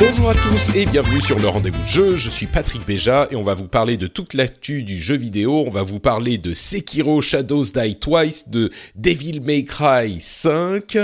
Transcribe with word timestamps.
Bonjour 0.00 0.30
à 0.30 0.34
tous 0.34 0.74
et 0.74 0.86
bienvenue 0.86 1.20
sur 1.20 1.38
le 1.38 1.46
rendez-vous 1.46 1.86
jeu. 1.86 2.16
Je 2.16 2.30
suis 2.30 2.46
Patrick 2.46 2.86
Béja 2.86 3.28
et 3.30 3.36
on 3.36 3.42
va 3.42 3.52
vous 3.52 3.68
parler 3.68 3.98
de 3.98 4.06
toute 4.06 4.32
l'actu 4.32 4.82
du 4.82 4.98
jeu 4.98 5.14
vidéo. 5.14 5.62
On 5.66 5.70
va 5.70 5.82
vous 5.82 6.00
parler 6.00 6.38
de 6.38 6.54
Sekiro 6.54 7.20
Shadows 7.20 7.64
Die 7.64 7.96
Twice, 7.96 8.48
de 8.48 8.70
Devil 8.96 9.42
May 9.42 9.66
Cry 9.66 10.18
5 10.18 10.96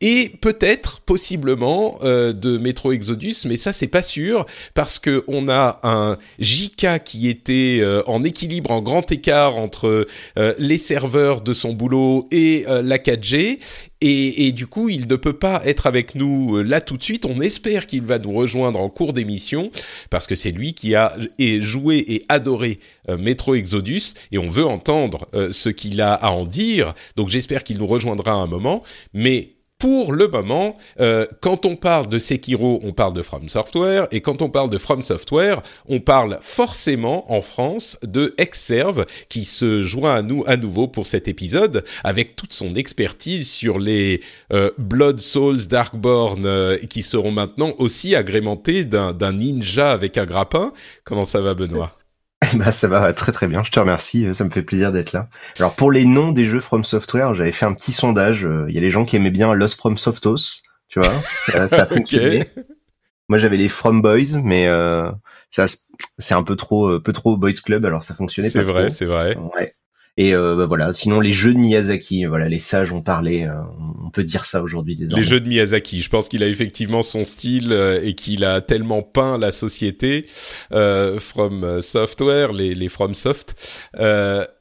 et 0.00 0.28
peut-être, 0.40 1.00
possiblement, 1.00 1.98
euh, 2.04 2.32
de 2.32 2.56
Metro 2.56 2.92
Exodus. 2.92 3.34
Mais 3.46 3.56
ça, 3.56 3.72
c'est 3.72 3.88
pas 3.88 4.04
sûr 4.04 4.46
parce 4.74 5.00
que 5.00 5.24
on 5.26 5.48
a 5.48 5.80
un 5.82 6.16
JK 6.38 7.02
qui 7.04 7.28
était 7.28 7.80
euh, 7.80 8.04
en 8.06 8.22
équilibre, 8.22 8.70
en 8.70 8.80
grand 8.80 9.10
écart 9.10 9.56
entre 9.56 10.06
euh, 10.38 10.54
les 10.60 10.78
serveurs 10.78 11.40
de 11.40 11.52
son 11.52 11.72
boulot 11.72 12.28
et 12.30 12.64
la 12.68 12.98
4G 12.98 13.58
et, 14.02 14.52
du 14.52 14.66
coup, 14.66 14.90
il 14.90 15.08
ne 15.08 15.16
peut 15.16 15.32
pas 15.32 15.62
être 15.64 15.86
avec 15.86 16.14
nous 16.14 16.56
euh, 16.56 16.62
là 16.62 16.82
tout 16.82 16.98
de 16.98 17.02
suite. 17.02 17.24
On 17.24 17.40
espère 17.40 17.86
qu'il 17.86 18.02
va 18.02 18.18
nous 18.18 18.32
rejoindre 18.32 18.78
en 18.78 18.90
cours 18.90 19.14
d'émission 19.14 19.70
parce 20.10 20.26
que 20.26 20.34
c'est 20.34 20.50
lui 20.50 20.74
qui 20.74 20.94
a 20.94 21.16
joué 21.60 22.04
et 22.06 22.24
adoré 22.28 22.78
euh, 23.08 23.16
Metro 23.16 23.54
Exodus 23.54 24.12
et 24.32 24.38
on 24.38 24.48
veut 24.48 24.66
entendre 24.66 25.28
euh, 25.34 25.50
ce 25.50 25.70
qu'il 25.70 26.02
a 26.02 26.12
à 26.12 26.28
en 26.28 26.44
dire. 26.44 26.94
Donc 27.16 27.30
j'espère 27.30 27.64
qu'il 27.64 27.78
nous 27.78 27.86
rejoindra 27.86 28.32
à 28.32 28.36
un 28.36 28.46
moment. 28.46 28.82
Mais 29.14 29.55
pour 29.78 30.12
le 30.12 30.28
moment, 30.28 30.76
euh, 31.00 31.26
quand 31.40 31.66
on 31.66 31.76
parle 31.76 32.08
de 32.08 32.18
Sekiro, 32.18 32.80
on 32.82 32.92
parle 32.92 33.12
de 33.12 33.22
From 33.22 33.48
Software, 33.48 34.08
et 34.10 34.22
quand 34.22 34.40
on 34.40 34.48
parle 34.48 34.70
de 34.70 34.78
From 34.78 35.02
Software, 35.02 35.62
on 35.86 36.00
parle 36.00 36.38
forcément 36.40 37.30
en 37.30 37.42
France 37.42 37.98
de 38.02 38.32
Exerve, 38.38 39.04
qui 39.28 39.44
se 39.44 39.82
joint 39.82 40.14
à 40.14 40.22
nous 40.22 40.44
à 40.46 40.56
nouveau 40.56 40.88
pour 40.88 41.06
cet 41.06 41.28
épisode, 41.28 41.84
avec 42.04 42.36
toute 42.36 42.54
son 42.54 42.74
expertise 42.74 43.50
sur 43.50 43.78
les 43.78 44.22
euh, 44.52 44.70
Blood 44.78 45.20
Souls 45.20 45.66
Darkborn, 45.66 46.46
euh, 46.46 46.78
qui 46.88 47.02
seront 47.02 47.30
maintenant 47.30 47.74
aussi 47.78 48.14
agrémentés 48.14 48.84
d'un 48.84 49.32
ninja 49.32 49.92
avec 49.92 50.16
un 50.16 50.24
grappin. 50.24 50.72
Comment 51.04 51.24
ça 51.24 51.40
va, 51.40 51.54
Benoît? 51.54 51.96
Bah 52.54 52.70
ça 52.70 52.88
va 52.88 53.12
très 53.12 53.32
très 53.32 53.48
bien, 53.48 53.62
je 53.62 53.70
te 53.70 53.80
remercie, 53.80 54.32
ça 54.34 54.44
me 54.44 54.50
fait 54.50 54.62
plaisir 54.62 54.92
d'être 54.92 55.12
là. 55.12 55.28
Alors 55.58 55.74
pour 55.74 55.90
les 55.90 56.04
noms 56.04 56.32
des 56.32 56.44
jeux 56.44 56.60
From 56.60 56.84
Software, 56.84 57.34
j'avais 57.34 57.52
fait 57.52 57.66
un 57.66 57.74
petit 57.74 57.92
sondage, 57.92 58.48
il 58.68 58.74
y 58.74 58.78
a 58.78 58.80
les 58.80 58.90
gens 58.90 59.04
qui 59.04 59.16
aimaient 59.16 59.30
bien 59.30 59.52
Lost 59.52 59.76
From 59.76 59.96
Softos, 59.96 60.62
tu 60.88 61.00
vois, 61.00 61.12
ça, 61.46 61.68
ça 61.68 61.82
a 61.82 61.86
fonctionné. 61.86 62.48
Moi 63.28 63.38
j'avais 63.38 63.56
les 63.56 63.68
From 63.68 64.02
Boys, 64.02 64.40
mais 64.42 64.68
euh, 64.68 65.10
ça 65.50 65.66
c'est 66.18 66.34
un 66.34 66.42
peu 66.42 66.56
trop 66.56 66.88
euh, 66.88 67.00
peu 67.00 67.12
trop 67.12 67.36
Boys 67.36 67.52
Club, 67.64 67.84
alors 67.84 68.02
ça 68.02 68.14
fonctionnait 68.14 68.48
pas 68.48 68.60
C'est 68.60 68.64
vrai, 68.64 68.90
c'est 68.90 69.06
vrai. 69.06 69.36
Ouais. 69.36 69.74
Et 70.18 70.34
euh, 70.34 70.56
bah, 70.56 70.66
voilà, 70.66 70.92
sinon 70.92 71.20
les 71.20 71.32
jeux 71.32 71.52
de 71.52 71.58
Miyazaki, 71.58 72.24
voilà, 72.24 72.48
les 72.48 72.58
sages 72.58 72.92
ont 72.92 73.02
parlé, 73.02 73.44
euh, 73.44 73.52
on 74.04 74.10
peut 74.10 74.24
dire 74.24 74.46
ça 74.46 74.62
aujourd'hui 74.62 74.96
désormais. 74.96 75.22
Les 75.22 75.28
jeux 75.28 75.40
de 75.40 75.48
Miyazaki, 75.48 76.00
je 76.00 76.08
pense 76.08 76.28
qu'il 76.28 76.42
a 76.42 76.48
effectivement 76.48 77.02
son 77.02 77.24
style 77.24 77.70
euh, 77.70 78.00
et 78.02 78.14
qu'il 78.14 78.44
a 78.44 78.62
tellement 78.62 79.02
peint 79.02 79.36
la 79.36 79.52
société 79.52 80.26
From 80.70 81.82
Software, 81.82 82.52
les, 82.52 82.74
les 82.74 82.88
From 82.88 83.14
Soft. 83.14 83.54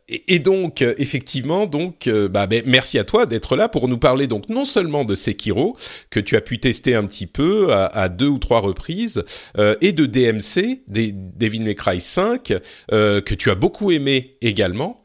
Et, 0.07 0.35
et, 0.35 0.39
donc, 0.39 0.83
effectivement, 0.83 1.66
donc, 1.66 2.07
bah, 2.07 2.45
ben, 2.45 2.61
merci 2.67 2.99
à 2.99 3.03
toi 3.03 3.25
d'être 3.25 3.55
là 3.55 3.69
pour 3.69 3.87
nous 3.87 3.97
parler 3.97 4.27
donc 4.27 4.49
non 4.49 4.66
seulement 4.66 5.03
de 5.03 5.16
Sekiro 5.16 5.75
que 6.11 6.19
tu 6.19 6.35
as 6.35 6.41
pu 6.41 6.59
tester 6.59 6.93
un 6.93 7.05
petit 7.05 7.25
peu 7.25 7.73
à, 7.73 7.85
à 7.87 8.07
deux 8.07 8.27
ou 8.27 8.37
trois 8.37 8.59
reprises, 8.59 9.23
euh, 9.57 9.75
et 9.81 9.93
de 9.93 10.05
DMC, 10.05 10.83
des, 10.87 11.11
Devil 11.11 11.61
May 11.61 11.75
Cry 11.75 11.99
5, 11.99 12.53
euh, 12.91 13.22
que 13.22 13.33
tu 13.33 13.49
as 13.49 13.55
beaucoup 13.55 13.91
aimé 13.91 14.37
également. 14.41 15.03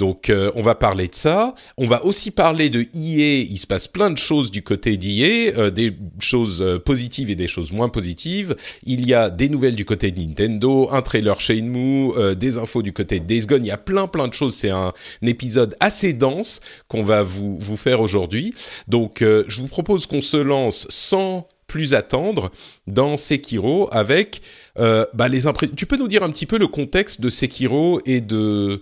Donc 0.00 0.30
euh, 0.30 0.50
on 0.54 0.62
va 0.62 0.74
parler 0.74 1.08
de 1.08 1.14
ça. 1.14 1.54
On 1.76 1.86
va 1.86 2.06
aussi 2.06 2.30
parler 2.30 2.70
de 2.70 2.80
EA. 2.94 3.42
Il 3.42 3.58
se 3.58 3.66
passe 3.66 3.86
plein 3.86 4.10
de 4.10 4.16
choses 4.16 4.50
du 4.50 4.62
côté 4.62 4.96
d'EA, 4.96 5.52
euh, 5.58 5.70
des 5.70 5.94
choses 6.18 6.62
euh, 6.62 6.78
positives 6.78 7.28
et 7.28 7.34
des 7.34 7.48
choses 7.48 7.70
moins 7.70 7.90
positives. 7.90 8.56
Il 8.86 9.06
y 9.06 9.12
a 9.12 9.28
des 9.28 9.50
nouvelles 9.50 9.76
du 9.76 9.84
côté 9.84 10.10
de 10.10 10.18
Nintendo, 10.18 10.88
un 10.90 11.02
trailer 11.02 11.38
Shenmue, 11.38 12.12
euh, 12.16 12.34
des 12.34 12.56
infos 12.56 12.80
du 12.80 12.94
côté 12.94 13.20
de 13.20 13.26
Days 13.26 13.44
Gone. 13.44 13.62
Il 13.62 13.68
y 13.68 13.72
a 13.72 13.76
plein 13.76 14.06
plein 14.06 14.26
de 14.26 14.32
choses. 14.32 14.54
C'est 14.54 14.70
un, 14.70 14.94
épisode 15.20 15.76
assez 15.80 16.14
dense 16.14 16.60
qu'on 16.88 17.02
va 17.02 17.22
vous 17.22 17.58
vous 17.58 17.76
faire 17.76 18.00
aujourd'hui. 18.00 18.54
Donc 18.88 19.18
je 19.20 19.60
vous 19.60 19.68
propose 19.68 20.06
qu'on 20.06 20.22
se 20.22 20.38
lance 20.38 20.86
sans 20.88 21.46
plus 21.66 21.94
attendre 21.94 22.50
dans 22.86 23.16
Sekiro 23.16 23.88
avec 23.92 24.40
bah, 24.76 25.28
les 25.28 25.46
impressions. 25.46 25.74
Tu 25.76 25.86
peux 25.86 25.96
nous 25.96 26.08
dire 26.08 26.24
un 26.24 26.30
petit 26.30 26.46
peu 26.46 26.58
le 26.58 26.66
contexte 26.66 27.20
de 27.20 27.30
Sekiro 27.30 28.00
et 28.06 28.20
de 28.20 28.80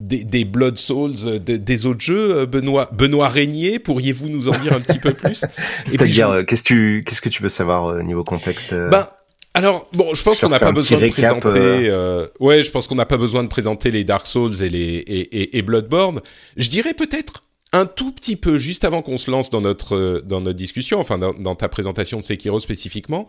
des, 0.00 0.24
des, 0.24 0.44
Blood 0.44 0.78
Souls, 0.78 1.14
euh, 1.26 1.38
des, 1.38 1.58
des, 1.58 1.86
autres 1.86 2.00
jeux, 2.00 2.38
euh, 2.38 2.46
Benoît, 2.46 2.88
Benoît 2.92 3.28
Régnier, 3.28 3.78
pourriez-vous 3.78 4.28
nous 4.28 4.48
en 4.48 4.52
dire 4.52 4.72
un 4.72 4.80
petit 4.80 4.98
peu 4.98 5.12
plus 5.12 5.44
C'est-à-dire, 5.86 6.32
je... 6.34 6.42
qu'est-ce 6.42 6.62
que 6.62 6.68
tu, 6.68 7.02
qu'est-ce 7.04 7.20
que 7.20 7.28
tu 7.28 7.42
veux 7.42 7.48
savoir 7.48 7.84
au 7.84 8.02
niveau 8.02 8.22
contexte 8.22 8.74
Ben, 8.74 9.08
alors 9.54 9.88
bon, 9.92 10.14
je 10.14 10.22
pense 10.22 10.38
qu'on 10.38 10.48
n'a 10.48 10.60
pas 10.60 10.72
besoin 10.72 11.00
de 11.00 11.08
présenter. 11.08 11.48
Euh... 11.88 12.28
ouais, 12.38 12.62
je 12.62 12.70
pense 12.70 12.86
qu'on 12.86 12.94
n'a 12.94 13.06
pas 13.06 13.16
besoin 13.16 13.42
de 13.42 13.48
présenter 13.48 13.90
les 13.90 14.04
Dark 14.04 14.26
Souls 14.26 14.62
et 14.62 14.68
les 14.68 14.78
et, 14.78 15.20
et, 15.40 15.58
et 15.58 15.62
Bloodborne. 15.62 16.20
Je 16.56 16.68
dirais 16.68 16.94
peut-être 16.94 17.42
un 17.72 17.86
tout 17.86 18.12
petit 18.12 18.36
peu 18.36 18.56
juste 18.56 18.84
avant 18.84 19.02
qu'on 19.02 19.18
se 19.18 19.30
lance 19.30 19.50
dans 19.50 19.60
notre 19.60 20.22
dans 20.24 20.40
notre 20.40 20.56
discussion, 20.56 21.00
enfin 21.00 21.18
dans, 21.18 21.34
dans 21.34 21.54
ta 21.54 21.68
présentation 21.68 22.18
de 22.18 22.22
Sekiro 22.22 22.60
spécifiquement. 22.60 23.28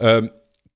Euh, 0.00 0.22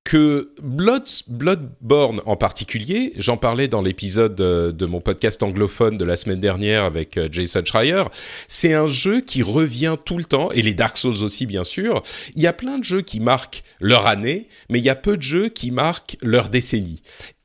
que 0.05 0.53
Blood, 0.63 1.05
Bloodborne 1.29 2.21
en 2.25 2.37
particulier, 2.37 3.13
j'en 3.17 3.37
parlais 3.37 3.69
dans 3.69 3.83
l'épisode 3.83 4.35
de, 4.35 4.75
de, 4.77 4.87
mon 4.87 5.01
podcast 5.01 5.43
anglophone 5.43 5.99
de 5.99 6.05
la 6.05 6.17
semaine 6.17 6.41
dernière 6.41 6.85
avec 6.85 7.17
euh, 7.17 7.29
Jason 7.31 7.63
Schreier, 7.65 8.05
c'est 8.49 8.73
un 8.73 8.87
jeu 8.87 9.21
qui 9.21 9.43
revient 9.43 9.97
tout 10.05 10.17
le 10.17 10.25
temps, 10.25 10.51
et 10.53 10.63
les 10.63 10.75
Dark 10.75 10.97
Souls 10.97 11.23
aussi 11.23 11.47
bien 11.47 11.65
sûr. 11.65 12.03
Il 12.35 12.43
y 12.43 12.47
a 12.47 12.53
plein 12.53 12.79
de 12.79 12.85
jeux 12.85 13.03
qui 13.03 13.21
marquent 13.21 13.63
leur 13.79 14.07
année, 14.07 14.49
mais 14.69 14.79
il 14.79 14.85
y 14.85 14.91
a 14.91 14.97
peu 14.97 15.17
de 15.17 15.23
jeux 15.23 15.49
qui 15.49 15.71
marquent 15.71 16.17
leur 16.23 16.49
décennie. 16.49 17.03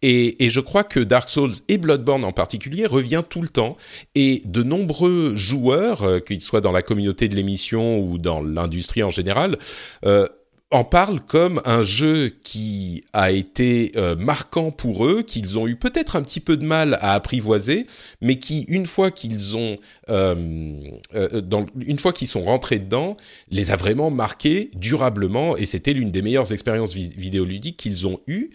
Et, 0.07 0.51
je 0.51 0.59
crois 0.59 0.83
que 0.83 0.99
Dark 0.99 1.27
Souls 1.27 1.53
et 1.67 1.79
Bloodborne 1.79 2.23
en 2.25 2.31
particulier 2.31 2.85
revient 2.85 3.23
tout 3.27 3.41
le 3.41 3.47
temps. 3.47 3.75
Et 4.13 4.43
de 4.45 4.61
nombreux 4.61 5.35
joueurs, 5.35 6.03
euh, 6.03 6.19
qu'ils 6.19 6.41
soient 6.41 6.61
dans 6.61 6.71
la 6.71 6.83
communauté 6.83 7.27
de 7.27 7.35
l'émission 7.35 7.99
ou 7.99 8.19
dans 8.19 8.39
l'industrie 8.39 9.01
en 9.01 9.09
général, 9.09 9.57
euh, 10.05 10.27
en 10.71 10.83
parle 10.83 11.21
comme 11.21 11.61
un 11.65 11.83
jeu 11.83 12.33
qui 12.43 13.03
a 13.13 13.31
été 13.31 13.91
euh, 13.95 14.15
marquant 14.15 14.71
pour 14.71 15.05
eux, 15.05 15.21
qu'ils 15.21 15.59
ont 15.59 15.67
eu 15.67 15.75
peut-être 15.75 16.15
un 16.15 16.23
petit 16.23 16.39
peu 16.39 16.57
de 16.57 16.65
mal 16.65 16.97
à 17.01 17.13
apprivoiser, 17.13 17.85
mais 18.19 18.39
qui, 18.39 18.63
une 18.63 18.87
fois 18.87 19.11
qu'ils 19.11 19.55
ont, 19.55 19.77
euh, 20.09 20.79
euh, 21.13 21.41
une 21.79 21.99
fois 21.99 22.13
qu'ils 22.13 22.27
sont 22.27 22.41
rentrés 22.41 22.79
dedans, 22.79 23.15
les 23.49 23.71
a 23.71 23.75
vraiment 23.75 24.09
marqués 24.09 24.71
durablement, 24.75 25.55
et 25.55 25.65
c'était 25.65 25.93
l'une 25.93 26.11
des 26.11 26.23
meilleures 26.23 26.51
expériences 26.51 26.93
vi 26.93 27.09
vidéoludiques 27.15 27.77
qu'ils 27.77 28.07
ont 28.07 28.19
eues. 28.27 28.49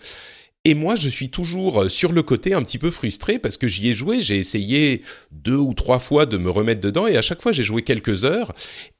Et 0.67 0.75
moi, 0.75 0.95
je 0.95 1.09
suis 1.09 1.31
toujours 1.31 1.85
euh, 1.85 1.89
sur 1.89 2.12
le 2.12 2.23
côté 2.23 2.53
un 2.53 2.62
petit 2.62 2.77
peu 2.77 2.91
frustré 2.91 3.39
parce 3.39 3.57
que 3.57 3.67
j'y 3.67 3.89
ai 3.89 3.95
joué, 3.95 4.21
j'ai 4.21 4.37
essayé 4.37 5.01
deux 5.33 5.57
ou 5.57 5.73
trois 5.73 5.99
fois 5.99 6.27
de 6.27 6.37
me 6.37 6.51
remettre 6.51 6.83
dedans 6.83 7.07
et 7.07 7.17
à 7.17 7.23
chaque 7.23 7.41
fois 7.41 7.51
j'ai 7.51 7.62
joué 7.62 7.81
quelques 7.81 8.27
heures 8.27 8.53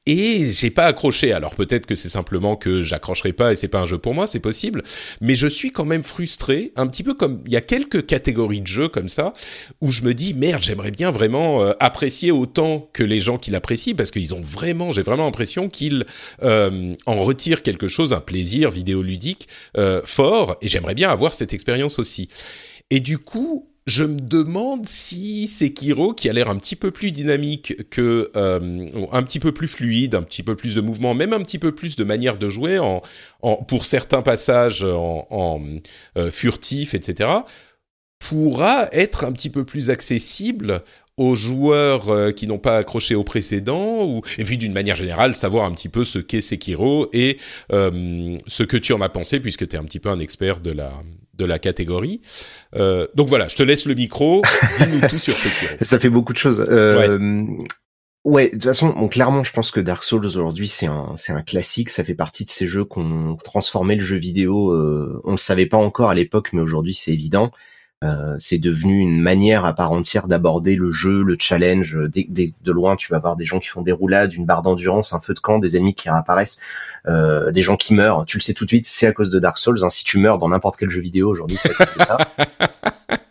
et 0.07 0.49
j'ai 0.49 0.71
pas 0.71 0.85
accroché. 0.85 1.33
Alors 1.33 1.53
peut-être 1.53 1.85
que 1.85 1.93
c'est 1.93 2.09
simplement 2.09 2.55
que 2.55 2.81
j'accrocherai 2.81 3.31
pas 3.31 3.51
et 3.51 3.55
c'est 3.55 3.67
pas 3.67 3.79
un 3.79 3.85
jeu 3.85 3.99
pour 3.99 4.15
moi, 4.15 4.25
c'est 4.25 4.39
possible, 4.39 4.81
mais 5.19 5.35
je 5.35 5.45
suis 5.45 5.71
quand 5.71 5.85
même 5.85 6.01
frustré, 6.01 6.73
un 6.77 6.87
petit 6.87 7.03
peu 7.03 7.13
comme 7.13 7.43
il 7.45 7.51
y 7.51 7.57
a 7.57 7.61
quelques 7.61 8.07
catégories 8.07 8.61
de 8.61 8.67
jeux 8.67 8.87
comme 8.87 9.07
ça 9.07 9.33
où 9.81 9.91
je 9.91 10.01
me 10.01 10.15
dis 10.15 10.33
merde, 10.33 10.63
j'aimerais 10.63 10.89
bien 10.89 11.11
vraiment 11.11 11.63
euh, 11.63 11.73
apprécier 11.79 12.31
autant 12.31 12.89
que 12.91 13.03
les 13.03 13.19
gens 13.19 13.37
qui 13.37 13.51
l'apprécient 13.51 13.93
parce 13.93 14.09
qu'ils 14.09 14.33
ont 14.33 14.41
vraiment, 14.41 14.91
j'ai 14.91 15.03
vraiment 15.03 15.25
l'impression 15.25 15.69
qu'ils 15.69 16.07
euh, 16.41 16.95
en 17.05 17.21
retirent 17.21 17.61
quelque 17.61 17.87
chose, 17.87 18.13
un 18.13 18.19
plaisir 18.19 18.71
vidéoludique 18.71 19.47
fort 20.05 20.57
et 20.63 20.67
j'aimerais 20.67 20.95
bien 20.95 21.09
avoir 21.09 21.33
cette 21.33 21.50
expérience 21.53 21.99
aussi. 21.99 22.27
Et 22.89 22.99
du 22.99 23.17
coup, 23.17 23.71
je 23.87 24.03
me 24.03 24.19
demande 24.19 24.87
si 24.87 25.47
Sekiro, 25.47 26.13
qui 26.13 26.29
a 26.29 26.33
l'air 26.33 26.49
un 26.49 26.57
petit 26.57 26.75
peu 26.75 26.91
plus 26.91 27.11
dynamique 27.11 27.89
que 27.89 28.31
euh, 28.35 28.89
un 29.11 29.23
petit 29.23 29.39
peu 29.39 29.51
plus 29.51 29.67
fluide, 29.67 30.13
un 30.13 30.21
petit 30.21 30.43
peu 30.43 30.55
plus 30.55 30.75
de 30.75 30.81
mouvement, 30.81 31.13
même 31.13 31.33
un 31.33 31.41
petit 31.41 31.57
peu 31.57 31.71
plus 31.71 31.95
de 31.95 32.03
manière 32.03 32.37
de 32.37 32.47
jouer, 32.47 32.77
en, 32.79 33.01
pour 33.67 33.85
certains 33.85 34.21
passages 34.21 34.83
en, 34.83 35.61
euh, 36.17 36.31
furtif, 36.31 36.93
etc., 36.93 37.29
pourra 38.19 38.87
être 38.91 39.23
un 39.25 39.31
petit 39.31 39.49
peu 39.49 39.65
plus 39.65 39.89
accessible 39.89 40.83
aux 41.17 41.35
joueurs 41.35 42.09
euh, 42.09 42.31
qui 42.31 42.45
n'ont 42.45 42.59
pas 42.59 42.77
accroché 42.77 43.15
au 43.15 43.23
précédent, 43.23 44.21
et 44.37 44.43
puis 44.43 44.59
d'une 44.59 44.73
manière 44.73 44.95
générale 44.95 45.35
savoir 45.35 45.65
un 45.65 45.71
petit 45.71 45.89
peu 45.89 46.05
ce 46.05 46.19
qu'est 46.19 46.41
Sekiro 46.41 47.09
et 47.13 47.37
ce 47.71 48.63
que 48.63 48.77
tu 48.77 48.93
en 48.93 49.01
as 49.01 49.09
pensé 49.09 49.39
puisque 49.39 49.67
tu 49.67 49.75
es 49.75 49.79
un 49.79 49.85
petit 49.85 49.99
peu 49.99 50.09
un 50.09 50.19
expert 50.19 50.59
de 50.59 50.71
la 50.71 50.93
de 51.33 51.45
la 51.45 51.59
catégorie. 51.59 52.21
Euh, 52.75 53.07
donc 53.15 53.27
voilà, 53.27 53.47
je 53.47 53.55
te 53.55 53.63
laisse 53.63 53.85
le 53.85 53.95
micro, 53.95 54.41
dis-nous 54.77 55.07
tout 55.07 55.19
sur 55.19 55.37
Sekiro. 55.37 55.73
Ça 55.81 55.99
fait 55.99 56.09
beaucoup 56.09 56.33
de 56.33 56.37
choses. 56.37 56.65
Euh, 56.69 57.45
ouais. 58.25 58.47
de 58.47 58.51
toute 58.51 58.63
façon, 58.63 58.89
bon, 58.89 59.07
clairement, 59.07 59.43
je 59.43 59.51
pense 59.53 59.71
que 59.71 59.79
Dark 59.79 60.03
Souls 60.03 60.25
aujourd'hui, 60.25 60.67
c'est 60.67 60.87
un, 60.87 61.13
c'est 61.15 61.33
un 61.33 61.41
classique. 61.41 61.89
Ça 61.89 62.03
fait 62.03 62.15
partie 62.15 62.45
de 62.45 62.49
ces 62.49 62.67
jeux 62.67 62.85
qu'on 62.85 63.35
transformé 63.43 63.95
le 63.95 64.01
jeu 64.01 64.17
vidéo. 64.17 64.71
Euh, 64.71 65.21
on 65.23 65.31
le 65.31 65.37
savait 65.37 65.65
pas 65.65 65.77
encore 65.77 66.09
à 66.09 66.15
l'époque, 66.15 66.49
mais 66.53 66.61
aujourd'hui, 66.61 66.93
c'est 66.93 67.11
évident. 67.11 67.51
Euh, 68.03 68.35
c'est 68.39 68.57
devenu 68.57 68.97
une 68.97 69.21
manière 69.21 69.63
à 69.63 69.73
part 69.73 69.91
entière 69.91 70.27
d'aborder 70.27 70.75
le 70.75 70.89
jeu, 70.89 71.21
le 71.21 71.35
challenge. 71.39 71.99
Dès, 72.09 72.53
de 72.63 72.71
loin, 72.71 72.95
tu 72.95 73.11
vas 73.11 73.19
voir 73.19 73.35
des 73.35 73.45
gens 73.45 73.59
qui 73.59 73.67
font 73.67 73.83
des 73.83 73.91
roulades, 73.91 74.33
une 74.33 74.45
barre 74.45 74.63
d'endurance, 74.63 75.13
un 75.13 75.19
feu 75.19 75.35
de 75.35 75.39
camp, 75.39 75.59
des 75.59 75.77
ennemis 75.77 75.93
qui 75.93 76.09
réapparaissent, 76.09 76.59
euh, 77.07 77.51
des 77.51 77.61
gens 77.61 77.77
qui 77.77 77.93
meurent. 77.93 78.25
Tu 78.25 78.37
le 78.37 78.41
sais 78.41 78.55
tout 78.55 78.65
de 78.65 78.69
suite, 78.69 78.87
c'est 78.87 79.05
à 79.05 79.11
cause 79.11 79.29
de 79.29 79.37
Dark 79.37 79.59
Souls. 79.59 79.83
Hein. 79.83 79.91
Si 79.91 80.03
tu 80.03 80.17
meurs 80.17 80.39
dans 80.39 80.49
n'importe 80.49 80.77
quel 80.77 80.89
jeu 80.89 81.01
vidéo 81.01 81.29
aujourd'hui, 81.29 81.57
c'est 81.61 81.69
à 81.69 81.73
cause 81.73 81.95
de 81.95 82.01
ça. 82.01 82.17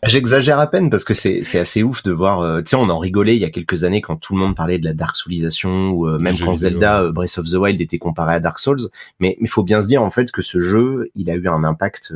J'exagère 0.05 0.59
à 0.59 0.67
peine 0.69 0.89
parce 0.89 1.05
que 1.05 1.15
c'est 1.15 1.43
c'est 1.43 1.59
assez 1.59 1.83
ouf 1.83 2.03
de 2.03 2.13
voir. 2.13 2.41
Euh, 2.41 2.61
tu 2.61 2.71
sais, 2.71 2.77
on 2.77 2.89
en 2.89 2.99
rigolait 2.99 3.37
il 3.37 3.43
y 3.43 3.45
a 3.45 3.51
quelques 3.51 3.85
années 3.85 4.01
quand 4.01 4.17
tout 4.17 4.35
le 4.35 4.41
monde 4.41 4.55
parlait 4.55 4.79
de 4.79 4.85
la 4.85 4.95
Dark 4.95 5.15
Soulisation 5.15 5.91
ou 5.91 6.09
euh, 6.09 6.19
même 6.19 6.39
quand 6.39 6.55
Zelda 6.55 7.11
Breath 7.11 7.39
of 7.39 7.47
the 7.47 7.55
Wild 7.55 7.81
était 7.81 7.99
comparé 7.99 8.35
à 8.35 8.41
Dark 8.41 8.59
Souls. 8.59 8.89
Mais 9.19 9.37
il 9.41 9.49
faut 9.49 9.63
bien 9.63 9.81
se 9.81 9.89
dire 9.89 10.03
en 10.03 10.11
fait 10.11 10.31
que 10.31 10.43
ce 10.43 10.59
jeu, 10.61 11.11
il 11.17 11.29
a 11.29 11.35
eu 11.35 11.49
un 11.49 11.65
impact 11.65 12.15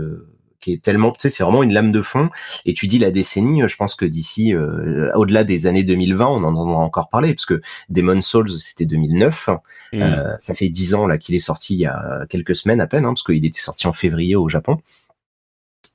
qui 0.60 0.72
est 0.72 0.82
tellement, 0.82 1.12
tu 1.12 1.18
sais, 1.20 1.30
c'est 1.30 1.42
vraiment 1.42 1.62
une 1.62 1.72
lame 1.72 1.92
de 1.92 2.02
fond. 2.02 2.30
Et 2.64 2.74
tu 2.74 2.86
dis 2.86 2.98
la 2.98 3.10
décennie, 3.10 3.62
je 3.66 3.76
pense 3.76 3.94
que 3.94 4.04
d'ici, 4.04 4.54
euh, 4.54 5.12
au-delà 5.14 5.44
des 5.44 5.66
années 5.66 5.84
2020, 5.84 6.26
on 6.26 6.36
en 6.36 6.44
entendra 6.44 6.80
encore 6.80 7.08
parler, 7.08 7.34
parce 7.34 7.46
que 7.46 7.60
Demon 7.88 8.20
Souls, 8.20 8.50
c'était 8.58 8.86
2009. 8.86 9.48
Mm. 9.92 10.02
Euh, 10.02 10.36
ça 10.38 10.54
fait 10.54 10.68
dix 10.68 10.94
ans 10.94 11.06
là 11.06 11.18
qu'il 11.18 11.34
est 11.34 11.40
sorti 11.40 11.74
il 11.74 11.80
y 11.80 11.86
a 11.86 12.26
quelques 12.28 12.56
semaines 12.56 12.80
à 12.80 12.86
peine, 12.86 13.04
hein, 13.04 13.14
parce 13.14 13.22
qu'il 13.22 13.44
était 13.44 13.60
sorti 13.60 13.86
en 13.86 13.92
février 13.92 14.36
au 14.36 14.48
Japon. 14.48 14.78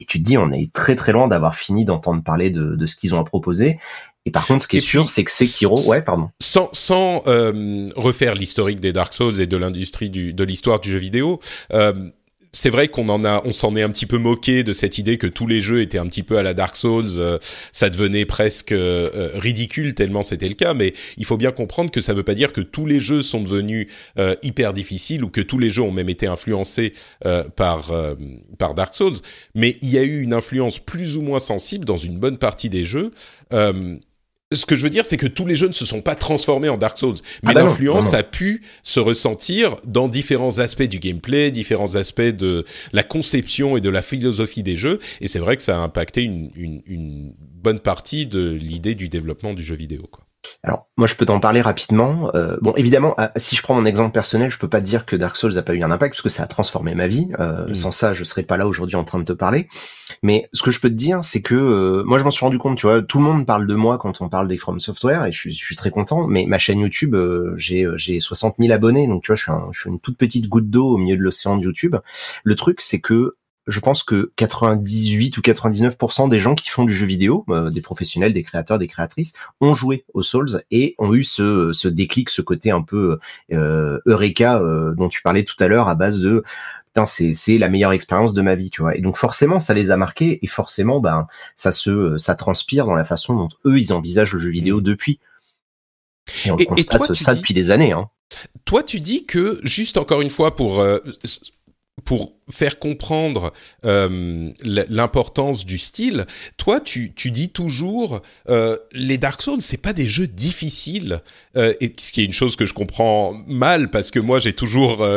Et 0.02 0.06
tu 0.06 0.20
te 0.20 0.24
dis, 0.24 0.38
on 0.38 0.52
est 0.52 0.72
très 0.72 0.96
très 0.96 1.12
loin 1.12 1.28
d'avoir 1.28 1.56
fini 1.56 1.84
d'entendre 1.84 2.24
parler 2.24 2.52
de, 2.52 2.76
de 2.76 2.86
ce 2.86 2.96
qu'ils 2.96 3.14
ont 3.16 3.20
à 3.20 3.26
proposer. 3.26 3.78
Et 4.26 4.32
par 4.32 4.46
contre, 4.46 4.64
ce 4.64 4.68
qui 4.68 4.78
est 4.78 4.82
sûr, 4.82 5.10
c'est 5.10 5.24
que 5.24 5.32
Sekiro, 5.32 5.80
ouais, 5.88 6.02
pardon. 6.02 6.30
Sans, 6.40 6.70
sans 6.74 7.24
euh, 7.28 7.88
refaire 7.96 8.36
l'historique 8.36 8.80
des 8.80 8.94
Dark 8.94 9.14
Souls 9.14 9.42
et 9.42 9.48
de 9.48 9.58
l'industrie 9.58 10.10
de 10.10 10.44
l'histoire 10.44 10.80
du 10.80 10.92
jeu 10.92 11.00
vidéo, 11.00 11.40
euh, 11.74 12.10
c'est 12.52 12.70
vrai 12.70 12.88
qu'on 12.88 13.10
en 13.10 13.26
a, 13.26 13.42
on 13.46 13.52
s'en 13.52 13.76
est 13.76 13.82
un 13.82 13.90
petit 13.90 14.06
peu 14.06 14.18
moqué 14.18 14.64
de 14.64 14.74
cette 14.74 14.98
idée 14.98 15.18
que 15.18 15.28
tous 15.28 15.46
les 15.46 15.62
jeux 15.62 15.82
étaient 15.82 16.00
un 16.00 16.08
petit 16.08 16.24
peu 16.24 16.38
à 16.38 16.44
la 16.44 16.54
Dark 16.54 16.76
Souls. 16.76 17.06
Euh, 17.18 17.38
ça 17.72 17.90
devenait 17.90 18.26
presque 18.26 18.72
euh, 18.72 19.10
euh, 19.14 19.32
ridicule 19.36 19.94
tellement 19.94 20.24
c'était 20.24 20.48
le 20.48 20.56
cas. 20.56 20.74
Mais 20.74 20.94
il 21.18 21.26
faut 21.26 21.38
bien 21.38 21.52
comprendre 21.52 21.92
que 21.92 22.02
ça 22.02 22.14
ne 22.14 22.18
veut 22.18 22.24
pas 22.24 22.34
dire 22.34 22.52
que 22.52 22.62
tous 22.62 22.86
les 22.86 23.00
jeux 23.00 23.22
sont 23.22 23.42
devenus 23.42 23.88
hyper 24.44 24.74
difficiles 24.74 25.24
ou 25.24 25.30
que 25.30 25.42
tous 25.42 25.60
les 25.60 25.70
jeux 25.70 25.84
ont 25.84 25.92
même 25.92 26.10
été 26.10 26.28
influencés 26.28 26.94
par 27.56 27.92
par 28.58 28.74
Dark 28.74 28.96
Souls. 28.96 29.18
Mais 29.56 29.78
il 29.82 29.90
y 29.90 29.98
a 29.98 30.04
eu 30.04 30.22
une 30.22 30.34
influence 30.34 30.80
plus 30.80 31.18
ou 31.18 31.22
moins 31.22 31.40
sensible 31.40 31.86
dans 31.86 31.98
une 31.98 32.18
bonne 32.18 32.38
partie 32.38 32.70
des 32.70 32.86
jeux 32.86 33.12
ce 34.52 34.66
que 34.66 34.76
je 34.76 34.82
veux 34.82 34.90
dire, 34.90 35.06
c'est 35.06 35.18
que 35.18 35.28
tous 35.28 35.46
les 35.46 35.56
jeux 35.56 35.68
ne 35.68 35.74
se 35.74 35.86
sont 35.86 36.02
pas 36.02 36.16
transformés 36.16 36.70
en 36.70 36.78
Dark 36.78 36.98
Souls, 36.98 37.18
mais 37.44 37.52
ah 37.52 37.54
bah 37.54 37.64
l'influence 37.64 38.14
a 38.16 38.24
pu 38.24 38.64
se 38.82 39.00
ressentir 39.00 39.76
dans 39.86 40.08
différents 40.08 40.58
aspects 40.58 40.84
du 40.84 40.98
gameplay, 40.98 41.52
différents 41.52 41.96
aspects 41.96 42.22
de 42.22 42.66
la 42.92 43.04
conception 43.04 43.78
et 43.78 43.82
de 43.82 43.90
la 43.90 44.02
philosophie 44.02 44.64
des 44.64 44.76
jeux, 44.76 45.00
et 45.22 45.28
c'est 45.28 45.40
vrai 45.40 45.56
que 45.56 45.62
ça 45.62 45.78
a 45.78 45.82
impacté 45.82 46.24
une, 46.24 46.50
une, 46.56 46.82
une 46.88 47.36
bonne 47.40 47.80
partie 47.80 48.26
de 48.26 48.50
l'idée 48.50 48.96
du 48.96 49.08
développement 49.08 49.54
du 49.54 49.62
jeu 49.62 49.76
vidéo. 49.76 50.08
Quoi. 50.12 50.29
Alors 50.64 50.88
moi 50.98 51.08
je 51.08 51.16
peux 51.16 51.26
t'en 51.26 51.40
parler 51.40 51.62
rapidement. 51.62 52.32
Euh, 52.34 52.58
bon 52.62 52.74
évidemment 52.78 53.16
si 53.36 53.56
je 53.56 53.62
prends 53.62 53.76
mon 53.76 53.86
exemple 53.86 54.14
personnel, 54.14 54.52
je 54.52 54.58
peux 54.58 54.70
pas 54.70 54.82
dire 54.82 55.06
que 55.06 55.16
Dark 55.16 55.36
Souls 55.36 55.58
a 55.58 55.62
pas 55.62 55.74
eu 55.74 55.84
un 55.84 55.92
impact 55.92 56.14
parce 56.14 56.22
que 56.22 56.30
ça 56.30 56.44
a 56.44 56.48
transformé 56.48 56.96
ma 56.96 57.08
vie. 57.08 57.30
Euh, 57.40 57.68
mm. 57.68 57.76
Sans 57.76 57.92
ça 57.92 58.14
je 58.14 58.24
serais 58.24 58.44
pas 58.44 58.58
là 58.58 58.68
aujourd'hui 58.68 58.96
en 58.96 59.04
train 59.04 59.20
de 59.20 59.26
te 59.26 59.34
parler. 59.34 59.68
Mais 60.24 60.50
ce 60.54 60.64
que 60.64 60.72
je 60.72 60.80
peux 60.80 60.90
te 60.90 60.96
dire 60.96 61.24
c'est 61.24 61.42
que 61.42 61.56
euh, 61.56 62.04
moi 62.06 62.20
je 62.20 62.24
m'en 62.24 62.32
suis 62.32 62.46
rendu 62.46 62.58
compte. 62.58 62.78
Tu 62.78 62.88
vois 62.88 63.02
tout 63.02 63.20
le 63.20 63.26
monde 63.26 63.46
parle 63.46 63.68
de 63.68 63.76
moi 63.76 63.98
quand 63.98 64.22
on 64.22 64.30
parle 64.30 64.48
des 64.48 64.58
From 64.58 64.80
Software 64.80 65.26
et 65.26 65.32
je 65.32 65.38
suis, 65.38 65.54
je 65.54 65.66
suis 65.66 65.76
très 65.76 65.92
content. 65.92 66.28
Mais 66.28 66.46
ma 66.46 66.58
chaîne 66.58 66.80
YouTube 66.80 67.16
j'ai 67.58 67.86
j'ai 67.96 68.20
60 68.20 68.56
000 68.60 68.72
abonnés 68.74 69.08
donc 69.08 69.24
tu 69.24 69.28
vois 69.28 69.36
je 69.36 69.44
suis, 69.44 69.52
je 69.72 69.80
suis 69.80 69.90
une 69.90 70.00
toute 70.00 70.18
petite 70.18 70.48
goutte 70.48 70.70
d'eau 70.70 70.94
au 70.94 70.98
milieu 70.98 71.18
de 71.18 71.22
l'océan 71.22 71.58
de 71.58 71.64
YouTube. 71.64 71.98
Le 72.44 72.56
truc 72.56 72.82
c'est 72.82 73.00
que 73.00 73.36
je 73.70 73.80
pense 73.80 74.04
que 74.04 74.32
98 74.36 75.38
ou 75.38 75.42
99% 75.42 76.30
des 76.30 76.40
gens 76.40 76.56
qui 76.56 76.70
font 76.70 76.84
du 76.84 76.94
jeu 76.94 77.06
vidéo, 77.06 77.46
euh, 77.50 77.70
des 77.70 77.82
professionnels, 77.82 78.34
des 78.34 78.44
créateurs, 78.44 78.80
des 78.80 78.88
créatrices, 78.88 79.34
ont 79.62 79.74
joué 79.74 80.06
aux 80.14 80.24
Souls 80.24 80.62
et 80.72 80.96
ont 80.98 81.14
eu 81.14 81.24
ce, 81.24 81.72
ce 81.74 81.88
déclic, 81.88 82.30
ce 82.30 82.42
côté 82.42 82.72
un 82.72 82.82
peu 82.82 83.20
euh, 83.52 84.00
eureka 84.06 84.60
euh, 84.60 84.94
dont 84.96 85.10
tu 85.10 85.22
parlais 85.22 85.44
tout 85.44 85.56
à 85.60 85.68
l'heure 85.68 85.88
à 85.88 85.96
base 85.96 86.20
de 86.20 86.44
putain 86.88 87.06
c'est 87.06 87.34
c'est 87.34 87.60
la 87.60 87.70
meilleure 87.70 87.94
expérience 87.94 88.34
de 88.34 88.42
ma 88.42 88.56
vie, 88.56 88.72
tu 88.72 88.82
vois. 88.82 88.96
Et 88.96 89.02
donc 89.02 89.16
forcément 89.16 89.60
ça 89.60 89.74
les 89.74 89.92
a 89.92 89.98
marqués 89.98 90.40
et 90.42 90.48
forcément 90.48 91.00
ben 91.00 91.28
ça 91.56 91.72
se 91.72 92.18
ça 92.18 92.36
transpire 92.36 92.86
dans 92.86 92.96
la 92.96 93.06
façon 93.06 93.36
dont 93.36 93.50
eux 93.66 93.80
ils 93.80 93.94
envisagent 93.94 94.34
le 94.34 94.40
jeu 94.40 94.50
vidéo 94.50 94.80
mmh. 94.80 94.84
depuis. 94.84 95.20
Et 96.46 96.52
on 96.52 96.58
constate 96.58 97.14
ça 97.14 97.36
depuis 97.36 97.54
des 97.54 97.72
années. 97.72 97.92
Hein. 97.92 98.10
Toi, 98.66 98.84
tu 98.84 99.00
dis 99.00 99.26
que, 99.26 99.60
juste 99.64 99.98
encore 99.98 100.22
une 100.22 100.30
fois, 100.30 100.56
pour 100.56 100.80
euh, 100.80 101.00
pour 102.06 102.34
faire 102.50 102.80
comprendre 102.80 103.54
euh, 103.86 104.50
l'importance 104.64 105.66
du 105.66 105.78
style, 105.78 106.26
toi 106.58 106.80
tu, 106.80 107.14
tu 107.14 107.32
dis 107.32 107.50
toujours 107.50 108.22
euh, 108.50 108.78
les 108.92 109.18
Dark 109.18 109.42
Souls 109.42 109.62
c'est 109.62 109.78
pas 109.78 109.94
des 109.94 110.08
jeux 110.08 110.28
difficiles 110.28 111.22
euh, 111.58 111.74
et 111.80 111.94
ce 111.98 112.12
qui 112.12 112.22
est 112.22 112.26
une 112.26 112.34
chose 112.34 112.56
que 112.56 112.66
je 112.66 112.74
comprends 112.74 113.34
mal 113.48 113.92
parce 113.92 114.12
que 114.12 114.20
moi 114.20 114.40
j'ai 114.40 114.54
toujours 114.54 115.08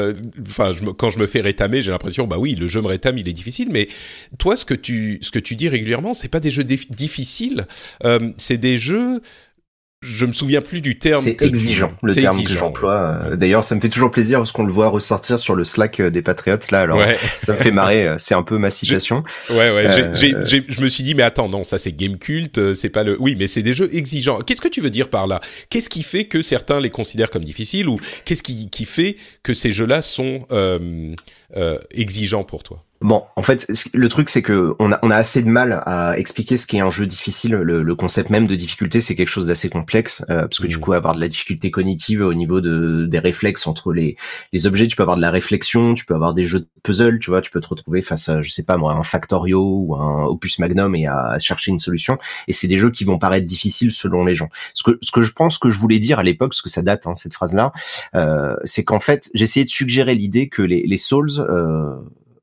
enfin 0.47 0.73
quand 0.99 1.11
je 1.11 1.19
me 1.19 1.27
fais 1.27 1.41
rétamer 1.41 1.83
j'ai 1.83 1.91
l'impression 1.91 2.27
bah 2.27 2.37
oui 2.39 2.55
le 2.55 2.69
jeu 2.69 2.83
me 2.83 2.89
rétame 2.89 3.19
il 3.19 3.29
est 3.29 3.33
difficile 3.33 3.69
mais 3.71 3.89
toi 4.39 4.57
ce 4.57 4.65
que 4.65 4.75
tu 4.75 5.19
ce 5.23 5.31
que 5.31 5.39
tu 5.39 5.57
dis 5.57 5.69
régulièrement 5.69 6.15
c'est 6.15 6.29
pas 6.29 6.41
des 6.41 6.51
jeux 6.51 6.65
difficiles 6.65 7.67
c'est 8.37 8.59
des 8.59 8.79
jeux 8.79 9.23
je 10.03 10.27
me 10.27 10.33
souviens 10.33 10.61
plus 10.61 10.81
du 10.81 10.99
terme. 10.99 11.23
C'est 11.23 11.41
exigeant, 11.43 11.93
le 12.03 12.15
terme 12.15 12.43
que 12.43 12.53
j'emploie. 12.53 13.21
Euh, 13.25 13.37
d'ailleurs, 13.37 13.63
ça 13.63 13.75
me 13.77 13.81
fait 13.81 13.89
toujours 13.89 14.11
plaisir 14.11 14.39
parce 14.39 14.51
qu'on 14.51 14.65
le 14.65 14.73
voit 14.73 14.89
ressortir 14.89 15.39
sur 15.39 15.55
le 15.55 15.65
Slack 15.65 16.01
euh, 16.01 16.11
des 16.11 16.23
Patriotes 16.23 16.71
là. 16.73 16.81
Alors, 16.81 17.01
ça 17.45 17.53
me 17.53 17.59
fait 17.59 17.71
marrer. 17.71 18.09
Euh, 18.09 18.17
c'est 18.19 18.35
un 18.35 18.43
peu 18.43 18.59
ma 18.59 18.71
citation. 18.71 19.23
Ouais, 19.51 19.71
ouais. 19.71 20.13
je 20.15 20.81
me 20.81 20.89
suis 20.89 21.05
dit, 21.05 21.15
mais 21.15 21.23
attends, 21.23 21.49
non, 21.49 21.63
ça 21.63 21.79
c'est 21.79 21.93
game 21.93 22.19
culte, 22.19 22.75
c'est 22.75 22.91
pas 22.91 23.05
le. 23.05 23.17
Oui, 23.21 23.37
mais 23.39 23.47
c'est 23.47 23.63
des 23.63 23.75
jeux 23.75 23.95
exigeants. 23.95 24.41
Qu'est-ce 24.41 24.61
que 24.61 24.69
tu 24.69 24.81
veux 24.81 24.91
dire 24.91 25.09
par 25.09 25.29
là? 25.29 25.41
Qu'est-ce 25.71 25.89
qui 25.89 26.03
fait 26.03 26.25
que 26.25 26.43
certains 26.43 26.81
les 26.81 26.91
considèrent 26.91 27.31
comme 27.31 27.45
difficiles 27.45 27.89
ou 27.89 27.99
qu'est-ce 28.25 28.43
qui, 28.43 28.69
qui 28.71 28.85
fait 28.85 29.17
que 29.45 29.55
ces 29.55 29.71
jeux-là 29.71 30.03
sont 30.03 30.47
euh, 30.51 31.15
exigeants 31.93 32.43
pour 32.43 32.65
toi? 32.65 32.85
Bon, 33.03 33.25
en 33.35 33.43
fait, 33.43 33.67
le 33.95 34.09
truc 34.09 34.29
c'est 34.29 34.43
que 34.43 34.75
on 34.79 34.93
a, 34.93 34.99
on 35.03 35.11
a 35.11 35.17
assez 35.17 35.43
de 35.43 35.49
mal 35.49 35.83
à 35.87 36.17
expliquer 36.17 36.57
ce 36.57 36.67
qu'est 36.69 36.81
un 36.81 36.91
jeu 36.91 37.05
difficile. 37.05 37.53
Le, 37.53 37.83
le, 37.83 37.95
concept 37.97 38.31
même 38.31 38.47
de 38.47 38.55
difficulté, 38.55 39.01
c'est 39.01 39.17
quelque 39.17 39.29
chose 39.29 39.47
d'assez 39.47 39.69
complexe 39.69 40.25
euh, 40.31 40.43
parce 40.43 40.61
que 40.61 40.69
du 40.69 40.79
coup, 40.79 40.93
avoir 40.93 41.15
de 41.15 41.21
la 41.21 41.29
difficulté 41.29 41.71
cognitive 41.71 42.23
au 42.23 42.35
niveau 42.35 42.61
de 42.61 43.07
des 43.07 43.19
réflexes 43.19 43.67
entre 43.67 43.93
les 43.93 44.17
les 44.53 44.67
objets, 44.67 44.87
tu 44.87 44.97
peux 44.97 45.03
avoir 45.03 45.17
de 45.17 45.23
la 45.23 45.31
réflexion, 45.31 45.95
tu 45.95 46.05
peux 46.05 46.15
avoir 46.15 46.33
des 46.33 46.45
jeux 46.45 46.61
de 46.61 46.69
puzzle, 46.85 47.19
tu 47.19 47.31
vois, 47.31 47.41
tu 47.41 47.51
peux 47.51 47.61
te 47.61 47.69
retrouver 47.69 48.03
face 48.03 48.29
à, 48.29 48.41
je 48.41 48.51
sais 48.51 48.63
pas 48.63 48.77
moi, 48.77 48.93
un 48.95 49.03
Factorio 49.03 49.61
ou 49.61 49.97
un 49.97 50.25
Opus 50.27 50.61
Magnum 50.61 50.95
et 50.95 51.07
à, 51.09 51.39
chercher 51.41 51.73
une 51.73 51.81
solution. 51.81 52.19
Et 52.47 52.53
c'est 52.53 52.69
des 52.69 52.77
jeux 52.77 52.91
qui 52.91 53.05
vont 53.05 53.19
paraître 53.19 53.47
difficiles 53.47 53.91
selon 53.91 54.25
les 54.25 54.37
gens. 54.37 54.49
Ce 54.75 54.85
que 54.85 54.99
ce 55.03 55.11
que 55.11 55.23
je 55.23 55.33
pense 55.33 55.59
que 55.59 55.71
je 55.71 55.79
voulais 55.79 55.99
dire 55.99 56.21
à 56.21 56.23
l'époque, 56.23 56.51
parce 56.51 56.63
que 56.63 56.71
ça 56.71 56.83
date 56.83 57.07
hein, 57.07 57.17
cette 57.17 57.35
phrase 57.35 57.55
là, 57.55 57.73
euh, 58.15 58.55
c'est 58.65 58.85
qu'en 58.85 59.01
fait, 59.01 59.29
j'essayais 59.35 59.65
de 59.65 59.71
suggérer 59.71 60.15
l'idée 60.15 60.49
que 60.49 60.63
les 60.63 60.87
les 60.87 60.99
Souls 60.99 61.31
euh, 61.39 61.97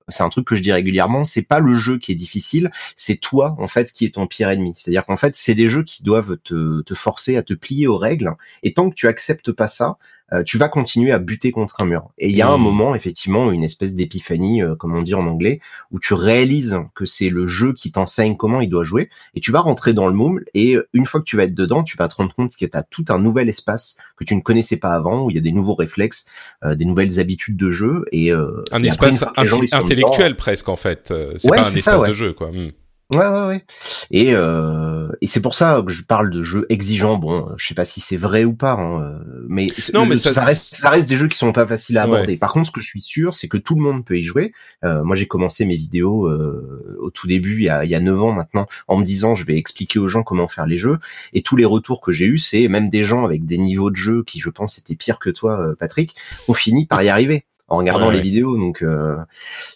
c'est 0.09 0.23
un 0.23 0.29
truc 0.29 0.45
que 0.45 0.55
je 0.55 0.61
dis 0.61 0.71
régulièrement, 0.71 1.23
c'est 1.25 1.41
pas 1.41 1.59
le 1.59 1.75
jeu 1.75 1.97
qui 1.97 2.11
est 2.11 2.15
difficile, 2.15 2.71
c'est 2.95 3.17
toi 3.17 3.55
en 3.59 3.67
fait 3.67 3.91
qui 3.91 4.05
est 4.05 4.15
ton 4.15 4.27
pire 4.27 4.49
ennemi. 4.49 4.73
C'est-à-dire 4.75 5.05
qu'en 5.05 5.17
fait, 5.17 5.35
c'est 5.35 5.55
des 5.55 5.67
jeux 5.67 5.83
qui 5.83 6.03
doivent 6.03 6.37
te, 6.43 6.81
te 6.81 6.93
forcer 6.93 7.37
à 7.37 7.43
te 7.43 7.53
plier 7.53 7.87
aux 7.87 7.97
règles, 7.97 8.33
et 8.63 8.73
tant 8.73 8.89
que 8.89 8.95
tu 8.95 9.07
acceptes 9.07 9.51
pas 9.51 9.67
ça, 9.67 9.97
euh, 10.33 10.43
tu 10.43 10.57
vas 10.57 10.69
continuer 10.69 11.11
à 11.11 11.19
buter 11.19 11.51
contre 11.51 11.81
un 11.81 11.85
mur. 11.85 12.09
Et 12.17 12.29
il 12.29 12.35
y 12.35 12.41
a 12.41 12.49
un 12.49 12.57
mmh. 12.57 12.61
moment, 12.61 12.95
effectivement, 12.95 13.51
une 13.51 13.63
espèce 13.63 13.95
d'épiphanie, 13.95 14.61
euh, 14.61 14.75
comme 14.75 14.95
on 14.95 15.01
dit 15.01 15.15
en 15.15 15.25
anglais, 15.25 15.59
où 15.91 15.99
tu 15.99 16.13
réalises 16.13 16.77
que 16.95 17.05
c'est 17.05 17.29
le 17.29 17.47
jeu 17.47 17.73
qui 17.73 17.91
t'enseigne 17.91 18.35
comment 18.37 18.61
il 18.61 18.69
doit 18.69 18.83
jouer, 18.83 19.09
et 19.35 19.39
tu 19.39 19.51
vas 19.51 19.61
rentrer 19.61 19.93
dans 19.93 20.07
le 20.07 20.13
moule, 20.13 20.45
et 20.53 20.75
euh, 20.75 20.87
une 20.93 21.05
fois 21.05 21.19
que 21.19 21.25
tu 21.25 21.37
vas 21.37 21.43
être 21.43 21.55
dedans, 21.55 21.83
tu 21.83 21.97
vas 21.97 22.07
te 22.07 22.15
rendre 22.15 22.33
compte 22.33 22.55
que 22.55 22.65
tu 22.65 22.77
as 22.77 22.83
tout 22.83 23.05
un 23.09 23.19
nouvel 23.19 23.49
espace 23.49 23.95
que 24.17 24.23
tu 24.23 24.35
ne 24.35 24.41
connaissais 24.41 24.77
pas 24.77 24.93
avant, 24.93 25.25
où 25.25 25.29
il 25.29 25.35
y 25.35 25.39
a 25.39 25.41
des 25.41 25.51
nouveaux 25.51 25.75
réflexes, 25.75 26.25
des 26.65 26.85
nouvelles 26.85 27.19
habitudes 27.19 27.57
de 27.57 27.71
jeu, 27.71 28.05
et 28.11 28.31
un 28.31 28.83
espace 28.83 29.23
intellectuel 29.71 30.35
presque 30.35 30.69
en 30.69 30.75
fait. 30.75 31.13
C'est 31.37 31.49
pas 31.49 31.61
un 31.61 31.73
espace 31.73 32.07
de 32.07 32.13
jeu, 32.13 32.33
quoi. 32.33 32.51
Mmh. 32.51 32.71
Ouais, 33.11 33.25
ouais, 33.25 33.47
ouais. 33.47 33.65
Et, 34.11 34.33
euh, 34.33 35.09
et 35.21 35.25
c'est 35.25 35.41
pour 35.41 35.55
ça 35.55 35.81
que 35.85 35.91
je 35.91 36.03
parle 36.03 36.29
de 36.29 36.43
jeux 36.43 36.67
exigeants. 36.69 37.17
Bon, 37.17 37.49
je 37.57 37.65
sais 37.65 37.73
pas 37.73 37.85
si 37.85 37.99
c'est 37.99 38.17
vrai 38.17 38.43
ou 38.43 38.53
pas, 38.53 38.73
hein, 38.73 39.01
euh, 39.01 39.45
mais, 39.47 39.65
non, 39.95 40.05
mais 40.05 40.15
ça, 40.15 40.43
reste, 40.43 40.75
ça 40.75 40.91
reste 40.91 41.09
des 41.09 41.15
jeux 41.15 41.27
qui 41.27 41.37
sont 41.37 41.51
pas 41.51 41.65
faciles 41.65 41.97
à 41.97 42.03
aborder. 42.03 42.37
Par 42.37 42.53
contre, 42.53 42.67
ce 42.67 42.71
que 42.71 42.81
je 42.81 42.87
suis 42.87 43.01
sûr, 43.01 43.33
c'est 43.33 43.47
que 43.47 43.57
tout 43.57 43.73
le 43.73 43.81
monde 43.81 44.05
peut 44.05 44.19
y 44.19 44.21
jouer. 44.21 44.53
Euh, 44.83 45.03
moi, 45.03 45.15
j'ai 45.15 45.27
commencé 45.27 45.65
mes 45.65 45.75
vidéos 45.75 46.27
euh, 46.27 46.97
au 47.01 47.09
tout 47.09 47.25
début, 47.25 47.55
il 47.55 47.63
y 47.63 47.69
a, 47.69 47.83
il 47.83 47.89
y 47.89 47.95
a 47.95 47.99
9 47.99 48.21
ans 48.21 48.31
maintenant, 48.31 48.67
en 48.87 48.97
me 48.97 49.03
disant 49.03 49.33
je 49.33 49.43
vais 49.43 49.57
expliquer 49.57 49.97
aux 49.97 50.07
gens 50.07 50.21
comment 50.21 50.47
faire 50.47 50.67
les 50.67 50.77
jeux. 50.77 50.99
Et 51.33 51.41
tous 51.41 51.55
les 51.55 51.65
retours 51.65 52.01
que 52.01 52.11
j'ai 52.11 52.25
eus, 52.25 52.37
c'est 52.37 52.67
même 52.67 52.89
des 52.89 53.01
gens 53.01 53.25
avec 53.25 53.45
des 53.45 53.57
niveaux 53.57 53.89
de 53.89 53.95
jeu 53.95 54.23
qui, 54.23 54.39
je 54.39 54.51
pense, 54.51 54.77
étaient 54.77 54.95
pires 54.95 55.17
que 55.17 55.31
toi, 55.31 55.73
Patrick, 55.79 56.15
ont 56.47 56.53
fini 56.53 56.85
par 56.85 57.01
y 57.01 57.09
arriver 57.09 57.45
en 57.69 57.77
regardant 57.77 58.09
les 58.11 58.21
vidéos. 58.21 58.57
Donc, 58.57 58.81
euh, 58.81 59.17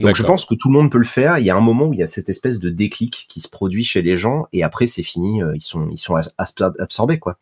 donc 0.02 0.16
je 0.16 0.24
pense 0.24 0.46
que 0.46 0.56
tout 0.56 0.70
le 0.70 0.74
monde 0.74 0.92
peut 0.92 0.98
le 0.98 1.04
faire. 1.04 1.38
Il 1.40 1.46
y 1.46 1.50
a 1.50 1.56
un 1.56 1.62
moment 1.62 1.86
où 1.86 1.94
il 1.94 2.00
y 2.00 2.04
a 2.04 2.08
cette 2.08 2.30
espèce 2.30 2.60
de 2.60 2.70
déclic 2.70 3.26
qui 3.30 3.40
se 3.40 3.50
produit 3.50 3.84
chez 3.84 4.02
les 4.02 4.18
gens 4.18 4.48
et 4.54 4.64
après 4.64 4.88
c'est 4.88 5.04
fini. 5.04 5.42
Euh, 5.42 5.54
ils 5.56 5.62
sont 5.62 5.90
ils 5.90 5.98
sont 5.98 6.16
absorbés 6.38 7.20
quoi. 7.20 7.38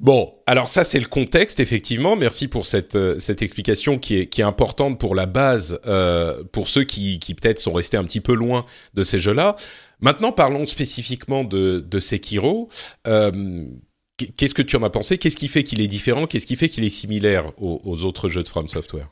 Bon, 0.00 0.32
alors 0.46 0.68
ça 0.68 0.84
c'est 0.84 0.98
le 1.00 1.06
contexte 1.06 1.60
effectivement. 1.60 2.16
Merci 2.16 2.48
pour 2.48 2.66
cette 2.66 2.96
euh, 2.96 3.18
cette 3.18 3.42
explication 3.42 3.98
qui 3.98 4.16
est 4.18 4.26
qui 4.26 4.40
est 4.40 4.44
importante 4.44 4.98
pour 4.98 5.14
la 5.14 5.26
base 5.26 5.78
euh, 5.86 6.42
pour 6.52 6.68
ceux 6.68 6.84
qui 6.84 7.18
qui 7.18 7.34
peut-être 7.34 7.58
sont 7.58 7.72
restés 7.72 7.96
un 7.96 8.04
petit 8.04 8.20
peu 8.20 8.34
loin 8.34 8.64
de 8.94 9.02
ces 9.02 9.18
jeux-là. 9.18 9.56
Maintenant 10.00 10.32
parlons 10.32 10.66
spécifiquement 10.66 11.44
de 11.44 11.84
de 11.86 12.00
Sekiro. 12.00 12.68
Euh, 13.06 13.66
Qu'est-ce 14.36 14.54
que 14.54 14.62
tu 14.62 14.76
en 14.76 14.84
as 14.84 14.90
pensé? 14.90 15.18
Qu'est-ce 15.18 15.36
qui 15.36 15.48
fait 15.48 15.64
qu'il 15.64 15.80
est 15.80 15.88
différent? 15.88 16.26
Qu'est-ce 16.26 16.46
qui 16.46 16.54
fait 16.54 16.68
qu'il 16.68 16.84
est 16.84 16.90
similaire 16.90 17.50
aux, 17.56 17.80
aux 17.82 18.04
autres 18.04 18.28
jeux 18.28 18.44
de 18.44 18.48
From 18.48 18.68
Software? 18.68 19.08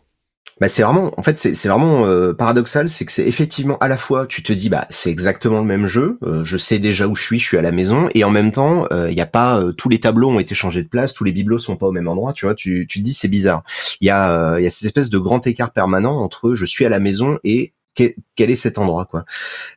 Bah 0.60 0.68
c'est 0.68 0.82
vraiment, 0.82 1.10
en 1.16 1.22
fait, 1.22 1.38
c'est 1.38 1.68
vraiment 1.68 2.04
euh, 2.04 2.34
paradoxal, 2.34 2.90
c'est 2.90 3.06
que 3.06 3.12
c'est 3.12 3.26
effectivement 3.26 3.78
à 3.78 3.88
la 3.88 3.96
fois, 3.96 4.26
tu 4.26 4.42
te 4.42 4.52
dis, 4.52 4.68
bah 4.68 4.86
c'est 4.90 5.10
exactement 5.10 5.60
le 5.60 5.66
même 5.66 5.86
jeu, 5.86 6.18
euh, 6.22 6.44
je 6.44 6.58
sais 6.58 6.78
déjà 6.78 7.08
où 7.08 7.16
je 7.16 7.22
suis, 7.22 7.38
je 7.38 7.46
suis 7.46 7.56
à 7.56 7.62
la 7.62 7.72
maison, 7.72 8.08
et 8.14 8.24
en 8.24 8.30
même 8.30 8.52
temps, 8.52 8.86
il 8.90 9.18
euh, 9.18 9.22
a 9.22 9.26
pas 9.26 9.62
tous 9.76 9.88
les 9.88 10.00
tableaux 10.00 10.30
ont 10.30 10.38
été 10.38 10.54
changés 10.54 10.82
de 10.82 10.88
place, 10.88 11.14
tous 11.14 11.24
les 11.24 11.32
bibelots 11.32 11.58
sont 11.58 11.76
pas 11.76 11.86
au 11.86 11.92
même 11.92 12.08
endroit, 12.08 12.34
tu 12.34 12.44
vois, 12.44 12.54
tu, 12.54 12.86
tu 12.86 12.98
te 12.98 13.04
dis 13.04 13.14
c'est 13.14 13.28
bizarre. 13.28 13.62
Il 14.02 14.06
y 14.06 14.10
a, 14.10 14.58
il 14.58 14.64
y 14.64 14.66
a 14.66 14.70
cette 14.70 14.86
espèce 14.86 15.08
de 15.08 15.18
grand 15.18 15.46
écart 15.46 15.72
permanent 15.72 16.20
entre 16.20 16.54
je 16.54 16.66
suis 16.66 16.84
à 16.84 16.90
la 16.90 17.00
maison 17.00 17.38
et 17.42 17.72
quel, 17.94 18.50
est 18.50 18.56
cet 18.56 18.78
endroit, 18.78 19.04
quoi. 19.04 19.24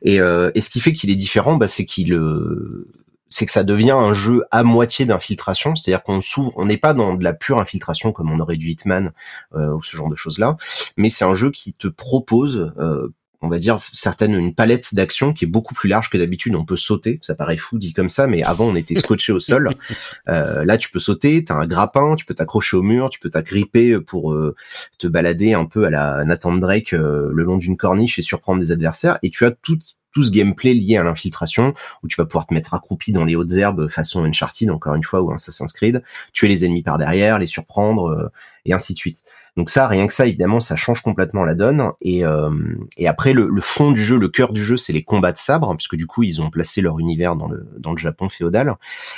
Et, 0.02 0.16
et 0.16 0.60
ce 0.60 0.70
qui 0.70 0.80
fait 0.80 0.92
qu'il 0.92 1.10
est 1.10 1.16
différent, 1.16 1.56
bah, 1.56 1.68
c'est 1.68 1.84
qu'il 1.84 2.14
c'est 3.34 3.46
que 3.46 3.52
ça 3.52 3.64
devient 3.64 3.90
un 3.90 4.12
jeu 4.12 4.44
à 4.52 4.62
moitié 4.62 5.06
d'infiltration, 5.06 5.74
c'est-à-dire 5.74 6.02
qu'on 6.04 6.20
s'ouvre, 6.20 6.52
on 6.54 6.66
n'est 6.66 6.76
pas 6.76 6.94
dans 6.94 7.14
de 7.14 7.24
la 7.24 7.34
pure 7.34 7.58
infiltration 7.58 8.12
comme 8.12 8.30
on 8.30 8.38
aurait 8.38 8.56
du 8.56 8.70
Hitman 8.70 9.12
euh, 9.54 9.74
ou 9.74 9.82
ce 9.82 9.96
genre 9.96 10.08
de 10.08 10.14
choses-là, 10.14 10.56
mais 10.96 11.10
c'est 11.10 11.24
un 11.24 11.34
jeu 11.34 11.50
qui 11.50 11.72
te 11.72 11.88
propose 11.88 12.72
euh, 12.78 13.12
on 13.44 13.48
va 13.48 13.58
dire 13.58 13.76
certaines 13.78 14.34
une 14.34 14.54
palette 14.54 14.94
d'actions 14.94 15.32
qui 15.32 15.44
est 15.44 15.48
beaucoup 15.48 15.74
plus 15.74 15.88
large 15.88 16.08
que 16.08 16.16
d'habitude. 16.16 16.54
On 16.54 16.64
peut 16.64 16.76
sauter, 16.76 17.18
ça 17.22 17.34
paraît 17.34 17.58
fou 17.58 17.78
dit 17.78 17.92
comme 17.92 18.08
ça, 18.08 18.26
mais 18.26 18.42
avant 18.42 18.66
on 18.66 18.74
était 18.74 18.94
scotché 18.94 19.32
au 19.32 19.38
sol. 19.38 19.70
Euh, 20.28 20.64
là, 20.64 20.78
tu 20.78 20.90
peux 20.90 21.00
sauter, 21.00 21.44
t'as 21.44 21.54
un 21.54 21.66
grappin, 21.66 22.14
tu 22.16 22.24
peux 22.24 22.34
t'accrocher 22.34 22.76
au 22.76 22.82
mur, 22.82 23.10
tu 23.10 23.20
peux 23.20 23.28
t'agripper 23.28 24.00
pour 24.00 24.32
euh, 24.32 24.54
te 24.98 25.06
balader 25.06 25.52
un 25.52 25.66
peu 25.66 25.84
à 25.84 25.90
la 25.90 26.24
Nathan 26.24 26.54
Drake 26.54 26.94
euh, 26.94 27.28
le 27.32 27.44
long 27.44 27.58
d'une 27.58 27.76
corniche 27.76 28.18
et 28.18 28.22
surprendre 28.22 28.60
des 28.60 28.72
adversaires. 28.72 29.18
Et 29.22 29.30
tu 29.30 29.44
as 29.44 29.50
tout 29.50 29.78
tout 30.14 30.22
ce 30.22 30.30
gameplay 30.30 30.72
lié 30.72 30.96
à 30.96 31.02
l'infiltration, 31.02 31.74
où 32.02 32.08
tu 32.08 32.16
vas 32.16 32.24
pouvoir 32.24 32.46
te 32.46 32.54
mettre 32.54 32.72
accroupi 32.72 33.12
dans 33.12 33.24
les 33.24 33.36
hautes 33.36 33.52
herbes 33.52 33.88
façon 33.88 34.24
Uncharted, 34.24 34.70
encore 34.70 34.94
une 34.94 35.02
fois, 35.02 35.20
ou 35.20 35.32
Assassin's 35.32 35.72
Creed, 35.72 36.02
tuer 36.32 36.48
les 36.48 36.64
ennemis 36.64 36.82
par 36.82 36.96
derrière, 36.96 37.38
les 37.38 37.46
surprendre, 37.46 38.08
euh, 38.08 38.28
et 38.64 38.72
ainsi 38.72 38.94
de 38.94 38.98
suite. 38.98 39.24
Donc 39.56 39.70
ça, 39.70 39.86
rien 39.86 40.06
que 40.06 40.12
ça, 40.12 40.26
évidemment, 40.26 40.60
ça 40.60 40.76
change 40.76 41.02
complètement 41.02 41.44
la 41.44 41.54
donne. 41.54 41.90
Et, 42.00 42.24
euh, 42.24 42.50
et 42.96 43.06
après, 43.06 43.32
le, 43.32 43.50
fond 43.60 43.92
du 43.92 44.02
jeu, 44.02 44.18
le 44.18 44.28
cœur 44.28 44.52
du 44.52 44.64
jeu, 44.64 44.76
c'est 44.76 44.92
les 44.92 45.02
combats 45.02 45.32
de 45.32 45.38
sabre, 45.38 45.74
puisque 45.76 45.96
du 45.96 46.06
coup, 46.06 46.22
ils 46.22 46.40
ont 46.40 46.50
placé 46.50 46.80
leur 46.80 46.98
univers 46.98 47.36
dans 47.36 47.48
le, 47.48 47.66
dans 47.78 47.92
le 47.92 47.98
Japon 47.98 48.28
féodal, 48.28 48.74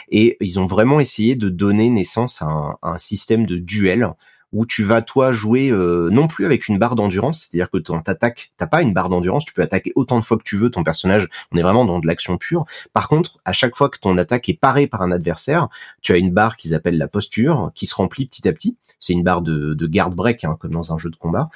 et 0.09 0.37
ils 0.41 0.59
ont 0.59 0.67
vraiment 0.67 0.99
essayé 0.99 1.37
de 1.37 1.49
donner 1.49 1.91
naissance 1.91 2.43
à 2.43 2.47
un, 2.47 2.71
à 2.83 2.91
un 2.93 2.99
système 2.99 3.47
de 3.47 3.57
duel 3.57 4.11
où 4.56 4.64
tu 4.64 4.84
vas 4.84 5.02
toi 5.02 5.32
jouer 5.32 5.70
euh, 5.70 6.08
non 6.10 6.28
plus 6.28 6.46
avec 6.46 6.66
une 6.66 6.78
barre 6.78 6.96
d'endurance, 6.96 7.40
c'est-à-dire 7.40 7.70
que 7.70 7.76
ton 7.76 7.98
attaque, 7.98 8.52
t'as 8.56 8.66
pas 8.66 8.80
une 8.80 8.94
barre 8.94 9.10
d'endurance, 9.10 9.44
tu 9.44 9.52
peux 9.52 9.60
attaquer 9.60 9.92
autant 9.96 10.18
de 10.18 10.25
fois 10.25 10.38
que 10.38 10.44
tu 10.44 10.56
veux 10.56 10.70
ton 10.70 10.82
personnage. 10.82 11.28
On 11.52 11.58
est 11.58 11.62
vraiment 11.62 11.84
dans 11.84 11.98
de 11.98 12.06
l'action 12.06 12.38
pure. 12.38 12.64
Par 12.94 13.06
contre, 13.06 13.38
à 13.44 13.52
chaque 13.52 13.76
fois 13.76 13.90
que 13.90 13.98
ton 13.98 14.16
attaque 14.16 14.48
est 14.48 14.58
parée 14.58 14.86
par 14.86 15.02
un 15.02 15.12
adversaire, 15.12 15.68
tu 16.00 16.14
as 16.14 16.16
une 16.16 16.30
barre 16.30 16.56
qu'ils 16.56 16.75
appellent 16.75 16.96
la 16.96 17.06
posture, 17.06 17.70
qui 17.75 17.84
se 17.84 17.94
remplit 17.94 18.26
petit 18.26 18.48
à 18.48 18.52
petit. 18.54 18.78
C'est 18.98 19.12
une 19.12 19.22
barre 19.22 19.42
de, 19.42 19.75
de 19.75 19.86
garde 19.86 20.14
break, 20.14 20.42
hein, 20.44 20.56
comme 20.58 20.72
dans 20.72 20.94
un 20.94 20.96
jeu 20.96 21.10
de 21.10 21.16
combat. 21.16 21.50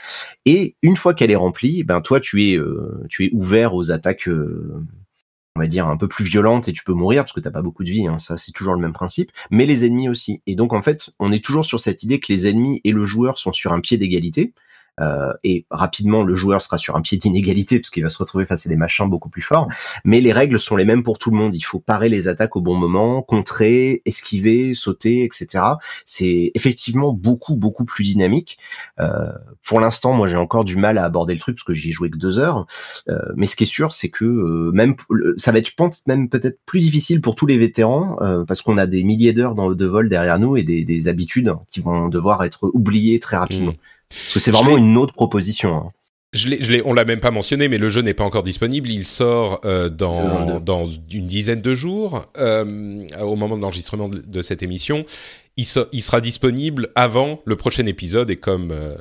Et 0.44 0.76
une 0.82 0.94
fois 0.94 1.14
qu'elle 1.14 1.30
est 1.30 1.36
remplie, 1.36 1.84
ben 1.84 2.02
toi 2.02 2.20
tu 2.20 2.50
es 2.50 2.58
euh, 2.58 3.02
tu 3.08 3.24
es 3.24 3.30
ouvert 3.32 3.74
aux 3.74 3.92
attaques 3.92 4.28
euh, 4.28 4.84
on 5.56 5.60
va 5.60 5.66
dire 5.66 5.86
un 5.86 5.96
peu 5.96 6.08
plus 6.08 6.24
violente 6.24 6.68
et 6.68 6.72
tu 6.72 6.84
peux 6.84 6.92
mourir 6.92 7.22
parce 7.22 7.32
que 7.32 7.40
t'as 7.40 7.50
pas 7.50 7.62
beaucoup 7.62 7.84
de 7.84 7.90
vie, 7.90 8.06
hein, 8.06 8.18
ça 8.18 8.36
c'est 8.36 8.52
toujours 8.52 8.74
le 8.74 8.80
même 8.80 8.92
principe, 8.92 9.32
mais 9.50 9.66
les 9.66 9.84
ennemis 9.84 10.08
aussi. 10.08 10.42
Et 10.46 10.54
donc 10.54 10.72
en 10.72 10.82
fait, 10.82 11.10
on 11.18 11.32
est 11.32 11.44
toujours 11.44 11.64
sur 11.64 11.80
cette 11.80 12.02
idée 12.02 12.20
que 12.20 12.32
les 12.32 12.46
ennemis 12.46 12.80
et 12.84 12.92
le 12.92 13.04
joueur 13.04 13.38
sont 13.38 13.52
sur 13.52 13.72
un 13.72 13.80
pied 13.80 13.98
d'égalité, 13.98 14.54
euh, 15.00 15.32
et 15.44 15.66
rapidement 15.70 16.22
le 16.22 16.34
joueur 16.34 16.62
sera 16.62 16.78
sur 16.78 16.96
un 16.96 17.00
pied 17.00 17.18
d'inégalité 17.18 17.78
parce 17.78 17.90
qu'il 17.90 18.02
va 18.02 18.10
se 18.10 18.18
retrouver 18.18 18.44
face 18.44 18.66
à 18.66 18.68
des 18.68 18.76
machins 18.76 19.08
beaucoup 19.08 19.28
plus 19.28 19.42
forts. 19.42 19.68
Mais 20.04 20.20
les 20.20 20.32
règles 20.32 20.58
sont 20.58 20.76
les 20.76 20.84
mêmes 20.84 21.02
pour 21.02 21.18
tout 21.18 21.30
le 21.30 21.36
monde. 21.36 21.54
Il 21.54 21.62
faut 21.62 21.80
parer 21.80 22.08
les 22.08 22.28
attaques 22.28 22.56
au 22.56 22.60
bon 22.60 22.76
moment, 22.76 23.22
contrer, 23.22 24.02
esquiver, 24.04 24.74
sauter, 24.74 25.24
etc. 25.24 25.64
C'est 26.04 26.52
effectivement 26.54 27.12
beaucoup 27.12 27.56
beaucoup 27.56 27.84
plus 27.84 28.04
dynamique. 28.04 28.58
Euh, 28.98 29.32
pour 29.66 29.80
l'instant, 29.80 30.12
moi 30.12 30.26
j'ai 30.26 30.36
encore 30.36 30.64
du 30.64 30.76
mal 30.76 30.98
à 30.98 31.04
aborder 31.04 31.34
le 31.34 31.40
truc 31.40 31.56
parce 31.56 31.64
que 31.64 31.74
j'y 31.74 31.90
ai 31.90 31.92
joué 31.92 32.10
que 32.10 32.18
deux 32.18 32.38
heures. 32.38 32.66
Euh, 33.08 33.18
mais 33.36 33.46
ce 33.46 33.56
qui 33.56 33.64
est 33.64 33.66
sûr, 33.66 33.92
c'est 33.92 34.08
que 34.08 34.24
euh, 34.24 34.70
même 34.72 34.94
ça 35.36 35.52
va 35.52 35.58
être, 35.58 35.68
je 35.68 35.74
pense, 35.74 36.06
même 36.06 36.28
peut-être 36.28 36.58
plus 36.66 36.80
difficile 36.80 37.20
pour 37.20 37.34
tous 37.34 37.46
les 37.46 37.58
vétérans 37.58 38.16
euh, 38.20 38.44
parce 38.44 38.62
qu'on 38.62 38.78
a 38.78 38.86
des 38.86 39.02
milliers 39.02 39.32
d'heures 39.32 39.54
de 39.54 39.86
vol 39.86 40.08
derrière 40.08 40.38
nous 40.38 40.56
et 40.56 40.62
des, 40.62 40.84
des, 40.84 41.08
habitudes 41.08 41.52
qui 41.70 41.80
vont 41.80 42.08
devoir 42.08 42.44
être 42.44 42.70
oubliées 42.72 43.18
très 43.18 43.36
rapidement. 43.36 43.72
Mmh. 43.72 43.76
Parce 44.10 44.34
que 44.34 44.40
c'est 44.40 44.50
vraiment 44.50 44.76
une 44.76 44.96
autre 44.98 45.14
proposition. 45.14 45.76
Hein. 45.76 45.90
Je 46.32 46.48
l'ai, 46.48 46.80
on 46.84 46.92
l'a 46.92 47.04
même 47.04 47.18
pas 47.18 47.32
mentionné, 47.32 47.66
mais 47.66 47.78
le 47.78 47.88
jeu 47.88 48.02
n'est 48.02 48.14
pas 48.14 48.22
encore 48.22 48.44
disponible. 48.44 48.88
Il 48.88 49.04
sort 49.04 49.60
euh, 49.64 49.88
dans, 49.88 50.60
dans 50.60 50.86
une 51.10 51.26
dizaine 51.26 51.60
de 51.60 51.74
jours, 51.74 52.24
euh, 52.38 53.04
au 53.20 53.34
moment 53.34 53.56
de 53.56 53.62
l'enregistrement 53.62 54.08
de, 54.08 54.42
cette 54.42 54.62
émission. 54.62 55.04
Il, 55.56 55.66
il, 55.90 56.00
sera 56.00 56.20
disponible 56.20 56.90
avant 56.94 57.40
le 57.46 57.56
prochain 57.56 57.84
épisode, 57.86 58.30
et 58.30 58.36
comme 58.36 58.70
euh, 58.70 58.94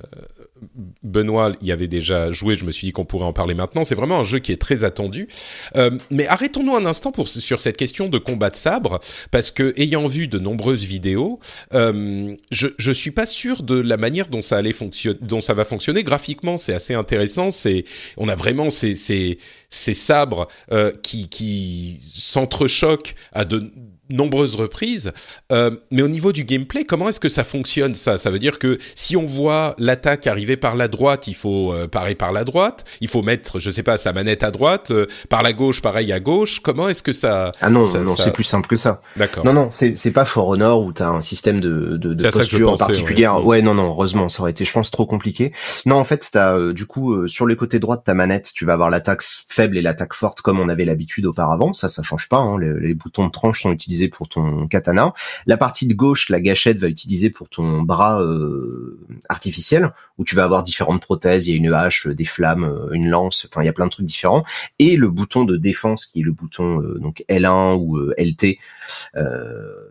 Benoît 1.03 1.53
y 1.61 1.71
avait 1.71 1.87
déjà 1.87 2.31
joué, 2.31 2.57
je 2.57 2.65
me 2.65 2.71
suis 2.71 2.87
dit 2.87 2.93
qu'on 2.93 3.05
pourrait 3.05 3.25
en 3.25 3.33
parler 3.33 3.53
maintenant. 3.53 3.83
C'est 3.83 3.95
vraiment 3.95 4.19
un 4.19 4.23
jeu 4.23 4.39
qui 4.39 4.51
est 4.51 4.61
très 4.61 4.83
attendu. 4.83 5.27
Euh, 5.75 5.91
mais 6.11 6.27
arrêtons-nous 6.27 6.75
un 6.75 6.85
instant 6.85 7.11
pour, 7.11 7.27
sur 7.27 7.59
cette 7.59 7.77
question 7.77 8.09
de 8.09 8.17
combat 8.17 8.49
de 8.49 8.55
sabre, 8.55 8.99
parce 9.31 9.51
que 9.51 9.73
ayant 9.77 10.07
vu 10.07 10.27
de 10.27 10.39
nombreuses 10.39 10.83
vidéos, 10.83 11.39
euh, 11.73 12.35
je, 12.51 12.67
je 12.77 12.91
suis 12.91 13.11
pas 13.11 13.25
sûr 13.25 13.63
de 13.63 13.75
la 13.75 13.97
manière 13.97 14.27
dont 14.27 14.41
ça 14.41 14.57
allait 14.57 14.73
fonctionner, 14.73 15.19
dont 15.21 15.41
ça 15.41 15.53
va 15.53 15.65
fonctionner. 15.65 16.03
Graphiquement, 16.03 16.57
c'est 16.57 16.73
assez 16.73 16.93
intéressant. 16.93 17.51
C'est, 17.51 17.85
on 18.17 18.27
a 18.27 18.35
vraiment 18.35 18.69
ces, 18.69 18.95
ces, 18.95 19.37
ces 19.69 19.93
sabres 19.93 20.47
euh, 20.71 20.91
qui, 21.03 21.29
qui 21.29 21.99
s'entrechoquent 22.13 23.15
à 23.31 23.45
de 23.45 23.71
nombreuses 24.09 24.55
reprises. 24.55 25.11
Euh, 25.51 25.71
mais 25.91 26.01
au 26.01 26.07
niveau 26.07 26.31
du 26.31 26.43
gameplay, 26.43 26.83
comment 26.83 27.09
est-ce 27.09 27.19
que 27.19 27.29
ça 27.29 27.43
fonctionne 27.43 27.93
ça? 27.93 28.17
Ça 28.17 28.31
veut 28.31 28.39
dire 28.39 28.59
que 28.59 28.77
si 28.95 29.15
on 29.15 29.25
voit 29.25 29.75
l'attaque 29.77 30.27
arriver 30.27 30.57
par 30.57 30.75
la 30.75 30.87
droite, 30.87 31.27
il 31.27 31.35
faut 31.35 31.71
euh, 31.73 31.87
parer 31.87 32.15
par 32.15 32.31
la 32.31 32.43
droite. 32.43 32.85
Il 33.01 33.07
faut 33.07 33.21
mettre, 33.21 33.59
je 33.59 33.69
sais 33.69 33.83
pas, 33.83 33.97
sa 33.97 34.13
manette 34.13 34.43
à 34.43 34.51
droite. 34.51 34.91
Euh, 34.91 35.05
par 35.29 35.43
la 35.43 35.53
gauche, 35.53 35.81
pareil 35.81 36.11
à 36.11 36.19
gauche. 36.19 36.59
Comment 36.59 36.89
est-ce 36.89 37.03
que 37.03 37.11
ça 37.11 37.51
Ah 37.61 37.69
non, 37.69 37.85
non, 38.03 38.15
c'est 38.15 38.31
plus 38.33 38.43
simple 38.43 38.67
que 38.67 38.75
ça. 38.75 39.01
D'accord. 39.15 39.45
Non, 39.45 39.53
non, 39.53 39.69
c'est 39.71 40.11
pas 40.11 40.25
For 40.25 40.47
Honor 40.47 40.81
où 40.81 40.91
t'as 40.91 41.09
un 41.09 41.21
système 41.21 41.59
de, 41.59 41.97
de, 41.97 42.13
de 42.13 42.29
posture 42.29 42.75
particulière. 42.77 43.45
Ouais. 43.45 43.61
non, 43.61 43.73
non, 43.73 43.89
heureusement, 43.89 44.29
ça 44.29 44.41
aurait 44.41 44.51
été, 44.51 44.65
je 44.65 44.71
pense, 44.71 44.91
trop 44.91 45.05
compliqué. 45.05 45.53
Non, 45.85 45.95
en 45.95 46.03
fait, 46.03 46.27
t'as 46.31 46.57
euh, 46.57 46.73
du 46.73 46.85
coup 46.85 47.27
sur 47.27 47.45
le 47.45 47.55
côté 47.55 47.79
droit 47.79 47.97
de 47.97 48.03
ta 48.03 48.13
manette, 48.13 48.51
tu 48.53 48.65
vas 48.65 48.73
avoir 48.73 48.89
l'attaque 48.89 49.21
faible 49.47 49.77
et 49.77 49.81
l'attaque 49.81 50.13
forte 50.13 50.41
comme 50.41 50.59
on 50.59 50.69
avait 50.69 50.85
l'habitude 50.85 51.25
auparavant. 51.25 51.73
Ça, 51.73 51.89
ça 51.89 52.03
change 52.03 52.29
pas. 52.29 52.37
Hein. 52.37 52.57
Les, 52.59 52.87
les 52.87 52.93
boutons 52.93 53.25
de 53.25 53.31
tranche 53.31 53.61
sont 53.61 53.71
utilisés 53.71 53.98
pour 54.07 54.29
ton 54.29 54.67
katana. 54.67 55.13
La 55.45 55.57
partie 55.57 55.87
de 55.87 55.93
gauche, 55.93 56.29
la 56.29 56.39
gâchette 56.39 56.77
va 56.77 56.87
utiliser 56.87 57.29
pour 57.29 57.49
ton 57.49 57.81
bras 57.81 58.21
euh, 58.21 58.99
artificiel, 59.27 59.91
où 60.17 60.23
tu 60.23 60.35
vas 60.35 60.43
avoir 60.43 60.63
différentes 60.63 61.01
prothèses. 61.01 61.47
Il 61.47 61.51
y 61.51 61.53
a 61.53 61.57
une 61.57 61.73
hache, 61.73 62.07
des 62.07 62.25
flammes, 62.25 62.63
euh, 62.63 62.93
une 62.93 63.07
lance. 63.07 63.45
Enfin, 63.49 63.61
il 63.61 63.65
y 63.65 63.69
a 63.69 63.73
plein 63.73 63.85
de 63.85 63.91
trucs 63.91 64.05
différents. 64.05 64.43
Et 64.79 64.95
le 64.95 65.09
bouton 65.09 65.45
de 65.45 65.57
défense, 65.57 66.05
qui 66.05 66.21
est 66.21 66.23
le 66.23 66.31
bouton 66.31 66.81
euh, 66.81 66.99
donc 66.99 67.23
L1 67.29 67.77
ou 67.77 67.99
LT 68.17 68.57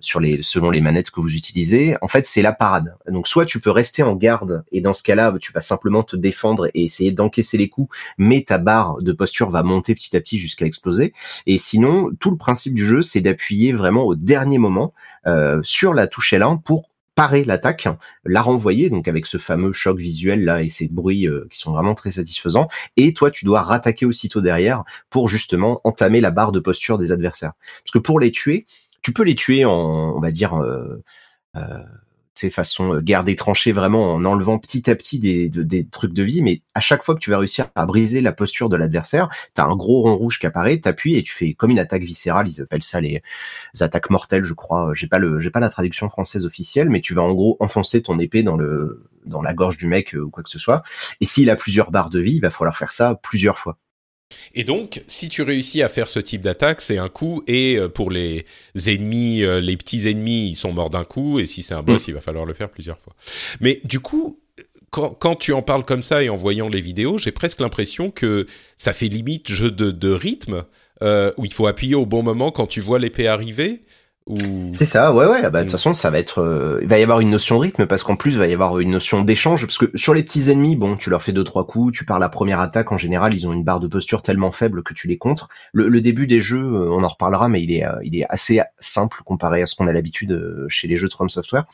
sur 0.00 0.20
les 0.20 0.42
selon 0.42 0.70
les 0.70 0.80
manettes 0.80 1.10
que 1.10 1.20
vous 1.20 1.34
utilisez. 1.34 1.96
En 2.02 2.08
fait, 2.08 2.26
c'est 2.26 2.42
la 2.42 2.52
parade. 2.52 2.96
Donc, 3.08 3.28
soit 3.28 3.46
tu 3.46 3.60
peux 3.60 3.70
rester 3.70 4.02
en 4.02 4.14
garde, 4.14 4.64
et 4.72 4.80
dans 4.80 4.94
ce 4.94 5.02
cas-là, 5.02 5.34
tu 5.40 5.52
vas 5.52 5.60
simplement 5.60 6.02
te 6.02 6.16
défendre 6.16 6.68
et 6.74 6.84
essayer 6.84 7.12
d'encaisser 7.12 7.58
les 7.58 7.68
coups, 7.68 7.96
mais 8.16 8.42
ta 8.42 8.58
barre 8.58 8.98
de 9.00 9.12
posture 9.12 9.50
va 9.50 9.62
monter 9.62 9.94
petit 9.94 10.16
à 10.16 10.20
petit 10.20 10.38
jusqu'à 10.38 10.66
exploser. 10.66 11.12
Et 11.46 11.58
sinon, 11.58 12.10
tout 12.18 12.30
le 12.30 12.36
principe 12.36 12.74
du 12.74 12.86
jeu, 12.86 13.02
c'est 13.02 13.20
d'appuyer 13.20 13.72
vraiment 13.72 13.98
au 14.05 14.14
dernier 14.14 14.59
moment 14.59 14.93
euh, 15.26 15.61
sur 15.62 15.95
la 15.95 16.07
touche 16.07 16.33
L1 16.33 16.62
pour 16.62 16.88
parer 17.14 17.43
l'attaque, 17.43 17.88
la 18.25 18.43
renvoyer, 18.43 18.90
donc 18.90 19.09
avec 19.09 19.26
ce 19.26 19.38
fameux 19.38 19.73
choc 19.73 19.99
visuel 19.99 20.45
là 20.45 20.62
et 20.62 20.69
ces 20.69 20.87
bruits 20.87 21.26
euh, 21.26 21.49
qui 21.50 21.59
sont 21.59 21.73
vraiment 21.73 21.97
très 21.97 22.12
satisfaisants. 22.12 22.69
Et 22.97 23.12
toi, 23.12 23.33
tu 23.33 23.45
dois 23.45 23.62
rattaquer 23.62 24.07
aussitôt 24.07 24.40
derrière 24.40 24.85
pour 25.11 25.28
justement 25.28 25.81
entamer 25.83 26.21
la 26.21 26.31
barre 26.31 26.52
de 26.52 26.61
posture 26.61 26.97
des 26.97 27.11
adversaires. 27.11 27.55
Parce 27.83 27.90
que 27.93 27.99
pour 27.99 28.21
les 28.21 28.31
tuer, 28.31 28.67
tu 29.02 29.12
peux 29.12 29.25
les 29.25 29.35
tuer 29.35 29.64
en, 29.64 30.14
on 30.17 30.21
va 30.21 30.31
dire, 30.31 30.55
euh, 30.55 31.02
ces 32.38 32.50
façon 32.50 32.95
euh, 32.95 33.00
guerre 33.00 33.25
des 33.25 33.37
vraiment 33.73 34.14
en 34.14 34.25
enlevant 34.25 34.59
petit 34.59 34.88
à 34.90 34.95
petit 34.95 35.18
des, 35.18 35.49
des, 35.49 35.87
trucs 35.87 36.12
de 36.12 36.23
vie, 36.23 36.42
mais 36.42 36.62
à 36.75 36.80
chaque 36.80 37.02
fois 37.02 37.14
que 37.14 37.21
tu 37.21 37.30
vas 37.30 37.38
réussir 37.38 37.71
à 37.75 37.87
briser 37.87 38.21
la 38.21 38.33
posture 38.33 38.68
de 38.68 38.76
l'adversaire, 38.76 39.28
t'as 39.54 39.64
un 39.64 39.75
gros 39.75 40.02
rond 40.02 40.16
rouge 40.16 40.38
qui 40.38 40.47
apparaît, 40.47 40.78
t'appuies 40.78 41.16
et 41.16 41.23
tu 41.23 41.35
fais 41.35 41.54
comme 41.54 41.71
une 41.71 41.78
attaque 41.78 42.02
viscérale, 42.02 42.49
ils 42.49 42.61
appellent 42.61 42.83
ça 42.83 43.00
les, 43.00 43.23
attaques 43.80 44.11
mortelles, 44.11 44.45
je 44.45 44.54
crois. 44.54 44.92
J'ai 44.95 45.07
pas 45.07 45.18
le, 45.18 45.40
j'ai 45.40 45.50
pas 45.50 45.61
la 45.61 45.68
traduction 45.68 46.09
française 46.09 46.47
officielle, 46.47 46.90
mais 46.90 47.00
tu 47.00 47.14
vas 47.14 47.23
en 47.23 47.33
gros 47.33 47.57
enfoncer 47.61 48.02
ton 48.02 48.18
épée 48.18 48.42
dans 48.42 48.57
le, 48.57 49.09
dans 49.26 49.42
la 49.42 49.54
gorge 49.54 49.76
du 49.76 49.87
mec 49.87 50.14
euh, 50.14 50.21
ou 50.21 50.30
quoi 50.30 50.42
que 50.42 50.50
ce 50.50 50.59
soit. 50.59 50.83
Et 51.21 51.26
s'il 51.26 51.50
a 51.50 51.57
plusieurs 51.57 51.90
barres 51.90 52.11
de 52.11 52.21
vie, 52.21 52.37
il 52.37 52.40
va 52.40 52.50
falloir 52.50 52.76
faire 52.76 52.92
ça 52.92 53.18
plusieurs 53.23 53.59
fois. 53.59 53.78
Et 54.54 54.64
donc, 54.64 55.02
si 55.06 55.28
tu 55.28 55.42
réussis 55.42 55.82
à 55.82 55.88
faire 55.88 56.08
ce 56.08 56.18
type 56.18 56.40
d'attaque, 56.40 56.80
c'est 56.80 56.99
un 56.99 57.08
coup. 57.08 57.42
Et 57.47 57.76
euh, 57.76 57.88
pour 57.88 58.11
les 58.11 58.44
ennemis, 58.87 59.42
euh, 59.42 59.61
les 59.61 59.76
petits 59.76 60.08
ennemis, 60.08 60.49
ils 60.49 60.56
sont 60.56 60.73
morts 60.73 60.90
d'un 60.90 61.04
coup. 61.04 61.38
Et 61.38 61.47
si 61.47 61.62
c'est 61.62 61.75
un 61.75 61.82
boss, 61.82 62.06
mm. 62.06 62.11
il 62.11 62.14
va 62.14 62.20
falloir 62.20 62.44
le 62.44 62.54
faire 62.54 62.68
plusieurs 62.68 62.99
fois. 62.99 63.14
Mais 63.61 63.80
du 63.85 64.00
coup, 64.00 64.38
quand, 64.90 65.37
tu 65.37 65.52
en 65.52 65.62
parles 65.62 65.85
comme 65.85 66.02
ça 66.02 66.23
et 66.23 66.28
en 66.28 66.37
voyant 66.37 66.68
les 66.68 66.80
vidéos, 66.80 67.18
j'ai 67.18 67.32
presque 67.32 67.61
l'impression 67.61 68.11
que 68.11 68.47
ça 68.76 68.92
fait 68.92 69.08
limite 69.08 69.50
jeu 69.50 69.70
de, 69.70 70.11
rythme, 70.11 70.64
euh, 71.02 71.32
où 71.37 71.44
il 71.44 71.52
faut 71.52 71.66
appuyer 71.66 71.94
au 71.94 72.06
bon 72.06 72.23
moment 72.23 72.50
quand 72.50 72.66
tu 72.66 72.80
vois 72.80 72.99
l'épée 72.99 73.26
arriver. 73.26 73.82
C'est 74.73 74.85
ça, 74.85 75.14
ouais, 75.14 75.26
ouais. 75.26 75.42
Bah, 75.50 75.61
de 75.61 75.64
toute 75.64 75.73
façon, 75.73 75.94
ça 75.94 76.11
va 76.11 76.18
être, 76.18 76.42
euh, 76.42 76.78
il 76.82 76.88
va 76.88 76.99
y 76.99 77.02
avoir 77.02 77.20
une 77.20 77.30
notion 77.30 77.56
de 77.56 77.62
rythme 77.62 77.87
parce 77.87 78.02
qu'en 78.02 78.16
plus, 78.16 78.32
il 78.32 78.38
va 78.38 78.47
y 78.47 78.52
avoir 78.52 78.78
une 78.78 78.90
notion 78.90 79.23
d'échange 79.23 79.64
parce 79.64 79.78
que 79.78 79.90
sur 79.97 80.12
les 80.12 80.23
petits 80.23 80.50
ennemis, 80.50 80.76
bon, 80.76 80.97
tu 80.97 81.08
leur 81.08 81.23
fais 81.23 81.32
deux 81.32 81.44
trois 81.44 81.66
coups, 81.66 81.97
tu 81.97 82.04
pars 82.04 82.18
la 82.18 82.28
première 82.28 82.61
attaque. 82.61 82.92
En 82.92 82.99
général, 82.99 83.32
ils 83.32 83.49
ont 83.49 83.52
une 83.52 83.64
barre 83.64 83.80
de 83.80 83.88
posture 83.88 84.20
tellement 84.20 84.52
faible 84.52 84.82
que 84.82 84.92
tu 84.92 85.08
les 85.08 85.16
contres. 85.16 85.49
Le, 85.73 86.00
début 86.00 86.26
des 86.26 86.40
jeux, 86.40 86.58
euh, 86.58 86.90
on 86.90 87.02
en 87.04 87.08
reparlera, 87.08 87.49
mais 87.49 87.62
il 87.62 87.73
est, 87.73 87.85
euh, 87.85 87.99
il 88.02 88.16
est 88.16 88.26
assez 88.28 88.61
simple 88.78 89.23
comparé 89.25 89.62
à 89.62 89.66
ce 89.66 89.75
qu'on 89.75 89.88
a 89.88 89.92
l'habitude 89.92 90.66
chez 90.68 90.88
les 90.88 90.97
jeux 90.97 91.08
de 91.08 91.12
From 91.12 91.28
Software. 91.28 91.64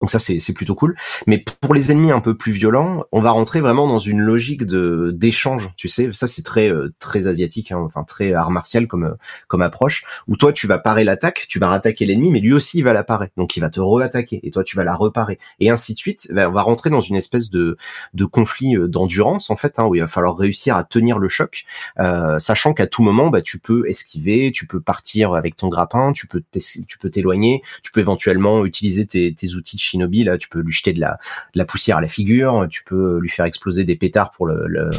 Donc 0.00 0.10
ça 0.10 0.18
c'est 0.18 0.52
plutôt 0.54 0.74
cool. 0.74 0.96
Mais 1.26 1.44
pour 1.60 1.74
les 1.74 1.92
ennemis 1.92 2.10
un 2.10 2.20
peu 2.20 2.34
plus 2.34 2.52
violents, 2.52 3.04
on 3.12 3.20
va 3.20 3.30
rentrer 3.32 3.60
vraiment 3.60 3.86
dans 3.86 3.98
une 3.98 4.20
logique 4.20 4.64
de 4.64 5.10
d'échange. 5.14 5.72
Tu 5.76 5.88
sais, 5.88 6.10
ça 6.12 6.26
c'est 6.26 6.42
très 6.42 6.72
euh, 6.72 6.92
très 6.98 7.26
asiatique, 7.26 7.70
hein, 7.70 7.78
enfin 7.84 8.02
très 8.04 8.32
art 8.32 8.50
martial 8.50 8.86
comme 8.86 9.04
euh, 9.04 9.14
comme 9.48 9.60
approche. 9.60 10.04
Où 10.26 10.36
toi 10.36 10.52
tu 10.54 10.66
vas 10.66 10.78
parer 10.78 11.04
l'attaque, 11.04 11.46
tu 11.48 11.58
vas 11.58 11.68
rattaquer 11.68 12.06
l'ennemi, 12.06 12.30
mais 12.30 12.40
lui 12.40 12.54
aussi 12.54 12.78
il 12.78 12.84
va 12.84 12.94
la 12.94 13.04
parer. 13.04 13.30
Donc 13.36 13.56
il 13.56 13.60
va 13.60 13.68
te 13.68 13.80
re-attaquer 13.80 14.40
et 14.42 14.50
toi 14.50 14.64
tu 14.64 14.76
vas 14.76 14.84
la 14.84 14.94
reparer 14.94 15.38
et 15.60 15.68
ainsi 15.68 15.92
de 15.92 15.98
suite. 15.98 16.28
On 16.34 16.50
va 16.50 16.62
rentrer 16.62 16.88
dans 16.88 17.00
une 17.02 17.16
espèce 17.16 17.50
de 17.50 17.76
de 18.14 18.24
conflit 18.24 18.76
euh, 18.76 18.88
d'endurance 18.88 19.50
en 19.50 19.56
fait, 19.56 19.78
hein, 19.78 19.84
où 19.84 19.94
il 19.94 20.00
va 20.00 20.08
falloir 20.08 20.36
réussir 20.36 20.76
à 20.76 20.84
tenir 20.84 21.18
le 21.18 21.28
choc, 21.28 21.64
euh, 21.98 22.38
sachant 22.38 22.72
qu'à 22.72 22.86
tout 22.86 23.02
moment 23.02 23.28
bah 23.28 23.42
tu 23.42 23.58
peux 23.58 23.86
esquiver, 23.88 24.50
tu 24.52 24.66
peux 24.66 24.80
partir 24.80 25.34
avec 25.34 25.56
ton 25.56 25.68
grappin, 25.68 26.12
tu 26.12 26.26
peux 26.26 26.42
tu 26.52 26.98
peux 26.98 27.10
t'éloigner, 27.10 27.62
tu 27.82 27.92
peux 27.92 28.00
éventuellement 28.00 28.64
utiliser 28.64 29.06
tes, 29.06 29.34
tes 29.34 29.54
outils 29.54 29.76
de 29.76 29.80
shinobi, 29.90 30.24
là, 30.24 30.38
tu 30.38 30.48
peux 30.48 30.60
lui 30.60 30.72
jeter 30.72 30.92
de 30.92 31.00
la, 31.00 31.18
de 31.54 31.58
la 31.58 31.64
poussière 31.64 31.98
à 31.98 32.00
la 32.00 32.08
figure, 32.08 32.66
tu 32.70 32.84
peux 32.84 33.18
lui 33.18 33.28
faire 33.28 33.44
exploser 33.44 33.84
des 33.84 33.96
pétards 33.96 34.30
pour 34.30 34.46
le, 34.46 34.66
le 34.66 34.90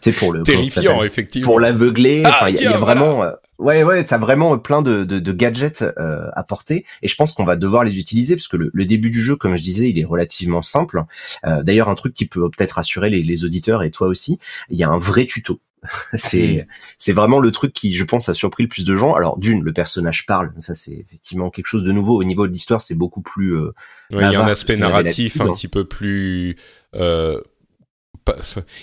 c'est 0.00 0.12
pour 0.12 0.32
le 0.32 0.42
terrifiant 0.42 1.02
effectivement. 1.02 1.46
Pour 1.46 1.60
l'aveugler 1.60 2.22
ah, 2.24 2.28
enfin 2.28 2.50
il 2.50 2.60
y, 2.60 2.66
a 2.66 2.76
vraiment 2.76 3.22
euh, 3.22 3.32
ouais 3.58 3.82
ouais 3.82 4.04
ça 4.04 4.16
a 4.16 4.18
vraiment 4.18 4.58
plein 4.58 4.82
de, 4.82 5.04
de, 5.04 5.18
de 5.18 5.32
gadgets 5.32 5.82
euh, 5.82 6.28
à 6.34 6.42
porter 6.42 6.84
et 7.02 7.08
je 7.08 7.16
pense 7.16 7.32
qu'on 7.32 7.44
va 7.44 7.56
devoir 7.56 7.84
les 7.84 7.98
utiliser 7.98 8.36
parce 8.36 8.48
que 8.48 8.56
le, 8.56 8.70
le, 8.72 8.84
début 8.84 9.10
du 9.10 9.22
jeu 9.22 9.36
comme 9.36 9.56
je 9.56 9.62
disais 9.62 9.88
il 9.88 9.98
est 9.98 10.04
relativement 10.04 10.62
simple. 10.62 11.04
Euh, 11.46 11.62
d'ailleurs 11.62 11.88
un 11.88 11.94
truc 11.94 12.14
qui 12.14 12.26
peut 12.26 12.48
peut-être 12.50 12.72
rassurer 12.72 13.10
les, 13.10 13.22
les 13.22 13.44
auditeurs 13.44 13.82
et 13.82 13.90
toi 13.90 14.08
aussi 14.08 14.38
il 14.70 14.78
y 14.78 14.84
a 14.84 14.88
un 14.88 14.98
vrai 14.98 15.26
tuto 15.26 15.60
c'est 16.14 16.66
c'est 16.98 17.12
vraiment 17.12 17.38
le 17.38 17.50
truc 17.50 17.72
qui, 17.72 17.94
je 17.94 18.04
pense, 18.04 18.28
a 18.28 18.34
surpris 18.34 18.64
le 18.64 18.68
plus 18.68 18.84
de 18.84 18.96
gens. 18.96 19.14
Alors 19.14 19.38
d'une, 19.38 19.62
le 19.62 19.72
personnage 19.72 20.26
parle, 20.26 20.52
ça 20.60 20.74
c'est 20.74 20.94
effectivement 20.94 21.50
quelque 21.50 21.66
chose 21.66 21.82
de 21.82 21.92
nouveau. 21.92 22.20
Au 22.20 22.24
niveau 22.24 22.46
de 22.46 22.52
l'histoire, 22.52 22.82
c'est 22.82 22.94
beaucoup 22.94 23.22
plus. 23.22 23.56
Euh, 23.56 23.72
il 24.10 24.18
y 24.18 24.22
a 24.22 24.44
un 24.44 24.48
aspect 24.48 24.76
narratif 24.76 25.40
un 25.40 25.52
petit 25.52 25.68
peu 25.68 25.84
plus. 25.84 26.56
Euh, 26.94 27.40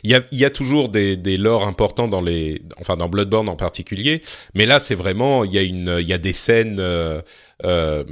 il 0.03 0.12
y 0.12 0.15
a, 0.15 0.22
il 0.31 0.38
y 0.38 0.46
a 0.46 0.50
toujours 0.50 0.89
des, 0.89 1.17
des 1.17 1.38
lores 1.38 1.67
importants 1.67 2.07
dans 2.07 2.22
les, 2.22 2.61
enfin 2.79 2.96
dans 2.96 3.09
Bloodborne 3.09 3.50
en 3.50 3.55
particulier, 3.55 4.22
mais 4.53 4.66
là 4.66 4.79
c'est 4.79 4.96
vraiment, 4.96 5.44
il 5.44 5.51
y 5.51 5.57
a 5.57 5.64
une, 5.64 5.98
il 6.00 6.07
y 6.07 6.14
a 6.14 6.18
des 6.18 6.33
scènes 6.33 6.77
euh, 6.79 7.22
euh 7.64 8.03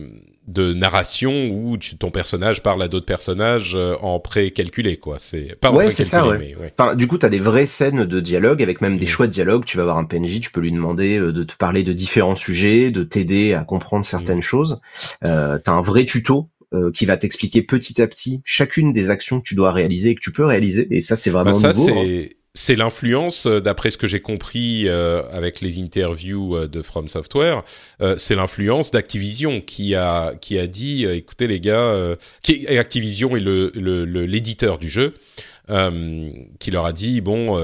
de 0.50 0.74
narration 0.74 1.50
où 1.52 1.78
tu, 1.78 1.96
ton 1.96 2.10
personnage 2.10 2.64
parle 2.64 2.82
à 2.82 2.88
d'autres 2.88 3.06
personnages 3.06 3.74
euh, 3.76 3.96
en 4.02 4.20
pré-calculé, 4.20 4.98
quoi. 4.98 5.18
C'est 5.20 5.56
pas 5.62 5.72
ouais, 5.72 5.92
c'est 5.92 6.04
ça. 6.04 6.28
Ouais. 6.28 6.56
Enfin, 6.78 6.96
du 6.96 7.08
coup, 7.08 7.18
t'as 7.20 7.30
des 7.30 7.40
vraies 7.40 7.68
scènes 7.68 8.06
de 8.06 8.20
dialogue 8.20 8.64
avec 8.64 8.82
même 8.82 8.98
des 8.98 9.06
choix 9.06 9.28
de 9.28 9.32
dialogue. 9.32 9.64
Tu 9.66 9.78
vas 9.78 9.84
avoir 9.84 10.00
un 10.00 10.06
PNJ, 10.06 10.42
tu 10.42 10.52
peux 10.52 10.62
lui 10.62 10.72
demander 10.72 11.20
euh, 11.20 11.32
de 11.32 11.44
te 11.44 11.56
parler 11.56 11.84
de 11.84 11.94
différents 11.94 12.36
sujets, 12.36 12.90
de 12.90 13.04
t'aider 13.04 13.54
à 13.54 13.64
comprendre 13.64 14.04
certaines 14.04 14.40
mm. 14.40 14.42
choses. 14.42 14.82
Euh, 15.24 15.60
t'as 15.64 15.74
un 15.74 15.82
vrai 15.82 16.06
tuto 16.06 16.50
euh, 16.74 16.92
qui 16.92 17.06
va 17.06 17.16
t'expliquer 17.16 17.62
petit 17.62 18.02
à 18.02 18.08
petit 18.08 18.42
chacune 18.44 18.92
des 18.92 19.12
actions 19.12 19.40
que 19.40 19.46
tu 19.46 19.56
dois 19.56 19.72
réaliser 19.72 20.12
et 20.12 20.16
que 20.16 20.22
tu 20.22 20.32
peux 20.32 20.46
réaliser. 20.46 20.88
Et 20.90 21.02
ça, 21.02 21.16
c'est 21.16 21.30
vraiment 21.30 21.60
bah 21.60 21.74
ça, 21.74 21.80
nouveau. 21.80 22.00
Hein 22.00 22.26
c'est 22.56 22.76
l'influence, 22.76 23.46
euh, 23.46 23.60
d'après 23.60 23.92
ce 23.92 23.98
que 23.98 24.08
j'ai 24.08 24.22
compris 24.22 24.88
euh, 24.88 25.22
avec 25.32 25.62
les 25.62 25.80
interviews 25.80 26.56
euh, 26.56 26.68
de 26.68 26.82
From 26.82 27.08
Software, 27.08 27.64
c'est 28.18 28.36
l'influence 28.36 28.92
d'Activision 28.92 29.62
qui 29.62 29.96
a 29.96 30.34
qui 30.40 30.58
a 30.58 30.68
dit, 30.68 31.06
écoutez 31.06 31.48
les 31.48 31.60
gars, 31.60 32.16
qui 32.42 32.68
Activision 32.68 33.36
est 33.36 33.40
le 33.40 33.72
l'éditeur 34.26 34.80
du 34.80 34.90
jeu, 34.90 35.16
qui 36.60 36.72
leur 36.72 36.86
a 36.86 36.94
dit 36.94 37.22
bon, 37.22 37.58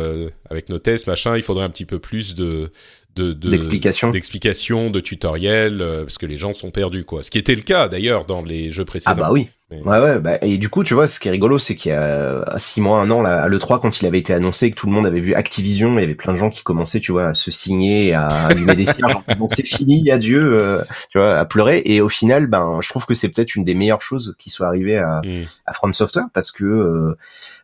avec 0.50 0.70
nos 0.70 0.80
tests 0.80 1.08
machin, 1.08 1.38
il 1.38 1.44
faudrait 1.44 1.64
un 1.64 1.70
petit 1.70 1.86
peu 1.86 2.00
plus 2.00 2.36
de 2.36 2.72
d'explications, 3.16 4.12
de, 4.12 4.94
de 4.94 5.00
tutoriels, 5.00 5.84
parce 6.02 6.18
que 6.18 6.26
les 6.26 6.38
gens 6.38 6.54
sont 6.54 6.72
perdus 6.72 7.06
quoi. 7.06 7.24
Ce 7.24 7.32
qui 7.32 7.38
était 7.38 7.56
le 7.56 7.62
cas 7.62 7.88
d'ailleurs 7.88 8.26
dans 8.26 8.44
les 8.44 8.72
jeux 8.72 8.86
précédents. 8.86 9.12
Ah 9.14 9.16
bah 9.16 9.30
oui. 9.32 9.48
Ouais 9.72 9.82
ouais 9.82 10.20
bah 10.20 10.38
et 10.44 10.60
du 10.60 10.70
coup 10.70 10.84
tu 10.84 10.94
vois 10.94 11.08
ce 11.08 11.20
qui 11.20 11.28
est 11.28 11.32
rigolo 11.32 11.58
c'est 11.58 11.76
qu'il 11.76 11.90
y 11.92 11.96
a 11.96 12.46
six 12.58 12.82
mois 12.82 13.02
un 13.02 13.10
an 13.10 13.24
là, 13.24 13.42
à 13.42 13.48
le 13.48 13.58
3 13.58 13.82
quand 13.82 14.00
il 14.00 14.06
avait 14.06 14.20
été 14.20 14.32
annoncé 14.32 14.70
que 14.70 14.76
tout 14.76 14.86
le 14.86 14.94
monde 14.94 15.08
avait 15.08 15.20
vu 15.20 15.34
Activision 15.34 15.98
il 15.98 16.02
y 16.02 16.04
avait 16.04 16.14
plein 16.14 16.34
de 16.34 16.38
gens 16.38 16.52
qui 16.52 16.62
commençaient 16.62 17.00
tu 17.00 17.12
vois 17.12 17.30
à 17.30 17.34
se 17.34 17.50
signer 17.50 18.14
à 18.14 18.28
allumer 18.28 18.76
des 18.76 18.86
cierges 18.86 19.16
en 19.40 19.48
c'est 19.48 19.66
fini 19.66 20.12
adieu 20.12 20.54
euh, 20.54 20.84
tu 21.10 21.18
vois 21.18 21.40
à 21.40 21.46
pleurer 21.46 21.82
et 21.84 22.00
au 22.00 22.10
final 22.10 22.46
ben 22.46 22.78
je 22.80 22.90
trouve 22.90 23.08
que 23.08 23.16
c'est 23.16 23.30
peut-être 23.30 23.56
une 23.56 23.64
des 23.64 23.74
meilleures 23.74 24.04
choses 24.04 24.36
qui 24.38 24.52
soit 24.52 24.68
arrivée 24.68 25.00
à, 25.00 25.22
mm. 25.26 25.46
à 25.66 25.74
From 25.74 25.96
Software 25.96 26.28
parce 26.32 26.52
que 26.52 26.64
euh, 26.64 27.18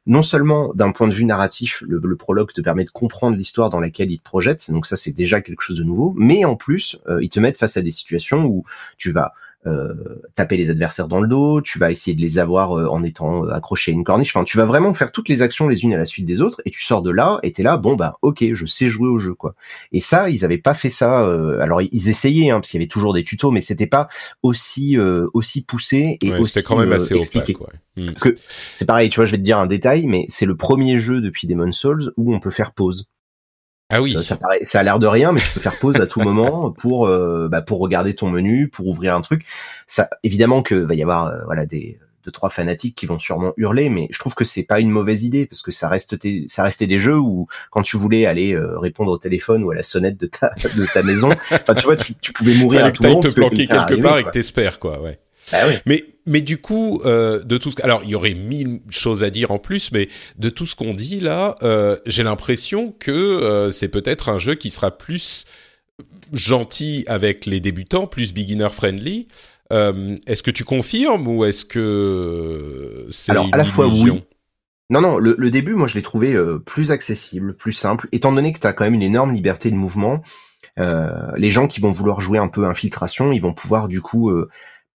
non 0.08 0.24
seulement 0.24 0.72
d'un 0.74 0.92
point 0.94 1.08
de 1.08 1.14
vue 1.14 1.26
narratif 1.26 1.84
le, 1.88 2.02
le, 2.04 2.16
prologue 2.16 2.52
te 2.52 2.62
permet 2.62 2.84
de 2.84 2.90
comprendre 2.90 3.38
l'histoire 3.38 3.70
dans 3.70 3.80
laquelle 3.80 4.12
il 4.12 4.18
te 4.18 4.24
projette 4.24 4.72
donc 4.72 4.88
ça 4.88 4.98
c'est 4.98 5.14
déjà 5.14 5.40
quelque 5.42 5.62
chose 5.62 5.78
de 5.78 5.84
nouveau 5.84 6.16
mais 6.18 6.46
en 6.46 6.56
plus 6.56 6.98
euh, 7.08 7.20
il 7.22 7.30
te 7.30 7.40
met 7.40 7.54
face 7.54 7.78
à 7.78 7.84
des 7.84 7.92
situations 7.92 8.46
où 8.46 8.64
tu 8.98 9.12
vas 9.12 9.26
euh, 9.26 9.51
taper 10.36 10.58
les 10.58 10.70
adversaires 10.72 11.08
dans 11.08 11.22
le 11.22 11.28
dos, 11.28 11.62
tu 11.62 11.78
vas 11.78 11.92
essayer 11.92 12.16
de 12.16 12.22
les 12.22 12.40
avoir 12.40 12.78
euh, 12.78 12.88
en 12.88 13.04
étant 13.04 13.46
euh, 13.46 13.52
accroché 13.52 13.92
à 13.92 13.94
une 13.94 14.04
corniche. 14.04 14.36
Enfin, 14.36 14.44
tu 14.44 14.58
vas 14.58 14.66
vraiment 14.66 14.94
faire 14.94 15.12
toutes 15.12 15.30
les 15.30 15.42
actions 15.42 15.68
les 15.68 15.84
unes 15.84 15.94
à 15.94 15.98
la 15.98 16.06
suite 16.06 16.26
des 16.26 16.42
autres, 16.42 16.62
et 16.66 16.72
tu 16.72 16.82
sors 16.82 17.02
de 17.02 17.12
là, 17.12 17.40
et 17.44 17.52
t'es 17.52 17.64
là, 17.64 17.78
bon 17.78 17.96
bah 17.96 18.18
ok, 18.22 18.44
je 18.54 18.66
sais 18.66 18.88
jouer 18.88 19.08
au 19.08 19.18
jeu 19.18 19.34
quoi. 19.34 19.56
Et 19.92 20.00
ça, 20.00 20.30
ils 20.30 20.44
avaient 20.46 20.58
pas 20.58 20.74
fait 20.74 20.90
ça. 20.90 21.20
alors 21.60 21.82
ils 21.82 22.10
essayaient, 22.10 22.50
hein, 22.50 22.56
parce 22.56 22.70
qu'il 22.70 22.80
y 22.80 22.84
avait 22.84 22.90
toujours 22.90 23.14
des 23.14 23.24
tutos, 23.24 23.52
mais 23.52 23.62
c'était 23.62 23.88
pas 23.88 24.08
aussi 24.42 24.98
aussi 25.34 25.64
poussé 25.64 26.18
et 26.22 26.34
aussi 26.34 26.64
quand 26.64 26.78
même 26.78 26.92
assez 26.92 27.16
expliqué. 27.16 27.56
Opaque. 27.56 27.80
Parce 27.96 28.22
que 28.22 28.36
c'est 28.76 28.86
pareil, 28.86 29.10
tu 29.10 29.18
vois, 29.18 29.26
je 29.26 29.32
vais 29.32 29.38
te 29.38 29.44
dire 29.44 29.60
un 29.60 29.68
détail, 29.68 30.08
mais 30.08 30.26
c'est 30.30 30.46
le 30.46 30.56
premier 30.56 30.98
jeu 30.98 31.22
depuis 31.22 31.48
Demon 31.48 31.72
Souls 31.72 32.14
où 32.18 32.34
on 32.34 32.40
peut 32.40 32.52
faire 32.52 32.72
pause. 32.74 33.08
Ah 33.92 34.02
oui. 34.02 34.16
Ça, 34.24 34.36
paraît, 34.36 34.64
ça 34.64 34.80
a 34.80 34.84
l'air 34.84 35.00
de 35.00 35.08
rien, 35.08 35.32
mais 35.32 35.42
tu 35.42 35.52
peux 35.52 35.60
faire 35.60 35.78
pause 35.78 35.98
à 35.98 36.08
tout 36.08 36.22
moment 36.22 36.72
pour 36.72 37.08
euh, 37.08 37.48
bah, 37.50 37.62
pour 37.62 37.80
regarder 37.80 38.14
ton 38.14 38.30
menu, 38.30 38.70
pour 38.70 38.88
ouvrir 38.88 39.16
un 39.16 39.22
truc. 39.22 39.46
Ça, 39.88 40.10
évidemment 40.24 40.64
que 40.64 40.76
va 40.76 40.96
y 40.96 41.02
avoir 41.02 41.28
euh, 41.28 41.38
voilà 41.46 41.66
des 41.66 42.00
deux 42.24 42.32
trois 42.32 42.50
fanatiques 42.50 42.96
qui 42.96 43.06
vont 43.08 43.20
sûrement 43.20 43.54
hurler, 43.58 43.90
mais 43.90 44.08
je 44.12 44.20
trouve 44.20 44.36
que 44.36 44.46
c'est 44.46 44.64
pas 44.64 44.80
une 44.80 44.92
mauvaise 44.92 45.24
idée 45.24 45.46
parce 45.48 45.62
que 45.62 45.72
ça 45.72 45.90
reste 45.90 46.18
ça 46.48 46.64
restait 46.64 46.88
des 46.88 47.00
jeux 47.00 47.18
où 47.18 47.48
quand 47.72 47.82
tu 47.82 47.98
voulais 47.98 48.26
aller 48.26 48.54
euh, 48.54 48.78
répondre 48.78 49.12
au 49.12 49.18
téléphone 49.18 49.64
ou 49.64 49.72
à 49.72 49.76
la 49.76 49.84
sonnette 49.84 50.18
de 50.18 50.28
ta 50.28 50.54
de 50.76 50.86
ta 50.94 51.04
maison, 51.04 51.30
enfin 51.52 51.74
tu 51.74 51.86
vois, 51.86 51.96
tu, 51.96 52.14
tu 52.16 52.32
pouvais 52.32 52.54
mourir 52.54 52.86
à 52.86 52.92
tout 52.92 53.04
moment. 53.04 53.20
te 53.20 53.28
planquer 53.30 53.68
quelque 53.68 54.00
part 54.02 54.20
et 54.20 54.24
que 54.24 54.30
t'espères 54.30 54.80
quoi, 54.80 55.02
ouais. 55.02 55.20
Bah 55.52 55.60
oui. 55.68 55.74
Mais 55.86 56.06
mais 56.26 56.42
du 56.42 56.60
coup, 56.60 57.02
euh, 57.06 57.44
de 57.44 57.58
tout 57.58 57.72
ce 57.72 57.82
alors 57.84 58.02
il 58.04 58.10
y 58.10 58.16
aurait 58.16 58.34
mille 58.34 58.82
choses 58.90 59.24
à 59.24 59.30
dire 59.30 59.52
en 59.52 59.60
plus, 59.60 59.92
mais 59.92 60.08
de 60.38 60.50
tout 60.50 60.66
ce 60.66 60.76
qu'on 60.76 60.94
dit 60.94 61.20
là, 61.20 61.56
euh, 61.64 61.98
j'ai 62.06 62.24
l'impression 62.24 62.94
que 63.00 63.12
euh, 63.12 63.72
c'est 63.72 63.90
peut-être 63.90 64.30
un 64.30 64.40
jeu 64.40 64.56
qui 64.56 64.70
sera 64.70 64.92
plus 64.92 65.46
gentil 66.34 67.04
avec 67.08 67.46
les 67.46 67.60
débutants, 67.60 68.08
plus 68.08 68.34
beginner 68.34 68.70
friendly. 68.70 69.28
Euh, 69.72 70.16
est-ce 70.28 70.44
que 70.44 70.52
tu 70.52 70.64
confirmes 70.64 71.28
ou 71.28 71.46
est-ce 71.46 71.64
que 71.66 73.08
c'est 73.10 73.32
alors 73.32 73.48
à 73.52 73.58
la 73.58 73.64
fois 73.64 73.88
oui. 73.88 74.24
Non, 74.90 75.00
non, 75.00 75.18
le, 75.18 75.36
le, 75.38 75.50
début, 75.50 75.74
moi, 75.74 75.88
je 75.88 75.96
l'ai 75.96 76.02
trouvé 76.02 76.34
euh, 76.34 76.60
plus 76.60 76.92
accessible, 76.92 77.56
plus 77.56 77.72
simple, 77.72 78.10
étant 78.12 78.34
donné 78.34 78.52
que 78.52 78.60
tu 78.60 78.68
as 78.68 78.74
quand 78.74 78.84
même 78.84 78.94
une 78.94 79.02
énorme 79.02 79.32
liberté 79.32 79.72
de 79.72 79.76
mouvement. 79.78 80.22
Euh, 80.80 81.32
les 81.38 81.50
gens 81.50 81.68
qui 81.68 81.80
vont 81.80 81.94
vouloir 81.94 82.20
jouer 82.20 82.40
un 82.40 82.50
peu 82.50 82.66
infiltration, 82.66 83.32
ils 83.32 83.40
vont 83.40 83.54
pouvoir 83.54 83.88
du 83.88 84.02
coup 84.02 84.34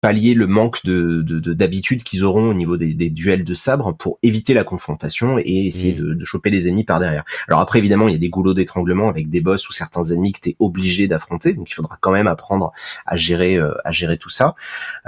pallier 0.04 0.34
le 0.34 0.48
manque 0.48 0.84
de 0.84 1.22
d'habitude 1.54 2.00
de, 2.00 2.04
qu'ils 2.04 2.26
auront 2.26 2.50
au 2.50 2.54
niveau 2.54 2.76
des, 2.76 2.94
des, 2.94 3.10
duels 3.10 3.46
de 3.46 3.54
sabre 3.54 3.96
pour 3.96 4.20
éviter 4.22 4.54
la 4.54 4.66
confrontation 4.66 5.40
et 5.40 5.68
essayer 5.68 5.94
mm. 5.94 5.98
de, 5.98 6.14
de, 6.16 6.26
choper 6.26 6.50
les 6.50 6.68
ennemis 6.68 6.84
par 6.84 7.00
derrière. 7.00 7.24
Alors 7.48 7.62
après 7.62 7.80
évidemment 7.80 8.10
il 8.10 8.12
y 8.12 8.16
a 8.18 8.20
des 8.20 8.28
goulots 8.28 8.54
d'étranglement 8.54 9.08
avec 9.08 9.30
des 9.30 9.40
boss 9.40 9.70
ou 9.70 9.72
certains 9.72 10.04
ennemis 10.04 10.34
que 10.34 10.42
tu 10.42 10.50
es 10.50 10.56
obligé 10.60 11.08
d'affronter 11.08 11.54
donc 11.54 11.72
il 11.72 11.74
faudra 11.74 11.98
quand 12.02 12.12
même 12.12 12.28
apprendre 12.28 12.74
à 13.06 13.16
gérer 13.16 13.56
euh, 13.56 13.72
à 13.86 13.94
gérer 13.94 14.18
tout 14.18 14.30
ça. 14.30 14.56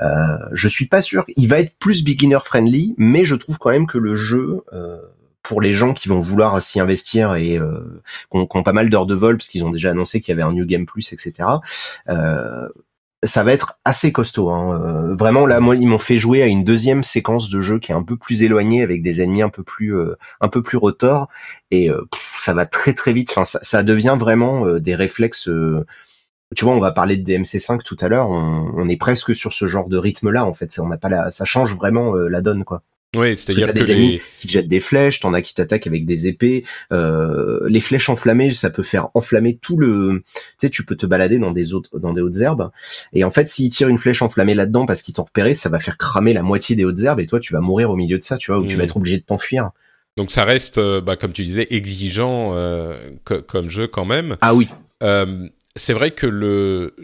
Euh, 0.01 0.37
je 0.53 0.69
suis 0.69 0.85
pas 0.85 1.01
sûr 1.01 1.25
il 1.35 1.49
va 1.49 1.59
être 1.59 1.73
plus 1.77 2.01
beginner 2.01 2.39
friendly 2.41 2.95
mais 2.97 3.25
je 3.25 3.35
trouve 3.35 3.57
quand 3.57 3.71
même 3.71 3.87
que 3.87 3.97
le 3.97 4.15
jeu 4.15 4.63
euh, 4.71 4.97
pour 5.45 5.61
les 5.61 5.73
gens 5.73 5.93
qui 5.93 6.09
vont 6.09 6.19
vouloir 6.19 6.59
s'y 6.61 6.79
investir 6.79 7.35
et 7.35 7.57
euh, 7.57 8.01
qui, 8.31 8.37
ont, 8.37 8.63
pas 8.63 8.73
mal 8.73 8.89
d'heures 8.89 9.05
de 9.05 9.13
vol 9.13 9.37
parce 9.37 9.47
qu'ils 9.47 9.63
ont 9.63 9.69
déjà 9.69 9.91
annoncé 9.91 10.19
qu'il 10.19 10.29
y 10.29 10.33
avait 10.33 10.41
un 10.41 10.51
New 10.51 10.65
Game 10.65 10.85
Plus, 10.85 11.13
etc. 11.13 11.47
Euh, 12.09 12.67
ça 13.25 13.43
va 13.43 13.53
être 13.53 13.79
assez 13.85 14.11
costaud. 14.11 14.49
Hein. 14.49 14.79
Euh, 14.81 15.15
vraiment, 15.15 15.45
là, 15.45 15.59
moi, 15.59 15.75
ils 15.75 15.87
m'ont 15.87 15.97
fait 15.97 16.19
jouer 16.19 16.41
à 16.41 16.47
une 16.47 16.63
deuxième 16.63 17.03
séquence 17.03 17.49
de 17.49 17.61
jeu 17.61 17.79
qui 17.79 17.91
est 17.91 17.95
un 17.95 18.03
peu 18.03 18.17
plus 18.17 18.43
éloignée, 18.43 18.83
avec 18.83 19.01
des 19.01 19.21
ennemis 19.21 19.41
un 19.41 19.49
peu 19.49 19.63
plus, 19.63 19.95
euh, 19.95 20.17
un 20.41 20.47
peu 20.47 20.61
plus 20.61 20.77
retors, 20.77 21.29
et 21.71 21.89
euh, 21.89 22.01
ça 22.39 22.53
va 22.53 22.65
très 22.65 22.93
très 22.93 23.13
vite. 23.13 23.31
Enfin, 23.35 23.45
ça, 23.45 23.83
devient 23.83 24.17
vraiment 24.19 24.65
des 24.79 24.95
réflexes. 24.95 25.49
tu 26.55 26.65
vois, 26.65 26.73
on 26.73 26.79
va 26.79 26.91
parler 26.91 27.17
de 27.17 27.23
DMC5 27.23 27.83
tout 27.83 27.97
à 27.99 28.07
l'heure. 28.07 28.29
On, 28.29 28.71
on, 28.75 28.89
est 28.89 28.97
presque 28.97 29.35
sur 29.35 29.53
ce 29.53 29.65
genre 29.65 29.89
de 29.89 29.97
rythme-là, 29.97 30.45
en 30.45 30.53
fait. 30.53 30.77
On 30.79 30.87
n'a 30.87 30.97
pas 30.97 31.09
la, 31.09 31.31
ça 31.31 31.45
change 31.45 31.75
vraiment 31.75 32.13
la 32.15 32.41
donne, 32.41 32.63
quoi. 32.63 32.81
Oui, 33.15 33.37
c'est-à-dire 33.37 33.67
que 33.67 33.73
des 33.73 33.91
ennemis 33.91 34.21
qui 34.39 34.47
jettent 34.47 34.67
des 34.67 34.79
flèches, 34.79 35.19
t'en 35.19 35.33
as 35.33 35.41
qui 35.41 35.53
t'attaquent 35.53 35.87
avec 35.87 36.05
des 36.05 36.27
épées. 36.27 36.63
Euh, 36.91 37.59
les 37.67 37.79
flèches 37.79 38.09
enflammées, 38.09 38.51
ça 38.51 38.69
peut 38.69 38.83
faire 38.83 39.09
enflammer 39.13 39.57
tout 39.57 39.77
le. 39.77 40.23
Tu 40.35 40.41
sais, 40.61 40.69
tu 40.69 40.85
peux 40.85 40.95
te 40.95 41.05
balader 41.05 41.39
dans 41.39 41.51
des 41.51 41.73
autres, 41.73 41.99
dans 41.99 42.13
des 42.13 42.21
hautes 42.21 42.37
herbes. 42.37 42.69
Et 43.13 43.23
en 43.23 43.31
fait, 43.31 43.47
s'ils 43.47 43.69
tirent 43.69 43.89
une 43.89 43.99
flèche 43.99 44.21
enflammée 44.21 44.53
là-dedans 44.53 44.85
parce 44.85 45.01
qu'ils 45.01 45.13
t'ont 45.13 45.23
repéré, 45.23 45.53
ça 45.53 45.69
va 45.69 45.79
faire 45.79 45.97
cramer 45.97 46.33
la 46.33 46.43
moitié 46.43 46.75
des 46.75 46.85
hautes 46.85 46.99
herbes 46.99 47.19
et 47.19 47.25
toi, 47.25 47.39
tu 47.39 47.53
vas 47.53 47.61
mourir 47.61 47.89
au 47.89 47.95
milieu 47.95 48.17
de 48.17 48.23
ça, 48.23 48.37
tu 48.37 48.51
vois, 48.51 48.59
ou 48.59 48.65
tu 48.65 48.75
vas 48.75 48.83
hmm. 48.83 48.85
être 48.85 48.97
obligé 48.97 49.17
de 49.17 49.23
t'enfuir. 49.23 49.71
Donc 50.17 50.31
ça 50.31 50.45
reste, 50.45 50.77
euh, 50.77 51.01
bah, 51.01 51.17
comme 51.17 51.33
tu 51.33 51.43
disais, 51.43 51.67
exigeant 51.69 52.53
euh, 52.55 52.97
comme 53.23 53.69
jeu 53.69 53.87
quand 53.87 54.05
même. 54.05 54.37
Ah 54.41 54.55
oui. 54.55 54.69
Euh, 55.03 55.47
c'est 55.75 55.93
vrai 55.93 56.11
que 56.11 56.25
le 56.25 56.95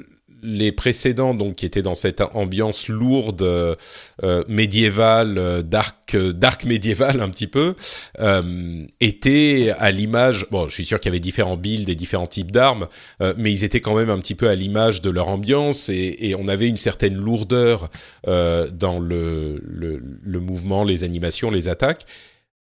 les 0.43 0.71
précédents, 0.71 1.33
donc 1.33 1.55
qui 1.55 1.65
étaient 1.65 1.81
dans 1.81 1.95
cette 1.95 2.21
ambiance 2.33 2.87
lourde, 2.87 3.41
euh, 3.43 3.75
médiévale, 4.47 5.37
euh, 5.37 5.61
dark, 5.61 6.15
euh, 6.15 6.33
dark 6.33 6.65
médiévale 6.65 7.21
un 7.21 7.29
petit 7.29 7.47
peu, 7.47 7.75
euh, 8.19 8.83
étaient 8.99 9.73
à 9.77 9.91
l'image. 9.91 10.47
Bon, 10.51 10.67
je 10.67 10.73
suis 10.73 10.85
sûr 10.85 10.99
qu'il 10.99 11.09
y 11.09 11.13
avait 11.13 11.19
différents 11.19 11.57
builds 11.57 11.89
et 11.89 11.95
différents 11.95 12.27
types 12.27 12.51
d'armes, 12.51 12.87
mais 13.37 13.51
ils 13.51 13.63
étaient 13.63 13.81
quand 13.81 13.95
même 13.95 14.09
un 14.09 14.19
petit 14.19 14.35
peu 14.35 14.49
à 14.49 14.55
l'image 14.55 15.01
de 15.01 15.09
leur 15.09 15.27
ambiance 15.27 15.89
et, 15.89 16.17
et, 16.19 16.35
on 16.35 16.47
avait 16.47 16.67
une 16.67 16.77
certaine 16.77 17.15
lourdeur 17.15 17.89
dans 18.25 18.99
le, 18.99 19.61
le, 19.63 20.01
le, 20.23 20.39
mouvement, 20.39 20.83
les 20.83 21.03
animations, 21.03 21.51
les 21.51 21.67
attaques. 21.67 22.05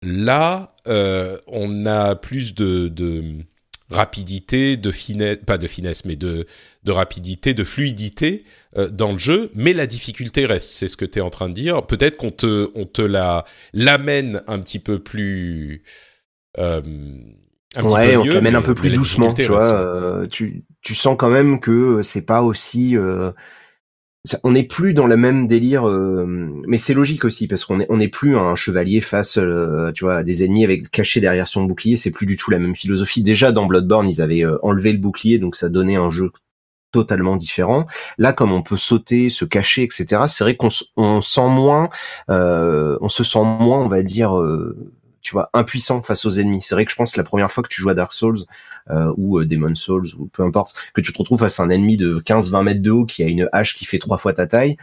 Là, 0.01 0.75
on 1.47 1.85
a 1.85 2.15
plus 2.15 2.55
de, 2.55 2.87
de 2.87 3.23
rapidité, 3.89 4.77
de 4.77 4.91
finesse, 4.91 5.37
pas 5.45 5.57
de 5.57 5.67
finesse, 5.67 6.05
mais 6.05 6.15
de, 6.15 6.45
de 6.83 6.91
rapidité, 6.91 7.53
de 7.53 7.63
fluidité 7.63 8.43
euh, 8.77 8.89
dans 8.89 9.13
le 9.13 9.19
jeu, 9.19 9.51
mais 9.55 9.73
la 9.73 9.87
difficulté 9.87 10.45
reste, 10.45 10.71
c'est 10.71 10.87
ce 10.87 10.97
que 10.97 11.05
tu 11.05 11.19
es 11.19 11.21
en 11.21 11.29
train 11.29 11.49
de 11.49 11.53
dire. 11.53 11.85
Peut-être 11.85 12.17
qu'on 12.17 12.31
te, 12.31 12.69
on 12.75 12.85
te 12.85 13.01
la 13.01 13.45
l'amène 13.73 14.41
un 14.47 14.59
petit 14.59 14.79
peu 14.79 14.99
plus... 14.99 15.83
Euh, 16.57 16.81
un 17.75 17.83
ouais, 17.83 18.13
peu 18.13 18.13
mieux, 18.13 18.19
on 18.19 18.23
te 18.23 18.29
l'amène 18.29 18.55
un 18.55 18.61
peu 18.61 18.75
plus 18.75 18.89
doucement, 18.89 19.33
tu 19.33 19.43
vois. 19.43 19.63
Euh, 19.63 20.27
tu, 20.27 20.63
tu 20.81 20.95
sens 20.95 21.15
quand 21.17 21.29
même 21.29 21.59
que 21.59 22.01
c'est 22.01 22.25
pas 22.25 22.41
aussi 22.41 22.95
on 24.43 24.51
n'est 24.51 24.63
plus 24.63 24.93
dans 24.93 25.07
le 25.07 25.17
même 25.17 25.47
délire, 25.47 25.87
euh, 25.87 26.25
mais 26.67 26.77
c'est 26.77 26.93
logique 26.93 27.25
aussi 27.25 27.47
parce 27.47 27.65
qu'on 27.65 27.79
est 27.79 27.85
on 27.89 27.97
n'est 27.97 28.07
plus 28.07 28.37
un 28.37 28.55
chevalier 28.55 29.01
face, 29.01 29.37
euh, 29.37 29.91
tu 29.91 30.03
vois, 30.05 30.17
à 30.17 30.23
des 30.23 30.43
ennemis 30.43 30.63
avec 30.63 30.89
caché 30.89 31.19
derrière 31.19 31.47
son 31.47 31.63
bouclier. 31.63 31.97
C'est 31.97 32.11
plus 32.11 32.25
du 32.25 32.35
tout 32.35 32.51
la 32.51 32.59
même 32.59 32.75
philosophie. 32.75 33.21
Déjà 33.21 33.51
dans 33.51 33.65
Bloodborne, 33.65 34.09
ils 34.09 34.21
avaient 34.21 34.45
euh, 34.45 34.57
enlevé 34.63 34.91
le 34.91 34.99
bouclier, 34.99 35.39
donc 35.39 35.55
ça 35.55 35.69
donnait 35.69 35.95
un 35.95 36.09
jeu 36.09 36.31
totalement 36.91 37.35
différent. 37.35 37.85
Là, 38.17 38.33
comme 38.33 38.51
on 38.51 38.61
peut 38.61 38.77
sauter, 38.77 39.29
se 39.29 39.45
cacher, 39.45 39.83
etc. 39.83 40.23
C'est 40.27 40.43
vrai 40.43 40.55
qu'on 40.55 40.69
on 40.95 41.21
sent 41.21 41.49
moins, 41.49 41.89
on 42.29 43.09
se 43.09 43.23
sent 43.23 43.43
moins, 43.43 43.79
on 43.79 43.87
va 43.87 44.03
dire 44.03 44.31
tu 45.21 45.33
vois, 45.33 45.49
impuissant 45.53 46.01
face 46.01 46.25
aux 46.25 46.31
ennemis. 46.31 46.61
C'est 46.61 46.73
vrai 46.73 46.85
que 46.85 46.91
je 46.91 46.95
pense 46.95 47.11
que 47.11 47.17
la 47.17 47.25
première 47.25 47.51
fois 47.51 47.61
que 47.61 47.67
tu 47.67 47.81
joues 47.81 47.89
à 47.89 47.93
Dark 47.93 48.13
Souls 48.13 48.45
euh, 48.89 49.13
ou 49.17 49.39
euh, 49.39 49.45
Demon 49.45 49.75
Souls 49.75 50.07
ou 50.17 50.27
peu 50.27 50.43
importe, 50.43 50.75
que 50.93 51.01
tu 51.01 51.13
te 51.13 51.17
retrouves 51.17 51.39
face 51.39 51.59
à 51.59 51.63
un 51.63 51.69
ennemi 51.69 51.97
de 51.97 52.19
15-20 52.19 52.63
mètres 52.63 52.81
de 52.81 52.91
haut 52.91 53.05
qui 53.05 53.23
a 53.23 53.27
une 53.27 53.49
hache 53.51 53.75
qui 53.75 53.85
fait 53.85 53.99
trois 53.99 54.17
fois 54.17 54.33
ta 54.33 54.47
taille, 54.47 54.77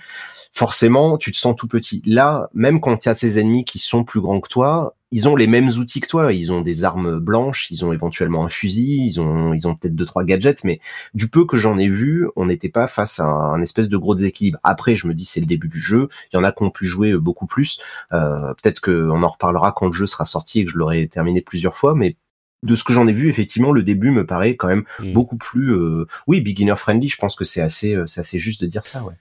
forcément, 0.52 1.18
tu 1.18 1.32
te 1.32 1.36
sens 1.36 1.56
tout 1.56 1.68
petit. 1.68 2.02
Là, 2.06 2.48
même 2.54 2.80
quand 2.80 3.04
il 3.04 3.08
y 3.08 3.10
a 3.10 3.14
ces 3.14 3.38
ennemis 3.38 3.64
qui 3.64 3.78
sont 3.78 4.04
plus 4.04 4.20
grands 4.20 4.40
que 4.40 4.48
toi, 4.48 4.94
ils 5.10 5.28
ont 5.28 5.36
les 5.36 5.46
mêmes 5.46 5.68
outils 5.68 6.00
que 6.00 6.08
toi. 6.08 6.32
Ils 6.32 6.52
ont 6.52 6.60
des 6.60 6.82
armes 6.82 7.20
blanches, 7.20 7.70
ils 7.70 7.84
ont 7.84 7.92
éventuellement 7.92 8.44
un 8.44 8.48
fusil, 8.48 9.04
ils 9.06 9.20
ont, 9.20 9.54
ils 9.54 9.68
ont 9.68 9.76
peut-être 9.76 9.94
deux 9.94 10.04
trois 10.04 10.24
gadgets, 10.24 10.64
mais 10.64 10.80
du 11.14 11.28
peu 11.28 11.44
que 11.44 11.56
j'en 11.56 11.78
ai 11.78 11.88
vu, 11.88 12.28
on 12.34 12.46
n'était 12.46 12.68
pas 12.68 12.88
face 12.88 13.20
à 13.20 13.24
un, 13.24 13.62
espèce 13.62 13.88
de 13.88 13.96
gros 13.96 14.16
déséquilibre. 14.16 14.58
Après, 14.64 14.96
je 14.96 15.06
me 15.06 15.14
dis 15.14 15.24
c'est 15.24 15.40
le 15.40 15.46
début 15.46 15.68
du 15.68 15.78
jeu. 15.78 16.08
Il 16.32 16.36
y 16.36 16.38
en 16.38 16.44
a 16.44 16.50
qui 16.50 16.64
ont 16.64 16.70
pu 16.70 16.86
jouer 16.86 17.16
beaucoup 17.16 17.46
plus. 17.46 17.78
Euh, 18.12 18.54
peut-être 18.60 18.80
qu'on 18.80 19.22
en 19.22 19.28
reparlera 19.28 19.70
quand 19.70 19.86
le 19.86 19.92
jeu 19.92 20.06
sera 20.06 20.24
sorti 20.24 20.60
et 20.60 20.64
que 20.64 20.70
je 20.72 20.78
l'aurai 20.78 21.06
terminé 21.06 21.40
plusieurs 21.40 21.76
fois, 21.76 21.94
mais 21.94 22.16
de 22.64 22.74
ce 22.74 22.82
que 22.82 22.92
j'en 22.92 23.06
ai 23.06 23.12
vu, 23.12 23.28
effectivement, 23.28 23.70
le 23.70 23.82
début 23.82 24.10
me 24.10 24.26
paraît 24.26 24.56
quand 24.56 24.68
même 24.68 24.84
hmm. 24.98 25.12
beaucoup 25.12 25.36
plus, 25.36 25.72
euh, 25.72 26.06
oui, 26.26 26.40
beginner 26.40 26.74
friendly. 26.76 27.08
Je 27.08 27.16
pense 27.16 27.36
que 27.36 27.44
c'est 27.44 27.60
assez, 27.60 27.94
euh, 27.94 28.04
assez 28.16 28.38
juste 28.38 28.60
de 28.60 28.66
dire 28.66 28.84
ça, 28.84 29.04
ouais. 29.04 29.14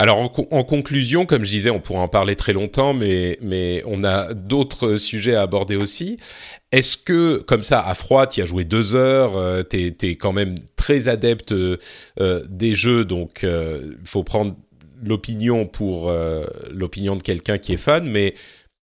Alors 0.00 0.16
en, 0.16 0.64
conclusion, 0.64 1.26
comme 1.26 1.44
je 1.44 1.50
disais, 1.50 1.68
on 1.68 1.78
pourrait 1.78 2.00
en 2.00 2.08
parler 2.08 2.34
très 2.34 2.54
longtemps, 2.54 2.94
mais, 2.94 3.36
mais 3.42 3.82
on 3.84 4.02
a 4.02 4.32
d'autres 4.32 4.96
sujets 4.96 5.34
à 5.34 5.42
aborder 5.42 5.76
aussi. 5.76 6.18
Est-ce 6.72 6.96
que, 6.96 7.36
comme 7.42 7.62
ça, 7.62 7.86
à 7.86 7.94
froid, 7.94 8.26
tu 8.26 8.40
as 8.40 8.46
joué 8.46 8.64
deux 8.64 8.94
heures, 8.94 9.36
euh, 9.36 9.62
tu 9.62 9.94
es, 10.00 10.16
quand 10.16 10.32
même 10.32 10.54
très 10.74 11.08
adepte 11.08 11.52
euh, 11.52 11.76
des 12.48 12.74
jeux, 12.74 13.04
donc 13.04 13.40
il 13.42 13.50
euh, 13.50 13.92
faut 14.06 14.24
prendre 14.24 14.56
l'opinion 15.02 15.66
pour 15.66 16.10
l'opinion 16.70 17.16
de 17.16 17.22
quelqu'un 17.22 17.58
qui 17.58 17.74
est 17.74 17.78
fan, 17.78 18.08
mais 18.10 18.34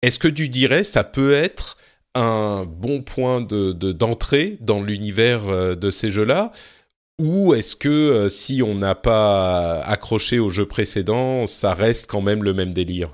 est-ce 0.03 0.19
que 0.19 0.29
tu 0.29 0.51
dirais 0.51 0.85
ça 0.85 1.05
peut 1.05 1.33
être 1.33 1.79
un 2.19 2.65
bon 2.65 3.03
point 3.03 3.41
de 3.41 3.73
d'entrée 3.73 4.59
dans 4.61 4.83
l'univers 4.83 5.77
de 5.77 5.91
ces 5.91 6.11
jeux-là? 6.11 6.53
Ou 7.21 7.53
est-ce 7.55 7.75
que 7.75 7.89
euh, 7.89 8.29
si 8.29 8.63
on 8.63 8.77
n'a 8.77 8.95
pas 8.95 9.81
accroché 9.81 10.39
au 10.39 10.51
jeu 10.51 10.67
précédent, 10.67 11.47
ça 11.49 11.75
reste 11.75 12.09
quand 12.09 12.21
même 12.21 12.45
le 12.45 12.55
même 12.55 12.73
délire? 12.73 13.11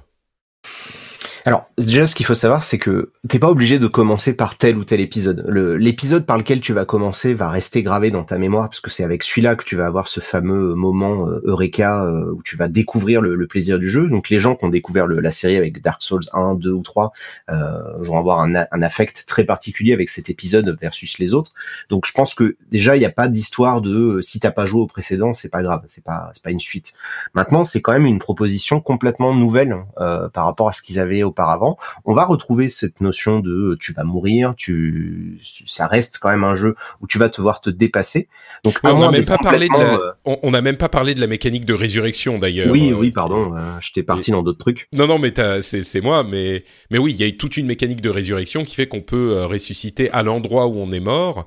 Alors 1.47 1.69
déjà, 1.77 2.07
ce 2.07 2.15
qu'il 2.15 2.25
faut 2.25 2.35
savoir, 2.35 2.65
c'est 2.65 2.79
que 2.79 3.13
t'es 3.29 3.39
pas 3.39 3.51
obligé 3.51 3.79
de 3.79 3.87
commencer 3.87 4.33
par 4.33 4.57
tel 4.57 4.79
ou 4.79 4.85
tel 4.85 5.01
épisode. 5.01 5.45
L'épisode 5.79 6.25
par 6.25 6.39
lequel 6.39 6.61
tu 6.61 6.73
vas 6.73 6.87
commencer 6.87 7.35
va 7.35 7.51
rester 7.51 7.83
gravé 7.83 8.11
dans 8.11 8.25
ta 8.25 8.39
mémoire, 8.39 8.71
parce 8.71 8.81
que 8.81 8.91
c'est 8.91 9.05
avec 9.05 9.23
celui-là 9.23 9.55
que 9.55 9.65
tu 9.65 9.77
vas 9.77 9.85
avoir 9.85 10.09
ce 10.09 10.21
fameux 10.21 10.75
moment 10.75 11.29
euh, 11.29 11.43
Eureka 11.45 12.05
euh, 12.05 12.33
où 12.33 12.43
tu 12.43 12.57
vas 12.57 12.69
découvrir 12.69 13.21
le, 13.21 13.47
plaisir 13.47 13.79
du 13.79 13.89
jeu. 13.89 14.09
Donc 14.09 14.31
les 14.31 14.39
gens 14.39 14.57
qui 14.57 14.65
ont 14.65 14.71
découvert 14.71 15.07
la 15.07 15.33
série 15.33 15.59
avec 15.59 15.83
Dark 15.83 16.03
Souls 16.03 16.25
1, 16.33 16.55
2 16.55 16.71
ou 16.71 16.83
3 16.83 17.13
euh, 17.51 17.83
vont 17.99 18.17
avoir 18.17 18.41
un, 18.41 18.55
un, 18.55 18.83
affect 18.83 19.27
très 19.27 19.45
particulier 19.45 19.93
avec 19.93 20.09
cet 20.09 20.31
épisode 20.31 20.75
versus 20.81 21.19
les 21.19 21.35
autres. 21.35 21.53
Donc 21.91 22.07
je 22.07 22.13
pense 22.13 22.35
que 22.35 22.57
déjà 22.71 22.97
il 22.97 23.01
n'y 23.01 23.05
a 23.05 23.11
pas 23.11 23.29
d'histoire 23.29 23.83
de 23.83 24.17
euh, 24.17 24.23
si 24.23 24.41
t'as 24.41 24.51
pas 24.51 24.65
joué 24.65 24.81
au 24.81 24.87
précédent, 24.87 25.35
c'est 25.35 25.51
pas 25.51 25.63
grave, 25.63 25.83
c'est 25.87 26.05
pas 26.05 26.31
c'est 26.33 26.43
pas 26.43 26.51
une 26.51 26.61
suite. 26.61 26.95
Maintenant, 27.35 27.67
c'est 27.67 27.83
quand 27.83 27.93
même 27.93 28.07
une 28.07 28.19
proposition 28.19 28.81
complètement 28.81 29.35
nouvelle 29.35 29.77
par 29.97 30.47
rapport 30.47 30.69
à 30.69 30.73
ce 30.73 30.81
qu'ils 30.81 30.99
avaient 30.99 31.23
au 31.23 31.34
auparavant, 31.35 31.77
on 32.05 32.15
va 32.15 32.25
retrouver 32.25 32.69
cette 32.69 33.01
notion 33.01 33.41
de 33.41 33.77
tu 33.81 33.93
vas 33.93 34.05
mourir, 34.05 34.55
tu, 34.57 35.39
ça 35.67 35.89
reste 35.89 36.19
quand 36.21 36.31
même 36.31 36.45
un 36.45 36.55
jeu 36.55 36.77
où 37.01 37.07
tu 37.07 37.19
vas 37.19 37.29
devoir 37.29 37.61
te 37.61 37.71
dépasser. 37.71 38.29
Donc 38.63 38.79
on 38.85 38.99
n'a 38.99 39.11
même 39.11 39.25
pas 39.25 39.39
parlé 39.39 39.69
de 39.69 39.77
la, 39.77 39.95
euh, 39.95 40.13
on, 40.25 40.51
même 40.51 40.77
pas 40.77 40.89
parlé 40.89 41.15
de 41.15 41.21
la 41.21 41.27
mécanique 41.27 41.65
de 41.65 41.75
résurrection 41.75 42.39
d'ailleurs. 42.39 42.71
Oui, 42.71 42.93
oui, 42.93 43.11
pardon, 43.11 43.57
euh, 43.57 43.77
je 43.81 43.93
t'ai 43.93 44.05
parti 44.05 44.31
dans 44.31 44.43
d'autres 44.43 44.59
trucs. 44.59 44.89
Non, 44.93 45.07
non, 45.09 45.19
mais 45.19 45.35
c'est 45.63 46.01
moi, 46.01 46.23
mais 46.23 46.65
mais 46.91 46.99
oui, 46.99 47.17
il 47.19 47.25
y 47.25 47.29
a 47.29 47.33
toute 47.33 47.57
une 47.57 47.67
mécanique 47.67 48.01
de 48.01 48.11
résurrection 48.11 48.65
qui 48.65 48.77
fait 48.77 48.87
qu'on 48.87 49.01
peut 49.01 49.33
euh, 49.33 49.47
ressusciter 49.47 50.11
à 50.13 50.23
l'endroit 50.23 50.69
où 50.69 50.77
on 50.77 50.93
est 50.93 51.01
mort, 51.01 51.47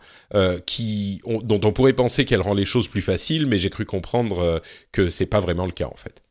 qui 0.65 1.21
dont 1.25 1.61
on 1.63 1.71
pourrait 1.71 1.93
penser 1.93 2.25
qu'elle 2.25 2.41
rend 2.41 2.53
les 2.53 2.65
choses 2.65 2.87
plus 2.87 3.01
faciles, 3.01 3.45
mais 3.47 3.57
j'ai 3.57 3.69
cru 3.69 3.85
comprendre 3.85 4.61
que 4.91 5.07
c'est 5.07 5.25
pas 5.25 5.39
vraiment 5.39 5.65
le 5.65 5.71
cas 5.71 5.87
en 5.87 5.95
fait. 5.95 6.21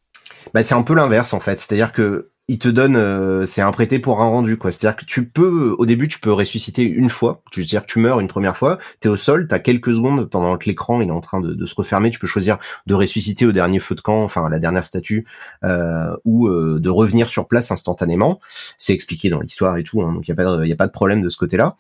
Bah, 0.55 0.62
c'est 0.62 0.75
un 0.75 0.83
peu 0.83 0.95
l'inverse 0.95 1.33
en 1.33 1.40
fait, 1.40 1.59
c'est-à-dire 1.59 1.92
que 1.92 2.31
il 2.48 2.59
te 2.59 2.68
donne, 2.68 2.94
euh, 2.96 3.44
c'est 3.44 3.61
un 3.61 3.72
prêté 3.72 3.98
pour 3.98 4.20
un 4.20 4.28
rendu, 4.28 4.56
quoi. 4.56 4.70
C'est-à-dire 4.70 4.96
que 4.96 5.04
tu 5.04 5.28
peux, 5.28 5.74
au 5.78 5.85
début, 5.85 6.06
tu 6.06 6.20
peux 6.20 6.32
ressusciter 6.32 6.85
une 6.85 7.11
fois. 7.11 7.42
Tu 7.50 7.61
veux 7.61 7.66
dire 7.66 7.82
que 7.82 7.87
tu 7.87 7.98
meurs 7.98 8.20
une 8.20 8.28
première 8.28 8.56
fois, 8.56 8.78
t'es 9.00 9.09
au 9.09 9.16
sol, 9.16 9.48
t'as 9.48 9.59
quelques 9.59 9.94
secondes 9.94 10.30
pendant 10.30 10.56
que 10.56 10.66
l'écran 10.66 11.00
est 11.00 11.11
en 11.11 11.20
train 11.20 11.40
de, 11.40 11.66
se 11.66 11.74
refermer. 11.74 12.11
Tu 12.11 12.20
peux 12.20 12.28
choisir 12.28 12.59
de 12.87 12.94
ressusciter 12.94 13.46
au 13.46 13.52
dernier 13.52 13.80
feu 13.80 13.96
de 13.96 14.00
camp, 14.00 14.22
enfin 14.22 14.48
la 14.48 14.61
dernière 14.61 14.87
statue, 14.87 15.26
euh, 15.64 16.16
ou 16.24 16.46
euh, 16.46 16.78
de 16.78 16.88
revenir 16.88 17.28
sur 17.28 17.48
place 17.48 17.72
instantanément. 17.72 18.40
C'est 18.78 18.92
expliqué 18.92 19.28
dans 19.28 19.40
l'histoire 19.40 19.76
et 19.76 19.82
tout, 19.82 20.02
hein, 20.02 20.12
donc 20.12 20.28
il 20.28 20.30
y 20.30 20.68
y 20.68 20.72
a 20.72 20.76
pas 20.76 20.87
de 20.87 20.92
problème 20.92 21.22
de 21.22 21.28
ce 21.28 21.37
côté-là. 21.37 21.76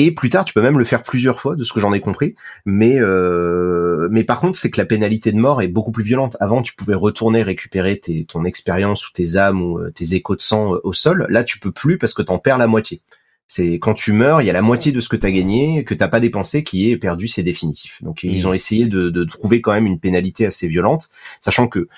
Et 0.00 0.12
plus 0.12 0.30
tard, 0.30 0.44
tu 0.44 0.54
peux 0.54 0.62
même 0.62 0.78
le 0.78 0.84
faire 0.84 1.02
plusieurs 1.02 1.40
fois, 1.40 1.56
de 1.56 1.64
ce 1.64 1.72
que 1.72 1.80
j'en 1.80 1.92
ai 1.92 1.98
compris. 1.98 2.36
Mais 2.64 3.00
euh, 3.00 4.06
mais 4.12 4.22
par 4.22 4.38
contre, 4.38 4.56
c'est 4.56 4.70
que 4.70 4.80
la 4.80 4.84
pénalité 4.84 5.32
de 5.32 5.38
mort 5.38 5.60
est 5.60 5.66
beaucoup 5.66 5.90
plus 5.90 6.04
violente. 6.04 6.36
Avant, 6.38 6.62
tu 6.62 6.72
pouvais 6.72 6.94
retourner 6.94 7.42
récupérer 7.42 7.98
tes, 7.98 8.24
ton 8.24 8.44
expérience 8.44 9.08
ou 9.08 9.12
tes 9.12 9.36
âmes 9.36 9.60
ou 9.60 9.80
euh, 9.80 9.90
tes 9.90 10.14
échos 10.14 10.36
de 10.36 10.40
sang 10.40 10.74
au 10.84 10.92
sol. 10.92 11.26
Là, 11.28 11.42
tu 11.42 11.58
peux 11.58 11.72
plus 11.72 11.98
parce 11.98 12.14
que 12.14 12.22
t'en 12.22 12.38
perds 12.38 12.58
la 12.58 12.68
moitié. 12.68 13.00
C'est 13.48 13.80
quand 13.80 13.94
tu 13.94 14.12
meurs, 14.12 14.40
il 14.40 14.44
y 14.44 14.50
a 14.50 14.52
la 14.52 14.62
moitié 14.62 14.92
de 14.92 15.00
ce 15.00 15.08
que 15.08 15.16
tu 15.16 15.26
as 15.26 15.32
gagné, 15.32 15.82
que 15.82 15.94
t'as 15.94 16.06
pas 16.06 16.20
dépensé, 16.20 16.62
qui 16.62 16.92
est 16.92 16.96
perdu, 16.96 17.26
c'est 17.26 17.42
définitif. 17.42 18.00
Donc 18.04 18.22
ils 18.22 18.44
mmh. 18.44 18.46
ont 18.46 18.52
essayé 18.52 18.86
de, 18.86 19.08
de, 19.08 19.24
trouver 19.24 19.60
quand 19.60 19.72
même 19.72 19.86
une 19.86 19.98
pénalité 19.98 20.46
assez 20.46 20.68
violente, 20.68 21.08
sachant 21.40 21.66
que 21.66 21.88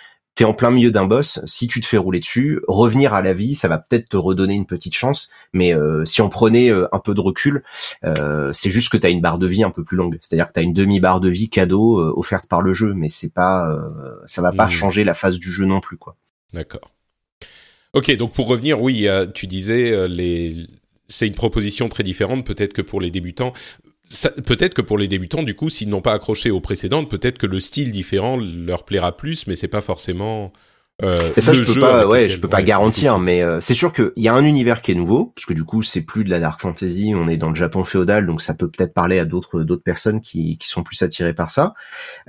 t'es 0.40 0.46
en 0.46 0.55
plein 0.55 0.70
milieu 0.70 0.90
d'un 0.90 1.05
boss, 1.05 1.38
si 1.44 1.68
tu 1.68 1.83
te 1.83 1.87
fais 1.87 1.98
rouler 1.98 2.18
dessus, 2.18 2.62
revenir 2.66 3.12
à 3.12 3.20
la 3.20 3.35
vie, 3.35 3.55
ça 3.55 3.68
va 3.68 3.76
peut-être 3.76 4.09
te 4.09 4.16
redonner 4.16 4.55
une 4.55 4.64
petite 4.64 4.94
chance, 4.94 5.31
mais 5.53 5.74
euh, 5.74 6.07
si 6.07 6.22
on 6.22 6.31
prenait 6.31 6.70
euh, 6.70 6.88
un 6.92 6.98
peu 6.98 7.12
de 7.12 7.20
recul, 7.20 7.62
euh, 8.05 8.50
c'est 8.55 8.70
juste 8.70 8.88
que 8.88 8.96
t'as 8.96 9.11
une 9.11 9.20
barre 9.20 9.37
de 9.37 9.46
vie 9.46 9.62
un 9.64 9.70
peu 9.70 9.85
plus 9.85 9.98
longue, 9.98 10.18
c'est-à-dire 10.22 10.48
que 10.48 10.55
t'as 10.55 10.62
une 10.62 10.72
demi-barre 10.72 11.20
de 11.20 11.29
vie 11.29 11.50
cadeau 11.50 11.98
offerte 12.16 12.48
par 12.48 12.62
le 12.62 12.72
jeu, 12.72 12.94
mais 12.94 13.11
c'est 13.11 13.35
pas, 13.35 13.70
ça 14.24 14.40
va 14.40 14.50
pas 14.50 14.68
mmh. 14.68 14.70
changer 14.70 15.05
la 15.05 15.12
phase 15.12 15.38
du 15.38 15.53
jeu 15.53 15.66
non 15.66 15.81
plus, 15.81 15.98
quoi. 15.98 16.16
D'accord. 16.55 16.90
Ok, 17.92 18.11
donc 18.16 18.33
pour 18.33 18.46
revenir, 18.46 18.81
oui, 18.81 19.09
tu 19.35 19.46
disais 19.46 20.09
les 20.09 20.68
c'est 21.07 21.26
une 21.26 21.35
proposition 21.35 21.88
très 21.88 22.05
différente 22.05 22.46
peut-être 22.46 22.72
que 22.72 22.83
pour 22.83 23.00
les 23.00 23.11
débutants. 23.11 23.53
Peut-être 24.44 24.75
que 24.75 24.83
pour 24.83 24.99
les 24.99 25.09
débutants, 25.09 25.42
du 25.42 25.55
coup, 25.55 25.70
s'ils 25.70 25.88
n'ont 25.88 26.01
pas 26.01 26.12
accroché 26.12 26.51
aux 26.51 26.61
précédentes, 26.61 27.09
peut-être 27.09 27.38
que 27.38 27.46
le 27.46 27.61
style 27.61 27.92
différent 27.92 28.37
leur 28.37 28.85
plaira 28.85 29.16
plus, 29.16 29.46
mais 29.46 29.55
c'est 29.55 29.68
pas 29.68 29.81
forcément. 29.81 30.53
Euh, 31.03 31.31
ça, 31.38 31.53
je 31.53 31.62
peux 31.62 31.81
pas, 31.81 32.07
ouais, 32.07 32.29
je 32.29 32.38
peux 32.38 32.49
pas 32.49 32.62
garantir, 32.62 33.18
mais 33.18 33.42
euh, 33.42 33.61
c'est 33.61 33.75
sûr 33.75 33.92
qu'il 33.92 34.12
y 34.16 34.29
a 34.29 34.35
un 34.35 34.44
univers 34.44 34.83
qui 34.83 34.90
est 34.92 34.96
nouveau, 34.96 35.33
parce 35.35 35.46
que 35.46 35.55
du 35.55 35.64
coup, 35.64 35.81
c'est 35.81 36.03
plus 36.03 36.25
de 36.25 36.31
la 36.31 36.40
dark 36.40 36.61
fantasy, 36.61 37.12
on 37.14 37.29
est 37.29 37.37
dans 37.37 37.49
le 37.51 37.55
Japon 37.55 37.85
féodal, 37.85 38.27
donc 38.27 38.42
ça 38.42 38.53
peut 38.55 38.68
peut-être 38.68 38.92
parler 38.92 39.18
à 39.18 39.25
d'autres 39.25 39.62
d'autres 39.62 39.85
personnes 39.85 40.20
qui 40.20 40.59
qui 40.59 40.68
sont 40.68 40.83
plus 40.83 41.01
attirées 41.03 41.33
par 41.33 41.51
ça. 41.51 41.75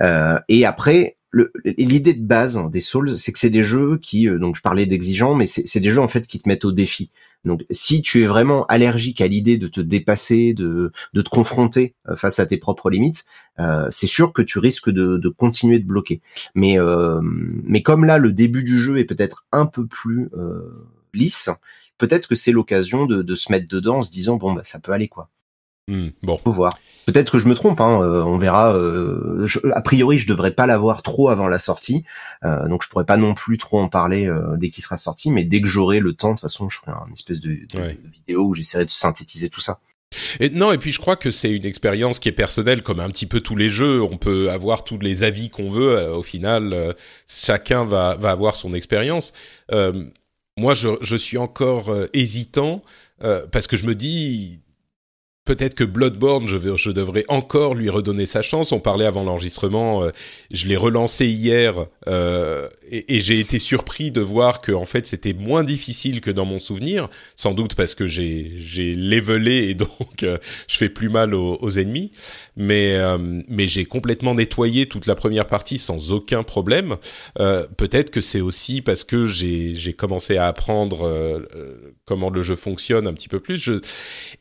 Euh, 0.00 0.38
et 0.48 0.64
après, 0.64 1.16
l'idée 1.64 2.14
de 2.14 2.24
base 2.24 2.60
des 2.70 2.80
Souls, 2.80 3.16
c'est 3.16 3.32
que 3.32 3.38
c'est 3.38 3.50
des 3.50 3.62
jeux 3.62 3.98
qui, 3.98 4.28
euh, 4.28 4.38
donc 4.38 4.56
je 4.56 4.62
parlais 4.62 4.86
d'exigeants, 4.86 5.34
mais 5.34 5.46
c'est 5.46 5.80
des 5.80 5.90
jeux 5.90 6.00
en 6.00 6.08
fait 6.08 6.26
qui 6.26 6.38
te 6.38 6.48
mettent 6.48 6.64
au 6.64 6.72
défi. 6.72 7.10
Donc, 7.44 7.64
si 7.70 8.02
tu 8.02 8.22
es 8.22 8.26
vraiment 8.26 8.64
allergique 8.66 9.20
à 9.20 9.26
l'idée 9.26 9.58
de 9.58 9.68
te 9.68 9.80
dépasser, 9.80 10.54
de, 10.54 10.92
de 11.12 11.22
te 11.22 11.28
confronter 11.28 11.94
euh, 12.08 12.16
face 12.16 12.38
à 12.38 12.46
tes 12.46 12.56
propres 12.56 12.90
limites, 12.90 13.24
euh, 13.58 13.88
c'est 13.90 14.06
sûr 14.06 14.32
que 14.32 14.42
tu 14.42 14.58
risques 14.58 14.90
de, 14.90 15.16
de 15.16 15.28
continuer 15.28 15.78
de 15.78 15.86
bloquer. 15.86 16.20
Mais, 16.54 16.78
euh, 16.78 17.20
mais 17.22 17.82
comme 17.82 18.04
là, 18.04 18.18
le 18.18 18.32
début 18.32 18.62
du 18.62 18.78
jeu 18.78 18.98
est 18.98 19.04
peut-être 19.04 19.44
un 19.52 19.66
peu 19.66 19.86
plus 19.86 20.30
lisse, 21.14 21.50
peut-être 21.98 22.28
que 22.28 22.34
c'est 22.34 22.52
l'occasion 22.52 23.06
de, 23.06 23.22
de, 23.22 23.34
se 23.34 23.52
mettre 23.52 23.68
dedans 23.68 23.98
en 23.98 24.02
se 24.02 24.10
disant 24.10 24.36
bon 24.36 24.52
bah 24.52 24.64
ça 24.64 24.80
peut 24.80 24.92
aller 24.92 25.08
quoi. 25.08 25.28
Hmm, 25.88 26.08
bon. 26.22 26.38
Faut 26.44 26.52
voir. 26.52 26.72
Peut-être 27.06 27.32
que 27.32 27.38
je 27.38 27.48
me 27.48 27.54
trompe, 27.54 27.80
hein, 27.80 28.00
euh, 28.00 28.22
on 28.22 28.38
verra. 28.38 28.74
Euh, 28.74 29.46
a 29.74 29.80
priori, 29.82 30.18
je 30.18 30.28
devrais 30.28 30.52
pas 30.52 30.66
l'avoir 30.66 31.02
trop 31.02 31.28
avant 31.28 31.48
la 31.48 31.58
sortie, 31.58 32.04
euh, 32.44 32.68
donc 32.68 32.84
je 32.84 32.88
pourrais 32.88 33.04
pas 33.04 33.16
non 33.16 33.34
plus 33.34 33.58
trop 33.58 33.80
en 33.80 33.88
parler 33.88 34.30
dès 34.56 34.70
qu'il 34.70 34.84
sera 34.84 34.96
sorti. 34.96 35.32
Mais 35.32 35.44
dès 35.44 35.60
que 35.60 35.66
j'aurai 35.66 35.98
le 35.98 36.12
temps, 36.12 36.30
de 36.30 36.34
toute 36.34 36.42
façon, 36.42 36.68
je 36.68 36.78
ferai 36.78 36.92
un 36.92 37.10
espèce 37.12 37.40
de, 37.40 37.50
vidéo 38.04 38.44
où 38.44 38.54
j'essaierai 38.54 38.84
de 38.84 38.90
synthétiser 38.90 39.50
tout 39.50 39.60
ça. 39.60 39.80
Et 40.40 40.50
non, 40.50 40.72
et 40.72 40.78
puis 40.78 40.92
je 40.92 41.00
crois 41.00 41.16
que 41.16 41.30
c'est 41.30 41.50
une 41.50 41.64
expérience 41.64 42.18
qui 42.18 42.28
est 42.28 42.32
personnelle, 42.32 42.82
comme 42.82 43.00
un 43.00 43.08
petit 43.08 43.26
peu 43.26 43.40
tous 43.40 43.56
les 43.56 43.70
jeux. 43.70 44.02
On 44.02 44.18
peut 44.18 44.50
avoir 44.50 44.84
tous 44.84 44.98
les 44.98 45.24
avis 45.24 45.48
qu'on 45.48 45.70
veut. 45.70 46.12
au 46.12 46.22
final, 46.22 46.94
chacun 47.26 47.84
va, 47.84 48.16
va 48.16 48.30
avoir 48.30 48.54
son 48.54 48.74
expérience. 48.74 49.32
moi, 49.72 50.74
je, 50.74 50.90
je, 51.00 51.16
suis 51.16 51.38
encore 51.38 51.92
hésitant 52.12 52.82
parce 53.50 53.66
que 53.66 53.76
je 53.76 53.86
me 53.86 53.94
dis 53.94 54.60
Peut-être 55.44 55.74
que 55.74 55.82
Bloodborne, 55.82 56.46
je, 56.46 56.90
devrais 56.92 57.24
encore 57.26 57.74
lui 57.74 57.90
redonner 57.90 58.26
sa 58.26 58.42
chance. 58.42 58.70
On 58.70 58.78
parlait 58.78 59.06
avant 59.06 59.24
l'enregistrement, 59.24 60.04
euh, 60.04 60.10
je 60.52 60.68
l'ai 60.68 60.76
relancé 60.76 61.26
hier 61.26 61.86
euh, 62.06 62.68
et, 62.88 63.18
j'ai 63.18 63.40
été 63.40 63.58
surpris 63.58 64.12
de 64.12 64.20
voir 64.20 64.60
que 64.60 64.70
en 64.70 64.84
fait 64.84 65.04
c'était 65.04 65.32
moins 65.32 65.64
difficile 65.64 66.20
que 66.20 66.30
dans 66.30 66.44
mon 66.44 66.60
souvenir, 66.60 67.08
sans 67.34 67.54
doute 67.54 67.74
parce 67.74 67.96
que 67.96 68.06
j'ai 68.06 68.52
j'ai 68.58 68.94
levelé 68.94 69.68
et 69.68 69.74
donc 69.74 70.22
euh, 70.22 70.38
je 70.68 70.76
fais 70.76 70.88
plus 70.88 71.08
mal 71.08 71.34
aux, 71.34 71.70
ennemis. 71.70 72.12
Mais 72.56 73.00
j'ai 73.66 73.84
complètement 73.84 74.36
nettoyé 74.36 74.86
toute 74.86 75.06
la 75.06 75.16
première 75.16 75.48
partie 75.48 75.78
sans 75.78 76.12
aucun 76.12 76.44
problème. 76.44 76.96
Peut-être 77.34 78.10
que 78.10 78.20
c'est 78.20 78.40
aussi 78.40 78.80
parce 78.80 79.02
que 79.02 79.24
j'ai 79.24 79.94
commencé 79.94 80.36
à 80.36 80.46
apprendre 80.46 81.42
comment 82.04 82.30
le 82.30 82.42
jeu 82.42 82.54
fonctionne 82.54 83.08
un 83.08 83.14
petit 83.14 83.28
peu 83.28 83.40
plus. 83.40 83.70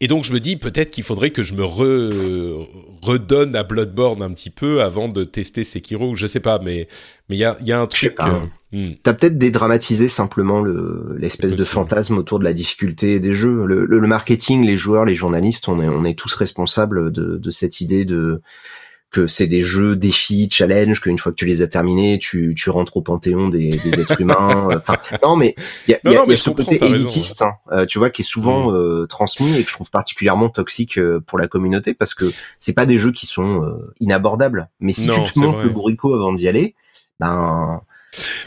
Et 0.02 0.08
donc 0.08 0.26
je 0.26 0.34
me 0.34 0.40
dis 0.40 0.58
peut-être 0.58 0.91
qu'il 0.92 1.04
faudrait 1.04 1.32
que 1.32 1.44
je 1.44 1.54
me 1.54 1.64
redonne 1.64 3.56
à 3.56 3.64
Bloodborne 3.64 4.22
un 4.22 4.32
petit 4.32 4.50
peu 4.50 4.82
avant 4.82 5.08
de 5.08 5.24
tester 5.24 5.64
Sekiro. 5.64 6.16
Je 6.16 6.28
sais 6.28 6.40
pas, 6.40 6.60
mais 6.64 6.88
mais 7.30 7.38
il 7.38 7.40
y 7.40 7.46
a, 7.46 7.58
y 7.62 7.72
a 7.72 7.80
un 7.80 7.88
truc. 7.88 8.16
Euh, 8.20 8.40
hmm. 8.72 8.96
T'as 9.02 9.14
peut-être 9.14 9.38
dédramatisé 9.38 10.10
simplement 10.10 10.62
le 10.62 11.16
l'espèce 11.18 11.56
de 11.56 11.64
fantasme 11.64 12.18
autour 12.18 12.40
de 12.40 12.44
la 12.44 12.54
difficulté 12.54 13.20
des 13.20 13.34
jeux. 13.34 13.66
Le, 13.66 13.86
le, 13.86 14.08
marketing, 14.08 14.66
les 14.66 14.78
joueurs, 14.78 15.06
les 15.06 15.16
journalistes, 15.16 15.68
on 15.68 15.82
est 15.82 15.88
on 15.88 16.06
est 16.06 16.18
tous 16.18 16.34
responsables 16.36 17.12
de, 17.12 17.38
de 17.38 17.52
cette 17.52 17.82
idée 17.82 18.06
de 18.06 18.42
que 19.12 19.28
c'est 19.28 19.48
des 19.48 19.62
jeux 19.62 19.98
défis, 19.98 20.48
challenge, 20.50 21.02
qu'une 21.02 21.18
fois 21.18 21.34
que 21.34 21.38
tu 21.38 21.46
les 21.46 21.62
as 21.62 21.68
terminés, 21.68 22.18
tu, 22.18 22.56
tu 22.56 22.70
rentres 22.70 22.96
au 22.96 23.02
panthéon 23.02 23.50
des, 23.50 23.72
des 23.72 24.00
êtres 24.00 24.20
humains. 24.22 24.70
Enfin, 24.76 24.98
non, 25.22 25.36
mais 25.36 25.56
il 25.88 25.92
y 25.92 25.94
a, 25.96 26.00
y 26.12 26.16
a, 26.16 26.26
y 26.26 26.34
a 26.34 26.38
ce 26.38 26.50
côté 26.50 26.84
élitiste, 26.84 27.42
hein, 27.42 27.56
euh, 27.74 27.86
tu 27.86 28.00
vois, 28.00 28.10
qui 28.10 28.22
est 28.22 28.26
souvent 28.26 28.72
mm. 28.72 28.76
euh, 28.76 29.06
transmis 29.08 29.58
et 29.58 29.64
que 29.64 29.70
je 29.70 29.74
trouve 29.74 29.92
particulièrement 29.92 30.48
toxique 30.48 30.98
euh, 30.98 31.20
pour 31.20 31.38
la 31.38 31.50
communauté 31.50 31.94
parce 31.94 32.14
que 32.14 32.32
c'est 32.60 32.74
pas 32.74 32.86
des 32.86 32.98
jeux 32.98 33.12
qui 33.12 33.26
sont 33.26 33.80
inabordables. 34.00 34.70
Mais 34.80 34.94
si 34.94 35.08
tu 35.08 35.34
te 35.34 35.40
montres 35.40 35.64
le 35.64 35.70
bourricot 35.70 36.14
avant 36.14 36.32
d'y 36.32 36.48
aller, 36.48 36.76
ben, 37.20 37.82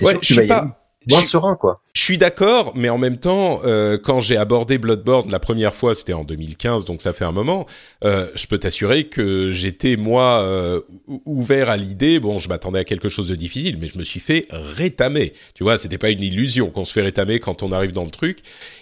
ouais, 0.00 0.16
je 0.22 0.35
suis 0.35 0.46
pas 0.46 0.84
moins 1.09 1.23
serein 1.23 1.57
quoi. 1.57 1.81
Je 1.95 2.03
suis 2.03 2.19
d'accord, 2.19 2.73
mais 2.75 2.88
en 2.88 2.99
même 2.99 3.19
temps, 3.19 3.61
euh, 3.64 3.99
quand 4.03 4.21
j'ai 4.21 4.37
abordé 4.37 4.79
Bloodborne 4.79 5.31
la 5.31 5.38
première 5.38 5.75
fois, 5.75 5.95
c'était 5.95 6.12
en 6.12 6.25
2015, 6.25 6.85
donc 6.85 7.01
ça 7.01 7.12
fait 7.12 7.25
un 7.25 7.33
moment. 7.33 7.67
Euh, 8.05 8.27
je 8.35 8.47
peux 8.47 8.59
t'assurer 8.59 9.05
que 9.05 9.53
j'étais 9.53 9.97
moi 9.97 10.40
euh, 10.43 10.81
ouvert 11.25 11.71
à 11.71 11.77
l'idée. 11.77 12.21
Bon, 12.21 12.38
je 12.38 12.49
m'attendais 12.49 12.81
à 12.81 12.85
quelque 12.85 13.09
chose 13.09 13.29
de 13.29 13.35
difficile, 13.35 13.79
mais 13.81 13.88
je 13.88 13.99
me 13.99 14.05
suis 14.05 14.21
fait 14.21 14.47
rétamer. 14.51 15.33
Tu 15.55 15.62
vois, 15.62 15.79
c'était 15.79 15.99
pas 15.99 16.11
une 16.11 16.23
illusion 16.23 16.71
qu'on 16.71 16.85
se 16.85 16.93
fait 16.93 17.03
rétamer 17.03 17.40
quand 17.40 17.62
on 17.62 17.73
arrive 17.73 17.93
dans 17.93 18.05
le 18.05 18.11
truc. 18.11 18.38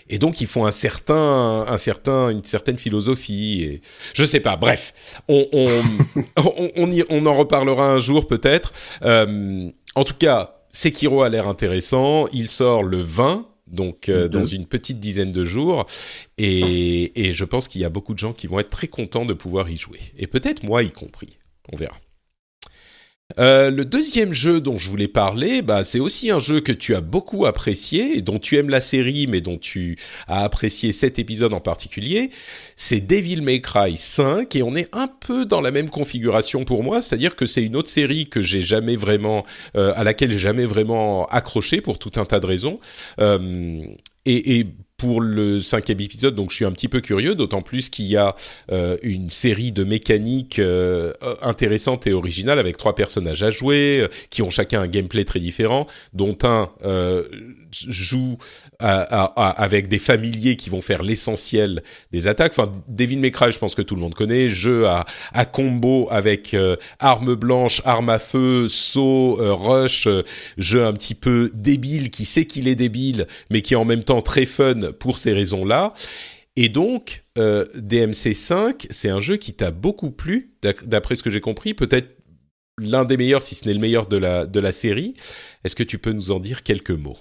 Et 0.09 0.19
donc 0.19 0.41
ils 0.41 0.47
font 0.47 0.67
un 0.67 0.71
certain, 0.71 1.65
un 1.69 1.77
certain, 1.79 2.31
une 2.31 2.45
certaine 2.45 2.79
philosophie. 2.79 3.63
Et 3.63 3.81
je 4.15 4.25
sais 4.25 4.41
pas. 4.41 4.57
Bref, 4.57 4.93
on 5.29 5.47
on 5.53 5.67
on, 6.37 6.71
on, 6.77 6.91
on 7.09 7.27
en 7.27 7.35
reparlera 7.35 7.91
un 7.91 7.99
jour 7.99 8.27
peut-être. 8.27 8.73
Euh, 9.05 9.71
en 9.95 10.05
tout 10.05 10.15
cas 10.19 10.62
Sekiro 10.73 11.23
a 11.23 11.29
l'air 11.29 11.47
intéressant. 11.47 12.27
Il 12.33 12.49
sort 12.49 12.83
le 12.83 13.01
20, 13.03 13.47
donc 13.67 14.09
euh, 14.09 14.29
dans 14.29 14.45
une 14.45 14.67
petite 14.67 14.99
dizaine 15.01 15.33
de 15.33 15.45
jours. 15.45 15.87
Et, 16.39 17.29
et 17.29 17.35
je 17.35 17.45
pense 17.45 17.69
qu'il 17.69 17.81
y 17.81 17.85
a 17.85 17.91
beaucoup 17.91 18.15
de 18.15 18.19
gens 18.19 18.33
qui 18.33 18.47
vont 18.47 18.59
être 18.59 18.71
très 18.71 18.89
contents 18.89 19.25
de 19.25 19.35
pouvoir 19.35 19.69
y 19.71 19.77
jouer. 19.77 20.01
Et 20.19 20.27
peut-être 20.27 20.63
moi 20.63 20.83
y 20.83 20.91
compris. 20.91 21.39
On 21.73 21.77
verra. 21.77 21.97
Euh, 23.39 23.71
le 23.71 23.85
deuxième 23.85 24.33
jeu 24.33 24.61
dont 24.61 24.79
je 24.79 24.89
voulais 24.89 25.09
parler, 25.09 25.63
bah, 25.63 25.85
c'est 25.85 26.01
aussi 26.01 26.31
un 26.31 26.41
jeu 26.41 26.61
que 26.61 26.73
tu 26.73 26.95
as 26.95 27.01
beaucoup 27.01 27.47
apprécié 27.47 28.17
et 28.17 28.23
dont 28.23 28.39
tu 28.39 28.57
aimes 28.57 28.71
la 28.71 28.81
série, 28.81 29.27
mais 29.27 29.41
dont 29.41 29.59
tu 29.59 29.97
as 30.29 30.45
apprécié 30.45 30.93
cet 30.93 31.19
épisode 31.19 31.55
en 31.55 31.61
particulier. 31.61 32.31
C'est 32.77 33.01
Devil 33.01 33.43
May 33.43 33.61
Cry 33.61 33.97
5 33.97 34.55
et 34.57 34.63
on 34.63 34.75
est 34.75 34.89
un 34.93 35.09
peu 35.09 35.45
dans 35.45 35.61
la 35.61 35.71
même 35.71 35.91
configuration 35.91 36.65
pour 36.65 36.83
moi, 36.83 37.03
c'est-à-dire 37.03 37.37
que 37.37 37.47
c'est 37.47 37.63
une 37.63 37.77
autre 37.77 37.91
série 37.91 38.29
que 38.29 38.43
j'ai 38.43 38.63
jamais 38.63 38.97
vraiment, 38.97 39.45
euh, 39.77 39.93
à 39.97 40.05
laquelle 40.05 40.31
j'ai 40.31 40.39
jamais 40.39 40.67
vraiment 40.67 41.27
accroché 41.27 41.81
pour 41.81 41.99
tout 41.99 42.13
un 42.17 42.25
tas 42.25 42.41
de 42.41 42.47
raisons. 42.47 42.79
Euh, 43.21 43.83
pour 45.03 45.21
le 45.21 45.61
cinquième 45.61 45.99
épisode, 45.99 46.37
donc 46.37 46.51
je 46.53 46.55
suis 46.55 46.65
un 46.65 46.71
petit 46.71 46.87
peu 46.87 47.01
curieux, 47.01 47.35
d'autant 47.35 47.61
plus 47.61 47.89
qu'il 47.89 48.05
y 48.05 48.17
a 48.17 48.37
euh, 48.71 48.97
une 49.03 49.31
série 49.31 49.73
de 49.73 49.83
mécaniques 49.83 50.61
euh, 50.61 51.13
intéressantes 51.43 52.07
et 52.07 52.13
originales 52.13 52.61
avec 52.61 52.77
trois 52.77 52.95
personnages 52.95 53.43
à 53.43 53.51
jouer, 53.51 54.03
euh, 54.03 54.09
qui 54.31 54.43
ont 54.43 54.51
chacun 54.51 54.81
un 54.81 54.87
gameplay 54.87 55.25
très 55.25 55.41
différent, 55.41 55.89
dont 56.13 56.39
un 56.45 56.71
joue 57.73 58.37
avec 58.79 59.89
des 59.89 59.99
familiers 59.99 60.57
qui 60.57 60.71
vont 60.71 60.83
faire 60.83 61.03
l'essentiel 61.03 61.83
des 62.11 62.27
attaques. 62.27 62.53
Enfin, 62.57 62.73
Devin 62.89 63.19
May 63.19 63.33
je 63.33 63.59
pense 63.59 63.75
que 63.75 63.83
tout 63.83 63.95
le 63.95 64.01
monde 64.01 64.15
connaît. 64.15 64.49
Jeu 64.49 64.87
à, 64.87 65.05
combo 65.45 66.09
avec 66.11 66.55
euh, 66.55 66.77
arme 66.99 67.35
blanche, 67.35 67.83
arme 67.85 68.09
à 68.09 68.19
feu, 68.19 68.69
saut, 68.69 69.39
euh, 69.41 69.53
rush. 69.53 70.07
Euh, 70.07 70.23
jeu 70.59 70.85
un 70.85 70.93
petit 70.93 71.15
peu 71.15 71.51
débile 71.55 72.11
qui 72.11 72.25
sait 72.25 72.45
qu'il 72.45 72.69
est 72.69 72.75
débile, 72.75 73.27
mais 73.51 73.63
qui 73.63 73.75
est 73.75 73.77
en 73.77 73.85
même 73.85 74.05
temps 74.05 74.23
très 74.23 74.47
fun 74.47 74.93
pour 74.99 75.19
ces 75.19 75.33
raisons-là. 75.33 75.95
Et 76.57 76.69
donc, 76.69 77.25
DMC 77.37 78.35
5, 78.35 78.87
c'est 78.91 79.09
un 79.09 79.21
jeu 79.21 79.39
qui 79.39 79.55
t'a 79.55 79.71
beaucoup 79.71 80.11
plu, 80.11 80.53
d'après 80.85 81.17
ce 81.17 81.23
que 81.23 81.31
j'ai 81.31 81.41
compris, 81.41 81.73
peut-être 81.73 82.19
l'un 82.79 83.07
des 83.07 83.17
meilleurs, 83.17 83.43
si 83.43 83.55
ce 83.55 83.67
n'est 83.67 83.73
le 83.73 83.81
meilleur 83.81 84.07
de 84.07 84.19
la, 84.19 84.45
de 84.45 84.61
la 84.61 84.71
série. 84.71 85.15
Est-ce 85.65 85.75
que 85.75 85.83
tu 85.83 85.99
peux 85.99 86.13
nous 86.13 86.31
en 86.31 86.41
dire 86.41 86.63
quelques 86.63 86.91
mots? 86.91 87.17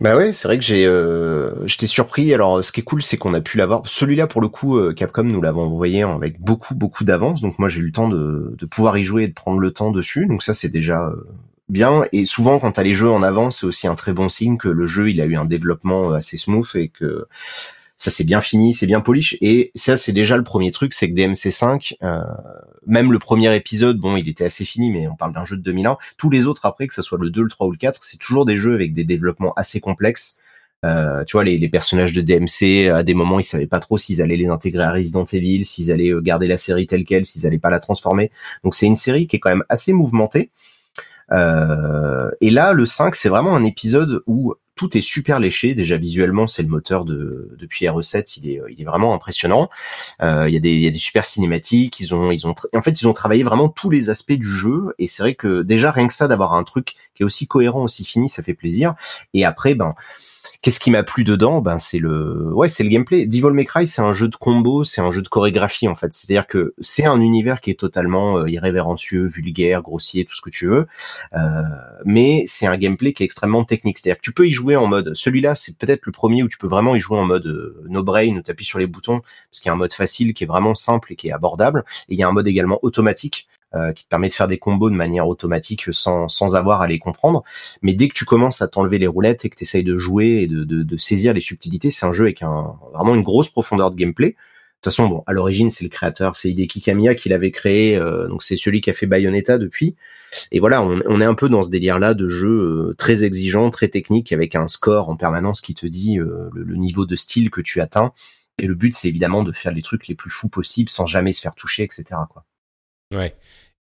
Bah 0.00 0.16
ouais, 0.16 0.32
c'est 0.32 0.48
vrai 0.48 0.58
que 0.58 0.64
j'ai, 0.64 0.86
euh, 0.86 1.66
j'étais 1.66 1.86
surpris. 1.86 2.34
Alors, 2.34 2.62
ce 2.64 2.72
qui 2.72 2.80
est 2.80 2.84
cool, 2.84 3.02
c'est 3.02 3.16
qu'on 3.16 3.32
a 3.32 3.40
pu 3.40 3.58
l'avoir. 3.58 3.82
Celui-là, 3.86 4.26
pour 4.26 4.40
le 4.40 4.48
coup, 4.48 4.76
euh, 4.76 4.92
Capcom 4.92 5.22
nous 5.22 5.40
l'avons 5.40 5.62
envoyé 5.62 6.02
avec 6.02 6.40
beaucoup, 6.40 6.74
beaucoup 6.74 7.04
d'avance. 7.04 7.40
Donc 7.40 7.58
moi, 7.58 7.68
j'ai 7.68 7.80
eu 7.80 7.84
le 7.86 7.92
temps 7.92 8.08
de, 8.08 8.54
de 8.58 8.66
pouvoir 8.66 8.98
y 8.98 9.04
jouer 9.04 9.24
et 9.24 9.28
de 9.28 9.34
prendre 9.34 9.60
le 9.60 9.70
temps 9.70 9.92
dessus. 9.92 10.26
Donc 10.26 10.42
ça, 10.42 10.52
c'est 10.52 10.68
déjà 10.68 11.06
euh, 11.06 11.26
bien. 11.68 12.04
Et 12.12 12.24
souvent, 12.24 12.58
quand 12.58 12.72
t'as 12.72 12.82
les 12.82 12.94
jeux 12.94 13.10
en 13.10 13.22
avance, 13.22 13.60
c'est 13.60 13.66
aussi 13.66 13.86
un 13.86 13.94
très 13.94 14.12
bon 14.12 14.28
signe 14.28 14.58
que 14.58 14.68
le 14.68 14.86
jeu, 14.86 15.10
il 15.10 15.20
a 15.20 15.26
eu 15.26 15.36
un 15.36 15.44
développement 15.44 16.12
assez 16.12 16.38
smooth 16.38 16.68
et 16.74 16.88
que 16.88 17.26
ça 18.04 18.10
c'est 18.10 18.24
bien 18.24 18.42
fini, 18.42 18.74
c'est 18.74 18.84
bien 18.86 19.00
polish. 19.00 19.38
Et 19.40 19.72
ça, 19.74 19.96
c'est 19.96 20.12
déjà 20.12 20.36
le 20.36 20.44
premier 20.44 20.70
truc, 20.70 20.92
c'est 20.92 21.08
que 21.08 21.14
DMC5, 21.14 21.94
euh, 22.02 22.20
même 22.86 23.12
le 23.12 23.18
premier 23.18 23.56
épisode, 23.56 23.96
bon, 23.96 24.18
il 24.18 24.28
était 24.28 24.44
assez 24.44 24.66
fini, 24.66 24.90
mais 24.90 25.08
on 25.08 25.16
parle 25.16 25.32
d'un 25.32 25.46
jeu 25.46 25.56
de 25.56 25.62
2001. 25.62 25.96
Tous 26.18 26.28
les 26.28 26.44
autres 26.44 26.66
après, 26.66 26.86
que 26.86 26.92
ce 26.92 27.00
soit 27.00 27.16
le 27.18 27.30
2, 27.30 27.40
le 27.42 27.48
3 27.48 27.66
ou 27.66 27.72
le 27.72 27.78
4, 27.78 28.04
c'est 28.04 28.18
toujours 28.18 28.44
des 28.44 28.58
jeux 28.58 28.74
avec 28.74 28.92
des 28.92 29.04
développements 29.04 29.54
assez 29.54 29.80
complexes. 29.80 30.36
Euh, 30.84 31.24
tu 31.24 31.32
vois, 31.32 31.44
les, 31.44 31.66
personnages 31.70 32.12
de 32.12 32.20
DMC, 32.20 32.90
à 32.90 33.02
des 33.04 33.14
moments, 33.14 33.40
ils 33.40 33.44
savaient 33.44 33.66
pas 33.66 33.80
trop 33.80 33.96
s'ils 33.96 34.20
allaient 34.20 34.36
les 34.36 34.48
intégrer 34.48 34.82
à 34.82 34.92
Resident 34.92 35.24
Evil, 35.24 35.64
s'ils 35.64 35.90
allaient 35.90 36.12
euh, 36.12 36.20
garder 36.20 36.46
la 36.46 36.58
série 36.58 36.86
telle 36.86 37.06
quelle, 37.06 37.24
s'ils 37.24 37.46
allaient 37.46 37.56
pas 37.56 37.70
la 37.70 37.80
transformer. 37.80 38.30
Donc 38.64 38.74
c'est 38.74 38.84
une 38.84 38.96
série 38.96 39.26
qui 39.26 39.36
est 39.36 39.40
quand 39.40 39.48
même 39.48 39.64
assez 39.70 39.94
mouvementée. 39.94 40.50
Et 41.30 42.50
là, 42.50 42.74
le 42.74 42.84
5, 42.84 43.14
c'est 43.14 43.30
vraiment 43.30 43.56
un 43.56 43.64
épisode 43.64 44.22
où 44.26 44.54
tout 44.74 44.96
est 44.96 45.02
super 45.02 45.40
léché. 45.40 45.74
Déjà 45.74 45.96
visuellement, 45.96 46.46
c'est 46.46 46.62
le 46.62 46.68
moteur 46.68 47.04
de 47.04 47.50
depuis 47.58 47.86
RE7, 47.86 48.38
il 48.38 48.50
est 48.50 48.60
il 48.70 48.80
est 48.80 48.84
vraiment 48.84 49.14
impressionnant. 49.14 49.70
Euh, 50.22 50.48
il 50.48 50.54
y 50.54 50.56
a 50.56 50.60
des 50.60 50.72
il 50.72 50.80
y 50.80 50.86
a 50.86 50.90
des 50.90 50.98
super 50.98 51.24
cinématiques. 51.24 52.00
Ils 52.00 52.14
ont 52.14 52.30
ils 52.30 52.46
ont 52.46 52.54
en 52.74 52.82
fait 52.82 53.00
ils 53.00 53.08
ont 53.08 53.12
travaillé 53.12 53.42
vraiment 53.42 53.68
tous 53.68 53.90
les 53.90 54.10
aspects 54.10 54.32
du 54.32 54.48
jeu 54.48 54.94
et 54.98 55.06
c'est 55.06 55.22
vrai 55.22 55.34
que 55.34 55.62
déjà 55.62 55.90
rien 55.90 56.06
que 56.06 56.14
ça 56.14 56.28
d'avoir 56.28 56.54
un 56.54 56.64
truc 56.64 56.94
qui 57.14 57.22
est 57.22 57.24
aussi 57.24 57.46
cohérent, 57.46 57.82
aussi 57.84 58.04
fini, 58.04 58.28
ça 58.28 58.42
fait 58.42 58.54
plaisir. 58.54 58.94
Et 59.32 59.44
après 59.44 59.74
ben 59.74 59.94
Qu'est-ce 60.64 60.80
qui 60.80 60.90
m'a 60.90 61.02
plu 61.02 61.24
dedans? 61.24 61.60
Ben 61.60 61.76
c'est 61.76 61.98
le 61.98 62.50
ouais 62.54 62.70
c'est 62.70 62.84
le 62.84 62.88
gameplay. 62.88 63.26
Devil 63.26 63.52
May 63.52 63.66
Cry 63.66 63.86
c'est 63.86 64.00
un 64.00 64.14
jeu 64.14 64.28
de 64.28 64.36
combo, 64.36 64.82
c'est 64.82 65.02
un 65.02 65.12
jeu 65.12 65.20
de 65.20 65.28
chorégraphie 65.28 65.88
en 65.88 65.94
fait. 65.94 66.14
C'est-à-dire 66.14 66.46
que 66.46 66.72
c'est 66.80 67.04
un 67.04 67.20
univers 67.20 67.60
qui 67.60 67.68
est 67.68 67.78
totalement 67.78 68.38
euh, 68.38 68.48
irrévérencieux, 68.48 69.26
vulgaire, 69.26 69.82
grossier, 69.82 70.24
tout 70.24 70.34
ce 70.34 70.40
que 70.40 70.48
tu 70.48 70.66
veux, 70.66 70.86
euh, 71.34 71.60
mais 72.06 72.44
c'est 72.46 72.64
un 72.64 72.78
gameplay 72.78 73.12
qui 73.12 73.22
est 73.22 73.26
extrêmement 73.26 73.64
technique. 73.64 73.98
C'est-à-dire 73.98 74.16
que 74.16 74.24
tu 74.24 74.32
peux 74.32 74.48
y 74.48 74.52
jouer 74.52 74.74
en 74.76 74.86
mode 74.86 75.12
celui-là 75.12 75.54
c'est 75.54 75.76
peut-être 75.76 76.06
le 76.06 76.12
premier 76.12 76.42
où 76.42 76.48
tu 76.48 76.56
peux 76.56 76.66
vraiment 76.66 76.96
y 76.96 77.00
jouer 77.00 77.18
en 77.18 77.24
mode 77.24 77.46
euh, 77.46 77.84
no 77.90 78.02
brain 78.02 78.34
où 78.34 78.40
tu 78.40 78.50
appuies 78.50 78.64
sur 78.64 78.78
les 78.78 78.86
boutons 78.86 79.20
parce 79.20 79.60
qu'il 79.60 79.68
y 79.68 79.70
a 79.70 79.74
un 79.74 79.76
mode 79.76 79.92
facile 79.92 80.32
qui 80.32 80.44
est 80.44 80.46
vraiment 80.46 80.74
simple 80.74 81.12
et 81.12 81.16
qui 81.16 81.28
est 81.28 81.32
abordable 81.32 81.84
et 82.08 82.14
il 82.14 82.18
y 82.18 82.22
a 82.22 82.28
un 82.28 82.32
mode 82.32 82.48
également 82.48 82.78
automatique 82.80 83.48
qui 83.94 84.04
te 84.04 84.08
permet 84.08 84.28
de 84.28 84.32
faire 84.32 84.46
des 84.46 84.58
combos 84.58 84.90
de 84.90 84.94
manière 84.94 85.28
automatique 85.28 85.92
sans, 85.92 86.28
sans 86.28 86.56
avoir 86.56 86.82
à 86.82 86.86
les 86.86 86.98
comprendre. 86.98 87.42
Mais 87.82 87.94
dès 87.94 88.08
que 88.08 88.14
tu 88.14 88.24
commences 88.24 88.62
à 88.62 88.68
t'enlever 88.68 88.98
les 88.98 89.06
roulettes 89.06 89.44
et 89.44 89.50
que 89.50 89.56
tu 89.56 89.64
essayes 89.64 89.84
de 89.84 89.96
jouer 89.96 90.42
et 90.42 90.46
de, 90.46 90.64
de, 90.64 90.82
de 90.82 90.96
saisir 90.96 91.32
les 91.32 91.40
subtilités, 91.40 91.90
c'est 91.90 92.06
un 92.06 92.12
jeu 92.12 92.24
avec 92.24 92.42
un, 92.42 92.76
vraiment 92.92 93.14
une 93.14 93.22
grosse 93.22 93.48
profondeur 93.48 93.90
de 93.90 93.96
gameplay. 93.96 94.30
De 94.84 94.90
toute 94.90 94.96
façon, 94.96 95.08
bon, 95.08 95.24
à 95.26 95.32
l'origine, 95.32 95.70
c'est 95.70 95.84
le 95.84 95.88
créateur, 95.88 96.36
c'est 96.36 96.50
Hideki 96.50 96.82
Kamiya 96.82 97.14
qui 97.14 97.30
l'avait 97.30 97.50
créé, 97.50 97.96
euh, 97.96 98.28
donc 98.28 98.42
c'est 98.42 98.58
celui 98.58 98.82
qui 98.82 98.90
a 98.90 98.92
fait 98.92 99.06
Bayonetta 99.06 99.56
depuis. 99.56 99.96
Et 100.52 100.60
voilà, 100.60 100.82
on, 100.82 101.00
on 101.06 101.20
est 101.22 101.24
un 101.24 101.34
peu 101.34 101.48
dans 101.48 101.62
ce 101.62 101.70
délire-là 101.70 102.12
de 102.12 102.28
jeu 102.28 102.48
euh, 102.90 102.94
très 102.98 103.24
exigeant, 103.24 103.70
très 103.70 103.88
technique, 103.88 104.32
avec 104.32 104.54
un 104.54 104.68
score 104.68 105.08
en 105.08 105.16
permanence 105.16 105.62
qui 105.62 105.74
te 105.74 105.86
dit 105.86 106.16
le, 106.16 106.50
le, 106.52 106.76
niveau 106.76 107.06
de 107.06 107.16
style 107.16 107.50
que 107.50 107.62
tu 107.62 107.80
atteins. 107.80 108.12
Et 108.58 108.66
le 108.66 108.74
but, 108.74 108.94
c'est 108.94 109.08
évidemment 109.08 109.42
de 109.42 109.52
faire 109.52 109.72
les 109.72 109.82
trucs 109.82 110.06
les 110.06 110.14
plus 110.14 110.30
fous 110.30 110.50
possibles 110.50 110.90
sans 110.90 111.06
jamais 111.06 111.32
se 111.32 111.40
faire 111.40 111.54
toucher, 111.54 111.82
etc. 111.82 112.04
Quoi. 112.30 112.44
Ouais. 113.14 113.34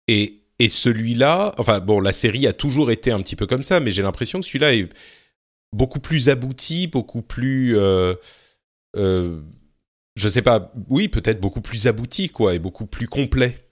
Et, 0.07 0.41
et 0.59 0.69
celui-là, 0.69 1.53
enfin 1.57 1.79
bon, 1.79 1.99
la 1.99 2.11
série 2.11 2.47
a 2.47 2.53
toujours 2.53 2.91
été 2.91 3.11
un 3.11 3.21
petit 3.21 3.35
peu 3.35 3.45
comme 3.45 3.63
ça, 3.63 3.79
mais 3.79 3.91
j'ai 3.91 4.01
l'impression 4.01 4.39
que 4.39 4.45
celui-là 4.45 4.73
est 4.73 4.89
beaucoup 5.71 5.99
plus 5.99 6.29
abouti, 6.29 6.87
beaucoup 6.87 7.21
plus, 7.21 7.77
euh, 7.77 8.15
euh, 8.95 9.39
je 10.15 10.27
sais 10.27 10.41
pas, 10.41 10.73
oui, 10.89 11.07
peut-être 11.07 11.39
beaucoup 11.39 11.61
plus 11.61 11.87
abouti, 11.87 12.29
quoi, 12.29 12.55
et 12.55 12.59
beaucoup 12.59 12.85
plus 12.85 13.07
complet. 13.07 13.63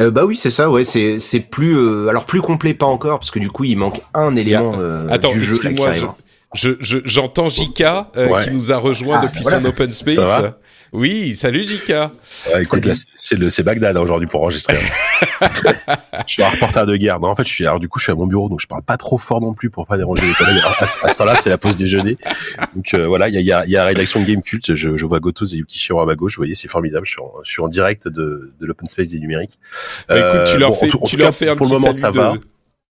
Euh, 0.00 0.10
bah 0.10 0.24
oui, 0.24 0.36
c'est 0.36 0.50
ça, 0.50 0.70
ouais, 0.70 0.84
c'est 0.84 1.18
c'est 1.18 1.40
plus 1.40 1.76
euh, 1.76 2.08
alors 2.08 2.24
plus 2.24 2.40
complet 2.40 2.74
pas 2.74 2.86
encore 2.86 3.20
parce 3.20 3.30
que 3.30 3.38
du 3.38 3.48
coup 3.48 3.64
il 3.64 3.76
manque 3.76 4.00
un 4.14 4.34
élément 4.36 4.74
euh, 4.78 5.08
Attends, 5.08 5.32
du 5.32 5.40
jeu. 5.40 5.58
Je 5.62 6.06
j'entends 6.54 7.48
je, 7.48 7.56
Jika 7.56 8.10
euh, 8.16 8.42
qui 8.42 8.50
nous 8.50 8.72
a 8.72 8.76
rejoint 8.76 9.20
ah, 9.22 9.26
depuis 9.26 9.42
son 9.42 9.64
open 9.64 9.92
space. 9.92 10.18
Oui, 10.92 11.36
salut 11.36 11.64
Jika. 11.64 12.12
écoute, 12.60 12.86
là, 12.86 12.94
c'est 13.14 13.38
le 13.38 13.50
c'est 13.50 13.62
Bagdad 13.62 13.94
hein, 13.96 14.00
aujourd'hui 14.00 14.26
pour 14.26 14.42
enregistrer. 14.42 14.78
je 16.26 16.32
suis 16.32 16.42
un 16.42 16.48
reporter 16.48 16.86
de 16.86 16.96
guerre. 16.96 17.20
Non, 17.20 17.28
en 17.28 17.36
fait, 17.36 17.44
je 17.44 17.50
suis 17.50 17.66
alors 17.66 17.78
du 17.78 17.90
coup, 17.90 17.98
je 17.98 18.04
suis 18.04 18.12
à 18.12 18.14
mon 18.14 18.26
bureau, 18.26 18.48
donc 18.48 18.60
je 18.62 18.66
parle 18.66 18.82
pas 18.82 18.96
trop 18.96 19.18
fort 19.18 19.42
non 19.42 19.52
plus 19.52 19.68
pour 19.68 19.86
pas 19.86 19.98
déranger 19.98 20.26
les 20.26 20.32
collègues. 20.32 20.62
À, 20.64 20.84
à 20.84 21.08
ce 21.10 21.18
temps-là, 21.18 21.34
c'est 21.36 21.50
la 21.50 21.58
pause 21.58 21.76
déjeuner. 21.76 22.16
Donc 22.74 22.94
euh, 22.94 23.06
voilà, 23.06 23.28
il 23.28 23.34
y 23.34 23.38
a, 23.38 23.40
y, 23.42 23.52
a, 23.52 23.66
y 23.66 23.76
a 23.76 23.80
la 23.80 23.84
rédaction 23.84 24.20
de 24.22 24.24
Game 24.24 24.40
Cult. 24.40 24.74
Je, 24.74 24.96
je 24.96 25.06
vois 25.06 25.20
Gotos 25.20 25.52
et 25.52 25.56
Yukishiro 25.56 26.00
à 26.00 26.06
ma 26.06 26.14
gauche. 26.14 26.36
Vous 26.36 26.40
voyez, 26.40 26.54
c'est 26.54 26.68
formidable. 26.68 27.06
Je 27.06 27.12
suis 27.12 27.20
en, 27.20 27.32
je 27.44 27.50
suis 27.50 27.62
en 27.62 27.68
direct 27.68 28.08
de, 28.08 28.52
de 28.58 28.66
l'open 28.66 28.88
space 28.88 29.08
des 29.08 29.18
numériques. 29.18 29.58
Bah, 30.08 30.16
écoute, 30.18 30.44
tu 30.46 30.56
euh, 30.56 30.58
leur 30.58 30.78
fais, 30.78 30.88
tu 31.06 31.16
leur 31.18 31.34
fais 31.34 31.50
un 31.50 31.56
pour 31.56 31.66
petit 31.66 31.74
le 31.74 31.80
moment, 31.80 31.92
ça 31.92 32.10
va 32.10 32.32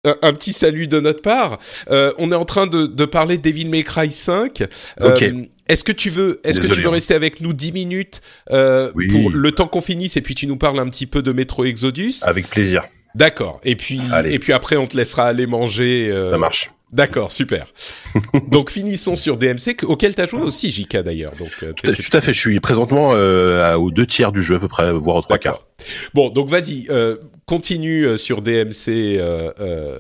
un, 0.04 0.32
petit 0.32 0.52
salut 0.52 0.88
de 0.88 1.00
notre 1.00 1.22
part. 1.22 1.58
Euh, 1.90 2.12
on 2.18 2.32
est 2.32 2.36
en 2.36 2.44
train 2.44 2.66
de, 2.66 2.86
de 2.86 3.04
parler 3.04 3.36
de 3.36 3.42
Devil 3.42 3.66
May 3.66 3.84
Cry 3.84 4.10
5. 4.10 4.64
Euh, 5.00 5.44
est-ce 5.68 5.84
que 5.84 5.92
tu 5.92 6.10
veux, 6.10 6.40
est-ce 6.44 6.60
que 6.60 6.66
tu 6.66 6.80
veux 6.80 6.88
hein. 6.88 6.92
rester 6.92 7.14
avec 7.14 7.40
nous 7.40 7.52
10 7.52 7.72
minutes 7.72 8.20
euh, 8.50 8.90
pour 9.10 9.30
le 9.30 9.52
temps 9.52 9.68
qu'on 9.68 9.80
finisse 9.80 10.16
et 10.16 10.20
puis 10.20 10.34
tu 10.34 10.46
nous 10.46 10.56
parles 10.56 10.80
un 10.80 10.88
petit 10.88 11.06
peu 11.06 11.22
de 11.22 11.32
Metro 11.32 11.64
Exodus? 11.64 12.14
Avec 12.22 12.48
plaisir. 12.48 12.82
D'accord. 13.14 13.60
Et 13.62 13.76
puis 13.76 14.00
et 14.24 14.38
puis 14.38 14.52
après 14.52 14.76
on 14.76 14.86
te 14.86 14.96
laissera 14.96 15.26
aller 15.26 15.46
manger. 15.46 16.10
Euh... 16.10 16.26
Ça 16.26 16.38
marche. 16.38 16.70
D'accord, 16.92 17.32
super. 17.32 17.68
donc 18.48 18.70
finissons 18.70 19.16
sur 19.16 19.38
DMC, 19.38 19.84
auquel 19.84 20.14
tu 20.14 20.20
as 20.20 20.26
joué 20.26 20.42
aussi, 20.42 20.70
JK 20.70 20.98
d'ailleurs. 20.98 21.32
Donc 21.38 21.50
euh, 21.62 21.72
tout, 21.72 21.90
à, 21.90 21.94
tout, 21.94 22.16
à, 22.16 22.20
fait. 22.20 22.34
Je 22.34 22.38
suis 22.38 22.60
présentement 22.60 23.12
euh, 23.14 23.74
aux 23.76 23.90
deux 23.90 24.06
tiers 24.06 24.30
du 24.30 24.42
jeu 24.42 24.56
à 24.56 24.58
peu 24.60 24.68
près, 24.68 24.92
voire 24.92 25.16
aux 25.16 25.22
trois 25.22 25.38
quarts. 25.38 25.66
Bon, 26.12 26.28
donc 26.28 26.50
vas-y, 26.50 26.88
euh, 26.90 27.16
continue 27.46 28.06
euh, 28.06 28.16
sur 28.16 28.42
DMC. 28.42 29.18
Euh, 29.18 29.98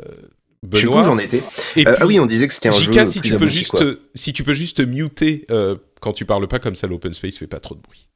Benoît. 0.62 1.02
Je 1.02 1.06
j'en 1.06 1.18
étais. 1.18 1.42
Et 1.74 1.84
ah 1.86 2.06
oui, 2.06 2.20
on 2.20 2.26
disait 2.26 2.46
que 2.46 2.54
c'était 2.54 2.68
un 2.68 2.72
JK, 2.72 2.92
jeu 2.92 3.06
si 3.06 3.20
tu 3.20 3.36
peux 3.36 3.48
juste, 3.48 3.70
quoi. 3.72 3.84
si 4.14 4.32
tu 4.32 4.44
peux 4.44 4.54
juste 4.54 4.80
muter 4.80 5.46
quand 6.00 6.12
tu 6.12 6.24
parles 6.24 6.46
pas 6.48 6.58
comme 6.58 6.74
ça, 6.74 6.86
l'open 6.86 7.12
space 7.12 7.38
fait 7.38 7.46
pas 7.46 7.60
trop 7.60 7.74
de 7.74 7.80
bruit. 7.80 8.08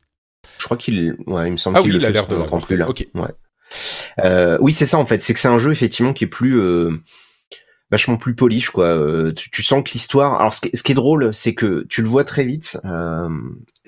Je 0.59 0.65
crois 0.65 0.77
qu'il, 0.77 1.17
ouais, 1.27 1.49
il 1.49 1.53
me 1.53 1.57
semble 1.57 1.77
ah 1.77 1.83
qu'il 1.83 1.93
oui, 1.93 1.99
il 1.99 2.07
a 2.07 2.11
l'air 2.11 2.23
de 2.23 2.29
qu'on 2.29 2.35
l'avoir 2.35 2.51
l'entend 2.55 2.67
plus 2.67 2.77
là. 2.77 2.89
Ok. 2.89 3.07
Ouais. 3.15 3.29
Euh, 4.25 4.59
oui, 4.61 4.73
c'est 4.73 4.87
ça 4.87 4.99
en 4.99 5.07
fait. 5.07 5.23
C'est 5.23 5.35
que 5.35 5.41
c'est 5.41 5.49
un 5.49 5.59
jeu 5.59 5.73
effectivement 5.73 6.13
qui 6.13 6.25
est 6.25 6.29
plus 6.29 6.59
euh, 6.59 6.93
vachement 7.91 8.17
plus 8.17 8.35
polish 8.35 8.71
quoi. 8.71 8.87
Euh, 8.87 9.33
tu, 9.33 9.51
tu, 9.51 9.63
sens 9.63 9.83
que 9.85 9.91
l'histoire. 9.93 10.41
Alors 10.41 10.55
ce 10.55 10.61
qui, 10.61 10.71
ce 10.75 10.83
qui, 10.83 10.93
est 10.93 10.97
drôle, 10.97 11.33
c'est 11.33 11.55
que 11.55 11.87
tu 11.89 12.03
le 12.03 12.09
vois 12.09 12.25
très 12.25 12.45
vite. 12.45 12.81
Euh, 12.85 13.29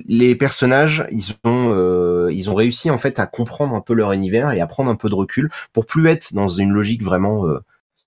les 0.07 0.35
personnages, 0.35 1.07
ils 1.11 1.33
ont 1.45 1.73
euh, 1.73 2.31
ils 2.33 2.51
ont 2.51 2.55
réussi 2.55 2.91
en 2.91 2.99
fait 2.99 3.19
à 3.19 3.27
comprendre 3.27 3.75
un 3.75 3.81
peu 3.81 3.95
leur 3.95 4.13
univers 4.13 4.53
et 4.53 4.61
à 4.61 4.67
prendre 4.67 4.91
un 4.91 4.97
peu 4.97 5.09
de 5.09 5.15
recul 5.15 5.51
pour 5.73 5.87
plus 5.87 6.07
être 6.07 6.35
dans 6.35 6.49
une 6.49 6.71
logique 6.71 7.03
vraiment 7.03 7.47
euh, 7.47 7.59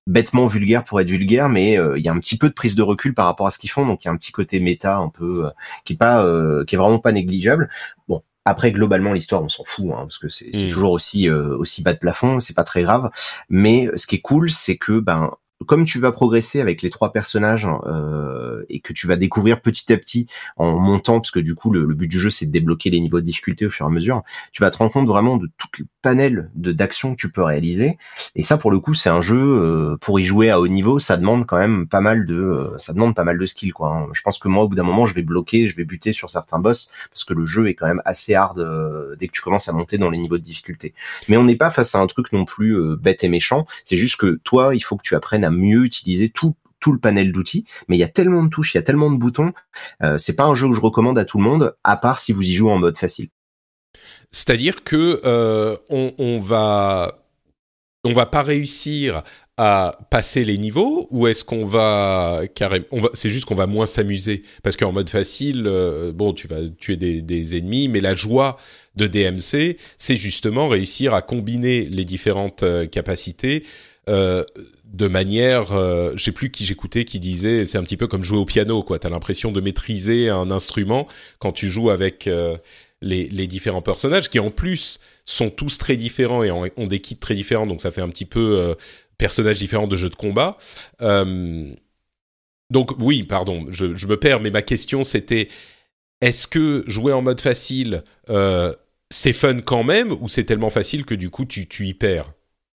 bêtement 0.07 0.45
vulgaire 0.45 0.83
pour 0.83 0.99
être 1.01 1.09
vulgaire, 1.09 1.49
mais 1.49 1.77
euh, 1.77 1.97
il 1.97 2.03
y 2.05 2.09
a 2.09 2.13
un 2.13 2.19
petit 2.19 2.37
peu 2.37 2.49
de 2.49 2.53
prise 2.53 2.75
de 2.75 2.81
recul 2.81 3.13
par 3.13 3.25
rapport 3.25 3.47
à 3.47 3.51
ce 3.51 3.59
qu'ils 3.59 3.71
font. 3.71 3.85
Donc 3.85 4.03
il 4.03 4.07
y 4.07 4.09
a 4.09 4.13
un 4.13 4.17
petit 4.17 4.31
côté 4.31 4.59
méta 4.59 4.97
un 4.97 5.09
peu 5.09 5.49
qui 5.85 5.93
est 5.93 5.97
pas 5.97 6.25
qui 6.65 6.75
est 6.75 6.77
vraiment 6.77 6.99
pas 6.99 7.11
négligeable. 7.11 7.69
Bon, 8.07 8.23
après, 8.45 8.71
globalement, 8.71 9.13
l'histoire, 9.13 9.43
on 9.43 9.49
s'en 9.49 9.63
fout, 9.65 9.85
hein, 9.91 10.01
parce 10.01 10.17
que 10.17 10.27
c'est 10.27 10.49
Mm. 10.51 10.67
toujours 10.69 10.91
aussi 10.91 11.29
euh, 11.29 11.55
aussi 11.57 11.83
bas 11.83 11.93
de 11.93 11.99
plafond, 11.99 12.39
c'est 12.39 12.55
pas 12.55 12.63
très 12.63 12.81
grave. 12.81 13.11
Mais 13.49 13.89
ce 13.95 14.07
qui 14.07 14.15
est 14.15 14.21
cool, 14.21 14.49
c'est 14.51 14.77
que 14.77 14.99
ben 14.99 15.31
comme 15.67 15.85
tu 15.85 15.99
vas 15.99 16.11
progresser 16.11 16.61
avec 16.61 16.81
les 16.81 16.89
trois 16.89 17.11
personnages 17.11 17.67
euh, 17.85 18.63
et 18.69 18.79
que 18.79 18.93
tu 18.93 19.07
vas 19.07 19.15
découvrir 19.15 19.61
petit 19.61 19.91
à 19.93 19.97
petit 19.97 20.27
en 20.57 20.77
montant, 20.77 21.19
parce 21.19 21.31
que 21.31 21.39
du 21.39 21.55
coup 21.55 21.71
le, 21.71 21.85
but 21.93 22.07
du 22.07 22.19
jeu 22.19 22.29
c'est 22.29 22.45
de 22.45 22.51
débloquer 22.51 22.89
les 22.89 22.99
niveaux 22.99 23.19
de 23.19 23.25
difficulté 23.25 23.65
au 23.65 23.69
fur 23.69 23.85
et 23.85 23.89
à 23.89 23.91
mesure, 23.91 24.23
tu 24.51 24.61
vas 24.61 24.71
te 24.71 24.77
rendre 24.77 24.91
compte 24.91 25.07
vraiment 25.07 25.37
de 25.37 25.49
tout 25.57 25.67
le 25.79 25.85
panel 26.01 26.49
d'actions 26.55 27.11
que 27.11 27.17
tu 27.17 27.31
peux 27.31 27.43
réaliser. 27.43 27.97
Et 28.35 28.43
ça 28.43 28.57
pour 28.57 28.71
le 28.71 28.79
coup 28.79 28.93
c'est 28.93 29.09
un 29.09 29.21
jeu 29.21 29.37
euh, 29.37 29.97
pour 29.97 30.19
y 30.19 30.25
jouer 30.25 30.49
à 30.49 30.59
haut 30.59 30.67
niveau, 30.67 30.99
ça 30.99 31.17
demande 31.17 31.45
quand 31.45 31.57
même 31.57 31.87
pas 31.87 32.01
mal 32.01 32.25
de 32.25 32.35
euh, 32.35 32.77
ça 32.77 32.93
demande 32.93 33.15
pas 33.15 33.23
mal 33.23 33.37
de 33.37 33.45
skill 33.45 33.73
quoi. 33.73 33.89
hein. 33.89 34.07
Je 34.13 34.21
pense 34.21 34.39
que 34.39 34.47
moi 34.47 34.63
au 34.63 34.69
bout 34.69 34.75
d'un 34.75 34.83
moment 34.83 35.05
je 35.05 35.13
vais 35.13 35.23
bloquer, 35.23 35.67
je 35.67 35.75
vais 35.75 35.85
buter 35.85 36.13
sur 36.13 36.29
certains 36.29 36.59
boss 36.59 36.91
parce 37.09 37.23
que 37.23 37.33
le 37.33 37.45
jeu 37.45 37.67
est 37.67 37.75
quand 37.75 37.87
même 37.87 38.01
assez 38.05 38.33
hard 38.33 38.59
euh, 38.59 39.15
dès 39.17 39.27
que 39.27 39.33
tu 39.33 39.41
commences 39.41 39.67
à 39.67 39.73
monter 39.73 39.97
dans 39.97 40.09
les 40.09 40.17
niveaux 40.17 40.37
de 40.37 40.43
difficulté. 40.43 40.93
Mais 41.27 41.37
on 41.37 41.43
n'est 41.43 41.55
pas 41.55 41.69
face 41.69 41.95
à 41.95 41.99
un 41.99 42.07
truc 42.07 42.31
non 42.33 42.45
plus 42.45 42.75
bête 42.97 43.23
et 43.23 43.29
méchant. 43.29 43.65
C'est 43.83 43.97
juste 43.97 44.17
que 44.17 44.39
toi, 44.43 44.75
il 44.75 44.81
faut 44.81 44.97
que 44.97 45.03
tu 45.03 45.15
apprennes 45.15 45.43
à 45.43 45.50
mieux 45.51 45.85
utiliser 45.85 46.29
tout 46.29 46.55
tout 46.81 46.91
le 46.91 46.99
panel 46.99 47.31
d'outils, 47.31 47.65
mais 47.87 47.95
il 47.95 47.99
y 47.99 48.03
a 48.03 48.07
tellement 48.07 48.43
de 48.43 48.49
touches, 48.49 48.73
il 48.73 48.77
y 48.77 48.79
a 48.79 48.81
tellement 48.81 49.11
de 49.11 49.17
boutons, 49.17 49.53
euh, 50.01 50.17
c'est 50.17 50.33
pas 50.35 50.45
un 50.45 50.55
jeu 50.55 50.67
que 50.67 50.75
je 50.75 50.81
recommande 50.81 51.17
à 51.19 51.25
tout 51.25 51.37
le 51.37 51.43
monde, 51.43 51.75
à 51.83 51.95
part 51.95 52.19
si 52.19 52.33
vous 52.33 52.41
y 52.41 52.53
jouez 52.53 52.71
en 52.71 52.79
mode 52.79 52.97
facile. 52.97 53.29
C'est-à-dire 54.31 54.83
que 54.83 55.21
euh, 55.23 55.77
on, 55.89 56.13
on 56.17 56.39
va 56.39 57.19
on 58.03 58.13
va 58.13 58.25
pas 58.25 58.41
réussir 58.41 59.23
à 59.57 59.99
passer 60.09 60.43
les 60.43 60.57
niveaux 60.57 61.07
ou 61.11 61.27
est-ce 61.27 61.43
qu'on 61.43 61.65
va 61.65 62.43
carrément 62.55 62.85
va 62.93 63.09
c'est 63.13 63.29
juste 63.29 63.45
qu'on 63.45 63.55
va 63.55 63.67
moins 63.67 63.85
s'amuser? 63.85 64.41
Parce 64.63 64.75
qu'en 64.75 64.91
mode 64.91 65.09
facile 65.09 65.65
euh, 65.67 66.11
bon 66.11 66.33
tu 66.33 66.47
vas 66.47 66.67
tuer 66.79 66.95
des, 66.97 67.21
des 67.21 67.57
ennemis 67.57 67.87
mais 67.89 68.01
la 68.01 68.15
joie 68.15 68.57
de 68.95 69.05
DMC 69.05 69.77
c'est 69.97 70.15
justement 70.15 70.67
réussir 70.67 71.13
à 71.13 71.21
combiner 71.21 71.85
les 71.85 72.05
différentes 72.05 72.63
euh, 72.63 72.87
capacités 72.87 73.63
euh, 74.09 74.43
de 74.91 75.07
manière, 75.07 75.71
euh, 75.71 76.11
je 76.15 76.23
sais 76.23 76.31
plus 76.31 76.51
qui 76.51 76.65
j'écoutais 76.65 77.05
qui 77.05 77.19
disait, 77.19 77.65
c'est 77.65 77.77
un 77.77 77.83
petit 77.83 77.97
peu 77.97 78.07
comme 78.07 78.23
jouer 78.23 78.37
au 78.37 78.45
piano, 78.45 78.83
quoi. 78.83 78.99
T'as 78.99 79.09
l'impression 79.09 79.51
de 79.51 79.61
maîtriser 79.61 80.29
un 80.29 80.51
instrument 80.51 81.07
quand 81.39 81.53
tu 81.53 81.69
joues 81.69 81.89
avec 81.89 82.27
euh, 82.27 82.57
les, 83.01 83.47
différents 83.47 83.81
personnages, 83.81 84.29
qui 84.29 84.39
en 84.39 84.49
plus 84.49 84.99
sont 85.25 85.49
tous 85.49 85.77
très 85.77 85.95
différents 85.95 86.43
et 86.43 86.51
ont, 86.51 86.87
des 86.87 86.99
kits 86.99 87.15
très 87.15 87.35
différents, 87.35 87.65
donc 87.67 87.79
ça 87.79 87.91
fait 87.91 88.01
un 88.01 88.09
petit 88.09 88.25
peu 88.25 88.59
euh, 88.59 88.75
personnages 89.17 89.59
différents 89.59 89.87
de 89.87 89.95
jeux 89.95 90.09
de 90.09 90.15
combat. 90.15 90.57
Euh, 91.01 91.73
donc 92.69 92.91
oui, 92.99 93.23
pardon, 93.23 93.67
je, 93.69 93.85
me 93.85 94.17
perds, 94.17 94.41
mais 94.41 94.51
ma 94.51 94.61
question 94.61 95.03
c'était, 95.03 95.47
est-ce 96.19 96.47
que 96.47 96.83
jouer 96.87 97.13
en 97.13 97.21
mode 97.21 97.41
facile, 97.41 98.03
c'est 99.09 99.33
fun 99.33 99.59
quand 99.61 99.83
même, 99.83 100.11
ou 100.11 100.27
c'est 100.27 100.43
tellement 100.43 100.69
facile 100.69 101.05
que 101.05 101.15
du 101.15 101.29
coup 101.29 101.45
tu, 101.45 101.67
tu 101.67 101.87
y 101.87 101.93
perds? 101.93 102.33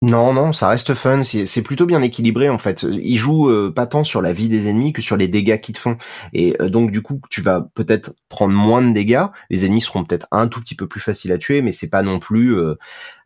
Non, 0.04 0.34
non, 0.34 0.52
ça 0.52 0.68
reste 0.68 0.96
fun. 0.96 1.22
C'est 1.22 1.62
plutôt 1.62 1.86
bien 1.86 2.02
équilibré 2.02 2.50
en 2.50 2.58
fait. 2.58 2.82
Il 2.82 3.18
joue 3.18 3.52
euh, 3.52 3.72
pas 3.72 3.86
tant 3.86 4.04
sur 4.04 4.24
la 4.24 4.34
vie 4.34 4.50
des 4.50 4.68
ennemis 4.68 4.94
que 4.94 5.02
sur 5.02 5.16
les 5.16 5.28
dégâts 5.28 5.62
qu'ils 5.62 5.76
te 5.76 5.80
font. 5.80 5.96
Et 6.34 6.56
euh, 6.60 6.70
donc 6.70 6.90
du 6.90 7.04
coup, 7.04 7.22
tu 7.30 7.44
vas 7.44 7.70
peut-être 7.76 8.16
prendre 8.28 8.52
moins 8.52 8.82
de 8.82 8.94
dégâts. 8.94 9.26
Les 9.52 9.64
ennemis 9.64 9.82
seront 9.82 10.04
peut-être 10.04 10.26
un 10.32 10.48
tout 10.48 10.60
petit 10.60 10.74
peu 10.74 10.88
plus 10.88 11.02
faciles 11.02 11.32
à 11.32 11.38
tuer, 11.38 11.62
mais 11.62 11.72
c'est 11.72 11.88
pas 11.88 12.02
non 12.02 12.18
plus. 12.18 12.58
Euh, 12.58 12.74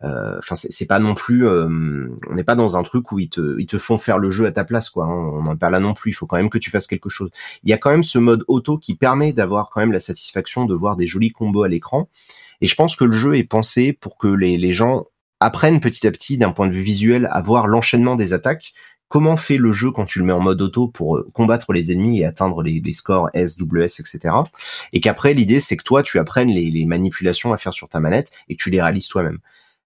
enfin, 0.02 0.58
c'est 0.58 0.86
pas 0.86 1.00
non 1.00 1.16
plus. 1.16 1.48
on 1.48 2.10
n'est 2.34 2.44
pas 2.44 2.56
dans 2.56 2.76
un 2.76 2.84
truc 2.84 3.10
où 3.14 3.20
ils 3.20 3.30
te, 3.30 3.58
ils 3.58 3.68
te 3.68 3.78
font 3.78 3.96
faire 3.96 4.18
le 4.18 4.30
jeu 4.30 4.46
à 4.46 4.52
ta 4.52 4.66
place, 4.66 4.90
quoi. 4.90 5.06
Hein. 5.06 5.32
On 5.34 5.44
n'en 5.44 5.56
parle 5.56 5.72
là 5.74 5.80
non 5.80 5.94
plus. 5.94 6.12
Il 6.12 6.14
faut 6.14 6.28
quand 6.28 6.36
même 6.36 6.50
que 6.50 6.58
tu 6.58 6.72
fasses 6.72 6.88
quelque 6.88 7.10
chose. 7.10 7.30
Il 7.64 7.70
y 7.70 7.74
a 7.74 7.78
quand 7.78 7.90
même 7.90 8.04
ce 8.04 8.20
mode 8.20 8.44
auto 8.50 8.78
qui 8.78 8.96
permet 8.96 9.32
d'avoir 9.32 9.70
quand 9.70 9.80
même 9.80 9.94
la 9.94 10.02
satisfaction 10.02 10.66
de 10.66 10.74
voir 10.74 10.98
des 10.98 11.08
jolis 11.08 11.32
combos 11.32 11.64
à 11.64 11.70
l'écran. 11.70 12.10
Et 12.60 12.68
je 12.68 12.76
pense 12.76 12.98
que 12.98 13.06
le 13.06 13.14
jeu 13.14 13.36
est 13.38 13.44
pensé 13.46 13.94
pour 13.94 14.18
que 14.18 14.28
les, 14.28 14.58
les 14.58 14.74
gens 14.74 15.06
apprennent 15.40 15.80
petit 15.80 16.08
à 16.08 16.12
petit 16.12 16.38
d'un 16.38 16.52
point 16.52 16.68
de 16.68 16.74
vue 16.74 16.82
visuel 16.82 17.28
à 17.32 17.42
voir 17.42 17.68
l'enchaînement 17.68 18.16
des 18.16 18.34
attaques. 18.34 18.74
Comment 19.08 19.38
fait 19.38 19.58
le 19.58 19.72
jeu 19.72 19.92
quand 19.92 20.06
tu 20.06 20.20
le 20.20 20.26
mets 20.26 20.34
en 20.34 20.40
mode 20.40 20.62
auto 20.62 20.88
pour 20.88 21.18
euh, 21.18 21.28
combattre 21.34 21.74
les 21.74 21.92
ennemis 21.92 22.22
et 22.22 22.26
atteindre 22.26 22.64
les, 22.64 22.82
scores 22.92 23.30
S, 23.34 23.56
WS, 23.60 24.00
etc. 24.00 24.36
Et 24.94 25.00
qu'après 25.00 25.34
l'idée 25.34 25.60
c'est 25.60 25.78
que 25.78 25.84
toi 25.84 26.02
tu 26.02 26.18
apprennes 26.18 26.50
les, 26.50 26.86
manipulations 26.86 27.54
à 27.54 27.58
faire 27.58 27.74
sur 27.74 27.88
ta 27.88 28.00
manette 28.00 28.32
et 28.50 28.56
que 28.56 28.64
tu 28.64 28.72
les 28.72 28.82
réalises 28.82 29.08
toi-même. 29.08 29.38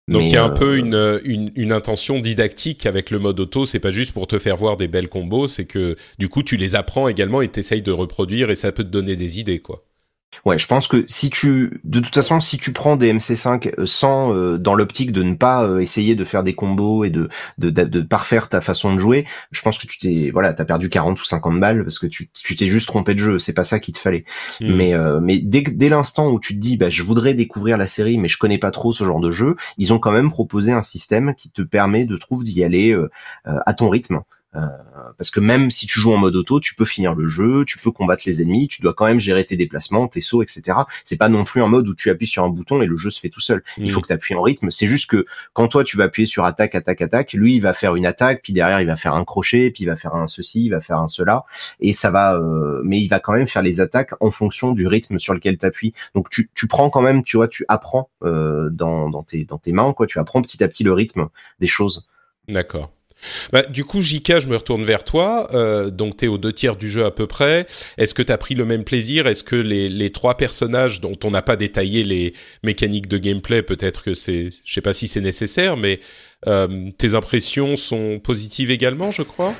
Donc 0.07 0.23
il 0.23 0.29
y 0.29 0.37
a 0.37 0.43
un 0.43 0.49
peu 0.49 0.81
euh, 0.81 1.19
une, 1.23 1.51
une, 1.55 1.71
intention 1.71 2.19
didactique 2.19 2.87
avec 2.87 3.11
le 3.11 3.19
mode 3.19 3.39
auto, 3.39 3.67
c'est 3.67 3.79
pas 3.79 3.91
juste 3.91 4.11
pour 4.11 4.25
te 4.25 4.39
faire 4.39 4.57
voir 4.57 4.75
des 4.75 4.87
belles 4.87 5.09
combos, 5.09 5.47
c'est 5.47 5.65
que 5.65 5.97
du 6.17 6.29
coup 6.29 6.41
tu 6.41 6.57
les 6.57 6.75
apprends 6.75 7.07
également 7.07 7.41
et 7.41 7.47
t'essayes 7.47 7.83
de 7.83 7.91
reproduire 7.91 8.49
et 8.49 8.55
ça 8.55 8.71
peut 8.71 8.83
te 8.83 8.89
donner 8.89 9.15
des 9.15 9.39
idées 9.39 9.59
quoi. 9.59 9.83
Ouais, 10.45 10.57
je 10.57 10.67
pense 10.67 10.87
que 10.87 11.03
si 11.07 11.29
tu, 11.29 11.81
de 11.83 11.99
toute 11.99 12.13
façon, 12.13 12.39
si 12.39 12.57
tu 12.57 12.71
prends 12.71 12.95
des 12.95 13.11
MC5 13.11 13.73
euh, 13.77 13.85
sans 13.85 14.33
euh, 14.33 14.57
dans 14.57 14.75
l'optique 14.75 15.11
de 15.11 15.23
ne 15.23 15.35
pas 15.35 15.63
euh, 15.63 15.79
essayer 15.79 16.15
de 16.15 16.23
faire 16.23 16.43
des 16.43 16.53
combos 16.53 17.03
et 17.03 17.09
de, 17.09 17.29
de 17.57 17.69
de, 17.69 18.01
parfaire 18.01 18.47
ta 18.47 18.61
façon 18.61 18.93
de 18.93 18.99
jouer, 18.99 19.25
je 19.51 19.61
pense 19.61 19.77
que 19.77 19.87
tu 19.87 19.97
t'es 19.97 20.29
voilà, 20.31 20.53
t'as 20.53 20.65
perdu 20.65 20.89
40 20.89 21.19
ou 21.19 21.23
50 21.23 21.59
balles 21.59 21.83
parce 21.83 21.99
que 21.99 22.07
tu 22.07 22.29
tu 22.31 22.55
t'es 22.55 22.67
juste 22.67 22.87
trompé 22.87 23.15
de 23.15 23.19
jeu. 23.19 23.39
C'est 23.39 23.53
pas 23.53 23.63
ça 23.63 23.79
qu'il 23.79 23.93
te 23.93 23.99
fallait. 23.99 24.23
Hmm. 24.61 24.75
Mais 24.75 24.93
mais 25.21 25.39
dès 25.39 25.61
dès 25.61 25.89
l'instant 25.89 26.29
où 26.29 26.39
tu 26.39 26.55
te 26.55 26.59
dis 26.59 26.77
bah 26.77 26.89
je 26.89 27.03
voudrais 27.03 27.33
découvrir 27.33 27.77
la 27.77 27.87
série 27.87 28.17
mais 28.17 28.27
je 28.27 28.37
connais 28.37 28.57
pas 28.57 28.71
trop 28.71 28.93
ce 28.93 29.03
genre 29.03 29.19
de 29.19 29.31
jeu, 29.31 29.55
ils 29.77 29.93
ont 29.93 29.99
quand 29.99 30.11
même 30.11 30.29
proposé 30.29 30.71
un 30.71 30.81
système 30.81 31.33
qui 31.35 31.49
te 31.49 31.61
permet 31.61 32.05
de 32.05 32.15
trouve 32.15 32.43
d'y 32.43 32.63
aller 32.63 32.95
à 33.45 33.73
ton 33.73 33.89
rythme. 33.89 34.21
Euh, 34.55 34.61
parce 35.17 35.29
que 35.29 35.39
même 35.39 35.69
si 35.69 35.85
tu 35.85 35.99
joues 35.99 36.11
en 36.11 36.17
mode 36.17 36.35
auto, 36.35 36.59
tu 36.59 36.73
peux 36.73 36.85
finir 36.85 37.13
le 37.13 37.27
jeu, 37.27 37.65
tu 37.65 37.77
peux 37.77 37.91
combattre 37.91 38.23
les 38.25 38.41
ennemis, 38.41 38.67
tu 38.67 38.81
dois 38.81 38.93
quand 38.93 39.05
même 39.05 39.19
gérer 39.19 39.45
tes 39.45 39.55
déplacements, 39.55 40.07
tes 40.07 40.21
sauts, 40.21 40.41
etc. 40.41 40.79
C'est 41.03 41.17
pas 41.17 41.29
non 41.29 41.43
plus 41.43 41.61
un 41.61 41.67
mode 41.67 41.87
où 41.87 41.93
tu 41.93 42.09
appuies 42.09 42.27
sur 42.27 42.43
un 42.43 42.49
bouton 42.49 42.81
et 42.81 42.87
le 42.87 42.95
jeu 42.95 43.09
se 43.09 43.19
fait 43.19 43.29
tout 43.29 43.39
seul. 43.39 43.63
Il 43.77 43.91
faut 43.91 44.01
que 44.01 44.07
tu 44.07 44.13
appuies 44.13 44.35
en 44.35 44.41
rythme. 44.41 44.71
C'est 44.71 44.87
juste 44.87 45.09
que 45.09 45.25
quand 45.53 45.67
toi 45.67 45.83
tu 45.83 45.97
vas 45.97 46.05
appuyer 46.05 46.25
sur 46.25 46.45
attaque, 46.45 46.73
attaque, 46.73 47.01
attaque, 47.01 47.33
lui 47.33 47.55
il 47.55 47.59
va 47.59 47.73
faire 47.73 47.95
une 47.95 48.05
attaque, 48.05 48.41
puis 48.41 48.53
derrière 48.53 48.81
il 48.81 48.87
va 48.87 48.95
faire 48.95 49.13
un 49.13 49.23
crochet, 49.23 49.69
puis 49.71 49.83
il 49.83 49.87
va 49.87 49.95
faire 49.95 50.15
un 50.15 50.27
ceci, 50.27 50.65
il 50.65 50.69
va 50.69 50.81
faire 50.81 50.97
un 50.97 51.07
cela, 51.07 51.43
et 51.79 51.93
ça 51.93 52.09
va. 52.09 52.35
Euh, 52.35 52.81
mais 52.83 52.99
il 52.99 53.07
va 53.07 53.19
quand 53.19 53.33
même 53.33 53.47
faire 53.47 53.61
les 53.61 53.81
attaques 53.81 54.13
en 54.19 54.31
fonction 54.31 54.71
du 54.71 54.87
rythme 54.87 55.19
sur 55.19 55.33
lequel 55.33 55.57
tu 55.57 55.65
appuies. 55.65 55.93
Donc 56.15 56.29
tu, 56.29 56.49
tu 56.55 56.67
prends 56.67 56.89
quand 56.89 57.01
même, 57.01 57.23
tu 57.23 57.37
vois, 57.37 57.47
tu 57.47 57.65
apprends 57.67 58.09
euh, 58.23 58.69
dans, 58.71 59.09
dans 59.09 59.23
tes 59.23 59.45
dans 59.45 59.57
tes 59.59 59.73
mains, 59.73 59.93
quoi. 59.93 60.07
Tu 60.07 60.17
apprends 60.17 60.41
petit 60.41 60.63
à 60.63 60.67
petit 60.67 60.83
le 60.83 60.93
rythme 60.93 61.27
des 61.59 61.67
choses. 61.67 62.07
D'accord. 62.47 62.91
Bah, 63.51 63.63
du 63.63 63.83
coup, 63.85 64.01
Jika, 64.01 64.39
je 64.39 64.47
me 64.47 64.55
retourne 64.55 64.83
vers 64.83 65.03
toi. 65.03 65.49
Euh, 65.53 65.89
donc, 65.89 66.17
tu 66.17 66.25
es 66.25 66.27
aux 66.27 66.37
deux 66.37 66.53
tiers 66.53 66.75
du 66.75 66.89
jeu 66.89 67.05
à 67.05 67.11
peu 67.11 67.27
près. 67.27 67.67
Est-ce 67.97 68.13
que 68.13 68.21
tu 68.21 68.31
as 68.31 68.37
pris 68.37 68.55
le 68.55 68.65
même 68.65 68.83
plaisir? 68.83 69.27
Est-ce 69.27 69.43
que 69.43 69.55
les, 69.55 69.89
les, 69.89 70.09
trois 70.11 70.37
personnages 70.37 71.01
dont 71.01 71.17
on 71.23 71.31
n'a 71.31 71.41
pas 71.41 71.55
détaillé 71.55 72.03
les 72.03 72.33
mécaniques 72.63 73.07
de 73.07 73.17
gameplay, 73.17 73.61
peut-être 73.61 74.03
que 74.03 74.13
c'est... 74.13 74.49
Je 74.65 74.73
sais 74.73 74.81
pas 74.81 74.93
si 74.93 75.07
c'est 75.07 75.21
nécessaire, 75.21 75.77
mais 75.77 75.99
euh, 76.47 76.89
tes 76.97 77.15
impressions 77.15 77.75
sont 77.75 78.19
positives 78.19 78.71
également, 78.71 79.11
je 79.11 79.23
crois? 79.23 79.53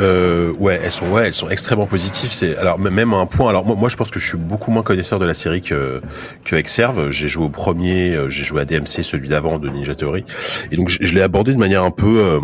Euh, 0.00 0.52
ouais, 0.54 0.80
elles 0.82 0.90
sont 0.90 1.06
ouais, 1.10 1.26
elles 1.26 1.34
sont 1.34 1.48
extrêmement 1.48 1.86
positives. 1.86 2.32
C'est 2.32 2.56
alors 2.56 2.78
même 2.78 3.14
à 3.14 3.18
un 3.18 3.26
point. 3.26 3.48
Alors 3.48 3.64
moi, 3.64 3.76
moi, 3.76 3.88
je 3.88 3.96
pense 3.96 4.10
que 4.10 4.18
je 4.18 4.26
suis 4.26 4.38
beaucoup 4.38 4.70
moins 4.70 4.82
connaisseur 4.82 5.18
de 5.18 5.24
la 5.24 5.34
série 5.34 5.62
que 5.62 6.02
que 6.44 6.56
Exerve. 6.56 7.10
J'ai 7.10 7.28
joué 7.28 7.44
au 7.44 7.48
premier, 7.48 8.14
euh, 8.14 8.28
j'ai 8.28 8.44
joué 8.44 8.60
à 8.60 8.64
DMC, 8.64 9.04
celui 9.04 9.28
d'avant 9.28 9.58
de 9.58 9.68
Ninja 9.68 9.94
Theory, 9.94 10.24
et 10.72 10.76
donc 10.76 10.88
je, 10.88 10.98
je 11.00 11.14
l'ai 11.14 11.22
abordé 11.22 11.52
de 11.52 11.58
manière 11.58 11.84
un 11.84 11.92
peu 11.92 12.20
euh, 12.20 12.40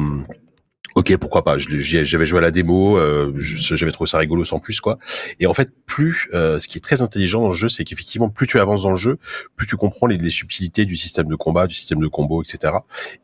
Ok, 0.97 1.17
pourquoi 1.17 1.45
pas. 1.45 1.57
J'avais 1.59 2.27
joué 2.27 2.39
à 2.39 2.43
la 2.43 2.51
démo, 2.51 2.99
euh, 2.99 3.33
j'avais 3.37 3.93
trouvé 3.93 4.09
ça 4.09 4.19
rigolo 4.19 4.45
sans 4.45 4.59
plus 4.59 4.81
quoi. 4.81 4.99
Et 5.39 5.47
en 5.47 5.55
fait, 5.55 5.71
plus 5.87 6.29
euh, 6.35 6.59
ce 6.59 6.69
qui 6.69 6.79
est 6.79 6.81
très 6.81 7.03
intelligent 7.03 7.41
dans 7.41 7.49
le 7.49 7.55
jeu, 7.55 7.69
c'est 7.69 7.85
qu'effectivement, 7.85 8.29
plus 8.29 8.47
tu 8.47 8.59
avances 8.59 8.83
dans 8.83 8.91
le 8.91 8.97
jeu, 8.97 9.19
plus 9.57 9.67
tu 9.67 9.77
comprends 9.77 10.07
les, 10.07 10.19
les, 10.19 10.31
subtilités 10.31 10.85
du 10.85 10.97
système 10.97 11.29
de 11.29 11.37
combat, 11.37 11.67
du 11.67 11.75
système 11.75 12.01
de 12.01 12.09
combo, 12.09 12.43
etc. 12.43 12.75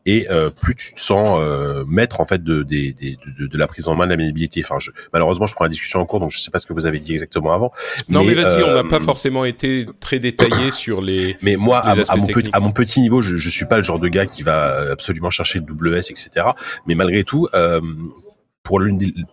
Et 0.05 0.27
euh, 0.29 0.49
plus 0.49 0.75
tu 0.75 0.93
te 0.93 1.01
sens 1.01 1.39
euh, 1.41 1.83
maître 1.87 2.21
en 2.21 2.25
fait 2.25 2.43
de, 2.43 2.63
de, 2.63 2.93
de, 3.37 3.47
de, 3.47 3.57
la 3.57 3.67
prise 3.67 3.87
en 3.87 3.95
main 3.95 4.05
de 4.05 4.11
la 4.11 4.17
maniabilité. 4.17 4.61
Enfin, 4.63 4.79
je, 4.79 4.91
malheureusement, 5.13 5.47
je 5.47 5.55
prends 5.55 5.65
la 5.65 5.69
discussion 5.69 5.99
en 5.99 6.05
cours, 6.05 6.19
donc 6.19 6.31
je 6.31 6.39
sais 6.39 6.51
pas 6.51 6.59
ce 6.59 6.65
que 6.65 6.73
vous 6.73 6.85
avez 6.85 6.99
dit 6.99 7.11
exactement 7.13 7.51
avant. 7.51 7.71
Non, 8.07 8.23
mais, 8.23 8.33
vas-y, 8.33 8.63
on 8.63 8.73
n'a 8.73 8.83
pas 8.83 8.99
forcément 8.99 9.45
été 9.45 9.87
très 9.99 10.19
détaillé 10.19 10.71
sur 10.71 11.01
les. 11.01 11.37
Mais 11.41 11.55
moi, 11.57 11.79
à, 11.79 12.15
mon 12.15 12.27
petit, 12.27 12.49
à, 12.53 12.59
mon 12.59 12.71
petit, 12.71 13.01
niveau, 13.01 13.21
je, 13.21 13.37
je 13.37 13.49
suis 13.49 13.65
pas 13.65 13.77
le 13.77 13.83
genre 13.83 13.99
de 13.99 14.07
gars 14.07 14.25
qui 14.25 14.43
va 14.43 14.91
absolument 14.91 15.29
chercher 15.29 15.59
le 15.59 15.65
WS, 15.73 16.11
etc. 16.11 16.47
Mais 16.85 16.95
malgré 16.95 17.23
tout 17.23 17.47
euh, 17.57 17.81
pour, 18.67 18.81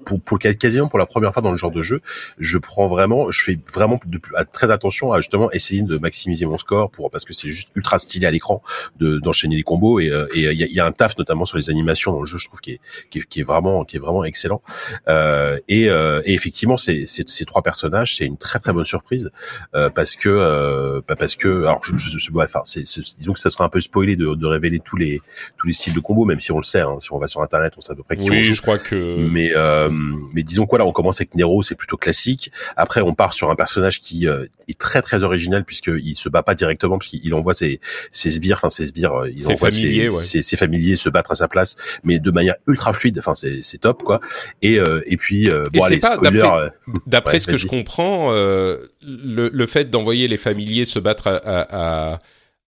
pour, 0.04 0.20
pour 0.20 0.38
quasiment 0.38 0.86
pour 0.86 1.00
la 1.00 1.06
première 1.06 1.32
fois 1.32 1.42
dans 1.42 1.50
le 1.50 1.56
genre 1.56 1.72
de 1.72 1.82
jeu, 1.82 2.00
je 2.38 2.56
prends 2.56 2.86
vraiment, 2.86 3.32
je 3.32 3.42
fais 3.42 3.58
vraiment 3.74 3.98
de, 4.06 4.20
très 4.52 4.70
attention 4.70 5.12
à 5.12 5.20
justement 5.20 5.50
essayer 5.50 5.82
de 5.82 5.98
maximiser 5.98 6.46
mon 6.46 6.56
score 6.56 6.88
pour 6.92 7.10
parce 7.10 7.24
que 7.24 7.32
c'est 7.32 7.48
juste 7.48 7.70
ultra 7.74 7.98
stylé 7.98 8.26
à 8.26 8.30
l'écran 8.30 8.62
de 9.00 9.18
d'enchaîner 9.18 9.56
les 9.56 9.64
combos 9.64 9.98
et 9.98 10.10
euh, 10.10 10.26
et 10.34 10.42
il 10.52 10.60
y 10.60 10.62
a, 10.62 10.66
y 10.66 10.78
a, 10.78 10.86
un 10.86 10.92
taf 10.92 11.18
notamment 11.18 11.46
sur 11.46 11.56
les 11.56 11.68
animations 11.68 12.12
dans 12.12 12.20
le 12.20 12.26
jeu, 12.26 12.38
je 12.38 12.46
trouve 12.46 12.60
qui 12.60 12.72
est 12.72 12.80
qui 13.10 13.18
est, 13.18 13.24
qui 13.28 13.40
est 13.40 13.42
vraiment 13.42 13.84
qui 13.84 13.96
est 13.96 14.00
vraiment 14.00 14.22
excellent. 14.22 14.62
Euh, 15.08 15.58
et, 15.66 15.90
euh, 15.90 16.22
et 16.24 16.34
effectivement, 16.34 16.76
ces, 16.76 17.04
ces, 17.06 17.24
ces 17.26 17.44
trois 17.44 17.62
personnages, 17.62 18.16
c'est 18.16 18.26
une 18.26 18.36
très 18.36 18.60
très 18.60 18.72
bonne 18.72 18.84
surprise 18.84 19.32
euh, 19.74 19.90
parce 19.90 20.14
que 20.14 20.28
euh, 20.28 21.00
bah, 21.08 21.16
parce 21.16 21.34
que 21.34 21.64
alors 21.64 21.80
je, 21.82 21.96
je, 21.96 22.30
enfin 22.36 22.62
c'est 22.64 22.84
disons 23.18 23.32
que 23.32 23.40
ça 23.40 23.50
sera 23.50 23.64
un 23.64 23.68
peu 23.68 23.80
spoilé 23.80 24.14
de, 24.14 24.34
de 24.34 24.46
révéler 24.46 24.78
tous 24.78 24.96
les 24.96 25.20
tous 25.56 25.66
les 25.66 25.72
styles 25.72 25.94
de 25.94 26.00
combos, 26.00 26.24
même 26.24 26.38
si 26.38 26.52
on 26.52 26.58
le 26.58 26.62
sait, 26.62 26.82
hein, 26.82 26.98
si 27.00 27.12
on 27.12 27.18
va 27.18 27.26
sur 27.26 27.42
internet, 27.42 27.74
on 27.76 27.80
sait 27.80 27.92
à 27.92 27.96
peu 27.96 28.04
près 28.04 28.16
qui 28.16 28.30
oui, 28.30 28.44
je 28.44 28.62
crois 28.62 28.78
que 28.78 29.23
mais 29.30 29.52
euh, 29.54 29.90
mais 30.32 30.42
disons 30.42 30.66
quoi 30.66 30.78
là 30.78 30.86
on 30.86 30.92
commence 30.92 31.20
avec 31.20 31.34
Nero 31.34 31.62
c'est 31.62 31.74
plutôt 31.74 31.96
classique. 31.96 32.50
Après 32.76 33.00
on 33.00 33.14
part 33.14 33.32
sur 33.32 33.50
un 33.50 33.54
personnage 33.54 34.00
qui 34.00 34.26
euh, 34.26 34.46
est 34.68 34.78
très 34.78 35.02
très 35.02 35.22
original 35.22 35.64
puisqu'il 35.64 36.14
se 36.14 36.28
bat 36.28 36.42
pas 36.42 36.54
directement 36.54 36.98
puisqu'il 36.98 37.34
envoie 37.34 37.54
ses 37.54 37.80
ses 38.10 38.30
sbires 38.30 38.56
enfin 38.56 38.70
ses 38.70 38.86
sbires 38.86 39.14
euh, 39.14 39.30
il 39.30 39.46
envoie 39.46 39.70
familiers, 39.70 40.10
ses, 40.10 40.42
ses, 40.42 40.56
familiers 40.56 40.96
se 40.96 41.08
battre 41.08 41.32
à 41.32 41.34
sa 41.36 41.48
place 41.48 41.76
mais 42.02 42.18
de 42.18 42.30
manière 42.30 42.54
ultra 42.66 42.92
fluide. 42.92 43.18
Enfin 43.18 43.34
c'est 43.34 43.60
c'est 43.62 43.78
top 43.78 44.02
quoi. 44.02 44.20
Et 44.62 44.78
et 45.06 45.16
puis 45.16 45.48
bon 45.72 45.82
allez 45.82 46.00
spoiler 46.00 46.68
d'après 47.06 47.38
ce 47.40 47.46
que 47.46 47.56
je 47.56 47.66
comprends 47.66 48.32
le 48.32 48.84
le 49.00 49.66
fait 49.66 49.90
d'envoyer 49.90 50.28
les 50.28 50.36
familiers 50.36 50.84
se 50.84 50.98
battre 50.98 51.28
à, 51.28 51.38
à, 51.44 52.18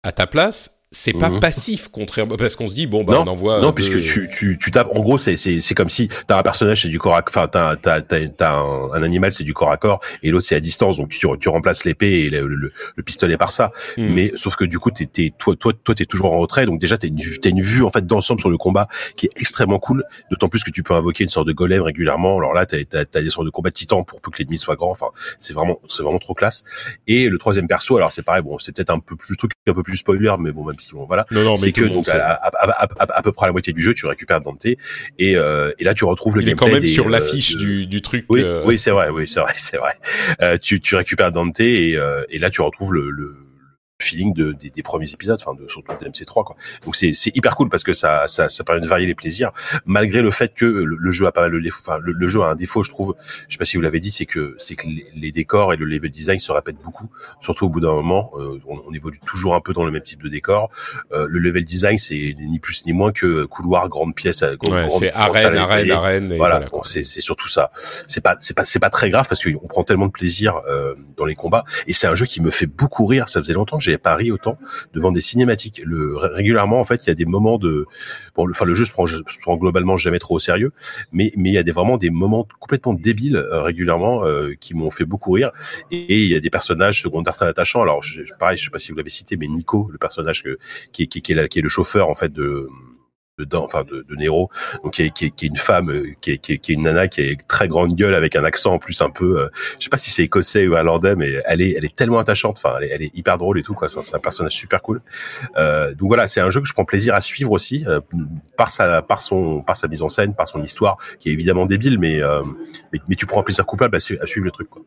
à 0.02 0.12
ta 0.12 0.26
place 0.26 0.75
c'est 0.92 1.12
pas 1.12 1.30
mhm. 1.30 1.40
passif 1.40 1.88
contrairement 1.90 2.36
parce 2.36 2.54
qu'on 2.54 2.68
se 2.68 2.74
dit 2.74 2.86
bon 2.86 3.02
bah 3.02 3.20
on 3.20 3.26
envoie 3.26 3.60
non 3.60 3.72
puisque 3.72 4.00
tu, 4.00 4.28
tu 4.30 4.56
tu 4.56 4.70
tapes 4.70 4.88
en 4.94 5.00
gros 5.00 5.18
c'est 5.18 5.36
c'est 5.36 5.60
c'est 5.60 5.74
comme 5.74 5.88
si 5.88 6.08
t'as 6.28 6.38
un 6.38 6.42
personnage 6.44 6.82
c'est 6.82 6.88
du 6.88 7.00
corps 7.00 7.16
à 7.16 7.24
enfin 7.28 7.48
t'as 7.48 7.74
t'as 7.74 8.00
t'as, 8.00 8.52
un, 8.52 8.92
un, 8.92 9.02
animal 9.02 9.32
c'est 9.32 9.42
du 9.42 9.52
corps 9.52 9.72
à 9.72 9.78
corps 9.78 9.98
et 10.22 10.30
l'autre 10.30 10.46
c'est 10.46 10.54
à 10.54 10.60
distance 10.60 10.98
donc 10.98 11.08
tu 11.08 11.26
tu 11.40 11.48
remplaces 11.48 11.84
l'épée 11.84 12.20
et 12.20 12.30
le, 12.30 12.46
le, 12.46 12.72
le, 12.94 13.02
pistolet 13.02 13.36
par 13.36 13.50
ça. 13.50 13.72
Hmm. 13.96 14.14
mais 14.14 14.30
sauf 14.36 14.54
que 14.54 14.64
du 14.64 14.78
coup 14.78 14.92
t'es 14.92 15.06
t'es 15.06 15.32
toi 15.36 15.56
toi 15.56 15.72
toi 15.72 15.94
t'es 15.94 16.06
toujours 16.06 16.32
en 16.32 16.38
retrait 16.38 16.66
donc 16.66 16.80
déjà 16.80 16.96
t'as 16.96 17.08
une 17.08 17.18
t'as 17.18 17.50
une 17.50 17.62
vue 17.62 17.82
en 17.82 17.90
fait 17.90 18.06
d'ensemble 18.06 18.38
sur 18.38 18.50
le 18.50 18.56
combat 18.56 18.86
qui 19.16 19.26
est 19.26 19.32
extrêmement 19.36 19.80
cool 19.80 20.04
d'autant 20.30 20.48
plus 20.48 20.62
que 20.62 20.70
tu 20.70 20.84
peux 20.84 20.94
invoquer 20.94 21.24
une 21.24 21.30
sorte 21.30 21.48
de 21.48 21.52
golem 21.52 21.82
régulièrement. 21.82 22.38
Alors 22.38 22.54
là 22.54 22.64
t'as 22.64 22.84
t'as, 22.84 23.04
t'as 23.04 23.22
des 23.22 23.30
sortes 23.30 23.46
de 23.46 23.50
combats 23.50 23.72
titans 23.72 24.04
pour 24.04 24.20
peu 24.20 24.30
que 24.30 24.38
l'ennemi 24.38 24.58
soit 24.58 24.76
grand. 24.76 24.92
Enfin 24.92 25.08
c'est 25.40 25.52
vraiment 25.52 25.80
c'est 25.88 26.04
vraiment 26.04 26.20
trop 26.20 26.34
classe. 26.34 26.62
Et 27.08 27.28
le 27.28 27.38
troisième 27.38 27.66
perso 27.66 27.96
alors 27.96 28.12
c'est 28.12 28.22
pareil 28.22 28.42
bon 28.42 28.58
c'est 28.60 28.74
peut-être 28.74 28.90
un 28.90 29.00
peu 29.00 29.16
plus 29.16 29.36
truc 29.36 29.50
un 29.66 29.74
peu 29.74 29.82
plus 29.82 29.96
spoiler 29.96 30.32
mais 30.38 30.52
bon 30.52 30.64
même 30.76 30.80
si 30.80 30.92
bon 30.92 31.06
voilà. 31.06 31.26
C'est 31.56 31.72
que 31.72 31.84
donc 31.84 32.08
à, 32.08 32.32
à, 32.32 32.86
à, 32.98 33.22
peu 33.22 33.32
près 33.32 33.46
à 33.46 33.48
la 33.48 33.52
moitié 33.52 33.72
du 33.72 33.82
jeu 33.82 33.94
tu 33.94 34.06
récupères 34.06 34.40
Dante 34.40 34.66
et 34.66 34.76
euh, 35.20 35.72
et 35.78 35.84
là 35.84 35.94
tu 35.94 36.04
retrouves 36.04 36.36
le 36.36 36.42
il 36.42 36.48
est 36.48 36.54
quand 36.54 36.68
même 36.68 36.86
sur 36.86 37.06
euh, 37.06 37.10
l'affiche 37.10 37.56
du, 37.56 37.86
du 37.86 38.02
truc 38.02 38.26
oui 38.28 38.42
euh... 38.42 38.62
oui 38.64 38.78
c'est 38.78 38.90
vrai 38.90 39.08
oui 39.08 39.26
c'est 39.26 39.40
vrai 39.40 39.52
c'est 39.56 39.78
vrai. 39.78 40.58
Tu 40.58 40.80
tu 40.80 40.94
récupères 40.94 41.32
Dante 41.32 41.60
et, 41.60 41.96
et 42.28 42.38
là 42.38 42.50
tu 42.50 42.60
retrouves 42.60 42.92
le, 42.92 43.10
le 43.10 43.45
feeling 43.98 44.34
de, 44.34 44.52
des, 44.52 44.82
premiers 44.82 45.10
épisodes, 45.10 45.38
enfin 45.40 45.54
de, 45.58 45.66
surtout 45.68 45.92
de 45.92 46.08
MC3 46.08 46.44
quoi. 46.44 46.56
Donc 46.84 46.96
c'est 46.96 47.14
c'est 47.14 47.34
hyper 47.34 47.56
cool 47.56 47.70
parce 47.70 47.82
que 47.82 47.94
ça, 47.94 48.26
ça 48.26 48.48
ça 48.48 48.62
permet 48.62 48.82
de 48.82 48.86
varier 48.86 49.06
les 49.06 49.14
plaisirs, 49.14 49.52
malgré 49.86 50.20
le 50.20 50.30
fait 50.30 50.52
que 50.52 50.66
le, 50.66 51.12
jeu 51.12 51.26
a 51.26 51.32
pas 51.32 51.42
mal 51.42 51.52
de 51.52 51.60
défauts. 51.60 51.82
Enfin 51.86 51.98
le, 52.02 52.28
jeu 52.28 52.42
a 52.42 52.50
un 52.50 52.56
défaut, 52.56 52.82
je 52.82 52.90
trouve. 52.90 53.14
Je 53.48 53.54
sais 53.54 53.58
pas 53.58 53.64
si 53.64 53.76
vous 53.76 53.82
l'avez 53.82 54.00
dit, 54.00 54.10
c'est 54.10 54.26
que 54.26 54.54
c'est 54.58 54.74
que 54.74 54.86
les, 55.14 55.32
décors 55.32 55.72
et 55.72 55.76
le 55.76 55.86
level 55.86 56.10
design 56.10 56.38
se 56.38 56.52
répètent 56.52 56.80
beaucoup, 56.82 57.08
surtout 57.40 57.66
au 57.66 57.68
bout 57.68 57.80
d'un 57.80 57.92
moment. 57.92 58.32
Euh, 58.36 58.60
on, 58.66 58.92
évolue 58.92 59.18
toujours 59.26 59.54
un 59.54 59.60
peu 59.60 59.72
dans 59.72 59.84
le 59.84 59.90
même 59.90 60.02
type 60.02 60.22
de 60.22 60.28
décor. 60.28 60.70
Euh, 61.12 61.26
le 61.28 61.38
level 61.38 61.64
design 61.64 61.98
c'est 61.98 62.34
ni 62.38 62.58
plus 62.58 62.86
ni 62.86 62.92
moins 62.92 63.12
que 63.12 63.44
couloir, 63.44 63.88
grande 63.88 64.14
pièce, 64.14 64.42
grande, 64.42 64.74
ouais, 64.74 64.90
c'est 64.90 65.12
arène, 65.12 65.56
arène, 65.56 65.90
arène. 65.90 66.36
voilà, 66.36 66.62
c'est 66.84 67.02
c'est 67.02 67.20
surtout 67.20 67.48
ça. 67.48 67.70
C'est 68.06 68.20
pas 68.20 68.36
c'est 68.40 68.54
pas 68.54 68.64
c'est 68.64 68.78
pas 68.78 68.90
très 68.90 69.10
grave 69.10 69.26
parce 69.28 69.42
qu'on 69.42 69.66
prend 69.68 69.84
tellement 69.84 70.06
de 70.06 70.12
plaisir 70.12 70.56
euh, 70.68 70.94
dans 71.16 71.24
les 71.24 71.34
combats 71.34 71.64
et 71.86 71.94
c'est 71.94 72.06
un 72.06 72.14
jeu 72.14 72.26
qui 72.26 72.40
me 72.40 72.50
fait 72.50 72.66
beaucoup 72.66 73.06
rire. 73.06 73.28
Ça 73.28 73.40
faisait 73.40 73.54
longtemps 73.54 73.80
j'ai 73.90 73.98
pas 73.98 74.14
ri 74.14 74.30
autant 74.30 74.58
devant 74.92 75.12
des 75.12 75.20
cinématiques. 75.20 75.80
Le, 75.84 76.16
régulièrement, 76.16 76.80
en 76.80 76.84
fait, 76.84 77.04
il 77.04 77.08
y 77.08 77.10
a 77.10 77.14
des 77.14 77.24
moments 77.24 77.58
de, 77.58 77.86
bon, 78.34 78.46
le, 78.46 78.52
enfin, 78.52 78.64
le 78.64 78.74
jeu 78.74 78.84
se 78.84 78.92
prend, 78.92 79.06
se 79.06 79.22
prend 79.42 79.56
globalement 79.56 79.96
jamais 79.96 80.18
trop 80.18 80.36
au 80.36 80.38
sérieux, 80.38 80.72
mais 81.12 81.32
mais 81.36 81.50
il 81.50 81.54
y 81.54 81.58
a 81.58 81.62
des 81.62 81.72
vraiment 81.72 81.96
des 81.96 82.10
moments 82.10 82.46
complètement 82.60 82.94
débiles 82.94 83.36
euh, 83.36 83.62
régulièrement 83.62 84.24
euh, 84.24 84.52
qui 84.58 84.74
m'ont 84.74 84.90
fait 84.90 85.04
beaucoup 85.04 85.32
rire. 85.32 85.50
Et 85.90 86.22
il 86.24 86.30
y 86.30 86.36
a 86.36 86.40
des 86.40 86.50
personnages 86.50 87.02
secondaires 87.02 87.34
très 87.34 87.46
attachants. 87.46 87.82
Alors, 87.82 88.02
je, 88.02 88.22
pareil, 88.38 88.56
je 88.56 88.64
sais 88.64 88.70
pas 88.70 88.78
si 88.78 88.90
vous 88.90 88.96
l'avez 88.96 89.10
cité, 89.10 89.36
mais 89.36 89.48
Nico, 89.48 89.88
le 89.90 89.98
personnage 89.98 90.42
que, 90.42 90.58
qui, 90.92 91.08
qui, 91.08 91.22
qui, 91.22 91.32
est, 91.32 91.48
qui 91.48 91.58
est 91.58 91.62
le 91.62 91.68
chauffeur 91.68 92.08
en 92.08 92.14
fait 92.14 92.32
de 92.32 92.68
de 93.44 93.56
enfin 93.56 93.84
de, 93.84 94.04
de 94.08 94.16
Nero, 94.16 94.50
donc 94.82 94.94
qui 94.94 95.02
est, 95.02 95.10
qui, 95.10 95.26
est, 95.26 95.30
qui 95.30 95.44
est, 95.44 95.48
une 95.48 95.56
femme, 95.56 95.90
euh, 95.90 96.14
qui 96.20 96.32
est, 96.32 96.38
qui 96.38 96.52
est, 96.52 96.58
qui 96.58 96.72
est 96.72 96.74
une 96.74 96.82
nana 96.82 97.06
qui 97.06 97.20
est 97.20 97.46
très 97.46 97.68
grande 97.68 97.94
gueule 97.94 98.14
avec 98.14 98.34
un 98.34 98.44
accent 98.44 98.72
en 98.72 98.78
plus 98.78 99.02
un 99.02 99.10
peu, 99.10 99.40
euh, 99.40 99.48
je 99.78 99.84
sais 99.84 99.90
pas 99.90 99.98
si 99.98 100.10
c'est 100.10 100.22
écossais 100.22 100.66
ou 100.66 100.72
irlandais, 100.72 101.16
mais 101.16 101.34
elle 101.44 101.60
est, 101.60 101.74
elle 101.76 101.84
est 101.84 101.94
tellement 101.94 102.18
attachante, 102.18 102.56
enfin 102.56 102.76
elle 102.78 102.84
est, 102.84 102.90
elle 102.92 103.02
est 103.02 103.14
hyper 103.14 103.36
drôle 103.36 103.58
et 103.58 103.62
tout 103.62 103.74
quoi. 103.74 103.88
C'est 103.90 104.14
un 104.14 104.18
personnage 104.18 104.52
super 104.52 104.80
cool. 104.80 105.02
Euh, 105.56 105.94
donc 105.94 106.08
voilà, 106.08 106.26
c'est 106.26 106.40
un 106.40 106.48
jeu 106.48 106.60
que 106.62 106.66
je 106.66 106.72
prends 106.72 106.86
plaisir 106.86 107.14
à 107.14 107.20
suivre 107.20 107.52
aussi 107.52 107.84
euh, 107.86 108.00
par 108.56 108.70
sa, 108.70 109.02
par 109.02 109.20
son, 109.20 109.60
par 109.62 109.76
sa 109.76 109.88
mise 109.88 110.02
en 110.02 110.08
scène, 110.08 110.34
par 110.34 110.48
son 110.48 110.62
histoire 110.62 110.96
qui 111.20 111.28
est 111.28 111.32
évidemment 111.32 111.66
débile, 111.66 111.98
mais 111.98 112.20
mais, 112.92 113.00
mais, 113.08 113.16
tu 113.16 113.26
prends 113.26 113.42
plaisir 113.42 113.66
coupable 113.66 113.96
à, 113.96 113.98
à 113.98 114.26
suivre 114.26 114.44
le 114.44 114.50
truc 114.50 114.70
quoi 114.70 114.82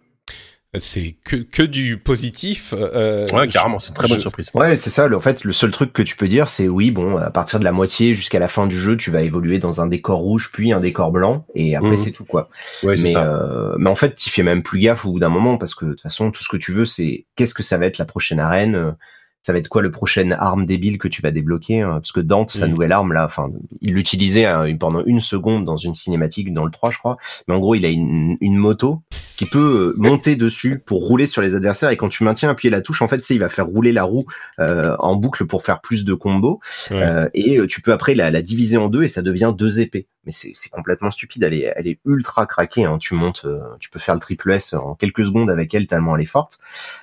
c'est 0.78 1.15
que 1.24 1.36
que 1.36 1.63
du 1.63 1.97
positif. 1.97 2.76
Euh, 2.78 3.26
ouais, 3.34 3.47
carrément, 3.47 3.80
c'est 3.80 3.89
une 3.89 3.95
très 3.95 4.07
bonne 4.07 4.20
surprise. 4.20 4.51
Ouais, 4.53 4.78
c'est 4.78 4.91
ça. 4.91 5.11
En 5.11 5.20
fait, 5.20 5.43
le 5.43 5.51
seul 5.51 5.72
truc 5.72 5.93
que 5.93 6.03
tu 6.03 6.15
peux 6.15 6.28
dire, 6.28 6.47
c'est 6.47 6.67
oui, 6.67 6.91
bon, 6.91 7.17
à 7.17 7.32
partir 7.32 7.59
de 7.59 7.63
la 7.63 7.72
moitié 7.72 8.13
jusqu'à 8.13 8.38
la 8.38 8.47
fin 8.47 8.67
du 8.67 8.80
jeu, 8.80 8.95
tu 8.95 9.09
vas 9.09 9.24
évoluer 9.24 9.57
dans 9.57 9.82
un 9.82 9.88
décor 9.88 10.20
rouge, 10.20 10.51
puis 10.53 10.72
un 10.72 10.80
décor 10.80 11.11
blanc, 11.11 11.45
et 11.55 11.76
après 11.76 11.91
mhm. 11.91 11.97
c'est 11.97 12.11
tout 12.11 12.26
quoi. 12.26 12.49
Ouais, 12.84 12.95
mais 13.01 13.13
ça. 13.13 13.26
Euh, 13.26 13.74
mais 13.80 13.89
en 13.89 13.95
fait, 13.95 14.15
tu 14.15 14.30
fais 14.30 14.43
même 14.43 14.61
plus 14.61 14.80
gaffe 14.80 15.05
au 15.05 15.13
bout 15.13 15.20
d'un 15.20 15.30
moment 15.30 15.57
parce 15.57 15.74
que 15.74 15.86
de 15.86 15.91
toute 15.91 16.01
façon, 16.01 16.30
tout 16.30 16.43
ce 16.43 16.49
que 16.49 16.57
tu 16.57 16.72
veux, 16.72 16.86
c'est 16.86 17.26
qu'est-ce 17.36 17.55
que 17.55 17.63
ça 17.63 17.78
va 17.78 17.88
être 17.88 17.97
la 17.97 18.05
prochaine 18.05 18.39
arène 18.39 18.95
ça 19.41 19.53
va 19.53 19.59
être 19.59 19.69
quoi 19.69 19.81
le 19.81 19.91
prochain 19.91 20.31
arme 20.31 20.65
débile 20.65 20.97
que 20.97 21.07
tu 21.07 21.21
vas 21.21 21.31
débloquer 21.31 21.81
hein? 21.81 21.93
Parce 21.93 22.11
que 22.11 22.19
Dante, 22.19 22.49
sa 22.49 22.67
nouvelle 22.67 22.91
arme 22.91 23.13
là, 23.13 23.25
enfin, 23.25 23.49
il 23.81 23.93
l'utilisait 23.93 24.45
hein, 24.45 24.65
pendant 24.77 25.03
une 25.05 25.21
seconde 25.21 25.65
dans 25.65 25.77
une 25.77 25.93
cinématique 25.93 26.53
dans 26.53 26.65
le 26.65 26.71
3, 26.71 26.91
je 26.91 26.97
crois. 26.97 27.17
Mais 27.47 27.55
en 27.55 27.59
gros, 27.59 27.75
il 27.75 27.85
a 27.85 27.89
une, 27.89 28.37
une 28.41 28.57
moto 28.57 29.01
qui 29.37 29.45
peut 29.45 29.93
euh, 29.95 30.01
monter 30.01 30.35
dessus 30.35 30.79
pour 30.85 31.07
rouler 31.07 31.25
sur 31.25 31.41
les 31.41 31.55
adversaires. 31.55 31.89
Et 31.89 31.97
quand 31.97 32.09
tu 32.09 32.23
maintiens 32.23 32.49
appuyer 32.49 32.69
la 32.69 32.81
touche, 32.81 33.01
en 33.01 33.07
fait, 33.07 33.23
c'est 33.23 33.35
il 33.35 33.39
va 33.39 33.49
faire 33.49 33.65
rouler 33.65 33.93
la 33.93 34.03
roue 34.03 34.25
euh, 34.59 34.95
en 34.99 35.15
boucle 35.15 35.45
pour 35.45 35.63
faire 35.63 35.79
plus 35.79 36.03
de 36.03 36.13
combos. 36.13 36.59
Euh, 36.91 37.29
et 37.33 37.65
tu 37.67 37.81
peux 37.81 37.93
après 37.93 38.15
la, 38.15 38.31
la, 38.31 38.41
diviser 38.41 38.77
en 38.77 38.89
deux 38.89 39.03
et 39.03 39.07
ça 39.07 39.21
devient 39.21 39.53
deux 39.57 39.79
épées. 39.79 40.07
Mais 40.25 40.31
c'est 40.31 40.69
complètement 40.69 41.11
stupide. 41.11 41.43
Elle 41.43 41.53
est, 41.53 41.73
elle 41.75 41.87
est 41.87 41.99
ultra 42.05 42.45
craquée. 42.45 42.83
Hein. 42.83 42.97
Tu 42.99 43.13
montes, 43.13 43.45
tu 43.79 43.89
peux 43.89 43.99
faire 43.99 44.15
le 44.15 44.19
triple 44.19 44.51
S 44.51 44.73
en 44.73 44.95
quelques 44.95 45.25
secondes 45.25 45.49
avec 45.49 45.73
elle 45.73 45.87
tellement 45.87 46.15
elle 46.15 46.21
est 46.21 46.25
forte. 46.25 46.59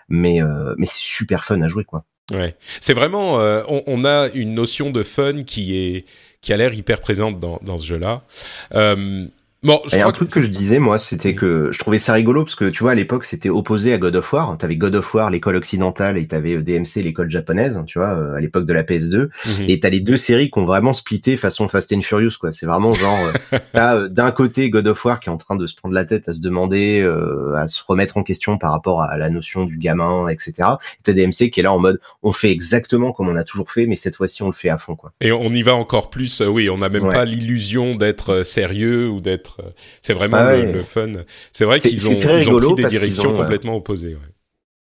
Mais 0.09 0.41
mais 0.76 0.87
c'est 0.87 1.03
super 1.03 1.45
fun 1.45 1.61
à 1.62 1.68
jouer 1.68 1.84
quoi. 1.84 2.05
Ouais, 2.33 2.57
c'est 2.81 2.95
vraiment, 2.95 3.39
euh, 3.39 3.62
on, 3.68 3.83
on, 3.87 4.05
a 4.05 4.29
une 4.35 4.55
notion 4.55 4.91
de 4.91 5.05
fun 5.05 5.45
qui 5.45 5.77
est 5.77 6.05
qui 6.41 6.53
a 6.53 6.57
l'air 6.57 6.74
hyper 6.74 7.01
présente 7.01 7.41
dans, 7.41 7.59
dans 7.62 7.79
ce 7.79 7.87
jeu-là. 7.87 8.22
Euh, 8.74 9.27
Bon, 9.67 9.81
je 9.87 9.97
et 9.97 10.01
un 10.01 10.12
truc 10.12 10.31
que, 10.31 10.43
je 10.45 10.47
disais 10.47 10.79
moi, 10.79 10.97
c'était 11.01 11.35
que 11.35 11.71
je 11.73 11.79
trouvais 11.81 11.99
ça 11.99 12.12
rigolo 12.12 12.45
parce 12.45 12.55
que 12.55 12.67
tu 12.67 12.85
vois 12.85 12.93
à 12.93 12.95
l'époque 12.95 13.25
c'était 13.25 13.49
opposé 13.49 13.93
à 13.93 13.99
God 13.99 14.14
of 14.14 14.33
War. 14.33 14.57
T'avais 14.57 14.77
God 14.77 14.95
of 14.95 15.12
War 15.12 15.29
l'école 15.29 15.57
occidentale 15.57 16.19
et 16.19 16.27
t'avais 16.29 16.55
euh, 16.55 16.62
DMC 16.62 17.03
l'école 17.03 17.33
japonaise, 17.33 17.83
tu 17.85 17.99
vois, 17.99 18.17
euh, 18.17 18.37
à 18.37 18.41
l'époque 18.41 18.64
de 18.64 18.73
la 18.73 18.85
PS2. 18.85 19.29
Mhm. 19.45 19.64
Et 19.67 19.81
t'as 19.81 19.89
les 19.89 19.99
deux 19.99 20.17
séries 20.17 20.53
qui 20.53 20.59
ont 20.61 20.64
vraiment 20.64 20.93
splitté 20.93 21.37
façon 21.37 21.67
Fast 21.67 21.93
and 21.93 22.03
Furious 22.03 22.35
quoi. 22.39 22.53
C'est 22.53 22.64
vraiment 22.64 22.93
genre 22.93 23.19
euh, 23.53 23.59
t'as 23.73 24.07
d'un 24.07 24.31
côté 24.31 24.71
God 24.71 24.87
of 24.87 25.05
War 25.05 25.19
qui 25.19 25.31
est 25.31 25.33
en 25.33 25.37
train 25.37 25.57
de 25.57 25.67
se 25.67 25.75
prendre 25.75 25.97
la 25.97 26.05
tête 26.05 26.29
à 26.29 26.35
se 26.35 26.41
demander, 26.41 27.03
à 27.57 27.67
se 27.67 27.83
remettre 27.85 28.19
en 28.19 28.23
question 28.23 28.59
par 28.59 28.71
rapport 28.71 29.03
à 29.03 29.19
la 29.19 29.31
notion 29.31 29.64
du 29.64 29.79
gamin, 29.79 30.29
etc. 30.29 30.53
Et 30.61 31.03
t'as 31.03 31.12
DMC 31.12 31.51
qui 31.51 31.59
est 31.59 31.64
là 31.64 31.73
en 31.73 31.81
mode 31.81 32.01
on 32.23 32.31
fait 32.31 32.53
exactement 32.53 33.11
comme 33.12 33.29
on 33.29 33.37
a 33.37 33.43
toujours 33.43 33.73
fait, 33.73 33.87
mais 33.87 33.97
cette 33.97 34.14
fois-ci 34.14 34.45
on 34.45 34.47
le 34.47 34.53
fait 34.53 34.69
à 34.69 34.79
fond 34.79 34.95
quoi. 34.95 35.11
Et 35.21 35.33
on 35.33 35.51
y 35.51 35.62
va 35.62 35.75
encore 35.75 36.09
plus. 36.09 36.41
oui, 36.41 36.71
on 36.71 36.79
n'a 36.79 36.89
même 36.89 37.09
pas 37.09 37.25
l'illusion 37.25 37.91
d'être 37.91 38.45
sérieux 38.45 39.09
ou 39.09 39.21
d'être 39.21 39.56
c'est 40.03 40.15
vraiment 40.15 40.37
ah 40.39 40.57
le, 40.57 40.83
fun. 40.83 41.13
C'est 41.53 41.65
vrai 41.65 41.81
qu'ils 41.81 42.09
ont, 42.09 42.13
ils 42.13 42.49
ont 42.49 42.59
pris 42.59 42.75
des 42.83 42.89
directions 42.89 43.35
euh, 43.35 43.39
complètement 43.39 43.77
opposées. 43.77 44.15
Ouais. 44.15 44.36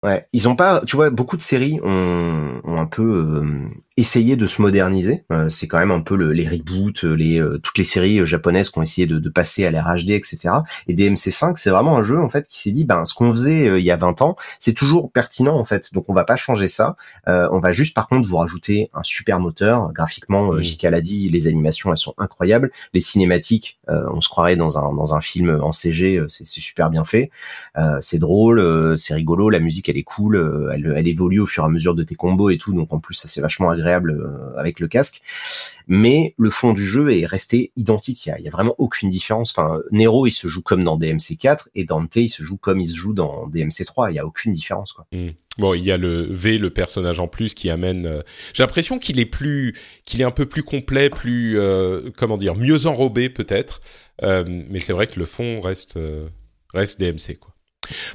Ouais, 0.01 0.25
ils 0.31 0.47
ont 0.47 0.55
pas, 0.55 0.79
tu 0.87 0.95
vois, 0.95 1.09
beaucoup 1.09 1.35
de 1.35 1.41
séries 1.41 1.77
ont, 1.83 2.61
ont 2.63 2.77
un 2.77 2.85
peu 2.85 3.03
euh, 3.03 3.69
essayé 3.97 4.37
de 4.37 4.47
se 4.47 4.61
moderniser. 4.61 5.25
Euh, 5.29 5.49
c'est 5.49 5.67
quand 5.67 5.77
même 5.77 5.91
un 5.91 5.99
peu 5.99 6.15
le, 6.15 6.31
les 6.31 6.47
reboots, 6.47 7.03
les 7.03 7.37
euh, 7.37 7.57
toutes 7.57 7.77
les 7.77 7.83
séries 7.83 8.25
japonaises 8.25 8.69
qui 8.69 8.79
ont 8.79 8.81
essayé 8.81 9.07
de, 9.07 9.19
de 9.19 9.29
passer 9.29 9.65
à 9.65 9.71
l'ère 9.71 9.93
HD, 9.93 10.11
etc. 10.11 10.55
Et 10.87 10.93
DMC5, 10.93 11.57
c'est 11.57 11.69
vraiment 11.69 11.97
un 11.97 12.01
jeu 12.01 12.17
en 12.17 12.29
fait 12.29 12.47
qui 12.47 12.61
s'est 12.61 12.71
dit, 12.71 12.85
ben 12.85 13.03
ce 13.03 13.13
qu'on 13.13 13.29
faisait 13.29 13.77
il 13.77 13.83
y 13.83 13.91
a 13.91 13.97
20 13.97 14.21
ans, 14.21 14.37
c'est 14.61 14.73
toujours 14.73 15.11
pertinent 15.11 15.59
en 15.59 15.65
fait. 15.65 15.93
Donc 15.93 16.05
on 16.07 16.13
va 16.13 16.23
pas 16.23 16.37
changer 16.37 16.69
ça. 16.69 16.95
on 17.27 17.59
va 17.59 17.73
juste 17.73 17.93
par 17.93 18.07
contre 18.07 18.25
vous 18.25 18.37
rajouter 18.37 18.89
un 18.93 19.03
super 19.03 19.41
moteur. 19.41 19.91
Graphiquement, 19.91 20.53
mmh. 20.53 20.61
J.K. 20.61 20.83
l'a 20.83 21.01
dit, 21.01 21.27
les 21.29 21.47
animations 21.47 21.91
elles 21.91 21.97
sont 21.97 22.13
incroyables. 22.17 22.71
Les 22.93 23.01
cinématiques, 23.01 23.79
on 23.89 24.21
se 24.21 24.29
croirait 24.29 24.55
dans 24.55 24.77
un 24.77 24.93
dans 24.93 25.13
un 25.13 25.19
film 25.19 25.59
en 25.61 25.73
CG, 25.73 26.23
c'est 26.29 26.45
super 26.45 26.89
bien 26.89 27.03
fait. 27.03 27.31
c'est 27.99 28.19
drôle, 28.19 28.95
c'est 28.95 29.13
rigolo, 29.13 29.49
la 29.49 29.59
musique 29.59 29.88
elle 29.89 29.97
est 29.97 30.03
cool, 30.03 30.35
euh, 30.35 30.71
elle, 30.73 31.07
évolue 31.07 31.39
au 31.39 31.45
fur 31.45 31.63
et 31.63 31.65
à 31.65 31.69
mesure 31.69 31.95
de 31.95 32.03
tes 32.03 32.15
combos 32.15 32.49
et 32.49 32.57
tout, 32.57 32.73
donc 32.73 32.93
en 32.93 32.99
plus 32.99 33.15
ça 33.15 33.27
c'est 33.27 33.41
vachement 33.41 33.69
agréable 33.69 34.11
euh, 34.11 34.57
avec 34.57 34.79
le 34.79 34.87
casque. 34.87 35.21
Mais 35.87 36.35
le 36.37 36.49
fond 36.49 36.73
du 36.73 36.85
jeu 36.85 37.11
est 37.11 37.25
resté 37.25 37.71
identique, 37.75 38.25
il 38.25 38.43
y 38.43 38.47
a, 38.47 38.51
vraiment 38.51 38.75
aucune 38.77 39.09
différence. 39.09 39.51
Enfin, 39.55 39.79
Nero 39.91 40.27
il 40.27 40.31
se 40.31 40.47
joue 40.47 40.61
comme 40.61 40.83
dans 40.83 40.97
DMC 40.97 41.37
4 41.39 41.69
et 41.75 41.83
Dante 41.83 42.15
il 42.17 42.29
se 42.29 42.43
joue 42.43 42.57
comme 42.57 42.79
il 42.79 42.87
se 42.87 42.95
joue 42.95 43.13
dans 43.13 43.47
DMC 43.47 43.85
3, 43.85 44.11
il 44.11 44.15
y 44.15 44.19
a 44.19 44.25
aucune 44.25 44.53
différence 44.53 44.93
quoi. 44.93 45.05
Hmm. 45.11 45.29
Bon, 45.57 45.73
il 45.73 45.83
y 45.83 45.91
a 45.91 45.97
le 45.97 46.21
V, 46.21 46.57
le 46.57 46.69
personnage 46.69 47.19
en 47.19 47.27
plus, 47.27 47.53
qui 47.53 47.69
amène. 47.69 48.05
Euh, 48.05 48.21
j'ai 48.53 48.63
l'impression 48.63 48.97
qu'il 48.97 49.19
est 49.19 49.25
plus, 49.25 49.75
qu'il 50.05 50.21
est 50.21 50.23
un 50.23 50.31
peu 50.31 50.45
plus 50.45 50.63
complet, 50.63 51.09
plus, 51.09 51.59
comment 52.15 52.37
dire, 52.37 52.55
mieux 52.55 52.85
enrobé 52.85 53.29
peut-être. 53.29 53.81
mais 54.21 54.79
c'est 54.79 54.93
vrai 54.93 55.07
que 55.07 55.19
le 55.19 55.25
fond 55.25 55.59
reste, 55.59 55.99
reste 56.73 56.99
DMC 57.01 57.39
quoi. 57.39 57.53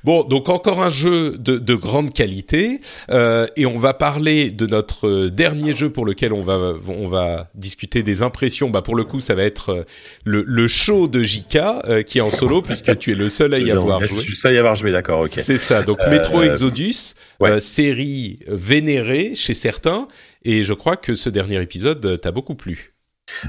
Bon, 0.05 0.23
donc 0.23 0.49
encore 0.49 0.83
un 0.83 0.91
jeu 0.91 1.37
de, 1.39 1.59
de 1.59 1.75
grande 1.75 2.13
qualité, 2.13 2.81
euh, 3.11 3.47
et 3.57 3.67
on 3.67 3.79
va 3.79 3.95
parler 3.95 4.51
de 4.51 4.67
notre 4.67 5.29
dernier 5.29 5.77
jeu 5.77 5.91
pour 5.91 6.07
lequel 6.07 6.33
on 6.33 6.43
va 6.43 6.75
on 6.89 7.09
va 7.09 7.49
discuter 7.55 8.03
des 8.03 8.23
impressions. 8.23 8.71
Bah 8.71 8.83
pour 8.83 8.95
le 8.95 9.05
coup, 9.05 9.21
ça 9.21 9.35
va 9.35 9.43
être 9.43 9.71
euh, 9.71 9.85
le, 10.25 10.45
le 10.47 10.69
show 10.69 11.09
de 11.09 11.23
JK 11.23 11.57
euh, 11.57 12.03
qui 12.03 12.19
est 12.19 12.23
en 12.23 12.31
solo 12.31 12.63
puisque 12.63 12.97
tu 12.99 13.13
es 13.13 13.15
le 13.15 13.29
seul 13.29 13.55
à 13.55 13.59
y 13.59 13.71
avoir 13.71 14.01
joué. 14.01 14.09
Je 14.19 14.23
suis 14.23 14.33
le 14.33 14.37
seul 14.37 14.53
à 14.53 14.55
y 14.55 14.59
avoir 14.59 14.77
joué, 14.77 14.93
d'accord, 14.93 15.21
ok. 15.21 15.35
C'est 15.39 15.59
ça. 15.59 15.83
Donc 15.83 15.99
Metro 16.09 16.43
Exodus, 16.43 17.15
série 17.61 18.39
vénérée 18.47 19.35
chez 19.35 19.55
certains, 19.55 20.09
et 20.45 20.65
je 20.65 20.73
crois 20.73 20.97
que 20.97 21.15
ce 21.15 21.29
dernier 21.29 21.61
épisode 21.61 22.21
t'a 22.21 22.33
beaucoup 22.33 22.55
plu. 22.55 22.94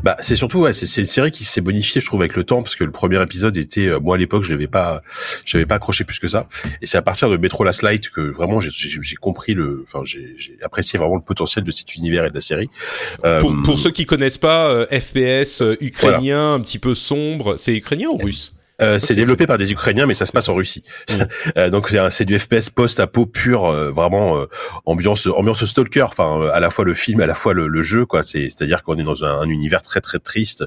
Bah, 0.03 0.15
c'est 0.21 0.36
surtout, 0.36 0.59
ouais, 0.59 0.73
c'est 0.73 1.01
une 1.01 1.05
série 1.05 1.32
qui 1.32 1.43
s'est 1.43 1.61
bonifiée, 1.61 1.99
je 1.99 2.05
trouve, 2.05 2.21
avec 2.21 2.36
le 2.36 2.43
temps, 2.43 2.63
parce 2.63 2.76
que 2.76 2.84
le 2.84 2.91
premier 2.91 3.21
épisode 3.21 3.57
était, 3.57 3.88
euh, 3.88 3.99
moi 3.99 4.15
à 4.15 4.17
l'époque, 4.17 4.43
je 4.43 4.51
l'avais 4.51 4.67
pas, 4.67 5.01
j'avais 5.45 5.65
pas 5.65 5.76
accroché 5.76 6.03
plus 6.03 6.19
que 6.19 6.28
ça. 6.28 6.47
Et 6.82 6.88
c'est 6.88 6.97
à 6.97 7.01
partir 7.01 7.30
de 7.30 7.38
Metro 7.38 7.63
Last 7.63 7.82
Light 7.82 8.09
que 8.09 8.21
vraiment 8.21 8.59
j'ai 8.59 9.15
compris 9.15 9.53
le, 9.53 9.86
enfin, 9.88 10.03
j'ai 10.05 10.36
apprécié 10.61 10.97
vraiment 10.97 11.15
le 11.15 11.21
potentiel 11.21 11.65
de 11.65 11.71
cet 11.71 11.95
univers 11.95 12.26
et 12.26 12.30
de 12.30 12.36
la 12.36 12.41
série. 12.41 12.69
Pour, 13.21 13.53
pour 13.63 13.73
euh, 13.76 13.78
ceux 13.78 13.91
qui 13.91 14.05
connaissent 14.05 14.38
pas, 14.38 14.69
euh, 14.69 14.86
FPS 14.88 15.61
ukrainien, 15.82 16.53
un 16.53 16.61
petit 16.61 16.80
peu 16.80 16.95
sombre, 16.95 17.57
c'est 17.57 17.76
ukrainien 17.76 18.07
ou 18.09 18.17
russe? 18.17 18.55
Euh, 18.82 18.99
c'est 18.99 19.15
développé 19.15 19.47
par 19.47 19.57
des 19.57 19.71
Ukrainiens, 19.71 20.05
mais 20.05 20.13
ça 20.13 20.26
se 20.26 20.32
passe 20.32 20.49
en 20.49 20.55
Russie. 20.55 20.84
Mm. 21.09 21.13
euh, 21.57 21.69
donc 21.69 21.93
c'est 22.09 22.26
du 22.26 22.38
FPS 22.38 22.69
post-apo 22.69 23.26
pur, 23.26 23.65
euh, 23.65 23.91
vraiment 23.91 24.38
euh, 24.38 24.45
ambiance 24.86 25.28
ambiance 25.28 25.63
stalker. 25.65 26.03
Enfin, 26.03 26.41
euh, 26.41 26.49
à 26.51 26.59
la 26.59 26.69
fois 26.69 26.84
le 26.86 26.93
film, 26.93 27.21
à 27.21 27.28
la 27.28 27.36
fois 27.36 27.53
le, 27.53 27.67
le 27.67 27.82
jeu, 27.84 28.05
quoi. 28.05 28.23
C'est 28.23 28.49
c'est-à-dire 28.49 28.84
qu'on 28.84 28.97
est 28.97 29.03
dans 29.03 29.23
un, 29.23 29.39
un, 29.39 29.49
univers 29.49 29.82
très 29.82 30.01
très 30.01 30.19
triste 30.19 30.65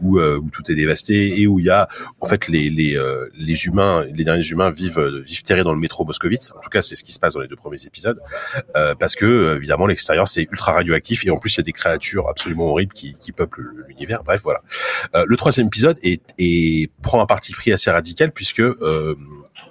où 0.00 0.20
où 0.20 0.50
tout 0.50 0.70
est 0.70 0.74
dévasté 0.74 1.40
et 1.40 1.46
où 1.46 1.60
il 1.60 1.66
y 1.66 1.70
a 1.70 1.88
en 2.20 2.26
fait 2.26 2.48
les 2.48 2.70
les 2.70 2.98
les 3.34 3.66
humains, 3.66 4.06
les 4.12 4.24
derniers 4.24 4.46
humains 4.46 4.70
vivent 4.70 5.22
vivent 5.24 5.42
terrés 5.42 5.64
dans 5.64 5.72
le 5.72 5.78
métro 5.78 6.04
moscovite. 6.04 6.52
En 6.56 6.60
tout 6.60 6.70
cas, 6.70 6.82
c'est 6.82 6.94
ce 6.94 7.04
qui 7.04 7.12
se 7.12 7.18
passe 7.18 7.34
dans 7.34 7.40
les 7.40 7.48
deux 7.48 7.56
premiers 7.56 7.84
épisodes, 7.84 8.20
parce 8.98 9.14
que 9.14 9.56
évidemment 9.56 9.86
l'extérieur 9.86 10.28
c'est 10.28 10.42
ultra 10.50 10.72
radioactif 10.72 11.24
et 11.26 11.30
en 11.30 11.36
plus 11.36 11.54
il 11.54 11.58
y 11.58 11.60
a 11.60 11.64
des 11.64 11.72
créatures 11.72 12.28
absolument 12.28 12.66
horribles 12.70 12.94
qui 12.94 13.14
qui 13.20 13.32
peuplent 13.32 13.68
l'univers. 13.88 14.22
Bref, 14.24 14.40
voilà. 14.42 14.60
le 15.26 15.36
troisième 15.36 15.66
épisode 15.66 15.98
est, 16.02 16.22
est 16.38 16.90
prend 17.02 17.25
un 17.26 17.34
parti 17.34 17.52
pris 17.52 17.72
assez 17.72 17.90
radical 17.90 18.30
puisque 18.30 18.60
euh, 18.60 19.16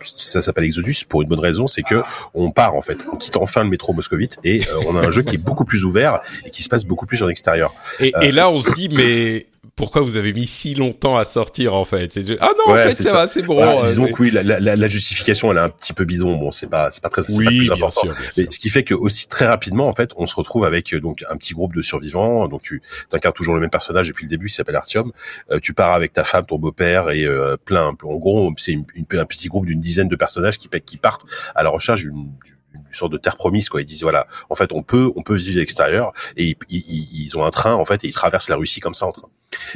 ça 0.04 0.42
s'appelle 0.42 0.66
Exodus 0.66 1.06
pour 1.08 1.22
une 1.22 1.30
bonne 1.30 1.40
raison, 1.40 1.68
c'est 1.68 1.84
que 1.84 2.04
on 2.34 2.52
part 2.52 2.76
en 2.76 2.82
fait, 2.82 2.98
on 3.12 3.16
quitte 3.16 3.38
enfin 3.38 3.64
le 3.64 3.70
métro 3.70 3.94
moscovite 3.94 4.38
et 4.44 4.62
on 4.86 4.98
a 4.98 5.08
un 5.08 5.12
jeu 5.12 5.22
qui 5.22 5.36
est 5.36 5.44
beaucoup 5.44 5.64
plus 5.64 5.86
ouvert 5.86 6.20
et 6.46 6.50
qui 6.50 6.64
se 6.64 6.70
passe 6.70 6.84
beaucoup 6.84 7.06
plus 7.06 7.24
en 7.24 7.30
extérieur. 7.30 7.74
Et, 8.02 8.12
et 8.22 8.32
là, 8.34 8.50
on 8.50 8.60
se 8.60 8.72
dit 8.72 8.90
mais 8.90 9.48
pourquoi 9.76 10.02
vous 10.02 10.16
avez 10.16 10.32
mis 10.32 10.48
si 10.48 10.74
longtemps 10.74 11.18
à 11.18 11.26
sortir 11.26 11.74
en 11.74 11.84
fait? 11.84 12.18
Ah 12.40 12.52
non, 12.58 12.74
en 12.74 12.78
fait, 12.78 12.96
ça, 12.96 13.12
va, 13.12 13.28
c'est 13.28 13.42
bon. 13.42 13.62
Euh, 13.62 13.86
disons 13.86 14.08
que 14.08 14.22
oui, 14.22 14.32
la, 14.32 14.42
la, 14.42 14.60
la, 14.60 14.88
justification, 14.88 15.52
elle 15.52 15.58
est 15.58 15.62
un 15.62 15.70
petit 15.70 15.92
peu 15.92 16.06
bidon. 16.06 16.38
Bon, 16.38 16.52
c'est 16.52 16.68
pas, 16.68 16.92
c'est 16.92 17.04
pas 17.04 17.10
très, 17.10 17.22
c'est 17.22 17.44
pas 17.44 17.50
plus 17.50 17.72
important. 17.72 18.02
Sûr, 18.02 18.16
Mais 18.38 18.48
ce 18.50 18.58
qui 18.58 18.70
fait 18.70 18.84
que 18.84 18.94
aussi 18.94 19.28
très 19.28 19.46
rapidement, 19.46 19.88
en 19.88 19.94
fait, 19.94 20.12
on 20.16 20.28
se 20.28 20.36
retrouve 20.36 20.64
avec 20.64 20.94
euh, 20.94 21.02
donc 21.02 21.24
un 21.30 21.36
petit 21.36 21.54
groupe 21.54 21.76
de 21.76 21.82
survivants. 21.82 22.48
Donc 22.48 22.62
tu 22.62 22.82
incarnes 23.12 23.34
toujours 23.34 23.54
le 23.54 23.60
même 23.60 23.70
personnage 23.70 24.08
depuis 24.08 24.26
le 24.26 24.30
début, 24.30 24.48
il 24.48 24.52
s'appelle 24.52 24.78
Artyom. 24.78 25.12
Euh, 25.52 25.60
tu 25.60 25.74
pars 25.74 25.94
avec 25.94 26.14
ta 26.14 26.24
femme, 26.24 26.46
ton 26.46 26.58
beau-père 26.58 27.10
et 27.10 27.28
plein. 27.66 27.94
En 28.04 28.16
gros, 28.16 28.54
c'est 28.58 28.72
une, 28.72 28.86
un 28.96 29.26
petit 29.26 29.50
groupe 29.50 29.66
d'une 29.66 29.82
dizaine 29.82 30.08
de 30.08 30.16
personnages 30.16 30.58
qui, 30.58 30.70
qui 30.86 30.98
partent 30.98 31.26
à 31.54 31.64
la 31.64 31.70
recherche 31.70 32.02
d'une 32.02 32.16
une 32.16 32.55
sorte 32.92 33.12
de 33.12 33.18
terre 33.18 33.36
promise 33.36 33.70
quoi. 33.70 33.82
Ils 33.82 33.86
disent 33.86 34.04
voilà 34.04 34.28
en 34.50 34.56
fait 34.56 34.72
on 34.72 34.84
peut 34.84 35.12
on 35.16 35.24
peut 35.24 35.36
vivre 35.36 35.58
à 35.58 35.60
l'extérieur 35.60 36.14
et 36.38 36.58
ils, 36.70 36.78
ils, 37.24 37.38
ont 37.38 37.44
un 37.44 37.52
train 37.52 37.74
en 37.74 37.86
fait 37.86 38.04
et 38.04 38.08
ils 38.08 38.14
traversent 38.14 38.50
la 38.50 38.56
Russie 38.56 38.80
comme 38.80 38.94
ça 38.94 39.06
en 39.06 39.12
train. 39.12 39.30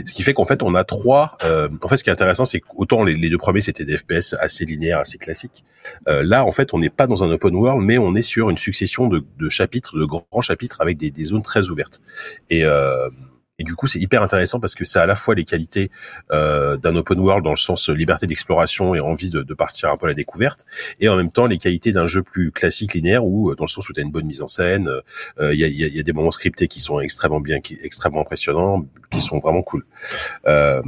Ce 0.05 0.13
qui 0.13 0.23
fait 0.23 0.33
qu'en 0.33 0.45
fait 0.45 0.61
on 0.61 0.75
a 0.75 0.83
trois 0.83 1.37
euh, 1.43 1.69
en 1.81 1.87
fait 1.87 1.97
ce 1.97 2.03
qui 2.03 2.09
est 2.09 2.13
intéressant 2.13 2.45
c'est 2.45 2.59
qu'autant 2.59 3.03
les, 3.03 3.15
les, 3.15 3.29
deux 3.29 3.37
premiers 3.37 3.61
c'était 3.61 3.85
des 3.85 3.97
FPS 3.97 4.35
assez 4.39 4.65
linéaires 4.65 4.99
assez 4.99 5.17
classiques 5.17 5.63
euh, 6.07 6.21
là 6.23 6.45
en 6.45 6.51
fait 6.51 6.73
on 6.73 6.79
n'est 6.79 6.89
pas 6.89 7.07
dans 7.07 7.23
un 7.23 7.31
open 7.31 7.55
world 7.55 7.85
mais 7.85 7.97
on 7.97 8.13
est 8.15 8.21
sur 8.21 8.49
une 8.49 8.57
succession 8.57 9.07
de, 9.07 9.23
de 9.37 9.49
chapitres 9.49 9.97
de 9.97 10.05
grands 10.05 10.41
chapitres 10.41 10.81
avec 10.81 10.97
des, 10.97 11.11
des 11.11 11.25
zones 11.25 11.43
très 11.43 11.69
ouvertes. 11.69 12.01
Et 12.49 12.63
euh, 12.63 13.09
et 13.59 13.63
du 13.63 13.75
coup, 13.75 13.87
c'est 13.87 13.99
hyper 13.99 14.23
intéressant 14.23 14.59
parce 14.59 14.73
que 14.73 14.85
ça 14.85 15.01
a 15.01 15.03
à 15.03 15.05
la 15.05 15.15
fois 15.15 15.35
les 15.35 15.43
qualités 15.43 15.91
euh, 16.31 16.77
d'un 16.77 16.95
open 16.95 17.19
world 17.19 17.43
dans 17.43 17.51
le 17.51 17.57
sens 17.57 17.89
liberté 17.89 18.25
d'exploration 18.25 18.95
et 18.95 18.99
envie 18.99 19.29
de, 19.29 19.43
de, 19.43 19.53
partir 19.53 19.89
un 19.89 19.97
peu 19.97 20.05
à 20.05 20.09
la 20.09 20.15
découverte, 20.15 20.65
et 20.99 21.09
en 21.09 21.17
même 21.17 21.31
temps 21.31 21.45
les 21.45 21.57
qualités 21.57 21.91
d'un 21.91 22.05
jeu 22.05 22.23
plus 22.23 22.51
classique 22.51 22.93
linéaire 22.93 23.25
où 23.25 23.53
dans 23.55 23.65
le 23.65 23.69
sens 23.69 23.89
où 23.89 23.93
tu 23.93 23.99
as 23.99 24.03
une 24.03 24.11
bonne 24.11 24.25
mise 24.25 24.41
en 24.41 24.47
scène, 24.47 24.89
euh, 25.39 25.53
il 25.53 25.59
y, 25.59 25.65
a, 25.65 25.67
y, 25.67 25.99
a, 25.99 26.03
des 26.03 26.13
moments 26.13 26.31
scriptés 26.31 26.67
qui 26.67 26.79
sont 26.79 26.99
extrêmement 26.99 27.41
bien, 27.41 27.59
qui, 27.59 27.77
extrêmement 27.83 28.21
impressionnants, 28.21 28.85
qui 29.11 29.21
sont 29.21 29.39
vraiment 29.39 29.61
cool. 29.61 29.85
Euh, 30.47 30.81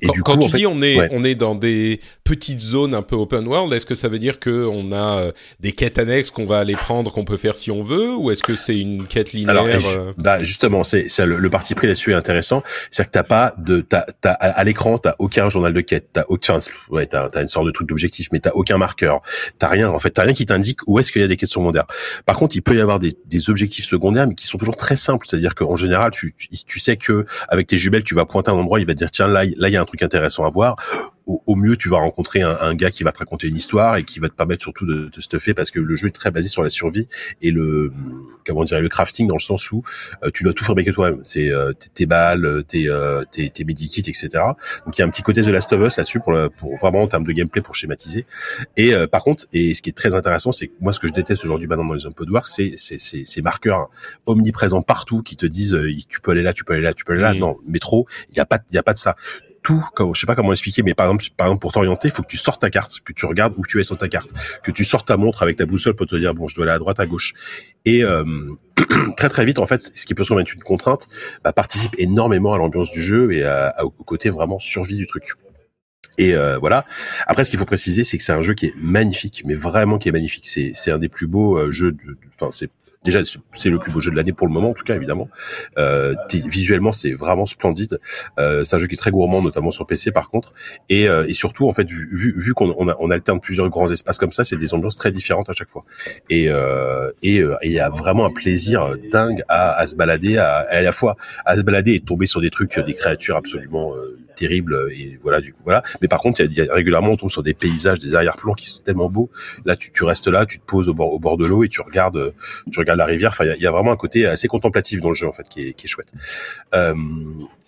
et 0.00 0.06
quand, 0.06 0.12
du 0.12 0.22
coup, 0.22 0.32
quand 0.32 0.48
tu 0.48 0.56
dis 0.56 0.66
on 0.66 0.80
est 0.80 1.08
on 1.12 1.24
est 1.24 1.34
dans 1.34 1.54
des 1.54 2.00
petites 2.22 2.60
zones 2.60 2.94
un 2.94 3.02
peu 3.02 3.16
open 3.16 3.46
world, 3.46 3.72
est-ce 3.72 3.86
que 3.86 3.94
ça 3.94 4.08
veut 4.08 4.18
dire 4.18 4.38
que 4.38 4.66
on 4.66 4.92
a 4.92 5.18
euh, 5.18 5.32
des 5.60 5.72
quêtes 5.72 5.98
annexes 5.98 6.30
qu'on 6.30 6.46
va 6.46 6.58
aller 6.58 6.74
prendre 6.74 7.12
qu'on 7.12 7.24
peut 7.24 7.36
faire 7.36 7.56
si 7.56 7.70
on 7.70 7.82
veut, 7.82 8.14
ou 8.14 8.30
est-ce 8.30 8.42
que 8.42 8.56
c'est 8.56 8.78
une 8.78 9.06
quête 9.06 9.32
linéaire 9.32 9.50
Alors, 9.50 9.68
euh 9.68 10.12
bah 10.16 10.42
justement, 10.42 10.84
c'est 10.84 11.08
le, 11.18 11.38
le 11.38 11.50
parti 11.50 11.73
pris 11.74 11.86
là-dessus 11.86 12.14
intéressant, 12.14 12.62
c'est 12.90 13.04
que 13.04 13.10
t'as 13.10 13.22
pas 13.22 13.54
de, 13.58 13.80
t'as, 13.80 14.04
t'as, 14.20 14.32
à 14.32 14.64
l'écran, 14.64 14.98
t'as 14.98 15.14
aucun 15.18 15.48
journal 15.48 15.72
de 15.72 15.80
quête, 15.80 16.08
t'as 16.12 16.24
aucun, 16.28 16.58
ouais, 16.90 17.06
t'as, 17.06 17.28
t'as 17.28 17.42
une 17.42 17.48
sorte 17.48 17.66
de 17.66 17.70
truc 17.70 17.88
d'objectif, 17.88 18.28
mais 18.32 18.40
t'as 18.40 18.52
aucun 18.52 18.78
marqueur, 18.78 19.22
t'as 19.58 19.68
rien, 19.68 19.90
en 19.90 19.98
fait, 19.98 20.10
t'as 20.10 20.22
rien 20.22 20.34
qui 20.34 20.46
t'indique 20.46 20.80
où 20.86 20.98
est-ce 20.98 21.12
qu'il 21.12 21.22
y 21.22 21.24
a 21.24 21.28
des 21.28 21.36
quêtes 21.36 21.50
secondaires. 21.50 21.86
Par 22.26 22.36
contre, 22.36 22.56
il 22.56 22.62
peut 22.62 22.76
y 22.76 22.80
avoir 22.80 22.98
des, 22.98 23.16
des 23.26 23.50
objectifs 23.50 23.86
secondaires, 23.86 24.26
mais 24.26 24.34
qui 24.34 24.46
sont 24.46 24.58
toujours 24.58 24.76
très 24.76 24.96
simples, 24.96 25.26
c'est-à-dire 25.28 25.54
qu'en 25.54 25.76
général, 25.76 26.10
tu, 26.10 26.34
tu, 26.36 26.48
tu, 26.48 26.80
sais 26.80 26.96
que 26.96 27.26
avec 27.48 27.66
tes 27.66 27.78
jumelles, 27.78 28.04
tu 28.04 28.14
vas 28.14 28.26
pointer 28.26 28.50
un 28.50 28.54
endroit, 28.54 28.80
il 28.80 28.86
va 28.86 28.92
te 28.92 28.98
dire 28.98 29.10
tiens 29.10 29.26
là, 29.26 29.44
là 29.44 29.68
il 29.68 29.72
y 29.72 29.76
a 29.76 29.80
un 29.80 29.84
truc 29.84 30.02
intéressant 30.02 30.44
à 30.44 30.50
voir 30.50 30.76
au, 31.26 31.56
mieux, 31.56 31.76
tu 31.76 31.88
vas 31.88 31.98
rencontrer 31.98 32.42
un, 32.42 32.56
un, 32.60 32.74
gars 32.74 32.90
qui 32.90 33.02
va 33.02 33.12
te 33.12 33.18
raconter 33.18 33.48
une 33.48 33.56
histoire 33.56 33.96
et 33.96 34.04
qui 34.04 34.20
va 34.20 34.28
te 34.28 34.34
permettre 34.34 34.62
surtout 34.62 34.84
de 34.84 35.08
te 35.08 35.20
stuffer 35.20 35.54
parce 35.54 35.70
que 35.70 35.80
le 35.80 35.96
jeu 35.96 36.08
est 36.08 36.12
très 36.12 36.30
basé 36.30 36.48
sur 36.48 36.62
la 36.62 36.68
survie 36.68 37.08
et 37.40 37.50
le 37.50 37.92
comment 38.46 38.64
dire 38.64 38.80
le 38.80 38.88
crafting 38.88 39.26
dans 39.26 39.36
le 39.36 39.40
sens 39.40 39.70
où 39.72 39.82
euh, 40.22 40.30
tu 40.32 40.44
dois 40.44 40.52
tout 40.52 40.64
fabriquer 40.64 40.92
toi-même. 40.92 41.20
C'est 41.22 41.50
euh, 41.50 41.72
tes 41.72 42.04
balles, 42.06 42.64
tes 42.68 42.88
euh, 42.88 43.24
tes, 43.30 43.48
tes 43.48 43.64
medikits, 43.64 44.00
etc. 44.00 44.28
Donc 44.84 44.96
il 44.96 44.98
y 44.98 45.02
a 45.02 45.06
un 45.06 45.08
petit 45.08 45.22
côté 45.22 45.40
de 45.40 45.50
Last 45.50 45.72
of 45.72 45.80
Us 45.80 45.96
là-dessus 45.96 46.20
pour, 46.20 46.36
pour 46.58 46.76
vraiment 46.76 47.02
en 47.02 47.08
termes 47.08 47.24
de 47.24 47.32
gameplay 47.32 47.62
pour 47.62 47.74
schématiser. 47.74 48.26
Et 48.76 48.94
euh, 48.94 49.06
par 49.06 49.22
contre, 49.22 49.46
et 49.52 49.74
ce 49.74 49.80
qui 49.80 49.90
est 49.90 49.94
très 49.94 50.14
intéressant, 50.14 50.52
c'est 50.52 50.68
que 50.68 50.74
moi 50.80 50.92
ce 50.92 51.00
que 51.00 51.08
je 51.08 51.14
déteste 51.14 51.44
aujourd'hui 51.44 51.66
maintenant 51.66 51.86
dans 51.86 51.94
les 51.94 52.06
Open 52.06 52.30
War, 52.30 52.46
c'est 52.46 52.72
c'est 52.76 52.98
ces 52.98 53.42
marqueurs 53.42 53.88
omniprésents 54.26 54.82
partout 54.82 55.22
qui 55.22 55.36
te 55.36 55.46
disent 55.46 55.78
tu 56.08 56.20
peux 56.20 56.32
aller 56.32 56.42
là, 56.42 56.52
tu 56.52 56.64
peux 56.64 56.74
aller 56.74 56.82
là, 56.82 56.92
tu 56.92 57.04
peux 57.04 57.14
aller 57.14 57.22
là. 57.22 57.32
Mmh. 57.32 57.38
Non, 57.38 57.56
métro, 57.66 58.06
il 58.30 58.36
y 58.36 58.40
a 58.40 58.44
pas 58.44 58.58
il 58.70 58.74
y 58.74 58.78
a 58.78 58.82
pas 58.82 58.92
de 58.92 58.98
ça 58.98 59.16
tout, 59.64 59.84
je 60.12 60.20
sais 60.20 60.26
pas 60.26 60.36
comment 60.36 60.52
expliquer, 60.52 60.82
mais 60.82 60.94
par 60.94 61.06
exemple, 61.06 61.24
par 61.36 61.48
exemple 61.48 61.60
pour 61.62 61.72
t'orienter, 61.72 62.08
il 62.08 62.10
faut 62.10 62.22
que 62.22 62.28
tu 62.28 62.36
sortes 62.36 62.60
ta 62.60 62.70
carte, 62.70 63.00
que 63.00 63.12
tu 63.12 63.26
regardes 63.26 63.54
où 63.56 63.64
tu 63.66 63.80
es 63.80 63.84
sur 63.84 63.96
ta 63.96 64.08
carte, 64.08 64.30
que 64.62 64.70
tu 64.70 64.84
sortes 64.84 65.08
ta 65.08 65.16
montre 65.16 65.42
avec 65.42 65.56
ta 65.56 65.66
boussole 65.66 65.94
pour 65.94 66.06
te 66.06 66.14
dire 66.16 66.34
bon, 66.34 66.46
je 66.46 66.54
dois 66.54 66.66
aller 66.66 66.74
à 66.74 66.78
droite, 66.78 67.00
à 67.00 67.06
gauche. 67.06 67.34
Et 67.84 68.04
euh, 68.04 68.24
très 69.16 69.28
très 69.28 69.44
vite, 69.44 69.58
en 69.58 69.66
fait, 69.66 69.90
ce 69.94 70.06
qui 70.06 70.14
peut 70.14 70.22
se 70.22 70.34
être 70.34 70.54
une 70.54 70.62
contrainte, 70.62 71.08
bah, 71.42 71.52
participe 71.52 71.94
énormément 71.98 72.52
à 72.52 72.58
l'ambiance 72.58 72.90
du 72.90 73.02
jeu 73.02 73.32
et 73.32 73.44
au 73.82 73.90
côté 73.90 74.30
vraiment 74.30 74.58
survie 74.58 74.96
du 74.96 75.06
truc. 75.06 75.34
Et 76.18 76.34
euh, 76.34 76.58
voilà. 76.58 76.84
Après, 77.26 77.44
ce 77.44 77.50
qu'il 77.50 77.58
faut 77.58 77.64
préciser, 77.64 78.04
c'est 78.04 78.18
que 78.18 78.24
c'est 78.24 78.32
un 78.32 78.42
jeu 78.42 78.54
qui 78.54 78.66
est 78.66 78.74
magnifique, 78.76 79.42
mais 79.44 79.54
vraiment 79.54 79.98
qui 79.98 80.08
est 80.08 80.12
magnifique. 80.12 80.46
C'est 80.46 80.72
c'est 80.74 80.90
un 80.90 80.98
des 80.98 81.08
plus 81.08 81.26
beaux 81.26 81.58
euh, 81.58 81.70
jeux. 81.70 81.96
Enfin, 82.38 82.50
c'est 82.52 82.70
déjà 83.04 83.20
c'est 83.52 83.70
le 83.70 83.78
plus 83.78 83.92
beau 83.92 84.00
jeu 84.00 84.10
de 84.10 84.16
l'année 84.16 84.32
pour 84.32 84.46
le 84.46 84.52
moment 84.52 84.70
en 84.70 84.74
tout 84.74 84.84
cas 84.84 84.94
évidemment. 84.94 85.28
Euh, 85.78 86.14
visuellement 86.32 86.92
c'est 86.92 87.12
vraiment 87.12 87.46
splendide. 87.46 88.00
Euh, 88.38 88.64
c'est 88.64 88.76
un 88.76 88.78
jeu 88.78 88.86
qui 88.86 88.94
est 88.94 88.98
très 88.98 89.10
gourmand 89.10 89.42
notamment 89.42 89.70
sur 89.70 89.86
PC 89.86 90.10
par 90.10 90.30
contre. 90.30 90.52
Et, 90.88 91.08
euh, 91.08 91.26
et 91.28 91.34
surtout 91.34 91.68
en 91.68 91.72
fait 91.72 91.88
vu, 91.88 92.34
vu, 92.38 92.54
qu'on 92.54 92.74
on, 92.78 92.94
on, 92.98 93.10
alterne 93.10 93.40
plusieurs 93.40 93.68
grands 93.68 93.90
espaces 93.90 94.18
comme 94.18 94.32
ça 94.32 94.44
c'est 94.44 94.56
des 94.56 94.74
ambiances 94.74 94.96
très 94.96 95.10
différentes 95.10 95.50
à 95.50 95.52
chaque 95.52 95.68
fois. 95.68 95.84
Et 96.30 96.48
euh, 96.48 97.10
et 97.22 97.40
euh, 97.40 97.56
il 97.62 97.72
y 97.72 97.80
a 97.80 97.90
vraiment 97.90 98.24
un 98.26 98.30
plaisir 98.30 98.94
dingue 99.12 99.42
à, 99.48 99.78
à 99.78 99.86
se 99.86 99.96
balader 99.96 100.38
à, 100.38 100.56
à 100.56 100.82
la 100.82 100.92
fois 100.92 101.16
à 101.44 101.56
se 101.56 101.62
balader 101.62 101.94
et 101.94 102.00
tomber 102.00 102.26
sur 102.26 102.40
des 102.40 102.50
trucs 102.50 102.78
des 102.78 102.94
créatures 102.94 103.36
absolument 103.36 103.94
euh, 103.94 104.18
terribles 104.36 104.88
et 104.92 105.18
voilà 105.22 105.40
du 105.40 105.54
voilà. 105.64 105.82
Mais 106.00 106.08
par 106.08 106.20
contre 106.20 106.40
il 106.40 106.52
y, 106.52 106.60
a, 106.60 106.72
régulièrement 106.72 107.10
on 107.10 107.16
tombe 107.16 107.30
sur 107.30 107.42
des 107.42 107.54
paysages 107.54 107.98
des 107.98 108.14
arrière-plans 108.14 108.54
qui 108.54 108.66
sont 108.66 108.80
tellement 108.82 109.08
beaux. 109.08 109.30
Là 109.64 109.76
tu, 109.76 109.92
tu 109.92 110.04
restes 110.04 110.28
là 110.28 110.46
tu 110.46 110.58
te 110.58 110.64
poses 110.64 110.88
au 110.88 110.94
bord 110.94 111.12
au 111.12 111.18
bord 111.18 111.36
de 111.36 111.44
l'eau 111.44 111.64
et 111.64 111.68
tu 111.68 111.80
regardes 111.80 112.34
tu 112.72 112.78
regardes 112.78 112.93
la 112.96 113.04
rivière. 113.04 113.30
Enfin, 113.30 113.44
il 113.44 113.62
y, 113.62 113.66
a 113.66 113.70
vraiment 113.70 113.92
un 113.92 113.96
côté 113.96 114.26
assez 114.26 114.48
contemplatif 114.48 115.00
dans 115.00 115.08
le 115.08 115.14
jeu 115.14 115.28
en 115.28 115.32
fait 115.32 115.48
qui 115.48 115.68
est, 115.68 115.86
chouette. 115.86 116.12
Euh, 116.74 116.94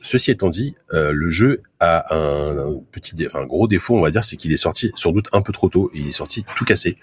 ceci 0.01 0.31
étant 0.31 0.49
dit, 0.49 0.77
euh, 0.93 1.11
le 1.13 1.31
jeu 1.31 1.63
a 1.81 2.15
un, 2.15 2.81
petit, 2.91 3.15
enfin, 3.27 3.41
un 3.41 3.47
gros 3.47 3.69
défaut, 3.69 3.97
on 3.97 4.01
va 4.01 4.11
dire, 4.11 4.25
c'est 4.25 4.37
qu'il 4.37 4.53
est 4.53 4.57
sorti 4.57 4.93
sans 4.95 5.13
doute 5.13 5.29
un 5.33 5.43
peu 5.43 5.53
trop 5.53 5.69
tôt. 5.69 5.91
il 5.95 6.09
est 6.09 6.13
sorti 6.13 6.45
tout 6.57 6.65
cassé, 6.65 6.97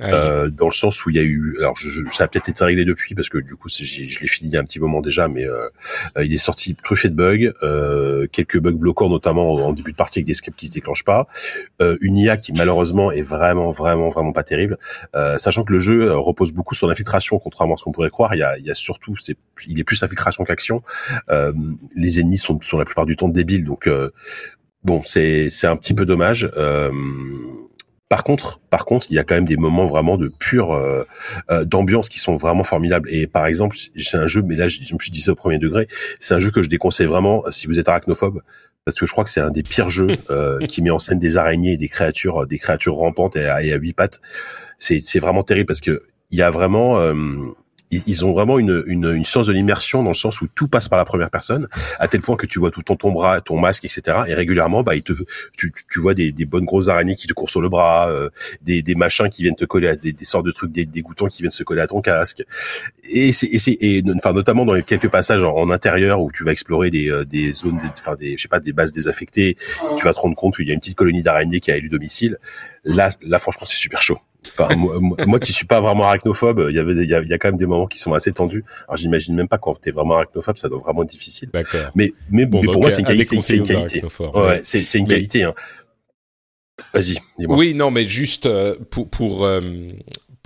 ah 0.00 0.12
euh, 0.12 0.50
dans 0.50 0.66
le 0.66 0.72
sens 0.72 1.04
où 1.06 1.10
il 1.10 1.16
y 1.16 1.18
a 1.18 1.22
eu, 1.22 1.56
alors 1.58 1.76
je, 1.76 2.02
ça 2.10 2.24
a 2.24 2.28
peut-être 2.28 2.48
été 2.48 2.64
réglé 2.64 2.84
depuis 2.84 3.14
parce 3.14 3.28
que 3.28 3.38
du 3.38 3.56
coup, 3.56 3.68
je 3.68 4.00
l'ai 4.00 4.26
fini 4.26 4.50
il 4.50 4.52
y 4.52 4.56
a 4.56 4.60
un 4.60 4.64
petit 4.64 4.80
moment 4.80 5.00
déjà, 5.00 5.28
mais 5.28 5.44
euh, 5.46 5.68
il 6.22 6.32
est 6.32 6.38
sorti 6.38 6.74
truffé 6.74 7.08
de 7.08 7.14
bugs, 7.14 7.52
euh, 7.62 8.26
quelques 8.30 8.58
bugs 8.58 8.72
bloquants 8.72 9.08
notamment 9.08 9.54
en, 9.54 9.72
début 9.72 9.92
de 9.92 9.96
partie 9.96 10.18
avec 10.18 10.26
des 10.26 10.34
scripts 10.34 10.58
qui 10.58 10.66
se 10.66 10.72
déclenchent 10.72 11.04
pas, 11.04 11.26
euh, 11.80 11.96
une 12.00 12.16
IA 12.16 12.36
qui 12.36 12.52
malheureusement 12.52 13.12
est 13.12 13.22
vraiment, 13.22 13.70
vraiment, 13.70 14.08
vraiment 14.08 14.32
pas 14.32 14.42
terrible, 14.42 14.78
euh, 15.14 15.38
sachant 15.38 15.64
que 15.64 15.72
le 15.72 15.78
jeu 15.78 16.12
repose 16.12 16.52
beaucoup 16.52 16.74
sur 16.74 16.86
l'infiltration, 16.86 17.38
contrairement 17.38 17.74
à 17.74 17.78
ce 17.78 17.84
qu'on 17.84 17.92
pourrait 17.92 18.10
croire. 18.10 18.34
Il 18.34 18.38
y 18.38 18.42
a, 18.42 18.58
il 18.58 18.64
y 18.64 18.70
a 18.70 18.74
surtout, 18.74 19.16
c'est, 19.16 19.36
il 19.66 19.78
est 19.78 19.84
plus 19.84 20.02
infiltration 20.02 20.44
qu'action. 20.44 20.82
les 21.94 22.20
ennemis 22.20 22.37
sont, 22.38 22.60
sont 22.60 22.78
la 22.78 22.84
plupart 22.84 23.06
du 23.06 23.16
temps 23.16 23.28
débiles, 23.28 23.64
donc 23.64 23.88
bon, 24.84 25.02
c'est 25.04 25.50
c'est 25.50 25.66
un 25.66 25.76
petit 25.76 25.94
peu 25.94 26.06
dommage. 26.06 26.50
Euh, 26.56 26.90
par 28.08 28.24
contre, 28.24 28.58
par 28.70 28.86
contre, 28.86 29.06
il 29.10 29.14
y 29.14 29.18
a 29.18 29.24
quand 29.24 29.34
même 29.34 29.44
des 29.44 29.58
moments 29.58 29.86
vraiment 29.86 30.16
de 30.16 30.28
pure 30.28 30.72
euh, 30.72 31.04
euh, 31.50 31.64
d'ambiance 31.64 32.08
qui 32.08 32.20
sont 32.20 32.36
vraiment 32.36 32.64
formidables. 32.64 33.12
Et 33.12 33.26
par 33.26 33.46
exemple, 33.46 33.76
c'est 33.76 34.16
un 34.16 34.26
jeu, 34.26 34.42
mais 34.42 34.56
là, 34.56 34.66
je, 34.66 34.78
suis 34.82 35.10
dit 35.10 35.20
ça 35.20 35.32
au 35.32 35.34
premier 35.34 35.58
degré, 35.58 35.88
c'est 36.18 36.34
un 36.34 36.38
jeu 36.38 36.50
que 36.50 36.62
je 36.62 36.68
déconseille 36.68 37.06
vraiment 37.06 37.42
si 37.50 37.66
vous 37.66 37.78
êtes 37.78 37.88
arachnophobe, 37.88 38.40
parce 38.84 38.98
que 38.98 39.04
je 39.04 39.12
crois 39.12 39.24
que 39.24 39.30
c'est 39.30 39.40
un 39.40 39.50
des 39.50 39.62
pires 39.62 39.90
jeux 39.90 40.16
qui 40.68 40.80
met 40.82 40.90
en 40.90 40.98
scène 40.98 41.18
des 41.18 41.36
araignées 41.36 41.72
et 41.72 41.76
des 41.76 41.88
créatures, 41.88 42.46
des 42.46 42.58
créatures 42.58 42.96
rampantes 42.96 43.36
et 43.36 43.44
à, 43.44 43.62
et 43.62 43.72
à 43.72 43.76
huit 43.76 43.92
pattes. 43.92 44.20
C'est 44.78 45.00
c'est 45.00 45.18
vraiment 45.18 45.42
terrible 45.42 45.66
parce 45.66 45.80
que 45.80 46.00
il 46.30 46.38
y 46.38 46.42
a 46.42 46.50
vraiment 46.50 47.12
ils 47.90 48.24
ont 48.24 48.32
vraiment 48.32 48.58
une, 48.58 48.82
une, 48.86 49.12
une 49.14 49.24
sens 49.24 49.46
de 49.46 49.52
l'immersion 49.52 50.02
dans 50.02 50.10
le 50.10 50.14
sens 50.14 50.40
où 50.40 50.48
tout 50.48 50.68
passe 50.68 50.88
par 50.88 50.98
la 50.98 51.04
première 51.04 51.30
personne, 51.30 51.66
à 51.98 52.08
tel 52.08 52.20
point 52.20 52.36
que 52.36 52.46
tu 52.46 52.58
vois 52.58 52.70
tout 52.70 52.82
ton, 52.82 52.96
ton 52.96 53.12
bras, 53.12 53.40
ton 53.40 53.58
masque, 53.58 53.84
etc. 53.84 54.24
Et 54.28 54.34
régulièrement, 54.34 54.82
bah, 54.82 54.94
il 54.94 55.02
te, 55.02 55.12
tu, 55.56 55.72
tu 55.90 56.00
vois 56.00 56.14
des, 56.14 56.32
des 56.32 56.44
bonnes 56.44 56.64
grosses 56.64 56.88
araignées 56.88 57.16
qui 57.16 57.26
te 57.26 57.32
courent 57.32 57.50
sur 57.50 57.60
le 57.60 57.68
bras, 57.68 58.10
euh, 58.10 58.28
des, 58.62 58.82
des 58.82 58.94
machins 58.94 59.28
qui 59.28 59.42
viennent 59.42 59.56
te 59.56 59.64
coller 59.64 59.88
à 59.88 59.96
des, 59.96 60.12
des 60.12 60.24
sortes 60.24 60.46
de 60.46 60.52
trucs, 60.52 60.72
des 60.72 60.86
dégoûtants 60.86 61.28
qui 61.28 61.42
viennent 61.42 61.50
se 61.50 61.62
coller 61.62 61.80
à 61.80 61.86
ton 61.86 62.00
casque. 62.00 62.44
Et 63.10 63.32
c'est, 63.32 63.46
et, 63.46 63.98
et 63.98 64.04
enfin, 64.16 64.32
notamment 64.32 64.64
dans 64.64 64.74
les 64.74 64.82
quelques 64.82 65.08
passages 65.08 65.42
en, 65.42 65.70
intérieur 65.70 66.20
où 66.20 66.30
tu 66.32 66.44
vas 66.44 66.52
explorer 66.52 66.90
des, 66.90 67.10
euh, 67.10 67.24
des 67.24 67.52
zones, 67.52 67.80
enfin, 67.98 68.16
des, 68.16 68.36
je 68.36 68.42
sais 68.42 68.48
pas, 68.48 68.60
des 68.60 68.72
bases 68.72 68.92
désaffectées, 68.92 69.56
tu 69.96 70.04
vas 70.04 70.12
te 70.12 70.18
rendre 70.18 70.36
compte 70.36 70.56
qu'il 70.56 70.66
y 70.68 70.70
a 70.70 70.74
une 70.74 70.80
petite 70.80 70.96
colonie 70.96 71.22
d'araignées 71.22 71.60
qui 71.60 71.70
a 71.70 71.76
élu 71.76 71.88
domicile. 71.88 72.38
Là, 72.84 73.10
là, 73.22 73.38
franchement, 73.38 73.66
c'est 73.66 73.76
super 73.76 74.00
chaud. 74.00 74.18
Enfin, 74.56 74.74
moi, 74.76 75.16
moi, 75.26 75.40
qui 75.40 75.52
suis 75.52 75.66
pas 75.66 75.80
vraiment 75.80 76.04
arachnophobe, 76.04 76.66
il 76.70 76.76
y 76.76 76.78
avait, 76.78 76.92
il 76.92 77.08
y, 77.08 77.14
a, 77.14 77.22
y, 77.22 77.32
a, 77.32 77.38
quand 77.38 77.48
même 77.48 77.58
des 77.58 77.66
moments 77.66 77.86
qui 77.86 77.98
sont 77.98 78.12
assez 78.12 78.32
tendus. 78.32 78.64
Alors, 78.86 78.96
j'imagine 78.96 79.34
même 79.34 79.48
pas 79.48 79.58
quand 79.58 79.80
t'es 79.80 79.90
vraiment 79.90 80.14
arachnophobe, 80.14 80.56
ça 80.56 80.68
doit 80.68 80.78
vraiment 80.78 81.02
être 81.02 81.10
difficile. 81.10 81.50
Mais, 81.94 82.12
mais, 82.30 82.46
bon, 82.46 82.60
mais 82.60 82.66
pour 82.66 82.80
moi, 82.80 82.90
c'est 82.90 83.00
une 83.00 83.06
qualité. 83.06 83.40
C'est 83.40 83.56
une 83.56 83.62
qualité. 83.64 84.02
Ouais, 84.34 84.60
c'est 84.62 84.98
une 84.98 85.08
qualité. 85.08 85.44
Hein. 85.44 85.54
Vas-y, 86.94 87.18
dis-moi. 87.38 87.56
Oui, 87.56 87.74
non, 87.74 87.90
mais 87.90 88.06
juste 88.06 88.46
euh, 88.46 88.76
pour 88.90 89.08
pour 89.08 89.44
euh, 89.44 89.60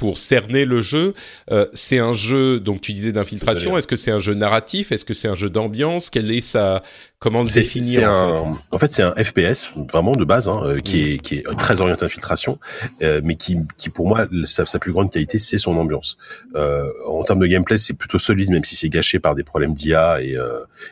pour 0.02 0.18
cerner 0.18 0.64
le 0.64 0.80
jeu. 0.80 1.14
Euh, 1.52 1.64
c'est 1.74 2.00
un 2.00 2.12
jeu, 2.12 2.58
donc 2.58 2.80
tu 2.80 2.92
disais 2.92 3.12
d'infiltration. 3.12 3.78
Est-ce 3.78 3.86
que 3.86 3.94
c'est 3.94 4.10
un 4.10 4.18
jeu 4.18 4.34
narratif? 4.34 4.90
Est-ce 4.90 5.04
que 5.04 5.14
c'est 5.14 5.28
un 5.28 5.36
jeu 5.36 5.48
d'ambiance? 5.48 6.10
Quelle 6.10 6.32
est 6.32 6.40
sa 6.40 6.82
comment 7.20 7.42
le 7.42 7.48
définir 7.48 8.10
en, 8.10 8.58
en, 8.72 8.78
fait, 8.80 8.92
c'est 8.92 9.04
un 9.04 9.14
FPS 9.14 9.70
vraiment 9.92 10.16
de 10.16 10.24
base 10.24 10.48
hein, 10.48 10.60
euh, 10.64 10.80
qui 10.80 11.04
est 11.04 11.18
qui 11.18 11.36
est 11.36 11.44
très 11.56 11.80
orienté 11.80 12.04
infiltration, 12.04 12.58
euh, 13.02 13.20
mais 13.22 13.36
qui 13.36 13.58
qui 13.76 13.90
pour 13.90 14.08
moi 14.08 14.26
sa, 14.44 14.66
sa 14.66 14.80
plus 14.80 14.90
grande 14.90 15.12
qualité 15.12 15.38
c'est 15.38 15.56
son 15.56 15.76
ambiance. 15.76 16.16
Euh, 16.56 16.88
en 17.06 17.22
termes 17.22 17.38
de 17.38 17.46
gameplay, 17.46 17.78
c'est 17.78 17.94
plutôt 17.94 18.18
solide 18.18 18.50
même 18.50 18.64
si 18.64 18.74
c'est 18.74 18.88
gâché 18.88 19.20
par 19.20 19.36
des 19.36 19.44
problèmes 19.44 19.72
d'IA 19.72 20.20
et, 20.20 20.36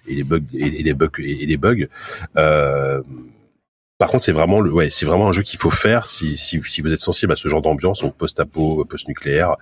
et 0.07 0.15
les 0.15 0.23
bugs 0.23 0.39
et, 0.55 0.71
les 0.71 0.95
bugs 0.95 1.11
et, 1.19 1.47
les 1.47 1.57
bugs. 1.57 1.89
Euh, 2.37 3.01
par 4.01 4.09
contre, 4.09 4.25
c'est 4.25 4.33
vraiment 4.33 4.63
le, 4.63 4.73
ouais, 4.73 4.89
c'est 4.89 5.05
vraiment 5.05 5.29
un 5.29 5.33
jeu 5.33 5.43
qu'il 5.43 5.59
faut 5.59 5.71
faire 5.71 6.07
si, 6.07 6.35
si, 6.39 6.59
si 6.63 6.81
vous 6.81 6.91
êtes 6.91 7.03
sensible 7.03 7.35
à 7.35 7.37
ce 7.37 7.49
genre 7.49 7.61
d'ambiance, 7.61 8.01
donc 8.01 8.17
post-apo, 8.17 8.87
post-nucléaire, 8.87 9.57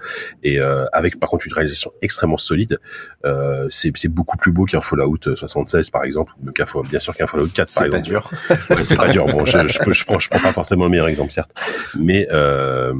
et 0.44 0.60
euh, 0.60 0.84
avec 0.92 1.18
par 1.18 1.28
contre 1.28 1.48
une 1.48 1.52
réalisation 1.52 1.90
extrêmement 2.02 2.36
solide. 2.36 2.78
Euh, 3.26 3.66
c'est, 3.68 3.90
c'est 3.96 4.06
beaucoup 4.06 4.36
plus 4.36 4.52
beau 4.52 4.64
qu'un 4.64 4.80
Fallout 4.80 5.18
76 5.34 5.90
par 5.90 6.04
exemple, 6.04 6.34
ou 6.40 6.52
qu'un, 6.52 6.66
bien 6.88 7.00
sûr 7.00 7.16
qu'un 7.16 7.26
Fallout 7.26 7.48
4 7.48 7.74
par 7.74 7.84
exemple. 7.86 8.04
C'est 8.06 8.12
pas 8.12 8.68
dur. 8.68 8.84
c'est 8.84 8.96
pas 8.96 9.08
dur. 9.08 9.26
Bon, 9.26 9.44
je, 9.44 9.58
je, 9.66 9.92
je, 9.92 10.04
prends, 10.04 10.20
je 10.20 10.28
prends 10.28 10.38
pas 10.38 10.52
forcément 10.52 10.84
le 10.84 10.90
meilleur 10.90 11.08
exemple 11.08 11.32
certes, 11.32 11.50
mais 11.98 12.28
euh, 12.30 12.94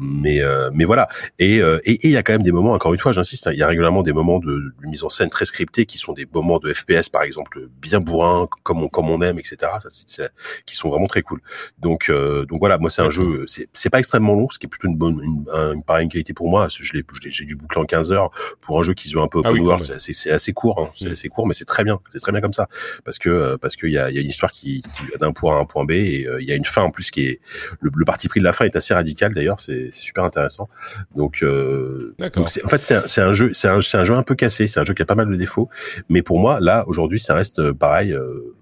mais 0.00 0.40
euh, 0.40 0.70
mais 0.72 0.84
voilà. 0.84 1.08
Et 1.38 1.60
euh, 1.60 1.78
et 1.84 1.98
il 2.08 2.10
y 2.10 2.16
a 2.16 2.22
quand 2.22 2.32
même 2.32 2.42
des 2.42 2.52
moments, 2.52 2.72
encore 2.72 2.92
une 2.92 2.98
fois, 2.98 3.12
j'insiste, 3.12 3.46
hein, 3.46 3.52
il 3.52 3.58
y 3.58 3.62
a 3.62 3.66
régulièrement 3.66 4.02
des 4.02 4.12
moments 4.12 4.38
de, 4.38 4.46
de, 4.46 4.86
mise 4.86 5.04
en 5.04 5.10
scène 5.10 5.28
très 5.28 5.44
scriptés 5.44 5.86
qui 5.86 5.98
sont 5.98 6.12
des 6.12 6.26
moments 6.32 6.58
de 6.58 6.72
FPS 6.72 7.08
par 7.10 7.22
exemple 7.22 7.68
bien 7.80 8.00
bourrin, 8.00 8.48
comme 8.62 8.82
on 8.82 8.88
comme 8.88 9.10
on 9.10 9.20
aime, 9.20 9.38
etc. 9.38 9.56
Ça 9.82 9.88
c'est 9.90 10.32
qui 10.64 10.74
sont 10.74 10.88
vraiment 10.88 11.06
très 11.06 11.22
cool. 11.22 11.40
Donc, 11.78 12.08
euh, 12.08 12.46
donc 12.46 12.60
voilà, 12.60 12.78
moi 12.78 12.90
c'est 12.90 13.02
un 13.02 13.10
jeu, 13.10 13.44
c'est 13.46 13.90
pas 13.90 13.98
extrêmement 13.98 14.34
long, 14.34 14.48
ce 14.50 14.58
qui 14.58 14.66
est 14.66 14.68
plutôt 14.68 14.88
une 14.88 14.96
bonne, 14.96 15.20
une, 15.22 15.44
une 15.74 15.84
pareille 15.84 16.08
qualité 16.08 16.32
pour 16.32 16.48
moi. 16.48 16.68
Je 16.68 16.92
l'ai, 16.94 17.04
j'ai 17.26 17.44
dû 17.44 17.56
boucler 17.56 17.80
en 17.80 17.84
15 17.84 18.12
heures 18.12 18.30
pour 18.60 18.78
un 18.80 18.82
jeu 18.82 18.94
qui 18.94 19.08
se 19.08 19.16
veut 19.16 19.22
un 19.22 19.28
peu 19.28 19.40
ah 19.44 19.50
open 19.50 19.62
world. 19.62 19.82
C'est 19.98 20.30
assez, 20.30 20.52
court, 20.52 20.80
hein, 20.80 20.90
c'est 20.98 21.08
mm. 21.08 21.12
assez 21.12 21.28
court, 21.28 21.46
mais 21.46 21.54
c'est 21.54 21.64
très 21.64 21.84
bien, 21.84 22.00
c'est 22.10 22.20
très 22.20 22.32
bien 22.32 22.40
comme 22.40 22.52
ça 22.52 22.68
parce 23.04 23.18
que 23.18 23.28
euh, 23.28 23.56
parce 23.58 23.76
qu'il 23.76 23.90
y 23.90 23.98
a, 23.98 24.10
y 24.10 24.18
a 24.18 24.20
une 24.20 24.28
histoire 24.28 24.52
qui, 24.52 24.82
qui 24.82 25.06
va 25.12 25.18
d'un 25.18 25.32
point 25.32 25.56
A 25.56 25.58
à 25.58 25.60
un 25.60 25.64
point 25.64 25.84
B 25.84 25.92
et 25.92 26.26
il 26.40 26.46
y 26.46 26.52
a 26.52 26.54
une 26.54 26.64
fin 26.64 26.82
en 26.82 26.90
plus 26.90 27.10
qui 27.10 27.26
est 27.26 27.40
le, 27.80 27.90
le, 27.94 28.04
parti 28.04 28.28
pris 28.28 28.40
de 28.40 28.44
la 28.44 28.52
fin 28.52 28.64
est 28.64 28.76
assez 28.76 28.94
radical 28.94 29.34
d'ailleurs, 29.34 29.60
c'est 29.60 29.89
super 29.92 30.24
intéressant. 30.24 30.68
Donc, 31.16 31.42
euh, 31.42 32.14
donc 32.18 32.38
en 32.38 32.46
fait 32.46 32.84
c'est 32.84 33.20
un, 33.20 33.28
un, 33.28 33.32
jeu, 33.32 33.52
c'est 33.52 33.68
un, 33.68 33.78
un 33.78 34.04
jeu 34.04 34.14
un 34.14 34.22
peu 34.22 34.34
cassé, 34.34 34.66
c'est 34.66 34.80
un 34.80 34.84
jeu 34.84 34.94
qui 34.94 35.02
a 35.02 35.06
pas 35.06 35.14
mal 35.14 35.28
de 35.28 35.36
défauts, 35.36 35.68
mais 36.08 36.22
pour 36.22 36.38
moi 36.38 36.60
là 36.60 36.84
aujourd'hui 36.86 37.20
ça 37.20 37.34
reste 37.34 37.72
pareil. 37.72 38.12
Euh, 38.12 38.54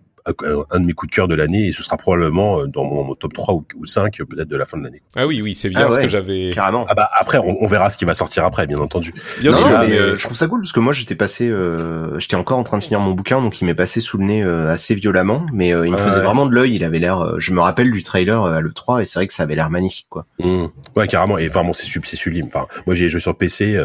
un 0.71 0.81
de 0.81 0.85
mes 0.85 0.93
coups 0.93 1.11
de 1.11 1.15
cœur 1.15 1.29
de 1.29 1.35
l'année 1.35 1.67
et 1.67 1.73
ce 1.73 1.83
sera 1.83 1.97
probablement 1.97 2.61
euh, 2.61 2.67
dans 2.67 2.85
mon 2.85 3.15
top 3.15 3.33
3 3.33 3.55
ou, 3.55 3.87
5 3.87 4.19
peut-être 4.29 4.49
de 4.49 4.57
la 4.57 4.65
fin 4.65 4.79
de 4.79 4.85
l'année. 4.85 5.03
Ah 5.17 5.27
oui, 5.27 5.41
oui, 5.43 5.55
c'est 5.55 5.69
bien 5.69 5.87
ah 5.87 5.91
ce 5.91 5.99
que 5.99 6.09
j'avais. 6.09 6.51
Carrément. 6.55 6.87
Ah 6.89 6.95
bah 6.95 7.11
après, 7.19 7.39
on, 7.39 7.67
verra 7.67 7.91
ce 7.91 7.99
qui 7.99 8.05
va 8.05 8.15
sortir 8.15 8.45
après, 8.45 8.67
bien 8.67 8.79
entendu. 8.79 9.15
Bien 9.41 9.53
sûr, 9.53 9.69
mais, 9.69 9.99
euh, 9.99 10.17
je 10.17 10.25
trouve 10.25 10.37
ça 10.37 10.47
cool 10.47 10.63
parce 10.63 10.73
que 10.73 10.81
moi 10.81 10.93
j'étais 10.93 11.15
passé, 11.15 11.49
euh, 11.49 12.19
j'étais 12.19 12.37
encore 12.37 12.59
en 12.59 12.63
train 12.63 12.79
de 12.79 12.83
finir 12.83 13.01
mon 13.01 13.13
bouquin, 13.13 13.41
donc 13.41 13.61
il 13.61 13.65
m'est 13.65 13.75
passé 13.75 14.01
sous 14.01 14.19
le 14.19 14.25
nez 14.25 14.43
assez 14.43 14.95
violemment, 14.95 15.45
mais 15.53 15.71
il 15.71 15.93
me 15.93 15.99
faisait 15.99 16.21
vraiment 16.21 16.47
de 16.47 16.55
l'œil. 16.55 16.75
Il 16.75 16.85
avait 16.85 16.99
l'air, 16.99 17.39
je 17.39 17.53
me 17.53 17.61
rappelle 17.61 17.91
du 17.91 18.03
trailer 18.03 18.45
à 18.45 18.61
le 18.61 18.73
3 18.73 19.03
et 19.03 19.05
c'est 19.05 19.19
vrai 19.19 19.27
que 19.27 19.35
ça 19.35 19.45
avait 19.45 19.55
l'air 19.55 19.71
magnifique, 19.71 20.07
quoi. 20.11 20.27
Mmh. 20.39 20.67
Ouais, 20.97 21.09
carrément. 21.09 21.39
Et 21.39 21.49
vraiment, 21.49 21.73
c'est 21.73 21.87
c'est 22.05 22.17
sublime. 22.17 22.47
Enfin, 22.47 22.67
moi 22.87 22.95
j'ai 22.95 23.09
joué 23.09 23.21
sur 23.21 23.37
PC, 23.37 23.79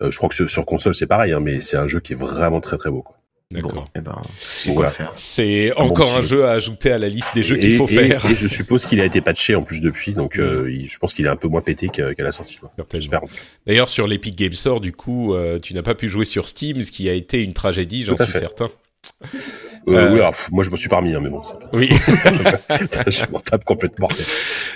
je 0.00 0.16
crois 0.16 0.28
que 0.28 0.48
sur, 0.48 0.66
console 0.66 0.94
c'est 0.94 1.06
pareil, 1.06 1.32
hein, 1.32 1.40
mais 1.40 1.60
c'est 1.60 1.76
un 1.76 1.86
jeu 1.86 2.00
qui 2.00 2.14
est 2.14 2.16
vraiment 2.16 2.60
très 2.60 2.76
très 2.76 2.90
beau, 2.90 3.02
quoi. 3.02 3.13
D'accord. 3.50 3.88
Eh 3.96 4.00
ben, 4.00 4.20
c'est 5.14 5.72
encore 5.76 6.12
un 6.16 6.24
jeu 6.24 6.44
à 6.44 6.52
ajouter 6.52 6.90
à 6.90 6.98
la 6.98 7.08
liste 7.08 7.34
des 7.34 7.44
jeux 7.44 7.56
qu'il 7.56 7.76
faut 7.76 7.86
faire. 7.86 8.24
Et 8.26 8.34
je 8.34 8.48
suppose 8.48 8.86
qu'il 8.86 9.00
a 9.00 9.04
été 9.04 9.20
patché 9.20 9.54
en 9.54 9.62
plus 9.62 9.80
depuis, 9.80 10.12
donc 10.12 10.38
euh, 10.38 10.68
je 10.84 10.98
pense 10.98 11.14
qu'il 11.14 11.26
est 11.26 11.28
un 11.28 11.36
peu 11.36 11.48
moins 11.48 11.60
pété 11.60 11.88
qu'à 11.88 12.12
la 12.18 12.32
sortie. 12.32 12.58
D'ailleurs, 13.66 13.88
sur 13.88 14.06
l'Epic 14.08 14.36
Games 14.36 14.52
Store, 14.52 14.80
du 14.80 14.92
coup, 14.92 15.34
euh, 15.34 15.58
tu 15.60 15.74
n'as 15.74 15.82
pas 15.82 15.94
pu 15.94 16.08
jouer 16.08 16.24
sur 16.24 16.48
Steam, 16.48 16.82
ce 16.82 16.90
qui 16.90 17.08
a 17.08 17.12
été 17.12 17.42
une 17.42 17.52
tragédie, 17.52 18.04
j'en 18.04 18.16
suis 18.16 18.32
certain. 18.32 18.70
Euh, 19.88 19.92
euh, 19.92 20.12
oui, 20.12 20.20
alors, 20.20 20.34
moi 20.50 20.64
je 20.64 20.70
me 20.70 20.76
suis 20.76 20.88
parmi, 20.88 21.14
hein, 21.14 21.20
mais 21.22 21.28
bon. 21.28 21.42
Oui. 21.72 21.90
je 23.06 23.30
m'en 23.30 23.38
tape 23.38 23.64
complètement. 23.64 24.08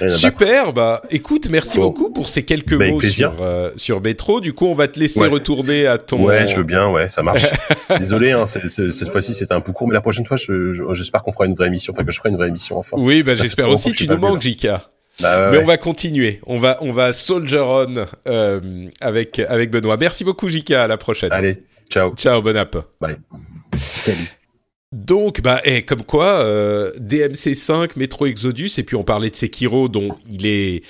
Super, 0.07 0.73
bah 0.73 1.03
écoute, 1.11 1.49
merci 1.51 1.79
beaucoup 1.79 2.11
pour 2.11 2.29
ces 2.29 2.45
quelques 2.45 2.77
bah, 2.77 2.89
mots 2.89 3.01
sur, 3.01 3.35
euh, 3.41 3.71
sur 3.77 4.01
Metro. 4.01 4.41
Du 4.41 4.53
coup, 4.53 4.67
on 4.67 4.75
va 4.75 4.89
te 4.89 5.01
laisser 5.01 5.27
retourner 5.27 5.87
à 5.87 5.99
ton. 5.99 6.25
Ouais, 6.25 6.47
je 6.47 6.57
veux 6.57 6.63
bien, 6.63 6.89
ouais, 6.89 7.09
ça 7.09 7.23
marche. 7.23 7.47
Désolé, 7.99 8.33
hein, 8.33 8.45
cette 8.47 9.09
fois-ci 9.11 9.35
c'était 9.35 9.55
un 9.55 9.61
peu 9.61 9.73
court, 9.73 9.89
mais 9.89 9.95
la 9.95 10.01
prochaine 10.01 10.27
fois, 10.27 10.37
j'espère 10.93 11.23
qu'on 11.23 11.33
fera 11.33 11.47
une 11.47 11.55
vraie 11.55 11.69
émission, 11.69 11.93
enfin 11.95 12.05
que 12.05 12.13
je 12.13 12.19
ferai 12.19 12.31
une 12.31 12.37
vraie 12.37 12.49
émission 12.49 12.79
enfin. 12.79 12.97
Oui, 12.99 13.23
bah 13.23 13.35
j'espère 13.35 13.69
aussi. 13.69 13.93
Tu 13.93 14.09
nous 14.09 14.19
manques, 14.19 14.43
Jika. 14.43 14.83
Bah, 15.21 15.51
mais 15.51 15.59
on 15.59 15.67
va 15.67 15.77
continuer. 15.79 16.41
On 16.47 16.59
va, 16.59 16.79
on 16.81 16.93
va 16.93 17.13
soldier 17.13 17.59
on 17.59 18.07
euh, 18.29 18.89
avec 19.01 19.39
avec 19.41 19.71
Benoît. 19.71 19.97
Merci 19.97 20.25
beaucoup, 20.25 20.49
Jika. 20.49 20.85
À 20.85 20.87
la 20.87 20.97
prochaine. 20.97 21.33
Allez, 21.33 21.65
ciao. 21.91 22.15
Ciao, 22.15 22.41
bon 22.41 22.57
app. 22.57 22.77
Bye. 23.01 23.17
Salut. 23.77 24.38
Donc, 24.93 25.43
bah, 25.43 25.61
et 25.65 25.85
comme 25.85 26.03
quoi, 26.03 26.39
euh, 26.39 26.93
DMC5, 26.99 27.91
Metro 27.97 28.27
Exodus, 28.27 28.71
et 28.79 28.83
puis 28.83 28.97
on 28.97 29.05
parlait 29.05 29.31
de 29.31 29.35
Sekiro, 29.35 29.89
dont 29.89 30.17
il 30.31 30.47
est 30.47 30.83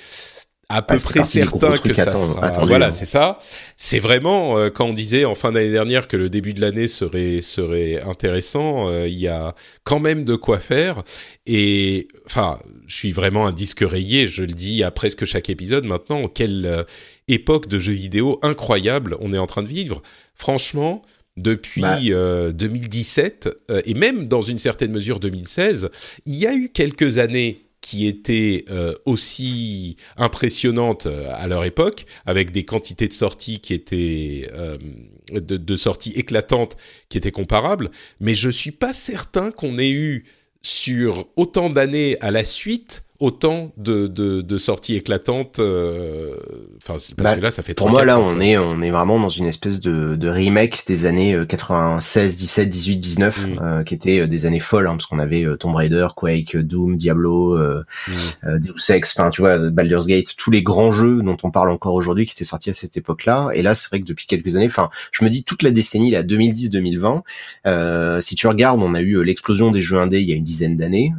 à 0.71 0.83
peu 0.83 0.99
près 0.99 1.23
certain 1.23 1.77
que 1.77 1.93
ça 1.95 2.11
sera. 2.11 2.51
voilà, 2.65 2.87
hein. 2.87 2.91
c'est 2.91 3.07
ça. 3.07 3.39
C'est 3.75 3.99
vraiment 3.99 4.57
euh, 4.57 4.69
quand 4.69 4.85
on 4.85 4.93
disait 4.93 5.25
en 5.25 5.33
fin 5.33 5.51
d'année 5.51 5.71
dernière 5.71 6.07
que 6.07 6.15
le 6.15 6.29
début 6.29 6.53
de 6.53 6.61
l'année 6.61 6.87
serait 6.87 7.41
serait 7.41 7.99
intéressant. 8.03 8.87
Euh, 8.87 9.07
il 9.07 9.17
y 9.17 9.27
a 9.27 9.55
quand 9.83 9.99
même 9.99 10.25
de 10.25 10.35
quoi 10.35 10.59
faire. 10.59 11.03
Et 11.47 12.07
enfin, 12.27 12.59
je 12.85 12.95
suis 12.95 13.11
vraiment 13.11 13.47
un 13.47 13.51
disque 13.51 13.81
rayé. 13.81 14.27
Je 14.27 14.43
le 14.43 14.53
dis 14.53 14.83
à 14.83 14.91
presque 14.91 15.25
chaque 15.25 15.49
épisode 15.49 15.85
maintenant. 15.85 16.21
Quelle 16.23 16.67
euh, 16.67 16.83
époque 17.27 17.67
de 17.67 17.79
jeux 17.79 17.93
vidéo 17.93 18.37
incroyable 18.43 19.17
on 19.21 19.33
est 19.33 19.39
en 19.39 19.47
train 19.47 19.63
de 19.63 19.67
vivre. 19.67 20.03
Franchement, 20.35 21.01
depuis 21.41 21.81
2017 21.81 23.43
bah. 23.43 23.51
euh, 23.51 23.77
euh, 23.77 23.81
et 23.85 23.93
même 23.93 24.27
dans 24.27 24.41
une 24.41 24.57
certaine 24.57 24.91
mesure 24.91 25.19
2016, 25.19 25.89
il 26.25 26.35
y 26.35 26.47
a 26.47 26.53
eu 26.53 26.69
quelques 26.69 27.17
années 27.17 27.65
qui 27.81 28.07
étaient 28.07 28.65
euh, 28.69 28.93
aussi 29.05 29.95
impressionnantes 30.17 31.07
à 31.07 31.47
leur 31.47 31.63
époque, 31.63 32.05
avec 32.25 32.51
des 32.51 32.63
quantités 32.63 33.07
de 33.07 33.13
sorties 33.13 33.59
qui 33.59 33.73
étaient 33.73 34.49
de, 35.31 35.57
de, 35.57 35.77
sorties 35.77 36.11
éclatantes 36.11 36.75
qui 37.07 37.17
étaient 37.17 37.31
comparables, 37.31 37.89
mais 38.19 38.35
je 38.35 38.49
suis 38.49 38.71
pas 38.71 38.93
certain 38.93 39.51
qu'on 39.51 39.79
ait 39.79 39.91
eu 39.91 40.25
sur 40.61 41.27
autant 41.35 41.69
d'années 41.69 42.17
à 42.19 42.31
la 42.31 42.45
suite 42.45 43.03
autant 43.19 43.71
de, 43.77 44.07
de, 44.07 44.41
de 44.41 44.57
sorties 44.57 44.95
éclatantes. 44.95 45.59
Euh, 45.59 46.35
enfin, 46.77 46.93
parce 46.93 47.13
bah, 47.15 47.35
que 47.35 47.41
là, 47.41 47.51
ça 47.51 47.63
fait. 47.63 47.73
Pour 47.73 47.89
moi, 47.89 48.05
là, 48.05 48.19
on 48.19 48.39
est 48.39 48.57
on 48.57 48.81
est 48.81 48.91
vraiment 48.91 49.19
dans 49.19 49.29
une 49.29 49.45
espèce 49.45 49.79
de, 49.79 50.15
de 50.15 50.29
remake 50.29 50.83
des 50.87 51.05
années 51.05 51.37
96, 51.47 52.37
17, 52.37 52.69
18, 52.69 52.97
19, 52.97 53.49
qui 53.85 53.93
étaient 53.93 54.19
euh, 54.19 54.27
des 54.27 54.45
années 54.45 54.59
folles, 54.59 54.87
hein, 54.87 54.91
parce 54.91 55.05
qu'on 55.05 55.19
avait 55.19 55.43
euh, 55.43 55.57
Tomb 55.57 55.75
Raider, 55.75 56.07
Quake, 56.15 56.55
Doom, 56.57 56.95
Diablo, 56.97 57.57
euh, 57.57 57.83
mm. 58.07 58.59
Deus 58.59 58.91
Ex, 58.91 59.15
enfin, 59.17 59.29
tu 59.29 59.41
vois, 59.41 59.69
Baldur's 59.69 60.07
Gate, 60.07 60.35
tous 60.37 60.51
les 60.51 60.63
grands 60.63 60.91
jeux 60.91 61.21
dont 61.21 61.37
on 61.43 61.51
parle 61.51 61.69
encore 61.71 61.93
aujourd'hui, 61.93 62.25
qui 62.25 62.33
étaient 62.33 62.43
sortis 62.43 62.69
à 62.69 62.73
cette 62.73 62.95
époque-là. 62.97 63.49
Et 63.53 63.61
là, 63.61 63.75
c'est 63.75 63.89
vrai 63.89 64.01
que 64.01 64.05
depuis 64.05 64.27
quelques 64.27 64.55
années, 64.55 64.67
enfin, 64.67 64.89
je 65.11 65.23
me 65.23 65.29
dis 65.29 65.43
toute 65.43 65.63
la 65.63 65.71
décennie, 65.71 66.11
là, 66.11 66.23
2010-2020, 66.23 68.21
si 68.21 68.35
tu 68.35 68.47
regardes, 68.47 68.81
on 68.81 68.93
a 68.93 69.01
eu 69.01 69.23
l'explosion 69.23 69.71
des 69.71 69.81
jeux 69.81 69.97
indés 69.97 70.19
il 70.19 70.29
y 70.29 70.33
a 70.33 70.35
une 70.35 70.43
dizaine 70.43 70.77
d'années, 70.77 71.13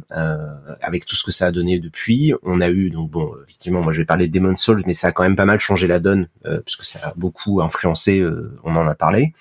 avec 0.81 1.05
tout 1.05 1.15
ce 1.15 1.23
que 1.23 1.31
ça 1.31 1.47
a 1.47 1.51
donné 1.51 1.79
de 1.79 1.89
depuis, 1.91 2.33
on 2.43 2.61
a 2.61 2.69
eu 2.69 2.89
donc 2.89 3.11
bon, 3.11 3.31
effectivement, 3.43 3.81
moi 3.81 3.93
je 3.93 3.99
vais 3.99 4.05
parler 4.05 4.27
de 4.27 4.31
Demon's 4.31 4.61
Souls, 4.61 4.81
mais 4.85 4.93
ça 4.93 5.07
a 5.07 5.11
quand 5.11 5.23
même 5.23 5.35
pas 5.35 5.45
mal 5.45 5.59
changé 5.59 5.87
la 5.87 5.99
donne 5.99 6.29
euh, 6.45 6.61
puisque 6.61 6.85
ça 6.85 6.99
a 7.09 7.13
beaucoup 7.15 7.61
influencé. 7.61 8.19
Euh, 8.19 8.57
on 8.63 8.75
en 8.75 8.87
a 8.87 8.95
parlé. 8.95 9.33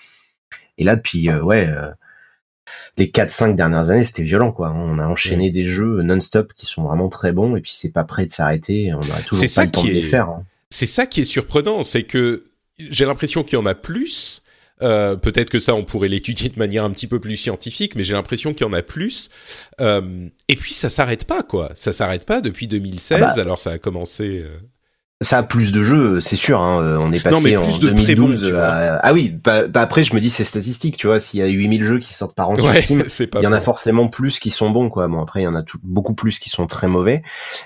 Et 0.78 0.84
là, 0.84 0.96
depuis 0.96 1.28
euh, 1.28 1.40
ouais, 1.40 1.68
les 2.96 3.06
4-5 3.06 3.54
dernières 3.54 3.90
années, 3.90 4.04
c'était 4.04 4.22
violent 4.22 4.52
quoi. 4.52 4.72
On 4.72 4.98
a 4.98 5.06
enchaîné 5.06 5.50
des 5.50 5.64
jeux 5.64 6.02
non-stop 6.02 6.52
qui 6.54 6.66
sont 6.66 6.82
vraiment 6.82 7.08
très 7.08 7.32
bons 7.32 7.56
et 7.56 7.60
puis 7.60 7.72
c'est 7.74 7.92
pas 7.92 8.04
prêt 8.04 8.26
de 8.26 8.32
s'arrêter. 8.32 8.92
On 8.94 9.00
a 9.00 9.22
toujours 9.22 9.46
pas 9.54 9.64
le 9.64 9.70
temps 9.70 9.84
de 9.84 9.88
les 9.88 10.02
faire. 10.02 10.28
Hein. 10.28 10.44
C'est 10.70 10.86
ça 10.86 11.06
qui 11.06 11.20
est 11.20 11.24
surprenant, 11.24 11.82
c'est 11.82 12.04
que 12.04 12.44
j'ai 12.78 13.04
l'impression 13.04 13.42
qu'il 13.42 13.58
y 13.58 13.62
en 13.62 13.66
a 13.66 13.74
plus 13.74 14.42
euh, 14.82 15.16
peut-être 15.16 15.50
que 15.50 15.58
ça, 15.58 15.74
on 15.74 15.84
pourrait 15.84 16.08
l'étudier 16.08 16.48
de 16.48 16.58
manière 16.58 16.84
un 16.84 16.90
petit 16.90 17.06
peu 17.06 17.20
plus 17.20 17.36
scientifique, 17.36 17.94
mais 17.96 18.04
j'ai 18.04 18.14
l'impression 18.14 18.54
qu'il 18.54 18.66
y 18.66 18.70
en 18.70 18.72
a 18.72 18.82
plus. 18.82 19.30
Euh, 19.80 20.28
et 20.48 20.56
puis 20.56 20.72
ça 20.72 20.90
s'arrête 20.90 21.24
pas, 21.24 21.42
quoi. 21.42 21.70
Ça 21.74 21.92
s'arrête 21.92 22.24
pas 22.24 22.40
depuis 22.40 22.66
2016. 22.66 23.18
Ah 23.22 23.26
bah. 23.26 23.40
Alors 23.40 23.60
ça 23.60 23.72
a 23.72 23.78
commencé. 23.78 24.44
Euh, 25.22 25.24
ça 25.24 25.38
a 25.38 25.42
plus 25.42 25.72
de 25.72 25.82
jeux, 25.82 26.20
c'est 26.20 26.36
sûr. 26.36 26.60
Hein. 26.60 26.82
Euh, 26.82 26.96
on 26.98 27.12
est 27.12 27.22
passé 27.22 27.56
en 27.56 27.66
2012. 27.66 28.54
Ah 28.56 29.12
oui, 29.12 29.34
bah, 29.44 29.66
bah, 29.66 29.82
après 29.82 30.04
je 30.04 30.14
me 30.14 30.20
dis 30.20 30.30
c'est 30.30 30.44
statistique, 30.44 30.96
tu 30.96 31.06
vois. 31.06 31.20
S'il 31.20 31.40
y 31.40 31.42
a 31.42 31.46
8000 31.46 31.84
jeux 31.84 31.98
qui 31.98 32.14
sortent 32.14 32.34
par 32.34 32.50
an 32.50 32.56
sur 32.56 32.74
Steam, 32.74 33.04
il 33.34 33.42
y 33.42 33.46
en 33.46 33.52
a 33.52 33.60
forcément 33.60 34.08
plus 34.08 34.38
qui 34.38 34.50
sont 34.50 34.70
bons, 34.70 34.88
quoi. 34.88 35.08
Bon 35.08 35.20
après 35.20 35.40
il 35.40 35.44
y 35.44 35.48
en 35.48 35.54
a 35.54 35.62
tout, 35.62 35.78
beaucoup 35.82 36.14
plus 36.14 36.38
qui 36.38 36.48
sont 36.48 36.66
très 36.66 36.88
mauvais, 36.88 37.22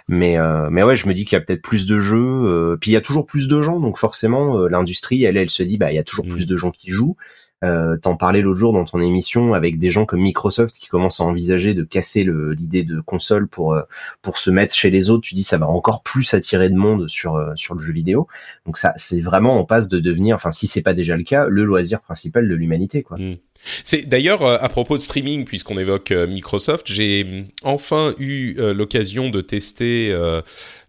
mais 0.09 0.39
euh, 0.39 0.69
mais 0.71 0.83
ouais, 0.83 0.97
je 0.97 1.07
me 1.09 1.15
dis 1.15 1.25
qu'il 1.25 1.37
y 1.37 1.41
a 1.41 1.45
peut-être 1.45 1.63
plus 1.63 1.87
de 1.87 1.99
jeux. 2.01 2.19
Euh, 2.19 2.77
puis 2.81 2.91
il 2.91 2.95
y 2.95 2.97
a 2.99 3.01
toujours 3.01 3.27
plus 3.27 3.49
de 3.49 3.63
gens, 3.63 3.79
donc 3.79 3.99
forcément 3.99 4.67
l'industrie, 4.67 5.25
elle, 5.25 5.37
elle 5.37 5.51
se 5.51 5.63
dit 5.63 5.79
bah 5.79 5.93
il 5.93 5.95
y 5.95 5.99
a 5.99 6.05
toujours 6.05 6.27
mm. 6.27 6.31
plus 6.31 6.47
de 6.47 6.57
gens 6.57 6.71
qui 6.71 6.91
jouent. 6.91 7.17
Euh, 7.65 7.97
T'en 7.97 8.17
parlais 8.17 8.43
l'autre 8.43 8.59
jour 8.59 8.73
dans 8.73 8.85
ton 8.85 9.01
émission 9.01 9.55
avec 9.55 9.79
des 9.79 9.91
gens 9.91 10.05
comme 10.05 10.21
Microsoft 10.21 10.77
qui 10.77 10.89
commencent 10.89 11.21
à 11.21 11.25
envisager 11.25 11.75
de 11.75 11.85
casser 11.85 12.25
l'idée 12.57 12.83
de 12.83 13.01
console 13.01 13.49
pour 13.49 13.77
pour 14.23 14.39
se 14.39 14.51
mettre 14.51 14.75
chez 14.75 14.91
les 14.91 15.11
autres. 15.11 15.23
Tu 15.23 15.35
dis 15.35 15.45
ça 15.45 15.59
va 15.59 15.69
encore 15.69 16.03
plus 16.03 16.35
attirer 16.35 16.69
de 16.69 16.77
monde 16.77 17.09
sur 17.09 17.53
sur 17.57 17.75
le 17.75 17.81
jeu 17.81 17.93
vidéo. 17.93 18.29
Donc 18.67 18.77
ça, 18.77 18.93
c'est 18.97 19.21
vraiment 19.21 19.59
on 19.59 19.65
passe 19.65 19.89
de 19.89 19.99
devenir, 19.99 20.37
enfin 20.37 20.53
si 20.53 20.67
c'est 20.67 20.83
pas 20.83 20.95
déjà 20.95 21.17
le 21.17 21.25
cas, 21.25 21.47
le 21.47 21.65
loisir 21.65 22.01
principal 22.01 22.49
de 22.49 22.55
l'humanité, 22.55 23.03
quoi. 23.03 23.19
Mmh. 23.19 23.37
C'est 23.83 24.07
d'ailleurs 24.07 24.43
euh, 24.43 24.59
à 24.61 24.69
propos 24.69 24.97
de 24.97 25.03
streaming, 25.03 25.45
puisqu'on 25.45 25.79
évoque 25.79 26.11
euh, 26.11 26.27
Microsoft, 26.27 26.87
j'ai 26.93 27.47
enfin 27.63 28.15
eu 28.19 28.57
euh, 28.59 28.75
l'occasion 28.75 29.31
de 29.31 29.41
tester 29.41 30.15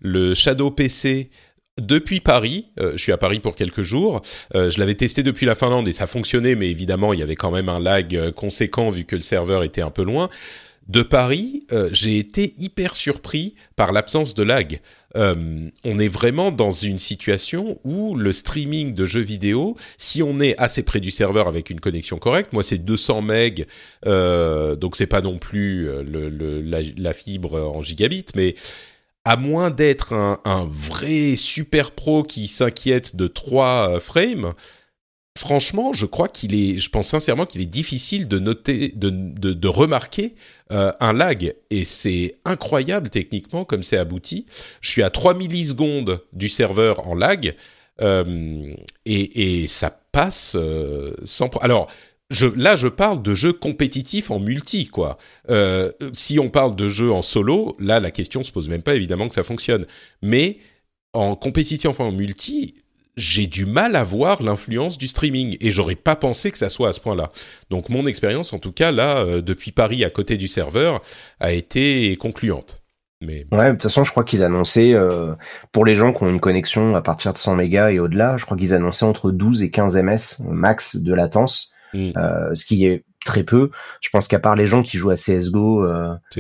le 0.02 0.34
Shadow 0.34 0.72
PC 0.72 1.30
depuis 1.82 2.20
Paris. 2.20 2.68
je 2.78 2.98
suis 2.98 3.12
à 3.12 3.18
Paris 3.18 3.40
pour 3.40 3.56
quelques 3.56 3.82
jours. 3.82 4.22
je 4.54 4.80
l'avais 4.80 4.96
testé 4.96 5.24
depuis 5.24 5.46
la 5.46 5.56
Finlande 5.56 5.88
et 5.88 5.92
ça 5.92 6.08
fonctionnait, 6.08 6.56
mais 6.56 6.70
évidemment 6.70 7.14
il 7.14 7.20
y 7.20 7.24
avait 7.24 7.36
quand 7.36 7.52
même 7.52 7.70
un 7.70 7.80
lag 7.80 8.32
conséquent 8.32 8.90
vu 8.90 9.06
que 9.06 9.16
le 9.16 9.22
serveur 9.22 9.64
était 9.64 9.82
un 9.82 9.92
peu 9.92 10.04
loin 10.04 10.30
de 10.88 11.02
Paris, 11.02 11.66
euh, 11.72 11.90
j'ai 11.92 12.20
été 12.20 12.54
hyper 12.58 12.96
surpris 12.96 13.56
par 13.76 13.92
l'absence 13.92 14.36
de 14.36 14.44
lag. 14.44 14.82
Euh, 15.16 15.70
on 15.84 15.98
est 15.98 16.08
vraiment 16.08 16.52
dans 16.52 16.72
une 16.72 17.00
situation 17.00 17.80
où 17.84 18.16
le 18.16 18.32
streaming 18.32 18.94
de 18.94 19.06
jeux 19.06 19.22
vidéo, 19.22 19.76
si 19.98 20.22
on 20.22 20.40
est 20.40 20.56
assez 20.58 20.84
près 20.84 21.00
du 21.00 21.10
serveur 21.10 21.48
avec 21.48 21.72
une 21.72 21.80
connexion 21.80 22.18
correcte, 22.18 22.54
moi 22.54 22.62
c'est 22.62 22.78
200 22.78 23.24
MB, 23.24 23.66
euh, 24.06 24.76
donc 24.76 24.96
c'est 24.96 25.08
pas 25.08 25.22
non 25.22 25.40
plus 25.40 25.90
la, 26.04 27.14
fibre 27.14 27.60
en 27.76 27.82
gigabit, 27.82 28.26
mais 28.36 28.56
à 29.26 29.38
moins 29.38 29.72
d'être 29.72 30.14
un, 30.14 30.68
vrai 30.70 31.36
super 31.36 31.92
pro 31.92 32.24
qui 32.24 32.48
s'inquiète 32.48 33.16
de 33.16 33.28
3 33.28 34.00
frames, 34.00 34.54
franchement, 35.38 35.94
je 35.94 36.06
crois 36.06 36.28
qu'il 36.28 36.56
est, 36.56 36.80
je 36.80 36.90
pense 36.90 37.10
sincèrement 37.10 37.46
qu'il 37.46 37.62
est 37.62 37.66
difficile 37.66 38.28
de 38.28 38.40
noter, 38.40 38.94
de, 38.96 39.10
de, 39.10 39.68
remarquer 39.68 40.36
euh, 40.72 40.92
un 41.00 41.12
lag. 41.12 41.56
Et 41.70 41.86
c'est 41.86 42.38
incroyable 42.46 43.10
techniquement 43.10 43.66
comme 43.66 43.84
c'est 43.84 43.98
abouti. 43.98 44.46
Je 44.82 44.90
suis 44.90 45.04
à 45.04 45.10
3 45.10 45.34
millisecondes 45.34 46.22
du 46.32 46.48
serveur 46.48 47.08
en 47.08 47.16
lag. 47.16 47.56
Euh, 48.02 48.74
et, 49.06 49.64
et, 49.64 49.68
ça 49.68 49.90
passe 50.12 50.56
euh, 50.56 51.14
sans... 51.24 51.50
Alors, 51.62 51.90
là, 52.56 52.76
je 52.76 52.88
parle 52.88 53.22
de 53.22 53.36
jeux 53.36 53.54
compétitifs 53.54 54.32
en 54.32 54.40
multi, 54.40 54.88
quoi. 54.88 55.18
si 56.14 56.40
on 56.40 56.50
parle 56.50 56.76
de 56.76 56.90
jeux 56.90 57.12
en 57.12 57.22
solo, 57.22 57.76
là, 57.80 58.00
la 58.00 58.12
question 58.12 58.44
se 58.44 58.52
pose 58.52 58.70
même 58.70 58.84
pas, 58.84 58.96
évidemment, 58.96 59.28
que 59.28 59.36
ça 59.36 59.44
fonctionne. 59.44 59.86
Mais 60.22 60.58
en 61.14 61.36
compétitif, 61.36 61.90
enfin 61.90 62.06
en 62.06 62.12
multi, 62.12 62.76
j'ai 63.18 63.48
du 63.48 63.66
mal 63.66 63.96
à 63.96 64.04
voir 64.04 64.44
l'influence 64.44 64.98
du 64.98 65.08
streaming 65.08 65.58
et 65.62 65.72
j'aurais 65.72 65.96
pas 65.96 66.16
pensé 66.16 66.52
que 66.52 66.58
ça 66.58 66.70
soit 66.70 66.90
à 66.90 66.94
ce 66.94 67.00
point-là. 67.00 67.32
Donc 67.70 67.90
mon 67.90 68.06
expérience, 68.06 68.54
en 68.54 68.60
tout 68.60 68.72
cas 68.72 68.92
là, 68.92 69.20
euh, 69.20 69.42
depuis 69.42 69.72
Paris 69.72 70.04
à 70.04 70.10
côté 70.10 70.38
du 70.38 70.48
serveur, 70.48 71.02
a 71.40 71.54
été 71.54 72.16
concluante. 72.18 72.84
Mais... 73.22 73.46
Ouais, 73.52 73.68
de 73.68 73.72
toute 73.72 73.84
façon, 73.84 74.04
je 74.04 74.12
crois 74.12 74.26
qu'ils 74.26 74.44
annonçaient, 74.44 74.94
euh, 74.94 75.34
pour 75.72 75.86
les 75.86 75.96
gens 75.96 76.12
qui 76.12 76.24
ont 76.24 76.30
une 76.30 76.42
connexion 76.42 76.96
à 76.96 77.02
partir 77.02 77.32
de 77.32 77.38
100 77.38 77.56
mégas 77.56 77.92
et 77.92 78.00
au-delà, 78.00 78.36
je 78.36 78.46
crois 78.46 78.58
qu'ils 78.58 78.74
annonçaient 78.74 79.06
entre 79.06 79.32
12 79.32 79.64
et 79.64 79.72
15 79.72 79.96
ms 79.96 80.42
max 80.50 80.98
de 80.98 81.14
latence, 81.14 81.72
mm. 81.96 82.14
euh, 82.18 82.56
ce 82.56 82.66
qui 82.66 82.86
est 82.86 83.04
très 83.26 83.44
peu. 83.44 83.72
Je 84.02 84.10
pense 84.10 84.28
qu'à 84.28 84.40
part 84.40 84.56
les 84.56 84.68
gens 84.68 84.84
qui 84.84 84.98
jouent 84.98 85.10
à 85.10 85.16
CSGO 85.16 85.88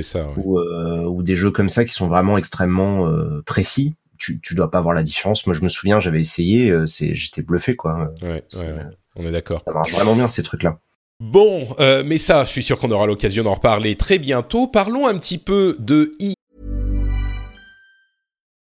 ça, 0.01 0.27
ou, 0.37 0.59
ou, 0.59 1.23
des 1.23 1.35
jeux 1.35 1.51
comme 1.51 1.69
ça 1.69 1.83
qui 1.83 1.93
sont 1.93 2.07
vraiment 2.07 2.37
extrêmement 2.37 3.11
précis, 3.45 3.95
tu, 4.17 4.39
tu 4.41 4.55
dois 4.55 4.71
pas 4.71 4.81
voir 4.81 4.95
la 4.95 5.03
différence. 5.03 5.45
Moi, 5.47 5.55
je 5.55 5.61
me 5.61 5.69
souviens, 5.69 5.99
j'avais 5.99 6.19
essayé, 6.19 6.69
euh, 6.69 6.85
c'est, 6.85 7.15
j'étais 7.15 7.41
bluffé, 7.41 7.75
quoi. 7.75 8.11
Ouais, 8.21 8.43
ouais, 8.55 8.73
on 9.15 9.25
est 9.25 9.31
d'accord. 9.31 9.63
Ça 9.65 9.73
marche 9.73 9.91
vraiment 9.91 10.15
bien 10.15 10.27
ces 10.27 10.43
trucs-là. 10.43 10.79
Bon, 11.19 11.67
euh, 11.79 12.03
mais 12.05 12.17
ça, 12.17 12.43
je 12.43 12.49
suis 12.49 12.63
sûr 12.63 12.77
qu'on 12.77 12.91
aura 12.91 13.05
l'occasion 13.05 13.43
d'en 13.43 13.53
reparler 13.53 13.95
très 13.95 14.19
bientôt. 14.19 14.67
Parlons 14.67 15.07
un 15.07 15.17
petit 15.17 15.37
peu 15.37 15.75
de 15.79 16.11
I. 16.19 16.34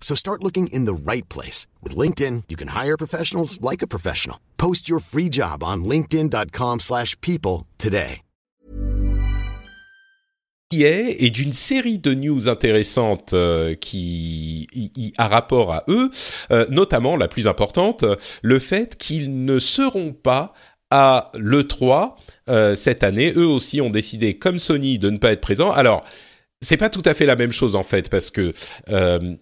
So 0.00 0.14
start 0.14 0.44
looking 0.44 0.68
in 0.68 0.84
the 0.84 0.94
right 0.94 1.28
place. 1.30 1.66
With 1.82 1.96
LinkedIn, 1.96 2.44
you 2.48 2.56
can 2.56 2.68
hire 2.68 2.96
professionals 2.96 3.60
like 3.60 3.82
a 3.82 3.88
professional. 3.88 4.38
Post 4.58 4.88
your 4.88 5.00
free 5.00 5.28
job 5.28 5.64
on 5.64 5.84
linkedin.com 5.84 6.80
slash 6.80 7.18
people 7.20 7.66
today. 7.78 8.20
et 10.82 11.30
d'une 11.30 11.52
série 11.52 11.98
de 11.98 12.14
news 12.14 12.48
intéressantes 12.48 13.32
euh, 13.32 13.74
qui 13.74 14.68
y, 14.74 15.12
a 15.18 15.28
rapport 15.28 15.72
à 15.72 15.84
eux, 15.88 16.10
euh, 16.50 16.66
notamment 16.70 17.16
la 17.16 17.28
plus 17.28 17.46
importante, 17.46 18.04
le 18.42 18.58
fait 18.58 18.96
qu'ils 18.96 19.44
ne 19.44 19.58
seront 19.58 20.12
pas 20.12 20.52
à 20.90 21.30
l'E3 21.34 22.14
euh, 22.48 22.74
cette 22.74 23.02
année. 23.02 23.32
Eux 23.36 23.46
aussi 23.46 23.80
ont 23.80 23.90
décidé, 23.90 24.34
comme 24.34 24.58
Sony, 24.58 24.98
de 24.98 25.10
ne 25.10 25.18
pas 25.18 25.32
être 25.32 25.40
présents. 25.40 25.70
Alors, 25.70 26.04
c'est 26.64 26.76
pas 26.76 26.90
tout 26.90 27.02
à 27.04 27.14
fait 27.14 27.26
la 27.26 27.36
même 27.36 27.52
chose 27.52 27.76
en 27.76 27.82
fait 27.82 28.08
parce 28.08 28.30
que 28.30 28.52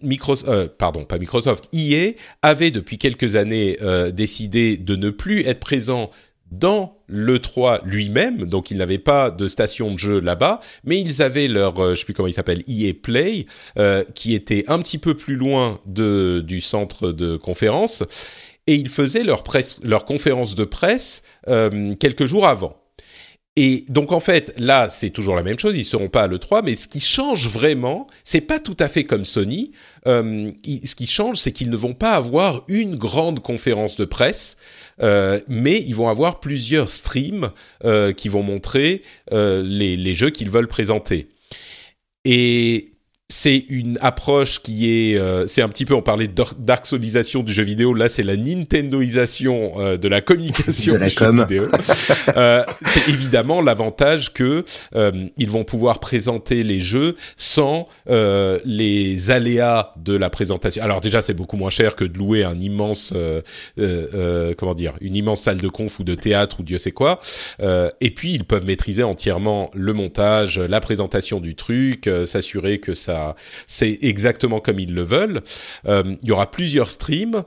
Microsoft, 0.01 0.71
pardon, 0.77 1.05
pas 1.05 1.17
Microsoft, 1.17 1.69
EA 1.73 2.11
avait 2.41 2.71
depuis 2.71 2.97
quelques 2.97 3.35
années 3.35 3.77
décidé 4.13 4.77
de 4.77 4.95
ne 4.95 5.09
plus 5.09 5.41
être 5.47 5.59
présent 5.59 6.11
dans 6.53 6.97
l'E3 7.09 7.81
lui-même, 7.83 8.45
donc 8.45 8.71
ils 8.71 8.77
n'avaient 8.77 8.99
pas 8.99 9.31
de 9.31 9.47
station 9.47 9.91
de 9.91 9.97
jeu 9.97 10.19
là-bas, 10.19 10.59
mais 10.83 10.99
ils 10.99 11.21
avaient 11.21 11.47
leur, 11.47 11.79
euh, 11.79 11.95
je 11.95 11.99
sais 11.99 12.05
plus 12.05 12.13
comment 12.13 12.27
il 12.27 12.33
s'appelle, 12.33 12.63
EA 12.67 12.93
Play, 12.93 13.45
euh, 13.77 14.03
qui 14.13 14.33
était 14.33 14.63
un 14.67 14.79
petit 14.79 14.97
peu 14.97 15.15
plus 15.15 15.35
loin 15.35 15.79
de, 15.85 16.43
du 16.45 16.61
centre 16.61 17.11
de 17.11 17.37
conférence, 17.37 18.03
et 18.67 18.75
ils 18.75 18.89
faisaient 18.89 19.23
leur, 19.23 19.43
presse, 19.43 19.79
leur 19.83 20.05
conférence 20.05 20.55
de 20.55 20.63
presse 20.63 21.23
euh, 21.47 21.95
quelques 21.95 22.25
jours 22.25 22.45
avant. 22.47 22.82
Et 23.55 23.85
donc 23.87 24.11
en 24.11 24.19
fait, 24.19 24.53
là, 24.57 24.89
c'est 24.89 25.11
toujours 25.11 25.35
la 25.35 25.43
même 25.43 25.59
chose. 25.59 25.77
Ils 25.77 25.83
seront 25.83 26.09
pas 26.09 26.23
à 26.23 26.27
l'E3, 26.27 26.63
mais 26.65 26.75
ce 26.75 26.87
qui 26.87 26.99
change 26.99 27.47
vraiment, 27.47 28.07
c'est 28.23 28.41
pas 28.41 28.59
tout 28.59 28.77
à 28.79 28.87
fait 28.87 29.03
comme 29.03 29.25
Sony. 29.25 29.71
Euh, 30.07 30.51
ce 30.63 30.95
qui 30.95 31.05
change, 31.05 31.37
c'est 31.37 31.51
qu'ils 31.51 31.69
ne 31.69 31.75
vont 31.75 31.93
pas 31.93 32.13
avoir 32.13 32.63
une 32.67 32.95
grande 32.95 33.41
conférence 33.41 33.95
de 33.95 34.05
presse, 34.05 34.57
euh, 35.01 35.39
mais 35.47 35.79
ils 35.79 35.95
vont 35.95 36.07
avoir 36.09 36.39
plusieurs 36.39 36.89
streams 36.89 37.51
euh, 37.85 38.11
qui 38.11 38.27
vont 38.27 38.43
montrer 38.43 39.03
les, 39.31 39.97
les 39.97 40.15
jeux 40.15 40.31
qu'ils 40.31 40.49
veulent 40.49 40.67
présenter. 40.67 41.29
Et 42.25 42.92
c'est 43.33 43.65
une 43.67 43.97
approche 43.99 44.61
qui 44.61 44.91
est, 44.91 45.17
euh, 45.17 45.47
c'est 45.47 45.63
un 45.63 45.67
petit 45.67 45.85
peu, 45.85 45.95
on 45.95 46.03
parlait 46.03 46.27
de 46.27 46.43
dark 46.59 46.85
soulisation 46.85 47.41
du 47.41 47.51
jeu 47.51 47.63
vidéo, 47.63 47.95
là 47.95 48.07
c'est 48.07 48.21
la 48.21 48.35
Nintendoisation 48.35 49.73
euh, 49.79 49.97
de 49.97 50.07
la 50.07 50.21
communication 50.21 50.97
du 50.97 51.09
jeu 51.09 51.31
vidéo. 51.31 51.65
euh, 52.37 52.63
c'est 52.85 53.09
évidemment 53.09 53.61
l'avantage 53.61 54.33
que 54.33 54.63
euh, 54.95 55.11
ils 55.35 55.49
vont 55.49 55.63
pouvoir 55.63 55.99
présenter 55.99 56.63
les 56.63 56.79
jeux 56.79 57.15
sans 57.35 57.87
les 58.05 59.31
aléas 59.31 59.93
de 59.97 60.15
la 60.15 60.29
présentation. 60.29 60.83
Alors 60.83 61.01
déjà 61.01 61.23
c'est 61.23 61.33
beaucoup 61.33 61.57
moins 61.57 61.71
cher 61.71 61.95
que 61.95 62.05
de 62.05 62.15
louer 62.19 62.43
un 62.43 62.59
immense, 62.59 63.13
comment 64.57 64.75
dire, 64.75 64.93
une 65.01 65.15
immense 65.15 65.41
salle 65.41 65.59
de 65.59 65.69
conf 65.69 65.99
ou 65.99 66.03
de 66.03 66.13
théâtre 66.13 66.59
ou 66.59 66.63
Dieu 66.63 66.77
sait 66.77 66.91
quoi. 66.91 67.19
et 67.59 68.11
puis 68.11 68.33
ils 68.33 68.45
peuvent 68.45 68.65
maîtriser 68.65 69.01
entièrement 69.01 69.71
le 69.73 69.93
montage, 69.93 70.59
la 70.59 70.79
présentation 70.81 71.39
du 71.39 71.55
truc, 71.55 72.07
s'assurer 72.25 72.77
que 72.77 72.93
ça 72.93 73.22
c'est 73.67 73.99
exactement 74.01 74.59
comme 74.59 74.79
ils 74.79 74.93
le 74.93 75.03
veulent. 75.03 75.41
Euh, 75.87 76.15
il 76.21 76.29
y 76.29 76.31
aura 76.31 76.49
plusieurs 76.49 76.89
streams. 76.89 77.43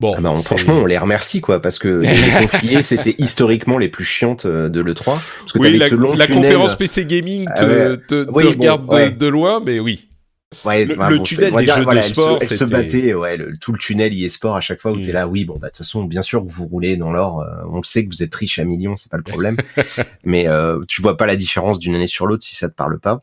Bon, 0.00 0.14
ah 0.18 0.20
bah, 0.20 0.34
franchement, 0.34 0.78
on 0.78 0.86
les 0.86 0.98
remercie 0.98 1.40
quoi, 1.40 1.62
parce 1.62 1.78
que 1.78 2.00
les 2.00 2.08
confiés, 2.40 2.82
c'était 2.82 3.14
historiquement 3.18 3.78
les 3.78 3.88
plus 3.88 4.04
chiantes 4.04 4.46
euh, 4.46 4.68
de 4.68 4.80
le 4.80 4.94
3 4.94 5.16
oui, 5.54 5.78
la, 5.78 5.88
conférence 6.26 6.76
PC 6.76 7.06
Gaming 7.06 7.46
ah 7.48 7.60
te, 7.60 8.28
regarde 8.28 9.16
de, 9.16 9.26
loin, 9.28 9.62
mais 9.64 9.78
oui. 9.78 10.08
Ouais, 10.64 10.84
le, 10.84 11.22
tunnel 11.22 11.54
des 11.54 11.66
jeux 11.66 11.84
de 11.84 12.00
sport, 12.02 12.38
elle 12.40 12.48
se, 12.48 12.64
battait, 12.64 13.14
ouais, 13.14 13.38
tout 13.60 13.72
le 13.72 13.78
tunnel 13.78 14.12
e-sport 14.12 14.56
à 14.56 14.60
chaque 14.60 14.80
fois 14.80 14.92
où 14.92 14.96
tu 14.96 15.02
t'es 15.02 15.10
mm. 15.10 15.14
là, 15.14 15.28
oui, 15.28 15.44
bon, 15.44 15.54
bah 15.54 15.68
de 15.68 15.70
toute 15.70 15.78
façon, 15.78 16.04
bien 16.04 16.22
sûr 16.22 16.44
que 16.44 16.50
vous 16.50 16.66
roulez 16.66 16.96
dans 16.96 17.12
l'or, 17.12 17.40
euh, 17.40 17.62
on 17.70 17.76
le 17.76 17.84
sait 17.84 18.04
que 18.04 18.10
vous 18.10 18.22
êtes 18.22 18.34
riche 18.34 18.58
à 18.58 18.64
millions, 18.64 18.96
c'est 18.96 19.10
pas 19.10 19.16
le 19.16 19.22
problème, 19.22 19.56
mais 20.24 20.48
euh, 20.48 20.80
tu 20.88 21.00
vois 21.00 21.16
pas 21.16 21.26
la 21.26 21.36
différence 21.36 21.78
d'une 21.78 21.94
année 21.94 22.08
sur 22.08 22.26
l'autre 22.26 22.42
si 22.42 22.54
ça 22.54 22.68
te 22.68 22.74
parle 22.74 22.98
pas. 22.98 23.22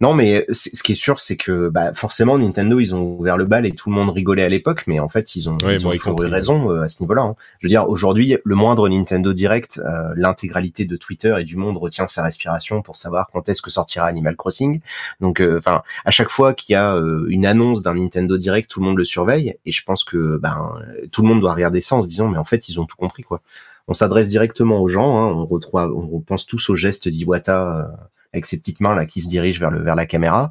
Non, 0.00 0.14
mais 0.14 0.46
ce 0.50 0.82
qui 0.82 0.92
est 0.92 0.94
sûr, 0.94 1.20
c'est 1.20 1.36
que 1.36 1.68
bah, 1.68 1.92
forcément 1.92 2.38
Nintendo, 2.38 2.80
ils 2.80 2.94
ont 2.94 3.02
ouvert 3.02 3.36
le 3.36 3.44
bal 3.44 3.66
et 3.66 3.72
tout 3.72 3.90
le 3.90 3.94
monde 3.94 4.10
rigolait 4.10 4.42
à 4.42 4.48
l'époque, 4.48 4.84
mais 4.86 4.98
en 4.98 5.08
fait, 5.08 5.36
ils 5.36 5.50
ont, 5.50 5.58
ils 5.68 5.86
ont 5.86 5.92
toujours 5.92 6.22
eu 6.22 6.26
raison 6.26 6.70
euh, 6.70 6.82
à 6.82 6.88
ce 6.88 7.02
niveau-là. 7.02 7.22
Hein. 7.22 7.36
Je 7.58 7.66
veux 7.66 7.68
dire, 7.68 7.88
aujourd'hui, 7.88 8.38
le 8.42 8.54
moindre 8.54 8.88
Nintendo 8.88 9.32
Direct, 9.32 9.80
euh, 9.84 10.12
l'intégralité 10.16 10.84
de 10.84 10.96
Twitter 10.96 11.34
et 11.38 11.44
du 11.44 11.56
monde 11.56 11.76
retient 11.76 12.06
sa 12.08 12.22
respiration 12.22 12.82
pour 12.82 12.96
savoir 12.96 13.28
quand 13.32 13.48
est-ce 13.48 13.60
que 13.60 13.70
sortira 13.70 14.06
Animal 14.06 14.36
Crossing. 14.36 14.80
Donc, 15.20 15.40
euh, 15.40 15.58
enfin, 15.58 15.82
à 16.04 16.10
chaque 16.10 16.30
fois 16.30 16.54
qu'il 16.54 16.72
y 16.72 16.76
a 16.76 16.96
une 17.28 17.46
annonce 17.46 17.82
d'un 17.82 17.94
Nintendo 17.94 18.36
Direct, 18.36 18.70
tout 18.70 18.80
le 18.80 18.86
monde 18.86 18.98
le 18.98 19.04
surveille 19.04 19.56
et 19.66 19.72
je 19.72 19.84
pense 19.84 20.04
que 20.04 20.38
ben 20.38 20.74
tout 21.12 21.22
le 21.22 21.28
monde 21.28 21.40
doit 21.40 21.54
regarder 21.54 21.80
ça 21.80 21.96
en 21.96 22.02
se 22.02 22.08
disant, 22.08 22.28
mais 22.28 22.38
en 22.38 22.44
fait, 22.44 22.68
ils 22.68 22.80
ont 22.80 22.86
tout 22.86 22.96
compris 22.96 23.22
quoi. 23.22 23.40
On 23.88 23.92
s'adresse 23.92 24.28
directement 24.28 24.80
aux 24.80 24.88
gens, 24.88 25.18
hein, 25.18 25.32
on 25.32 25.46
retrouve, 25.46 25.80
on 25.80 26.20
pense 26.20 26.46
tous 26.46 26.70
au 26.70 26.74
geste 26.74 27.08
d'Iwata 27.08 27.90
avec 28.32 28.46
ses 28.46 28.58
petites 28.58 28.80
mains 28.80 28.94
là 28.94 29.06
qui 29.06 29.20
se 29.20 29.28
dirigent 29.28 29.60
vers 29.60 29.70
le 29.70 29.82
vers 29.82 29.94
la 29.94 30.06
caméra 30.06 30.50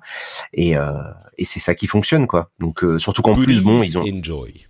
et 0.54 0.78
euh, 0.78 0.94
et 1.38 1.46
c'est 1.46 1.60
ça 1.60 1.76
qui 1.76 1.88
fonctionne 1.88 2.28
quoi. 2.28 2.52
Donc 2.60 2.84
euh, 2.84 3.00
surtout 3.00 3.22
qu'en 3.22 3.36
plus 3.36 3.62
bon 3.62 3.82
ils 3.84 3.98
ont 3.98 4.04
enjoy. 4.04 4.68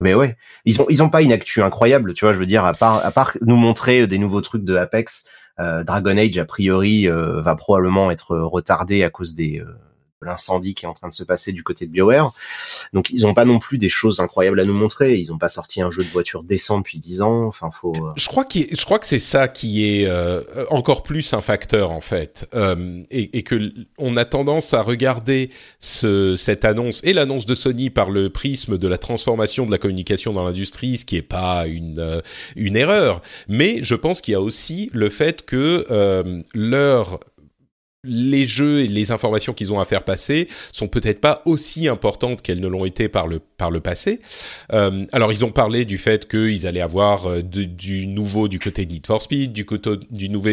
Mais 0.00 0.14
ouais, 0.14 0.36
ils 0.64 0.80
ont 0.80 0.86
ils 0.88 1.02
ont 1.02 1.08
pas 1.08 1.22
une 1.22 1.32
actu 1.32 1.62
incroyable, 1.62 2.14
tu 2.14 2.24
vois, 2.24 2.34
je 2.34 2.38
veux 2.38 2.46
dire 2.46 2.64
à 2.64 2.74
part 2.74 3.04
à 3.04 3.10
part 3.10 3.32
nous 3.40 3.56
montrer 3.56 4.06
des 4.06 4.18
nouveaux 4.18 4.40
trucs 4.40 4.64
de 4.64 4.76
Apex, 4.76 5.24
euh, 5.60 5.84
Dragon 5.84 6.16
Age 6.16 6.36
a 6.38 6.44
priori 6.44 7.08
euh, 7.08 7.40
va 7.40 7.54
probablement 7.54 8.10
être 8.10 8.36
retardé 8.36 9.04
à 9.04 9.10
cause 9.10 9.34
des 9.34 9.62
l'incendie 10.24 10.74
qui 10.74 10.84
est 10.84 10.88
en 10.88 10.94
train 10.94 11.08
de 11.08 11.14
se 11.14 11.24
passer 11.24 11.52
du 11.52 11.62
côté 11.62 11.86
de 11.86 11.90
BioWare. 11.90 12.32
Donc 12.92 13.10
ils 13.10 13.22
n'ont 13.22 13.34
pas 13.34 13.44
non 13.44 13.58
plus 13.58 13.78
des 13.78 13.88
choses 13.88 14.20
incroyables 14.20 14.58
à 14.60 14.64
nous 14.64 14.74
montrer. 14.74 15.16
Ils 15.16 15.30
n'ont 15.30 15.38
pas 15.38 15.48
sorti 15.48 15.80
un 15.80 15.90
jeu 15.90 16.02
de 16.04 16.08
voiture 16.08 16.42
décent 16.42 16.78
depuis 16.78 16.98
10 16.98 17.22
ans. 17.22 17.44
Enfin, 17.46 17.70
faut. 17.70 17.94
Euh, 17.94 18.12
je 18.16 18.28
crois 18.28 18.44
je 18.52 18.84
crois 18.84 18.98
que 18.98 19.06
c'est 19.06 19.18
ça 19.18 19.48
qui 19.48 19.84
est 19.84 20.06
euh, 20.06 20.42
encore 20.70 21.02
plus 21.02 21.32
un 21.32 21.40
facteur 21.40 21.90
en 21.90 22.00
fait, 22.00 22.48
euh, 22.54 23.02
et, 23.10 23.38
et, 23.38 23.42
que 23.42 23.72
on 23.98 24.16
a 24.16 24.24
tendance 24.24 24.74
à 24.74 24.82
regarder 24.82 25.50
ce, 25.80 26.36
cette 26.36 26.64
annonce 26.64 27.00
et 27.04 27.12
l'annonce 27.12 27.46
de 27.46 27.54
Sony 27.54 27.90
par 27.90 28.10
le 28.10 28.30
prisme 28.30 28.78
de 28.78 28.88
la 28.88 28.98
transformation 28.98 29.66
de 29.66 29.70
la 29.70 29.78
communication 29.78 30.32
dans 30.32 30.44
l'industrie, 30.44 30.98
ce 30.98 31.04
qui 31.04 31.16
est 31.16 31.22
pas 31.22 31.66
une 31.66 32.22
une 32.56 32.76
erreur. 32.76 33.22
Mais 33.48 33.82
je 33.82 33.94
pense 33.94 34.20
qu'il 34.20 34.32
y 34.32 34.36
a 34.36 34.40
aussi 34.40 34.90
le 34.92 35.10
fait 35.10 35.44
que 35.44 35.84
leur 36.54 37.20
les 38.04 38.46
jeux 38.46 38.80
et 38.82 38.88
les 38.88 39.10
informations 39.10 39.52
qu'ils 39.52 39.72
ont 39.72 39.80
à 39.80 39.84
faire 39.84 40.02
passer 40.02 40.48
sont 40.72 40.88
peut-être 40.88 41.20
pas 41.20 41.42
aussi 41.46 41.88
importantes 41.88 42.42
qu'elles 42.42 42.60
ne 42.60 42.68
l'ont 42.68 42.84
été 42.84 43.08
par 43.08 43.26
le 43.26 43.40
par 43.40 43.70
le 43.70 43.80
passé. 43.80 44.20
Euh, 44.72 45.04
alors 45.12 45.32
ils 45.32 45.44
ont 45.44 45.52
parlé 45.52 45.84
du 45.84 45.98
fait 45.98 46.28
qu'ils 46.28 46.66
allaient 46.66 46.80
avoir 46.80 47.26
euh, 47.26 47.42
du 47.42 48.06
nouveau 48.06 48.48
du 48.48 48.58
côté 48.58 48.86
de 48.86 48.92
Need 48.92 49.06
for 49.06 49.22
Speed, 49.22 49.52
du 49.52 49.64
côté 49.64 49.96
du 50.10 50.28
nouveau 50.28 50.50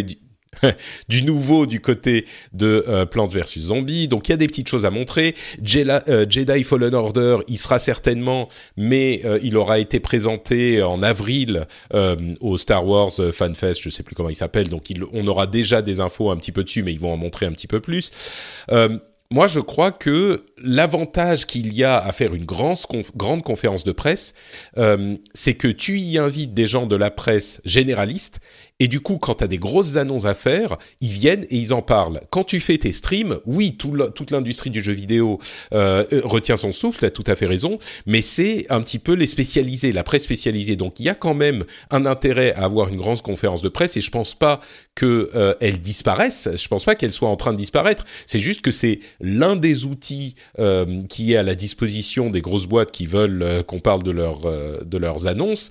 du 1.09 1.23
nouveau 1.23 1.65
du 1.65 1.79
côté 1.79 2.25
de 2.53 2.83
euh, 2.87 3.05
Plants 3.05 3.27
vs 3.27 3.59
Zombies. 3.59 4.07
Donc 4.07 4.27
il 4.27 4.31
y 4.31 4.33
a 4.33 4.37
des 4.37 4.47
petites 4.47 4.67
choses 4.67 4.85
à 4.85 4.91
montrer. 4.91 5.35
Euh, 5.59 6.25
Jedi 6.29 6.63
Fallen 6.63 6.93
Order, 6.93 7.37
il 7.47 7.57
sera 7.57 7.79
certainement, 7.79 8.47
mais 8.77 9.21
euh, 9.25 9.39
il 9.43 9.57
aura 9.57 9.79
été 9.79 9.99
présenté 9.99 10.81
en 10.81 11.01
avril 11.01 11.67
au 12.41 12.57
Star 12.57 12.85
Wars 12.85 13.11
Fan 13.33 13.55
Fest, 13.55 13.81
je 13.83 13.89
sais 13.89 14.03
plus 14.03 14.15
comment 14.15 14.29
il 14.29 14.35
s'appelle. 14.35 14.69
Donc 14.69 14.91
on 15.13 15.27
aura 15.27 15.47
déjà 15.47 15.81
des 15.81 15.99
infos 15.99 16.31
un 16.31 16.37
petit 16.37 16.51
peu 16.51 16.63
dessus, 16.63 16.83
mais 16.83 16.93
ils 16.93 16.99
vont 16.99 17.13
en 17.13 17.17
montrer 17.17 17.45
un 17.45 17.51
petit 17.51 17.67
peu 17.67 17.79
plus 17.79 18.11
moi, 19.31 19.47
je 19.47 19.61
crois 19.61 19.91
que 19.91 20.45
l'avantage 20.57 21.45
qu'il 21.45 21.73
y 21.73 21.85
a 21.85 21.97
à 21.97 22.11
faire 22.11 22.35
une 22.35 22.43
grande, 22.45 23.43
conférence 23.43 23.85
de 23.85 23.93
presse, 23.93 24.33
euh, 24.77 25.15
c'est 25.33 25.53
que 25.53 25.69
tu 25.69 25.99
y 25.99 26.17
invites 26.17 26.53
des 26.53 26.67
gens 26.67 26.85
de 26.85 26.97
la 26.97 27.09
presse 27.09 27.61
généraliste 27.63 28.41
et 28.81 28.87
du 28.87 28.99
coup, 28.99 29.19
quand 29.19 29.35
tu 29.35 29.43
as 29.43 29.47
des 29.47 29.59
grosses 29.59 29.95
annonces 29.95 30.25
à 30.25 30.33
faire, 30.33 30.75
ils 31.01 31.11
viennent 31.11 31.45
et 31.51 31.57
ils 31.57 31.71
en 31.71 31.83
parlent. 31.83 32.19
Quand 32.31 32.43
tu 32.43 32.59
fais 32.59 32.79
tes 32.79 32.93
streams, 32.93 33.37
oui, 33.45 33.75
tout 33.77 33.95
toute 34.15 34.31
l'industrie 34.31 34.71
du 34.71 34.81
jeu 34.81 34.91
vidéo 34.91 35.37
euh, 35.71 36.03
euh 36.11 36.21
retient 36.23 36.57
son 36.57 36.71
souffle, 36.71 36.97
tu 36.97 37.05
as 37.05 37.11
tout 37.11 37.23
à 37.27 37.35
fait 37.35 37.45
raison, 37.45 37.77
mais 38.07 38.23
c'est 38.23 38.65
un 38.71 38.81
petit 38.81 38.97
peu 38.97 39.13
les 39.13 39.27
spécialisés, 39.27 39.91
la 39.91 40.03
presse 40.03 40.23
spécialisée. 40.23 40.77
Donc 40.77 40.99
il 40.99 41.05
y 41.05 41.09
a 41.09 41.13
quand 41.13 41.35
même 41.35 41.63
un 41.91 42.07
intérêt 42.07 42.53
à 42.53 42.63
avoir 42.63 42.89
une 42.89 42.95
grande 42.95 43.21
conférence 43.21 43.61
de 43.61 43.69
presse 43.69 43.97
et 43.97 44.01
je 44.01 44.09
pense 44.09 44.33
pas 44.33 44.61
qu'elle 44.95 45.27
euh, 45.35 45.77
disparaisse, 45.79 46.49
je 46.55 46.67
pense 46.67 46.83
pas 46.83 46.95
qu'elle 46.95 47.11
soit 47.11 47.29
en 47.29 47.35
train 47.35 47.53
de 47.53 47.57
disparaître, 47.57 48.03
c'est 48.25 48.39
juste 48.39 48.63
que 48.63 48.71
c'est 48.71 48.97
l'un 49.19 49.55
des 49.55 49.85
outils 49.85 50.33
euh, 50.57 51.03
qui 51.07 51.33
est 51.33 51.37
à 51.37 51.43
la 51.43 51.53
disposition 51.53 52.31
des 52.31 52.41
grosses 52.41 52.65
boîtes 52.65 52.91
qui 52.91 53.05
veulent 53.05 53.43
euh, 53.43 53.61
qu'on 53.61 53.79
parle 53.79 54.01
de, 54.01 54.11
de 54.83 54.97
leurs 54.97 55.27
annonces 55.27 55.69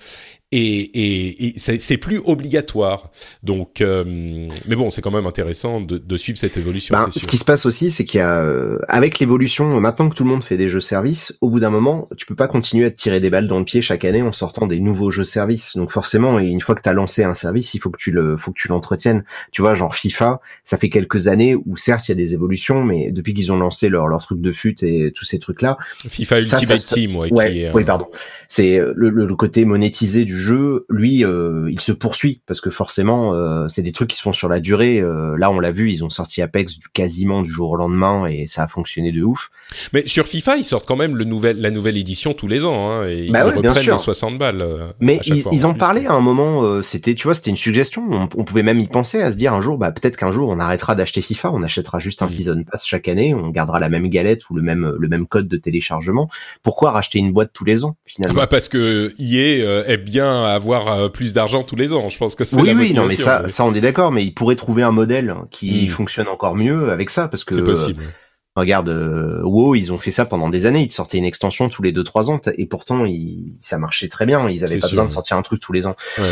et, 0.53 1.47
et, 1.47 1.55
c'est 1.59 1.97
plus 1.97 2.21
obligatoire. 2.25 3.11
Donc, 3.45 3.81
euh, 3.81 4.49
mais 4.67 4.75
bon, 4.75 4.91
c'est 4.91 5.01
quand 5.01 5.13
même 5.13 5.27
intéressant 5.27 5.81
de, 5.81 5.97
de 5.97 6.17
suivre 6.17 6.39
cette 6.39 6.57
évolution. 6.57 6.97
Ben, 6.97 7.09
ce 7.09 7.27
qui 7.29 7.37
se 7.37 7.45
passe 7.45 7.67
aussi, 7.67 7.91
c'est 7.93 8.05
qu'il 8.05 8.19
y 8.19 8.23
a, 8.23 8.41
euh, 8.41 8.79
avec 8.89 9.21
l'évolution, 9.21 9.81
maintenant 9.81 10.09
que 10.09 10.15
tout 10.17 10.25
le 10.25 10.31
monde 10.31 10.43
fait 10.43 10.57
des 10.57 10.69
jeux 10.69 10.81
services, 10.81 11.39
au 11.41 11.51
bout 11.51 11.61
d'un 11.61 11.71
moment, 11.71 12.09
tu 12.17 12.27
peux 12.27 12.35
pas 12.35 12.49
continuer 12.49 12.87
à 12.87 12.91
te 12.91 12.97
tirer 12.97 13.21
des 13.21 13.31
balles 13.31 13.47
dans 13.47 13.61
le 13.61 13.65
pied 13.65 13.81
chaque 13.81 14.05
année 14.05 14.23
en 14.23 14.33
sortant 14.33 14.67
des 14.67 14.81
nouveaux 14.81 15.13
jeux 15.13 15.25
services. 15.25 15.77
Donc 15.77 15.93
forcément, 15.93 16.41
une 16.41 16.61
fois 16.61 16.75
que 16.75 16.83
tu 16.83 16.89
as 16.89 16.95
lancé 16.95 17.23
un 17.23 17.35
service, 17.35 17.75
il 17.75 17.79
faut 17.79 17.91
que 17.91 17.99
tu 17.99 18.11
le, 18.11 18.37
faut 18.37 18.51
que 18.51 18.59
tu 18.61 18.67
l'entretiennes. 18.67 19.23
Tu 19.53 19.63
vois, 19.63 19.77
genre 19.77 19.95
FIFA, 19.95 20.41
ça 20.65 20.79
fait 20.79 20.91
quelques 20.91 21.29
années 21.29 21.55
où 21.55 21.77
certes 21.77 22.09
il 22.09 22.11
y 22.11 22.13
a 22.13 22.17
des 22.17 22.35
évolutions, 22.35 22.83
mais 22.83 23.13
depuis 23.13 23.35
qu'ils 23.35 23.53
ont 23.53 23.59
lancé 23.59 23.89
leur 23.89 24.09
leur 24.09 24.21
truc 24.21 24.41
de 24.41 24.51
fut 24.51 24.85
et 24.85 25.13
tous 25.13 25.25
ces 25.25 25.39
trucs 25.39 25.63
là, 25.63 25.79
FIFA 26.09 26.39
Ultimate 26.41 26.81
Team, 26.81 27.17
ouais, 27.17 27.31
qui 27.31 27.61
est, 27.61 27.73
oui, 27.73 27.85
pardon, 27.85 28.09
c'est 28.49 28.81
le, 28.97 29.11
le, 29.11 29.37
côté 29.37 29.65
monétisé 29.65 30.25
du 30.25 30.40
jeu, 30.41 30.87
lui, 30.89 31.25
euh, 31.25 31.69
il 31.71 31.81
se 31.81 31.93
poursuit 31.93 32.41
parce 32.47 32.61
que 32.61 32.71
forcément, 32.71 33.35
euh, 33.35 33.69
c'est 33.69 33.83
des 33.83 33.93
trucs 33.93 34.09
qui 34.09 34.17
se 34.17 34.23
font 34.23 34.33
sur 34.33 34.49
la 34.49 34.59
durée. 34.59 34.99
Euh, 34.99 35.37
là, 35.39 35.51
on 35.51 35.61
l'a 35.61 35.71
vu, 35.71 35.91
ils 35.91 36.05
ont 36.05 36.11
sorti 36.11 36.43
Apex 36.43 36.79
du 36.79 36.89
quasiment 36.89 37.43
du 37.43 37.51
jour 37.51 37.71
au 37.71 37.77
lendemain 37.77 38.27
et 38.27 38.47
ça 38.47 38.65
a 38.65 38.67
fonctionné 38.67 39.13
de 39.13 39.23
ouf. 39.23 39.51
Mais 39.93 40.07
sur 40.07 40.27
FIFA, 40.27 40.57
ils 40.57 40.65
sortent 40.65 40.87
quand 40.87 40.97
même 40.97 41.17
le 41.17 41.25
nouvel, 41.25 41.61
la 41.61 41.71
nouvelle 41.71 41.97
édition 41.97 42.33
tous 42.33 42.49
les 42.49 42.65
ans. 42.65 42.91
Hein, 42.91 43.09
et 43.09 43.27
ils 43.27 43.33
bah 43.33 43.45
reprennent 43.45 43.87
les 43.87 43.99
60 43.99 44.39
balles. 44.39 44.95
Mais 44.99 45.21
ils, 45.25 45.45
ils 45.53 45.67
en 45.67 45.75
parlaient 45.75 46.07
à 46.07 46.13
un 46.13 46.21
moment. 46.21 46.83
c'était, 46.83 47.15
tu 47.15 47.25
vois, 47.25 47.35
c'était 47.35 47.51
une 47.51 47.57
suggestion. 47.57 48.29
On, 48.37 48.45
pouvait 48.45 48.63
même 48.65 48.81
y 48.81 48.89
penser 48.89 49.21
à 49.21 49.31
se 49.31 49.37
dire 49.37 49.55
un 49.55 49.61
jour, 49.61 49.79
bah 49.79 49.93
peut-être 49.93 50.17
qu'un 50.17 50.33
jour 50.33 50.49
on 50.49 50.59
arrêtera 50.59 50.97
d'acheter 50.97 51.23
FIFA, 51.23 51.53
on 51.53 51.63
achètera 51.63 52.01
juste 52.01 52.23
un 52.23 52.27
mm. 52.27 52.31
season 52.31 52.65
pass 52.65 52.85
chaque 52.87 53.07
année, 53.07 53.35
on 53.35 53.51
gardera 53.51 53.79
la 53.79 53.89
même 53.89 54.09
galette 54.09 54.51
ou 54.51 54.57
le 54.57 54.63
même 54.63 54.95
le 54.99 55.09
même 55.09 55.27
code 55.27 55.47
de 55.47 55.57
téléchargement. 55.57 56.29
Pourquoi 56.63 56.91
racheter 56.91 57.21
une 57.21 57.33
boîte 57.33 57.51
tous 57.53 57.65
les 57.65 57.85
ans 57.85 57.97
finalement? 58.05 58.41
bah 58.41 58.47
Parce 58.49 58.69
que 58.69 59.13
EA 59.19 59.85
est 59.87 59.99
bien 59.99 60.30
avoir 60.31 60.93
euh, 60.93 61.09
plus 61.09 61.35
d'argent 61.35 61.63
tous 61.63 61.77
les 61.77 61.93
ans. 61.93 62.09
Je 62.09 62.19
pense 62.19 62.35
que 62.35 62.45
c'est 62.45 62.57
oui, 62.57 62.73
oui, 62.77 62.95
non, 62.95 63.07
mais 63.07 63.17
ça, 63.17 63.49
ça 63.49 63.65
on 63.65 63.75
est 63.75 63.81
d'accord, 63.81 64.13
mais 64.13 64.25
il 64.25 64.35
pourrait 64.35 64.57
trouver 64.57 64.83
un 64.83 64.93
modèle 64.93 65.35
qui 65.51 65.87
hmm. 65.87 65.89
fonctionne 65.89 66.29
encore 66.29 66.57
mieux 66.57 66.91
avec 66.91 67.11
ça, 67.11 67.29
parce 67.29 67.45
que 67.45 67.55
c'est 67.55 67.63
possible. 67.63 68.05
regarde, 68.57 68.89
euh, 68.89 69.43
WoW, 69.43 69.75
ils 69.75 69.93
ont 69.93 69.99
fait 69.99 70.11
ça 70.11 70.25
pendant 70.25 70.49
des 70.49 70.67
années. 70.67 70.83
Ils 70.83 70.93
sortaient 70.93 71.19
une 71.19 71.25
extension 71.25 71.69
tous 71.69 71.83
les 71.83 71.93
deux 71.93 72.05
trois 72.05 72.31
ans, 72.31 72.41
et 72.57 72.67
pourtant, 72.67 73.07
ça 73.61 73.79
marchait 73.79 74.09
très 74.09 74.27
bien. 74.27 74.49
Ils 74.49 74.65
avaient 74.65 74.79
pas 74.79 74.89
besoin 74.89 75.07
de 75.07 75.11
sortir 75.11 75.37
un 75.37 75.43
truc 75.43 75.61
tous 75.61 75.73
les 75.73 75.87
ans. 75.87 75.97
Ouais. 76.19 76.25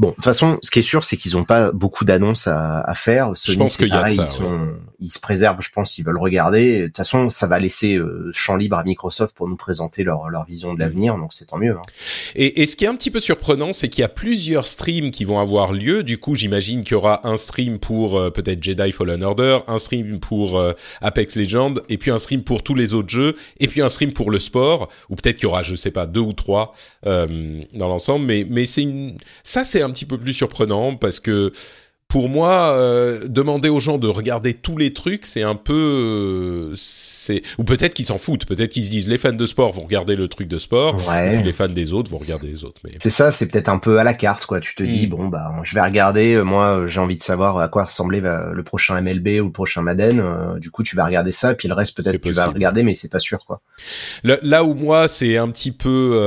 Bon, 0.00 0.08
de 0.08 0.14
toute 0.14 0.24
façon, 0.24 0.58
ce 0.60 0.72
qui 0.72 0.80
est 0.80 0.82
sûr, 0.82 1.04
c'est 1.04 1.16
qu'ils 1.16 1.36
n'ont 1.36 1.44
pas 1.44 1.70
beaucoup 1.70 2.04
d'annonces 2.04 2.48
à, 2.48 2.80
à, 2.80 2.94
faire. 2.94 3.36
Sony, 3.36 3.54
je 3.54 3.58
pense 3.58 3.76
qu'il 3.76 3.88
y 3.88 3.92
a 3.92 4.08
ça, 4.08 4.22
ils, 4.22 4.26
sont, 4.26 4.70
ils 5.00 5.10
se 5.10 5.20
préservent, 5.20 5.60
je 5.60 5.70
pense, 5.70 5.98
ils 5.98 6.04
veulent 6.04 6.18
regarder. 6.18 6.82
De 6.82 6.86
toute 6.86 6.96
façon, 6.96 7.28
ça 7.28 7.46
va 7.46 7.58
laisser 7.58 7.96
euh, 7.96 8.30
champ 8.32 8.56
libre 8.56 8.76
à 8.76 8.84
Microsoft 8.84 9.34
pour 9.34 9.48
nous 9.48 9.56
présenter 9.56 10.04
leur, 10.04 10.28
leur 10.28 10.44
vision 10.44 10.74
de 10.74 10.78
l'avenir, 10.78 11.16
donc 11.16 11.32
c'est 11.32 11.46
tant 11.46 11.58
mieux. 11.58 11.72
Hein. 11.76 11.82
Et, 12.34 12.62
et, 12.62 12.66
ce 12.66 12.76
qui 12.76 12.84
est 12.84 12.88
un 12.88 12.94
petit 12.94 13.10
peu 13.10 13.20
surprenant, 13.20 13.72
c'est 13.72 13.88
qu'il 13.88 14.02
y 14.02 14.04
a 14.04 14.08
plusieurs 14.08 14.66
streams 14.66 15.10
qui 15.10 15.24
vont 15.24 15.38
avoir 15.38 15.72
lieu. 15.72 16.02
Du 16.02 16.18
coup, 16.18 16.34
j'imagine 16.34 16.82
qu'il 16.82 16.92
y 16.92 16.96
aura 16.96 17.26
un 17.26 17.36
stream 17.36 17.78
pour 17.78 18.18
euh, 18.18 18.30
peut-être 18.30 18.62
Jedi 18.62 18.92
Fallen 18.92 19.22
Order, 19.22 19.60
un 19.66 19.78
stream 19.78 20.20
pour 20.20 20.58
euh, 20.58 20.72
Apex 21.00 21.36
Legends, 21.36 21.74
et 21.88 21.98
puis 21.98 22.10
un 22.10 22.18
stream 22.18 22.42
pour 22.42 22.62
tous 22.62 22.74
les 22.74 22.94
autres 22.94 23.10
jeux, 23.10 23.34
et 23.60 23.68
puis 23.68 23.82
un 23.82 23.88
stream 23.88 24.12
pour 24.12 24.30
le 24.30 24.38
sport, 24.38 24.88
ou 25.08 25.16
peut-être 25.16 25.36
qu'il 25.36 25.44
y 25.44 25.46
aura, 25.46 25.62
je 25.62 25.74
sais 25.74 25.90
pas, 25.90 26.06
deux 26.06 26.20
ou 26.20 26.32
trois 26.32 26.74
dans 27.04 27.88
l'ensemble. 27.88 28.26
Mais, 28.26 28.46
mais 28.48 28.64
c'est 28.64 28.82
une, 28.82 29.18
ça 29.42 29.64
c'est 29.64 29.82
un 29.82 29.90
petit 29.90 30.06
peu 30.06 30.18
plus 30.18 30.32
surprenant 30.32 30.96
parce 30.96 31.20
que 31.20 31.52
pour 32.08 32.28
moi, 32.28 32.70
euh, 32.76 33.26
demander 33.26 33.68
aux 33.68 33.80
gens 33.80 33.98
de 33.98 34.06
regarder 34.06 34.54
tous 34.54 34.76
les 34.76 34.92
trucs, 34.92 35.26
c'est 35.26 35.42
un 35.42 35.56
peu, 35.56 35.72
euh, 35.72 36.72
c'est 36.76 37.42
ou 37.58 37.64
peut-être 37.64 37.92
qu'ils 37.92 38.04
s'en 38.04 38.18
foutent, 38.18 38.46
peut-être 38.46 38.70
qu'ils 38.70 38.84
se 38.84 38.90
disent 38.90 39.08
les 39.08 39.18
fans 39.18 39.32
de 39.32 39.46
sport 39.46 39.72
vont 39.72 39.82
regarder 39.82 40.14
le 40.14 40.28
truc 40.28 40.46
de 40.46 40.58
sport, 40.58 41.00
et 41.12 41.42
les 41.42 41.52
fans 41.52 41.68
des 41.68 41.92
autres 41.92 42.10
vont 42.10 42.16
regarder 42.16 42.46
les 42.46 42.62
autres. 42.62 42.80
Mais 42.84 42.92
c'est 43.00 43.10
ça, 43.10 43.32
c'est 43.32 43.48
peut-être 43.48 43.68
un 43.68 43.78
peu 43.78 43.98
à 43.98 44.04
la 44.04 44.14
carte, 44.14 44.46
quoi. 44.46 44.60
Tu 44.60 44.76
te 44.76 44.84
dis 44.84 45.06
hmm. 45.06 45.10
bon 45.10 45.28
bah, 45.28 45.52
je 45.64 45.74
vais 45.74 45.82
regarder. 45.82 46.34
Euh, 46.34 46.44
moi, 46.44 46.86
j'ai 46.86 47.00
envie 47.00 47.16
de 47.16 47.22
savoir 47.22 47.58
à 47.58 47.68
quoi 47.68 47.84
ressemblait 47.84 48.20
le 48.20 48.62
prochain 48.62 49.00
MLB 49.00 49.40
ou 49.40 49.46
le 49.46 49.52
prochain 49.52 49.82
Madden. 49.82 50.22
du 50.60 50.70
coup, 50.70 50.84
tu 50.84 50.94
vas 50.94 51.04
regarder 51.04 51.32
ça, 51.32 51.52
et 51.52 51.54
puis 51.56 51.66
le 51.66 51.74
reste 51.74 51.96
peut-être 51.96 52.20
tu 52.20 52.32
vas 52.32 52.46
regarder, 52.46 52.82
mais 52.84 52.94
c'est 52.94 53.10
pas 53.10 53.18
sûr, 53.18 53.44
quoi. 53.44 53.60
là 54.22 54.64
où 54.64 54.74
moi, 54.74 55.08
c'est 55.08 55.36
un 55.36 55.48
petit 55.48 55.72
peu 55.72 56.20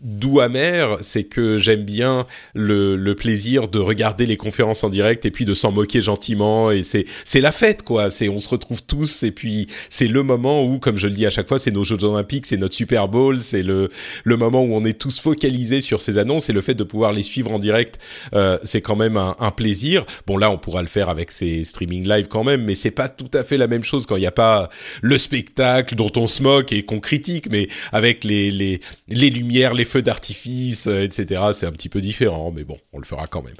doux 0.00 0.40
amer, 0.40 0.98
c'est 1.00 1.24
que 1.24 1.56
j'aime 1.56 1.82
bien 1.82 2.26
le, 2.54 2.94
le, 2.94 3.14
plaisir 3.16 3.66
de 3.66 3.80
regarder 3.80 4.26
les 4.26 4.36
conférences 4.36 4.84
en 4.84 4.90
direct 4.90 5.26
et 5.26 5.32
puis 5.32 5.44
de 5.44 5.54
s'en 5.54 5.72
moquer 5.72 6.00
gentiment 6.00 6.70
et 6.70 6.84
c'est 6.84 7.04
c'est 7.24 7.40
la 7.40 7.50
fête 7.50 7.82
quoi. 7.82 8.10
C'est 8.10 8.28
on 8.28 8.38
se 8.38 8.48
retrouve 8.48 8.82
tous 8.82 9.24
et 9.24 9.32
puis 9.32 9.66
c'est 9.90 10.06
le 10.06 10.22
moment 10.22 10.62
où, 10.62 10.78
comme 10.78 10.98
je 10.98 11.08
le 11.08 11.14
dis 11.14 11.26
à 11.26 11.30
chaque 11.30 11.48
fois, 11.48 11.58
c'est 11.58 11.72
nos 11.72 11.82
Jeux 11.82 12.02
Olympiques, 12.04 12.46
c'est 12.46 12.56
notre 12.56 12.74
Super 12.74 13.08
Bowl, 13.08 13.42
c'est 13.42 13.64
le 13.64 13.88
le 14.22 14.36
moment 14.36 14.62
où 14.62 14.72
on 14.72 14.84
est 14.84 14.98
tous 14.98 15.18
focalisés 15.18 15.80
sur 15.80 16.00
ces 16.00 16.18
annonces 16.18 16.48
et 16.48 16.52
le 16.52 16.60
fait 16.60 16.74
de 16.74 16.84
pouvoir 16.84 17.12
les 17.12 17.24
suivre 17.24 17.50
en 17.50 17.58
direct, 17.58 17.98
euh, 18.34 18.58
c'est 18.62 18.80
quand 18.80 18.96
même 18.96 19.16
un, 19.16 19.34
un, 19.40 19.50
plaisir. 19.50 20.06
Bon 20.28 20.36
là, 20.36 20.50
on 20.52 20.58
pourra 20.58 20.82
le 20.82 20.88
faire 20.88 21.08
avec 21.08 21.32
ces 21.32 21.64
streaming 21.64 22.08
live 22.08 22.28
quand 22.28 22.44
même, 22.44 22.62
mais 22.62 22.76
c'est 22.76 22.92
pas 22.92 23.08
tout 23.08 23.30
à 23.34 23.42
fait 23.42 23.56
la 23.56 23.66
même 23.66 23.82
chose 23.82 24.06
quand 24.06 24.16
il 24.16 24.20
n'y 24.20 24.26
a 24.26 24.32
pas 24.32 24.68
le 25.02 25.18
spectacle 25.18 25.96
dont 25.96 26.12
on 26.14 26.28
se 26.28 26.42
moque 26.42 26.72
et 26.72 26.84
qu'on 26.84 27.00
critique, 27.00 27.50
mais 27.50 27.68
avec 27.90 28.22
les 28.22 28.52
les 28.52 28.80
les 29.08 29.30
lumières, 29.30 29.74
les 29.74 29.87
feux 29.88 30.02
d'artifice, 30.02 30.86
euh, 30.86 31.02
etc. 31.02 31.42
C'est 31.52 31.66
un 31.66 31.72
petit 31.72 31.88
peu 31.88 32.00
différent, 32.00 32.52
mais 32.54 32.64
bon, 32.64 32.78
on 32.92 32.98
le 32.98 33.04
fera 33.04 33.26
quand 33.26 33.42
même. 33.42 33.56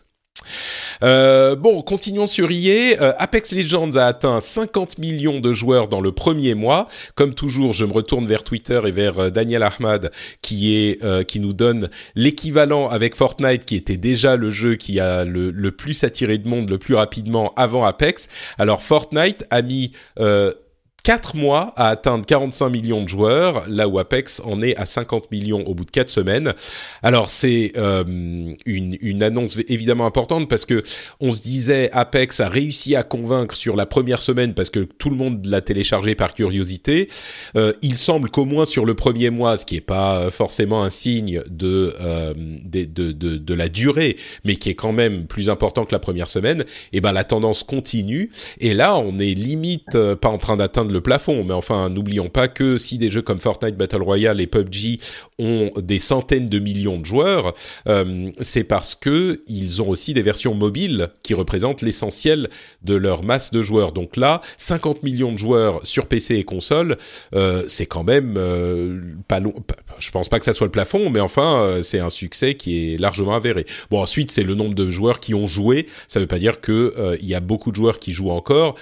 Euh, 1.03 1.57
bon, 1.57 1.83
continuons 1.83 2.27
sur 2.27 2.51
EA. 2.51 3.01
Euh, 3.01 3.13
Apex 3.19 3.53
Legends 3.53 3.97
a 3.97 4.05
atteint 4.05 4.41
50 4.41 4.99
millions 4.99 5.41
de 5.41 5.53
joueurs 5.53 5.89
dans 5.89 6.01
le 6.01 6.13
premier 6.13 6.55
mois. 6.55 6.89
Comme 7.15 7.35
toujours, 7.35 7.73
je 7.73 7.85
me 7.85 7.93
retourne 7.93 8.27
vers 8.27 8.45
Twitter 8.45 8.81
et 8.87 8.91
vers 8.91 9.19
euh, 9.19 9.31
Daniel 9.31 9.63
Ahmad 9.63 10.11
qui 10.43 10.77
est 10.77 10.99
qui 11.27 11.41
nous 11.41 11.53
donne 11.53 11.91
l'équivalent 12.15 12.89
avec 12.89 13.15
Fortnite, 13.15 13.65
qui 13.65 13.77
était 13.77 13.97
déjà 13.97 14.37
le 14.37 14.51
jeu 14.51 14.75
qui 14.75 15.01
a 15.01 15.25
le, 15.25 15.51
le, 15.51 15.71
plus 15.73 16.05
attiré 16.05 16.39
de 16.39 16.49
monde 16.49 16.69
le 16.69 16.79
plus 16.79 16.95
rapidement 16.95 17.53
avant 17.57 17.85
Apex. 17.85 18.29
Alors 18.59 18.83
Fortnite 18.83 19.47
a 19.51 19.63
mis 19.63 19.93
4 21.09 21.37
mois 21.37 21.73
à 21.77 21.89
atteindre 21.89 22.27
45 22.27 22.69
millions 22.69 23.03
de 23.03 23.09
joueurs, 23.09 23.65
là 23.67 23.89
où 23.89 23.99
Apex 23.99 24.43
en 24.45 24.61
est 24.61 24.77
à 24.77 24.85
50 24.85 25.31
millions 25.31 25.67
au 25.67 25.75
bout 25.75 25.87
de 25.87 25.91
4 25.91 26.11
semaines. 26.11 26.53
Alors 27.03 27.31
c'est 27.31 27.73
euh, 27.79 28.05
une, 28.67 28.99
une, 29.01 29.23
annonce 29.23 29.57
évidemment 29.69 30.05
importante 30.05 30.51
parce 30.51 30.67
que 30.67 30.83
on 31.19 31.33
se 31.33 31.41
disait 31.41 31.89
Apex 31.93 32.41
a 32.41 32.51
réussi 32.51 32.95
à 32.95 33.05
convaincre 33.05 33.57
sur 33.57 33.75
la 33.75 33.87
première 33.87 34.21
semaine 34.21 34.53
parce 34.53 34.69
que 34.69 34.81
tout 34.81 35.09
le 35.09 35.17
monde 35.17 35.47
l'a 35.47 35.63
téléchargé 35.63 36.15
par 36.15 36.35
curiosité. 36.35 37.09
Euh, 37.57 37.73
il 37.81 37.97
semble 37.97 38.29
qu'au 38.29 38.45
moins 38.45 38.67
sur 38.67 38.85
le 38.85 38.93
premier 38.93 39.31
mois, 39.31 39.57
ce 39.57 39.65
qui 39.65 39.77
est 39.77 39.81
pas 39.81 40.31
forcément 40.31 40.83
un 40.83 40.91
signe 40.91 41.41
de, 41.49 41.95
euh, 42.03 42.35
de, 42.37 42.85
de, 42.85 43.13
de, 43.13 43.39
de, 43.39 43.55
la 43.55 43.71
durée, 43.71 44.19
mais 44.45 44.57
qui 44.57 44.69
est 44.69 44.75
quand 44.75 44.93
même 44.93 45.27
plus 45.27 45.49
important 45.49 45.87
que 45.87 45.93
la 45.93 46.01
première 46.01 46.29
semaine, 46.29 46.61
et 46.93 46.99
eh 46.99 47.01
ben 47.01 47.13
la 47.13 47.25
tendance 47.25 47.63
continue. 47.63 48.31
Et 48.61 48.75
là, 48.75 48.99
on 48.99 49.19
est 49.19 49.33
limite 49.33 49.95
euh, 49.95 50.15
pas 50.15 50.29
en 50.29 50.37
train 50.37 50.59
d'atteindre 50.59 50.93
le 50.93 50.98
plafond. 51.01 51.45
Mais 51.45 51.55
enfin, 51.55 51.89
n'oublions 51.89 52.29
pas 52.29 52.49
que 52.49 52.79
si 52.79 52.99
des 52.99 53.11
jeux 53.11 53.23
comme 53.23 53.39
Fortnite 53.39 53.77
Battle 53.77 54.03
Royale 54.03 54.41
et 54.41 54.47
PUBG 54.47 55.01
ont 55.39 55.71
des 55.77 55.99
centaines 55.99 56.49
de 56.49 56.59
millions 56.59 56.99
de 56.99 57.07
joueurs, 57.07 57.55
euh, 57.89 58.31
c'est 58.41 58.65
parce 58.65 58.95
que 58.95 59.43
ils 59.47 59.83
ont 59.83 59.89
aussi 59.89 60.15
des 60.15 60.23
versions 60.23 60.55
mobiles 60.55 61.09
qui 61.23 61.35
représentent 61.35 61.83
l'essentiel 61.83 62.49
de 62.83 62.95
leur 62.95 63.23
masse 63.25 63.51
de 63.51 63.63
joueurs. 63.63 63.93
Donc 63.93 64.17
là, 64.17 64.41
50 64.57 65.03
millions 65.03 65.33
de 65.33 65.39
joueurs 65.39 65.87
sur 65.87 66.07
PC 66.07 66.37
et 66.37 66.45
console, 66.45 66.97
euh, 67.35 67.65
c'est 67.67 67.87
quand 67.87 68.05
même 68.05 68.35
euh, 68.37 69.01
pas 69.29 69.41
long. 69.41 69.55
Je 69.99 70.11
pense 70.11 70.29
pas 70.29 70.39
que 70.39 70.45
ça 70.45 70.53
soit 70.53 70.67
le 70.67 70.73
plafond, 70.73 71.11
mais 71.11 71.21
enfin, 71.21 71.79
c'est 71.83 72.01
un 72.01 72.11
succès 72.11 72.55
qui 72.55 72.95
est 72.95 72.99
largement 72.99 73.35
avéré. 73.35 73.67
Bon, 73.91 74.01
ensuite, 74.01 74.31
c'est 74.31 74.45
le 74.45 74.55
nombre 74.55 74.75
de 74.75 74.91
joueurs 74.91 75.21
qui 75.21 75.35
ont 75.35 75.47
joué. 75.47 75.87
Ça 76.07 76.21
veut 76.21 76.27
pas 76.27 76.39
dire 76.39 76.61
que 76.61 77.17
il 77.21 77.27
y 77.27 77.35
a 77.35 77.41
beaucoup 77.41 77.71
de 77.71 77.77
joueurs 77.77 77.99
qui 77.99 78.13
jouent 78.13 78.31
encore 78.31 78.77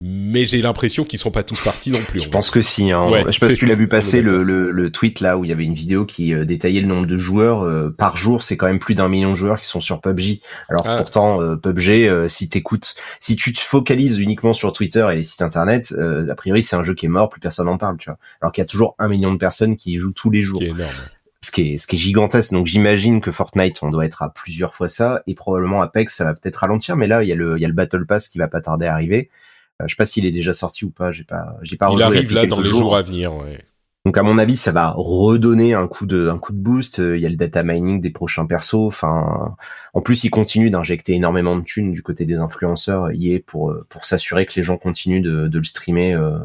mais 0.00 0.46
j'ai 0.46 0.62
l'impression 0.62 1.02
qu'ils 1.02 1.18
sont 1.18 1.32
pas 1.32 1.42
tous 1.42 1.60
partis 1.60 1.90
non 1.90 1.98
plus. 1.98 2.20
Je 2.20 2.28
pense 2.28 2.52
que 2.52 2.62
si. 2.62 2.92
Hein. 2.92 3.08
je 3.26 3.32
sais 3.32 3.40
pas 3.40 3.50
si 3.50 3.56
tu 3.56 3.66
l'as 3.66 3.74
vu 3.74 3.88
passer 3.88 4.22
le, 4.22 4.44
le, 4.44 4.70
le, 4.70 4.92
tweet 4.92 5.18
là 5.18 5.36
où 5.36 5.44
il 5.44 5.48
y 5.48 5.52
avait 5.52 5.64
une 5.64 5.74
vidéo 5.74 6.06
qui 6.06 6.32
euh, 6.32 6.44
détaillait 6.44 6.80
le 6.80 6.86
nombre 6.86 7.06
de 7.06 7.16
joueurs 7.16 7.64
euh, 7.64 7.90
par 7.90 8.16
jour. 8.16 8.44
C'est 8.44 8.56
quand 8.56 8.66
même 8.66 8.78
plus 8.78 8.94
d'un 8.94 9.08
million 9.08 9.30
de 9.30 9.34
joueurs 9.34 9.58
qui 9.58 9.66
sont 9.66 9.80
sur 9.80 10.00
PUBG. 10.00 10.40
Alors 10.68 10.84
ah. 10.86 10.96
pourtant 10.98 11.42
euh, 11.42 11.56
PUBG, 11.56 12.28
si 12.28 12.48
t'écoutes, 12.48 12.94
si 13.18 13.34
tu 13.34 13.52
te 13.52 13.58
focalises 13.58 14.18
uniquement 14.18 14.52
sur 14.54 14.72
Twitter 14.72 15.04
et 15.10 15.16
les 15.16 15.24
sites 15.24 15.42
internet, 15.42 15.92
a 15.92 16.34
priori 16.36 16.62
c'est 16.62 16.76
un 16.76 16.84
jeu 16.84 16.94
qui 16.94 17.06
est 17.06 17.10
mort, 17.10 17.28
plus 17.28 17.40
personne 17.40 17.66
n'en 17.66 17.76
parle, 17.76 17.96
tu 17.96 18.08
vois. 18.08 18.18
Alors 18.40 18.52
qu'il 18.52 18.62
y 18.62 18.66
a 18.66 18.68
toujours 18.68 18.94
un 19.00 19.08
million 19.08 19.32
de 19.32 19.38
personnes 19.38 19.76
qui 19.76 19.94
y 19.94 19.96
jouent 19.96 20.12
tous 20.12 20.30
les 20.30 20.42
jours. 20.42 20.60
Ce 20.60 20.64
qui 20.64 20.70
est 20.70 20.74
énorme. 20.74 20.94
Ce 21.40 21.50
qui 21.50 21.72
est, 21.72 21.78
ce 21.78 21.86
qui 21.88 21.96
est 21.96 21.98
gigantesque. 21.98 22.52
Donc 22.52 22.66
j'imagine 22.66 23.20
que 23.20 23.32
Fortnite, 23.32 23.82
on 23.82 23.90
doit 23.90 24.06
être 24.06 24.22
à 24.22 24.30
plusieurs 24.30 24.76
fois 24.76 24.88
ça, 24.88 25.22
et 25.26 25.34
probablement 25.34 25.82
Apex, 25.82 26.14
ça 26.14 26.24
va 26.24 26.34
peut-être 26.34 26.56
ralentir. 26.56 26.96
Mais 26.96 27.08
là, 27.08 27.24
il 27.24 27.28
y 27.28 27.32
a 27.32 27.36
le, 27.36 27.56
il 27.56 27.62
y 27.62 27.64
a 27.64 27.68
le 27.68 27.74
Battle 27.74 28.06
Pass 28.06 28.28
qui 28.28 28.38
va 28.38 28.46
pas 28.46 28.60
tarder 28.60 28.86
à 28.86 28.92
arriver. 28.92 29.28
Euh, 29.80 29.84
je 29.86 29.92
sais 29.92 29.96
pas 29.96 30.04
s'il 30.04 30.26
est 30.26 30.30
déjà 30.30 30.52
sorti 30.52 30.84
ou 30.84 30.90
pas. 30.90 31.12
J'ai 31.12 31.24
pas, 31.24 31.56
j'ai 31.62 31.76
pas. 31.76 31.90
Il 31.92 32.02
arrive 32.02 32.32
là 32.32 32.46
dans 32.46 32.60
les 32.60 32.70
jours. 32.70 32.96
à 32.96 33.02
venir. 33.02 33.34
Ouais. 33.34 33.62
Donc 34.04 34.16
à 34.16 34.22
mon 34.22 34.38
avis, 34.38 34.56
ça 34.56 34.72
va 34.72 34.94
redonner 34.96 35.74
un 35.74 35.86
coup 35.86 36.06
de 36.06 36.28
un 36.28 36.38
coup 36.38 36.52
de 36.52 36.58
boost. 36.58 36.98
Il 36.98 37.20
y 37.20 37.26
a 37.26 37.28
le 37.28 37.36
data 37.36 37.62
mining 37.62 38.00
des 38.00 38.10
prochains 38.10 38.46
persos. 38.46 38.74
Enfin, 38.74 39.54
en 39.92 40.00
plus, 40.00 40.24
il 40.24 40.30
continue 40.30 40.70
d'injecter 40.70 41.14
énormément 41.14 41.56
de 41.56 41.62
thunes 41.62 41.92
du 41.92 42.02
côté 42.02 42.24
des 42.24 42.36
influenceurs. 42.36 43.12
Il 43.12 43.30
est 43.30 43.40
pour 43.40 43.74
pour 43.88 44.04
s'assurer 44.04 44.46
que 44.46 44.54
les 44.56 44.62
gens 44.62 44.78
continuent 44.78 45.22
de, 45.22 45.48
de 45.48 45.58
le 45.58 45.64
streamer 45.64 46.14
euh, 46.14 46.38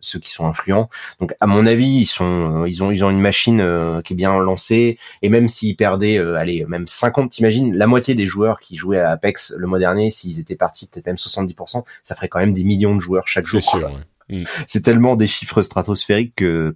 ceux 0.00 0.18
qui 0.18 0.30
sont 0.30 0.46
influents. 0.46 0.88
Donc 1.20 1.34
à 1.40 1.46
mon 1.46 1.66
avis, 1.66 1.86
ils 1.86 2.06
sont, 2.06 2.64
ils 2.64 2.82
ont, 2.82 2.90
ils 2.90 3.04
ont 3.04 3.10
une 3.10 3.20
machine 3.20 3.60
euh, 3.60 4.02
qui 4.02 4.12
est 4.12 4.16
bien 4.16 4.38
lancée. 4.38 4.98
Et 5.22 5.28
même 5.28 5.48
s'ils 5.48 5.76
perdaient, 5.76 6.18
euh, 6.18 6.36
allez, 6.36 6.64
même 6.66 6.86
50, 6.86 7.30
t'imagines, 7.30 7.76
la 7.76 7.86
moitié 7.86 8.14
des 8.14 8.26
joueurs 8.26 8.60
qui 8.60 8.76
jouaient 8.76 9.00
à 9.00 9.10
Apex 9.10 9.54
le 9.56 9.66
mois 9.66 9.78
dernier, 9.78 10.10
s'ils 10.10 10.40
étaient 10.40 10.56
partis 10.56 10.86
peut-être 10.86 11.06
même 11.06 11.16
70%, 11.16 11.84
ça 12.02 12.14
ferait 12.14 12.28
quand 12.28 12.40
même 12.40 12.52
des 12.52 12.64
millions 12.64 12.94
de 12.94 13.00
joueurs 13.00 13.26
chaque 13.26 13.46
jour. 13.46 13.60
Mm. 14.28 14.44
C'est 14.66 14.82
tellement 14.82 15.16
des 15.16 15.26
chiffres 15.26 15.62
stratosphériques 15.62 16.34
que 16.36 16.74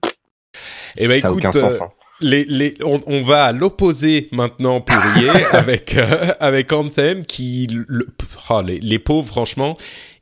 eh 0.98 1.08
ben, 1.08 1.20
ça 1.20 1.28
n'a 1.28 1.34
aucun 1.34 1.52
sens. 1.52 1.80
Euh, 1.80 1.84
hein. 1.84 1.90
Les, 2.20 2.44
les, 2.44 2.76
on, 2.84 3.22
va 3.22 3.46
à 3.46 3.52
l'opposé 3.52 4.28
maintenant 4.30 4.80
pour 4.80 4.96
y 5.16 5.28
avec 5.52 5.96
avec 6.38 6.72
Anthem 6.72 7.26
qui 7.26 7.66
le, 7.66 8.06
oh, 8.48 8.62
les, 8.64 8.78
les 8.78 8.98
pauvres 9.00 9.26
franchement 9.26 9.76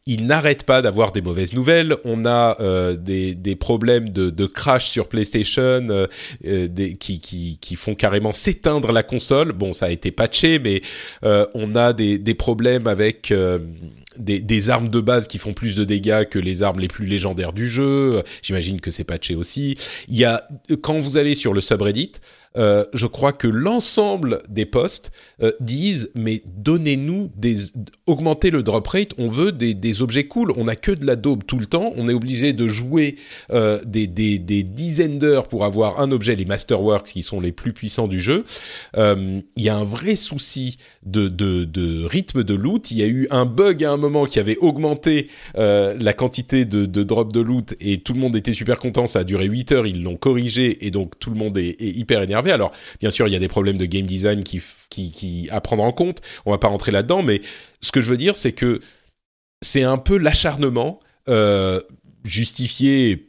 il 0.06 0.26
n'arrête 0.26 0.64
pas 0.64 0.82
d'avoir 0.82 1.12
des 1.12 1.20
mauvaises 1.20 1.54
nouvelles. 1.54 1.96
On 2.04 2.24
a 2.24 2.56
euh, 2.60 2.96
des, 2.96 3.34
des, 3.34 3.54
problèmes 3.54 4.08
de, 4.08 4.30
de, 4.30 4.46
crash 4.46 4.88
sur 4.88 5.08
PlayStation 5.08 5.86
euh, 5.90 6.06
euh, 6.46 6.68
des, 6.68 6.96
qui, 6.96 7.20
qui, 7.20 7.58
qui, 7.60 7.76
font 7.76 7.94
carrément 7.94 8.32
s'éteindre 8.32 8.92
la 8.92 9.02
console. 9.02 9.52
Bon, 9.52 9.72
ça 9.72 9.86
a 9.86 9.90
été 9.90 10.10
patché, 10.10 10.58
mais 10.58 10.82
on 11.22 11.76
a 11.76 11.92
des, 11.92 12.18
des 12.18 12.34
problèmes 12.34 12.86
avec 12.86 13.32
des, 14.16 14.40
des, 14.40 14.70
armes 14.70 14.88
de 14.88 15.00
base 15.00 15.28
qui 15.28 15.38
font 15.38 15.52
plus 15.52 15.76
de 15.76 15.84
dégâts 15.84 16.24
que 16.24 16.38
les 16.38 16.62
armes 16.62 16.80
les 16.80 16.88
plus 16.88 17.06
légendaires 17.06 17.52
du 17.52 17.68
jeu. 17.68 18.22
J'imagine 18.42 18.80
que 18.80 18.90
c'est 18.90 19.04
patché 19.04 19.34
aussi. 19.34 19.76
Il 20.08 20.16
y 20.16 20.24
a 20.24 20.46
quand 20.82 20.98
vous 20.98 21.16
allez 21.18 21.34
sur 21.34 21.52
le 21.52 21.60
subreddit, 21.60 22.12
euh, 22.56 22.84
je 22.94 23.06
crois 23.06 23.32
que 23.32 23.46
l'ensemble 23.46 24.40
des 24.48 24.66
postes 24.66 25.12
euh, 25.40 25.52
disent 25.60 26.10
mais 26.16 26.42
donnez-nous 26.56 27.30
des 27.36 27.56
augmentez 28.06 28.50
le 28.50 28.64
drop 28.64 28.88
rate, 28.88 29.12
on 29.18 29.28
veut 29.28 29.52
des, 29.52 29.72
des 29.72 30.02
objets 30.02 30.24
cool, 30.24 30.52
on 30.56 30.64
n'a 30.64 30.74
que 30.74 30.90
de 30.90 31.06
la 31.06 31.14
daube 31.14 31.44
tout 31.46 31.58
le 31.58 31.66
temps, 31.66 31.92
on 31.94 32.08
est 32.08 32.12
obligé 32.12 32.52
de 32.52 32.66
jouer 32.66 33.14
euh, 33.52 33.80
des, 33.84 34.08
des, 34.08 34.40
des, 34.40 34.64
dizaines 34.64 35.20
d'heures 35.20 35.46
pour 35.46 35.64
avoir 35.64 36.00
un 36.00 36.10
objet, 36.10 36.34
les 36.34 36.44
Masterworks 36.44 37.06
qui 37.06 37.22
sont 37.22 37.40
les 37.40 37.52
plus 37.52 37.72
puissants 37.72 38.08
du 38.08 38.20
jeu. 38.20 38.44
Il 38.96 39.42
y 39.56 39.68
a 39.68 39.76
un 39.76 39.84
vrai 39.84 40.16
souci 40.16 40.78
de, 41.04 41.28
de, 41.28 41.64
de, 41.64 42.04
rythme 42.04 42.42
de 42.42 42.54
loot. 42.54 42.90
Il 42.90 42.98
y 42.98 43.02
a 43.02 43.06
eu 43.06 43.28
un 43.30 43.46
bug 43.46 43.84
à 43.84 43.92
un 43.92 43.96
moment 43.96 44.24
qui 44.24 44.38
avait 44.40 44.56
augmenté 44.58 45.28
la 45.54 46.12
quantité 46.12 46.64
de, 46.64 46.86
de 46.86 47.02
drop 47.04 47.32
de 47.32 47.40
loot 47.40 47.74
et 47.80 48.00
tout 48.00 48.12
le 48.12 48.20
monde 48.20 48.34
était 48.34 48.54
super 48.54 48.78
content. 48.78 49.06
Ça 49.06 49.20
a 49.20 49.24
duré 49.24 49.46
8 49.46 49.72
heures, 49.72 49.86
ils 49.86 50.02
l'ont 50.02 50.16
corrigé 50.16 50.84
et 50.86 50.90
donc 50.90 51.18
tout 51.18 51.30
le 51.30 51.36
monde 51.36 51.56
est, 51.58 51.80
est 51.80 51.96
hyper 51.96 52.22
énervé. 52.22 52.39
Alors, 52.48 52.72
bien 53.00 53.10
sûr, 53.10 53.28
il 53.28 53.32
y 53.32 53.36
a 53.36 53.38
des 53.38 53.48
problèmes 53.48 53.78
de 53.78 53.84
game 53.84 54.06
design 54.06 54.42
qui, 54.42 54.62
qui, 54.88 55.48
à 55.50 55.60
prendre 55.60 55.82
en 55.82 55.92
compte. 55.92 56.20
On 56.46 56.50
va 56.50 56.58
pas 56.58 56.68
rentrer 56.68 56.92
là-dedans, 56.92 57.22
mais 57.22 57.42
ce 57.80 57.92
que 57.92 58.00
je 58.00 58.08
veux 58.08 58.16
dire, 58.16 58.36
c'est 58.36 58.52
que 58.52 58.80
c'est 59.62 59.82
un 59.82 59.98
peu 59.98 60.16
l'acharnement 60.16 61.00
euh, 61.28 61.80
justifié 62.24 63.26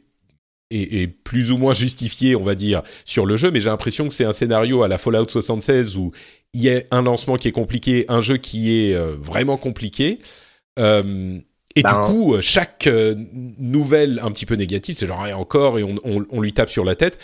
et, 0.70 1.06
plus 1.06 1.52
ou 1.52 1.58
moins 1.58 1.74
justifié, 1.74 2.34
on 2.34 2.44
va 2.44 2.54
dire, 2.54 2.82
sur 3.04 3.26
le 3.26 3.36
jeu. 3.36 3.50
Mais 3.50 3.60
j'ai 3.60 3.68
l'impression 3.68 4.08
que 4.08 4.14
c'est 4.14 4.24
un 4.24 4.32
scénario 4.32 4.82
à 4.82 4.88
la 4.88 4.96
Fallout 4.96 5.28
76 5.28 5.98
où 5.98 6.12
il 6.54 6.62
y 6.62 6.70
a 6.70 6.80
un 6.90 7.02
lancement 7.02 7.36
qui 7.36 7.48
est 7.48 7.52
compliqué, 7.52 8.06
un 8.08 8.22
jeu 8.22 8.38
qui 8.38 8.72
est 8.72 8.94
euh, 8.94 9.14
vraiment 9.20 9.58
compliqué. 9.58 10.20
Euh, 10.78 11.38
et 11.74 11.82
du 11.82 11.90
ben, 11.90 12.06
coup, 12.06 12.36
chaque 12.40 12.88
nouvelle 13.58 14.20
un 14.22 14.30
petit 14.30 14.46
peu 14.46 14.54
négative, 14.54 14.94
c'est 14.94 15.06
genre 15.06 15.26
et 15.26 15.32
encore 15.32 15.78
et 15.78 15.82
on, 15.82 16.40
lui 16.40 16.52
tape 16.52 16.70
sur 16.70 16.84
la 16.84 16.94
tête 16.94 17.18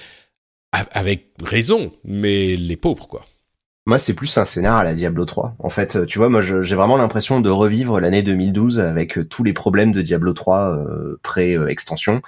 avec 0.73 1.33
raison, 1.43 1.93
mais 2.05 2.57
les 2.57 2.77
pauvres, 2.77 3.09
quoi. 3.09 3.25
Moi, 3.87 3.99
c'est 3.99 4.13
plus 4.13 4.37
un 4.37 4.45
scénar 4.45 4.77
à 4.77 4.85
la 4.85 4.93
Diablo 4.93 5.25
3. 5.25 5.57
En 5.59 5.71
fait, 5.71 6.05
tu 6.07 6.19
vois, 6.19 6.29
moi, 6.29 6.43
j'ai 6.43 6.77
vraiment 6.77 6.99
l'impression 6.99 7.41
de 7.41 7.49
revivre 7.49 8.01
l'année 8.01 8.23
2012 8.23 8.81
avec 8.81 9.19
tous 9.31 9.45
les 9.45 9.55
problèmes 9.55 9.93
de 9.93 10.03
Diablo 10.03 10.35
3 10.35 10.77
euh, 10.77 11.19
pré-extension 11.23 12.21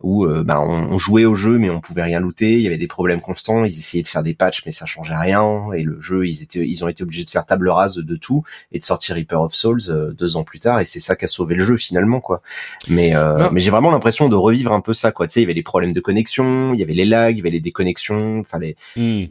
où 0.00 0.24
euh, 0.24 0.44
ben, 0.44 0.58
on, 0.60 0.96
jouait 0.96 1.24
au 1.24 1.34
jeu 1.34 1.58
mais 1.58 1.70
on 1.70 1.80
pouvait 1.80 2.02
rien 2.02 2.20
looter, 2.20 2.54
il 2.54 2.60
y 2.60 2.66
avait 2.66 2.78
des 2.78 2.86
problèmes 2.86 3.20
constants, 3.20 3.64
ils 3.64 3.76
essayaient 3.78 4.02
de 4.02 4.08
faire 4.08 4.22
des 4.22 4.34
patchs 4.34 4.62
mais 4.64 4.72
ça 4.72 4.86
changeait 4.86 5.16
rien 5.16 5.72
et 5.72 5.82
le 5.82 6.00
jeu 6.00 6.26
ils 6.26 6.42
étaient 6.42 6.66
ils 6.66 6.84
ont 6.84 6.88
été 6.88 7.02
obligés 7.02 7.24
de 7.24 7.30
faire 7.30 7.44
table 7.44 7.68
rase 7.68 7.96
de 7.96 8.16
tout 8.16 8.44
et 8.70 8.78
de 8.78 8.84
sortir 8.84 9.16
Reaper 9.16 9.40
of 9.40 9.54
Souls 9.54 9.80
euh, 9.88 10.12
deux 10.12 10.36
ans 10.36 10.44
plus 10.44 10.60
tard 10.60 10.80
et 10.80 10.84
c'est 10.84 11.00
ça 11.00 11.16
qui 11.16 11.24
a 11.24 11.28
sauvé 11.28 11.54
le 11.54 11.64
jeu 11.64 11.76
finalement 11.76 12.20
quoi. 12.20 12.42
Mais 12.88 13.14
euh, 13.16 13.48
mais 13.52 13.60
j'ai 13.60 13.70
vraiment 13.70 13.90
l'impression 13.90 14.28
de 14.28 14.36
revivre 14.36 14.72
un 14.72 14.80
peu 14.80 14.94
ça 14.94 15.10
quoi. 15.10 15.26
Tu 15.26 15.34
sais 15.34 15.40
il 15.40 15.44
y 15.44 15.46
avait 15.46 15.54
des 15.54 15.62
problèmes 15.62 15.92
de 15.92 16.00
connexion, 16.00 16.74
il 16.74 16.80
y 16.80 16.82
avait 16.82 16.92
les 16.92 17.04
lags, 17.04 17.34
il 17.34 17.38
y 17.38 17.40
avait 17.40 17.50
les 17.50 17.60
déconnexions, 17.60 18.40
enfin 18.40 18.58
les 18.58 18.76
hmm. 18.96 19.26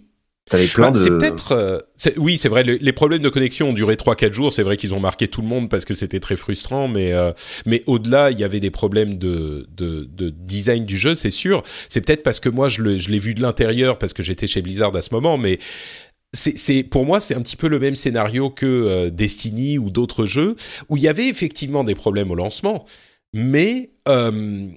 T'avais 0.50 0.68
plein 0.68 0.92
bah, 0.92 0.98
de. 0.98 1.04
C'est 1.04 1.10
peut-être. 1.10 1.52
Euh, 1.52 1.80
oui, 2.18 2.38
c'est 2.38 2.48
vrai. 2.48 2.64
Les, 2.64 2.92
problèmes 2.94 3.22
de 3.22 3.30
connexion 3.30 3.70
ont 3.70 3.74
duré 3.74 3.96
3-4 3.96 4.32
jours. 4.32 4.54
C'est 4.54 4.64
vrai 4.64 4.78
qu'ils 4.78 4.94
ont 4.94 5.00
marqué 5.00 5.28
tout 5.28 5.42
le 5.42 5.48
monde 5.48 5.70
parce 5.70 5.84
que 5.84 5.94
c'était 5.94 6.20
très 6.20 6.38
frustrant. 6.38 6.88
Mais 6.88 7.12
euh, 7.12 7.32
mais 7.66 7.84
au-delà, 7.86 8.32
il 8.32 8.40
y 8.40 8.44
avait 8.44 8.62
des 8.62 8.72
problèmes 8.72 9.18
de 9.18 9.68
de, 9.76 10.08
de 10.10 10.30
design 10.30 10.86
du 10.86 10.98
jeu, 10.98 11.16
c'est 11.16 11.32
sûr. 11.32 11.64
C'est 11.90 12.02
peut-être 12.02 12.24
parce 12.24 12.40
que 12.40 12.50
moi 12.50 12.70
je 12.70 12.82
l'ai 12.82 13.20
vu 13.20 13.34
de 13.34 13.42
l'intérieur 13.42 13.98
parce 13.98 14.14
que 14.14 14.24
j'étais 14.24 14.48
chez 14.48 14.62
Blizzard 14.62 14.96
à 14.96 15.02
ce 15.02 15.14
moment, 15.14 15.38
mais 15.38 15.60
c'est 16.34 16.84
pour 16.84 17.06
moi 17.06 17.20
c'est 17.20 17.36
un 17.36 17.42
petit 17.42 17.56
peu 17.56 17.68
le 17.68 17.80
même 17.80 17.96
scénario 17.96 18.50
que 18.50 18.66
euh, 18.66 19.10
Destiny 19.10 19.78
ou 19.78 19.90
d'autres 19.90 20.26
jeux 20.26 20.56
où 20.90 20.98
il 20.98 21.04
y 21.04 21.08
avait 21.08 21.28
effectivement 21.28 21.84
des 21.84 21.96
problèmes 21.96 22.32
au 22.32 22.36
lancement, 22.36 22.86
mais 23.34 23.92
euh, 24.08 24.68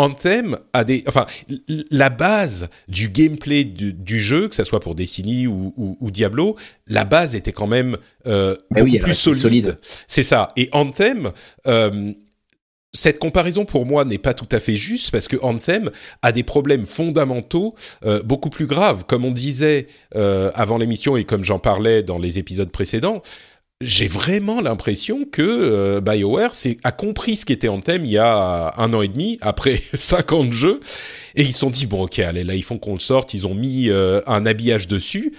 Anthem 0.00 0.56
a 0.72 0.84
des, 0.84 1.04
enfin, 1.06 1.26
la 1.68 2.08
base 2.08 2.70
du 2.88 3.10
gameplay 3.10 3.64
du, 3.64 4.20
jeu, 4.20 4.48
que 4.48 4.54
ce 4.54 4.64
soit 4.64 4.80
pour 4.80 4.94
Destiny 4.94 5.46
ou, 5.46 6.10
Diablo, 6.10 6.56
la 6.86 7.04
base 7.04 7.34
était 7.34 7.52
quand 7.52 7.66
même 7.66 7.98
euh, 8.26 8.56
beaucoup 8.70 8.98
plus 8.98 9.14
solide. 9.14 9.78
C'est 10.06 10.22
ça. 10.22 10.48
Et 10.56 10.70
Anthem, 10.72 11.32
euh, 11.66 12.12
cette 12.92 13.18
comparaison 13.18 13.64
pour 13.64 13.86
moi 13.86 14.04
n'est 14.04 14.18
pas 14.18 14.34
tout 14.34 14.48
à 14.50 14.58
fait 14.58 14.74
juste 14.76 15.10
parce 15.10 15.28
que 15.28 15.36
Anthem 15.42 15.90
a 16.22 16.32
des 16.32 16.42
problèmes 16.42 16.86
fondamentaux 16.86 17.74
euh, 18.04 18.22
beaucoup 18.22 18.50
plus 18.50 18.66
graves. 18.66 19.04
Comme 19.06 19.24
on 19.24 19.30
disait 19.30 19.86
euh, 20.16 20.50
avant 20.54 20.78
l'émission 20.78 21.16
et 21.16 21.24
comme 21.24 21.44
j'en 21.44 21.58
parlais 21.58 22.02
dans 22.02 22.18
les 22.18 22.38
épisodes 22.38 22.70
précédents, 22.70 23.22
j'ai 23.80 24.08
vraiment 24.08 24.60
l'impression 24.60 25.24
que 25.24 25.42
euh, 25.42 26.00
BioWare 26.00 26.52
a 26.84 26.92
compris 26.92 27.36
ce 27.36 27.46
qu'était 27.46 27.68
Anthem 27.68 28.04
il 28.04 28.10
y 28.10 28.18
a 28.18 28.74
un 28.76 28.92
an 28.92 29.00
et 29.02 29.08
demi, 29.08 29.38
après 29.40 29.82
50 29.94 30.52
jeux, 30.52 30.80
et 31.34 31.42
ils 31.42 31.52
se 31.52 31.60
sont 31.60 31.70
dit, 31.70 31.86
bon 31.86 32.02
ok, 32.02 32.18
allez, 32.18 32.44
là, 32.44 32.54
ils 32.54 32.64
font 32.64 32.78
qu'on 32.78 32.94
le 32.94 33.00
sorte, 33.00 33.32
ils 33.32 33.46
ont 33.46 33.54
mis 33.54 33.88
euh, 33.88 34.20
un 34.26 34.44
habillage 34.44 34.86
dessus, 34.86 35.32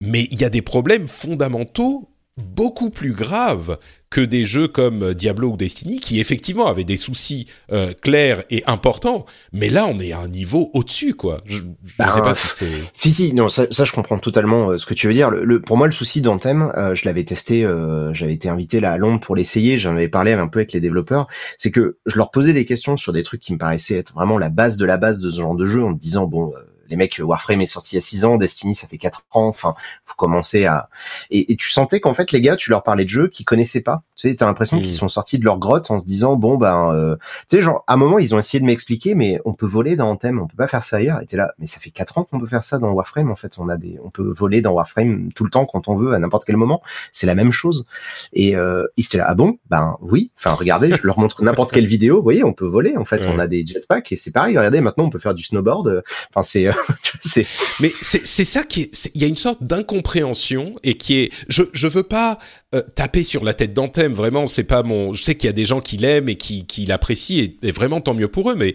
mais 0.00 0.28
il 0.30 0.40
y 0.40 0.44
a 0.44 0.50
des 0.50 0.62
problèmes 0.62 1.08
fondamentaux 1.08 2.08
beaucoup 2.36 2.90
plus 2.90 3.12
graves 3.12 3.78
que 4.14 4.20
des 4.20 4.44
jeux 4.44 4.68
comme 4.68 5.12
Diablo 5.12 5.48
ou 5.48 5.56
Destiny 5.56 5.98
qui 5.98 6.20
effectivement 6.20 6.68
avaient 6.68 6.84
des 6.84 6.96
soucis 6.96 7.48
euh, 7.72 7.92
clairs 8.00 8.44
et 8.48 8.62
importants, 8.64 9.26
mais 9.52 9.68
là 9.68 9.88
on 9.88 9.98
est 9.98 10.12
à 10.12 10.20
un 10.20 10.28
niveau 10.28 10.70
au-dessus 10.72 11.14
quoi. 11.14 11.42
Je, 11.46 11.62
ne 11.62 11.68
bah, 11.98 12.12
sais 12.12 12.20
pas 12.20 12.34
si 12.36 12.46
c'est. 12.46 12.64
Si 12.92 13.12
si 13.12 13.34
non 13.34 13.48
ça, 13.48 13.66
ça 13.72 13.82
je 13.82 13.92
comprends 13.92 14.18
totalement 14.18 14.70
euh, 14.70 14.78
ce 14.78 14.86
que 14.86 14.94
tu 14.94 15.08
veux 15.08 15.12
dire. 15.12 15.32
Le, 15.32 15.60
pour 15.60 15.76
moi 15.76 15.88
le 15.88 15.92
souci 15.92 16.20
d'Anthem, 16.20 16.70
euh, 16.76 16.94
je 16.94 17.06
l'avais 17.06 17.24
testé, 17.24 17.66
j'avais 18.12 18.34
été 18.34 18.48
invité 18.48 18.78
là 18.78 18.92
à 18.92 18.98
Londres 18.98 19.20
pour 19.20 19.34
l'essayer, 19.34 19.78
j'en 19.78 19.96
avais 19.96 20.06
parlé 20.06 20.32
un 20.32 20.46
peu 20.46 20.60
avec 20.60 20.72
les 20.72 20.80
développeurs, 20.80 21.26
c'est 21.58 21.72
que 21.72 21.98
je 22.06 22.16
leur 22.16 22.30
posais 22.30 22.52
des 22.52 22.66
questions 22.66 22.96
sur 22.96 23.12
des 23.12 23.24
trucs 23.24 23.40
qui 23.40 23.52
me 23.52 23.58
paraissaient 23.58 23.96
être 23.98 24.14
vraiment 24.14 24.38
la 24.38 24.48
base 24.48 24.76
de 24.76 24.84
la 24.84 24.96
base 24.96 25.18
de 25.18 25.28
ce 25.28 25.40
genre 25.40 25.56
de 25.56 25.66
jeu 25.66 25.82
en 25.82 25.90
me 25.90 25.98
disant 25.98 26.26
bon 26.26 26.52
les 26.88 26.96
mecs, 26.96 27.20
Warframe 27.22 27.60
est 27.60 27.66
sorti 27.66 27.94
il 27.94 27.96
y 27.96 27.98
a 27.98 28.02
6 28.02 28.24
ans, 28.24 28.36
Destiny 28.36 28.74
ça 28.74 28.86
fait 28.86 28.98
4 28.98 29.24
ans, 29.32 29.46
enfin, 29.46 29.74
faut 30.02 30.14
commencer 30.16 30.66
à... 30.66 30.88
Et, 31.30 31.56
tu 31.56 31.70
sentais 31.70 32.00
qu'en 32.00 32.14
fait, 32.14 32.32
les 32.32 32.40
gars, 32.40 32.56
tu 32.56 32.70
leur 32.70 32.82
parlais 32.82 33.04
de 33.04 33.10
jeux 33.10 33.28
qu'ils 33.28 33.46
connaissaient 33.46 33.80
pas. 33.80 34.02
Tu 34.16 34.28
sais, 34.28 34.34
t'as 34.34 34.46
l'impression 34.46 34.78
qu'ils 34.78 34.88
mm. 34.90 34.98
sont 34.98 35.08
sortis 35.08 35.38
de 35.38 35.44
leur 35.44 35.58
grotte 35.58 35.90
en 35.90 35.98
se 35.98 36.04
disant, 36.04 36.36
bon, 36.36 36.56
ben, 36.56 36.92
euh, 36.92 37.16
tu 37.48 37.56
sais, 37.56 37.62
genre, 37.62 37.84
à 37.86 37.94
un 37.94 37.96
moment, 37.96 38.18
ils 38.18 38.34
ont 38.34 38.38
essayé 38.38 38.60
de 38.60 38.66
m'expliquer, 38.66 39.14
mais 39.14 39.40
on 39.44 39.54
peut 39.54 39.66
voler 39.66 39.96
dans 39.96 40.10
Anthem, 40.10 40.40
on 40.40 40.46
peut 40.46 40.56
pas 40.56 40.66
faire 40.66 40.82
ça 40.82 40.96
ailleurs. 40.96 41.20
Et 41.22 41.26
t'es 41.26 41.36
là, 41.36 41.52
mais 41.58 41.66
ça 41.66 41.80
fait 41.80 41.90
4 41.90 42.18
ans 42.18 42.24
qu'on 42.24 42.38
peut 42.38 42.46
faire 42.46 42.64
ça 42.64 42.78
dans 42.78 42.90
Warframe, 42.90 43.30
en 43.30 43.36
fait, 43.36 43.58
on 43.58 43.68
a 43.68 43.76
des, 43.76 43.98
on 44.04 44.10
peut 44.10 44.28
voler 44.28 44.60
dans 44.60 44.72
Warframe 44.72 45.32
tout 45.32 45.44
le 45.44 45.50
temps 45.50 45.66
quand 45.66 45.88
on 45.88 45.94
veut, 45.94 46.12
à 46.12 46.18
n'importe 46.18 46.44
quel 46.44 46.56
moment. 46.56 46.82
C'est 47.12 47.26
la 47.26 47.34
même 47.34 47.52
chose. 47.52 47.86
Et 48.32 48.56
euh, 48.56 48.86
ils 48.96 49.04
étaient 49.04 49.18
là, 49.18 49.26
ah 49.28 49.34
bon, 49.34 49.58
ben 49.70 49.96
oui, 50.00 50.30
enfin, 50.36 50.52
regardez, 50.52 50.94
je 50.94 51.06
leur 51.06 51.18
montre 51.18 51.42
n'importe 51.42 51.72
quelle 51.72 51.86
vidéo, 51.86 52.16
vous 52.16 52.22
voyez, 52.22 52.44
on 52.44 52.52
peut 52.52 52.66
voler, 52.66 52.96
en 52.96 53.04
fait, 53.04 53.26
on 53.26 53.38
a 53.38 53.46
des 53.46 53.66
jetpacks 53.66 54.12
et 54.12 54.16
c'est 54.16 54.32
pareil, 54.32 54.56
regardez, 54.56 54.80
maintenant 54.80 55.04
on 55.04 55.10
peut 55.10 55.18
faire 55.18 55.34
du 55.34 55.42
snowboard. 55.42 56.02
Enfin, 56.30 56.42
c'est, 56.42 56.68
c'est, 57.20 57.46
mais 57.80 57.90
c'est 58.00 58.44
ça 58.44 58.64
qui 58.64 58.82
est. 58.82 59.10
Il 59.14 59.20
y 59.20 59.24
a 59.24 59.28
une 59.28 59.36
sorte 59.36 59.62
d'incompréhension 59.62 60.74
et 60.82 60.96
qui 60.96 61.18
est. 61.20 61.32
Je 61.48 61.62
je 61.72 61.86
veux 61.86 62.02
pas 62.02 62.38
euh, 62.74 62.82
taper 62.94 63.24
sur 63.24 63.44
la 63.44 63.54
tête 63.54 63.72
d'Anthem. 63.72 64.12
Vraiment, 64.12 64.46
c'est 64.46 64.64
pas 64.64 64.82
mon. 64.82 65.12
Je 65.12 65.22
sais 65.22 65.34
qu'il 65.34 65.46
y 65.46 65.50
a 65.50 65.54
des 65.54 65.66
gens 65.66 65.80
qui 65.80 65.96
l'aiment 65.96 66.28
et 66.28 66.36
qui 66.36 66.66
qui 66.66 66.86
l'apprécient 66.86 67.48
et, 67.62 67.72
vraiment 67.72 68.00
tant 68.00 68.14
mieux 68.14 68.28
pour 68.28 68.50
eux. 68.50 68.54
Mais 68.54 68.74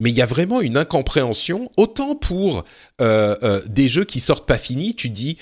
mais 0.00 0.10
il 0.10 0.16
y 0.16 0.22
a 0.22 0.26
vraiment 0.26 0.60
une 0.60 0.76
incompréhension. 0.76 1.70
Autant 1.76 2.14
pour 2.14 2.64
euh, 3.00 3.36
euh, 3.42 3.62
des 3.66 3.88
jeux 3.88 4.04
qui 4.04 4.20
sortent 4.20 4.46
pas 4.46 4.58
finis, 4.58 4.94
tu 4.94 5.08
dis 5.08 5.38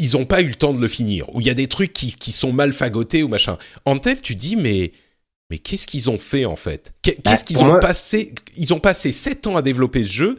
ils 0.00 0.16
ont 0.16 0.24
pas 0.24 0.42
eu 0.42 0.48
le 0.48 0.54
temps 0.54 0.74
de 0.74 0.80
le 0.80 0.88
finir. 0.88 1.34
Ou 1.34 1.40
il 1.40 1.46
y 1.46 1.50
a 1.50 1.54
des 1.54 1.68
trucs 1.68 1.92
qui 1.92 2.14
qui 2.14 2.32
sont 2.32 2.52
mal 2.52 2.72
fagotés 2.72 3.22
ou 3.22 3.28
machin. 3.28 3.58
Anthem, 3.84 4.18
tu 4.20 4.34
dis 4.34 4.56
mais 4.56 4.92
mais 5.50 5.58
qu'est-ce 5.58 5.86
qu'ils 5.86 6.10
ont 6.10 6.18
fait 6.18 6.44
en 6.44 6.56
fait? 6.56 6.92
Qu'est-ce 7.02 7.22
bah, 7.22 7.36
qu'ils 7.36 7.64
ont 7.64 7.78
passé 7.80 8.34
Ils 8.56 8.74
ont 8.74 8.80
passé 8.80 9.12
sept 9.12 9.46
ans 9.46 9.56
à 9.56 9.62
développer 9.62 10.04
ce 10.04 10.12
jeu 10.12 10.38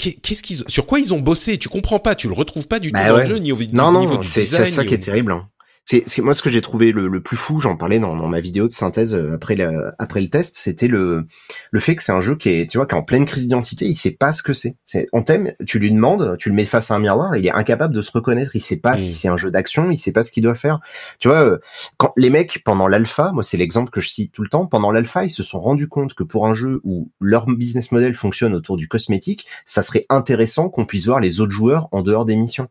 qu'est-ce 0.00 0.42
qu'ils, 0.42 0.64
sur 0.68 0.86
quoi 0.86 0.98
ils 0.98 1.12
ont 1.14 1.20
bossé? 1.20 1.58
Tu 1.58 1.68
comprends 1.68 1.98
pas, 1.98 2.14
tu 2.14 2.26
le 2.28 2.34
retrouves 2.34 2.66
pas 2.66 2.78
du 2.78 2.90
tout 2.90 2.98
bah 2.98 3.08
dans 3.08 3.16
le 3.18 3.26
jeu 3.26 3.38
ni 3.38 3.52
au, 3.52 3.58
non, 3.72 3.92
non, 3.92 4.00
niveau 4.00 4.16
du 4.16 4.26
design. 4.26 4.46
C'est 4.46 4.66
ça 4.66 4.84
qui 4.84 4.94
est 4.94 4.98
terrible. 4.98 5.32
Hein. 5.32 5.48
C'est 5.90 6.22
moi 6.22 6.34
ce 6.34 6.42
que 6.42 6.50
j'ai 6.50 6.60
trouvé 6.60 6.92
le, 6.92 7.08
le, 7.08 7.20
plus 7.20 7.36
fou, 7.36 7.58
j'en 7.58 7.76
parlais 7.76 7.98
dans, 7.98 8.14
dans, 8.14 8.28
ma 8.28 8.38
vidéo 8.38 8.68
de 8.68 8.72
synthèse 8.72 9.12
euh, 9.12 9.34
après 9.34 9.56
le, 9.56 9.90
après 9.98 10.20
le 10.20 10.28
test, 10.28 10.54
c'était 10.54 10.86
le 10.86 11.26
le 11.72 11.80
fait 11.80 11.96
que 11.96 12.02
c'est 12.04 12.12
un 12.12 12.20
jeu 12.20 12.36
qui 12.36 12.48
est 12.50 12.70
tu 12.70 12.78
vois 12.78 12.86
qui 12.86 12.94
est 12.94 12.98
en 12.98 13.02
pleine 13.02 13.26
crise 13.26 13.44
d'identité, 13.44 13.86
il 13.86 13.96
sait 13.96 14.12
pas 14.12 14.30
ce 14.30 14.44
que 14.44 14.52
c'est. 14.52 14.76
C'est 14.84 15.08
on 15.12 15.22
t'aime, 15.22 15.52
tu 15.66 15.80
lui 15.80 15.90
demandes, 15.90 16.36
tu 16.38 16.48
le 16.48 16.54
mets 16.54 16.64
face 16.64 16.92
à 16.92 16.94
un 16.94 17.00
miroir, 17.00 17.36
il 17.36 17.44
est 17.44 17.50
incapable 17.50 17.92
de 17.92 18.02
se 18.02 18.12
reconnaître, 18.12 18.54
il 18.54 18.60
sait 18.60 18.76
pas 18.76 18.96
si 18.96 19.10
mm. 19.10 19.12
c'est 19.12 19.28
un 19.28 19.36
jeu 19.36 19.50
d'action, 19.50 19.90
il 19.90 19.98
sait 19.98 20.12
pas 20.12 20.22
ce 20.22 20.30
qu'il 20.30 20.44
doit 20.44 20.54
faire. 20.54 20.78
Tu 21.18 21.26
vois 21.26 21.42
euh, 21.42 21.58
quand 21.96 22.12
les 22.16 22.30
mecs 22.30 22.62
pendant 22.62 22.86
l'alpha, 22.86 23.32
moi 23.32 23.42
c'est 23.42 23.56
l'exemple 23.56 23.90
que 23.90 24.00
je 24.00 24.10
cite 24.10 24.32
tout 24.32 24.42
le 24.42 24.48
temps, 24.48 24.66
pendant 24.66 24.92
l'alpha, 24.92 25.24
ils 25.24 25.30
se 25.30 25.42
sont 25.42 25.60
rendus 25.60 25.88
compte 25.88 26.14
que 26.14 26.22
pour 26.22 26.46
un 26.46 26.54
jeu 26.54 26.80
où 26.84 27.10
leur 27.20 27.46
business 27.46 27.90
model 27.90 28.14
fonctionne 28.14 28.54
autour 28.54 28.76
du 28.76 28.86
cosmétique, 28.86 29.44
ça 29.64 29.82
serait 29.82 30.06
intéressant 30.08 30.68
qu'on 30.68 30.86
puisse 30.86 31.06
voir 31.06 31.18
les 31.18 31.40
autres 31.40 31.52
joueurs 31.52 31.88
en 31.90 32.02
dehors 32.02 32.26
des 32.26 32.36
missions. 32.36 32.68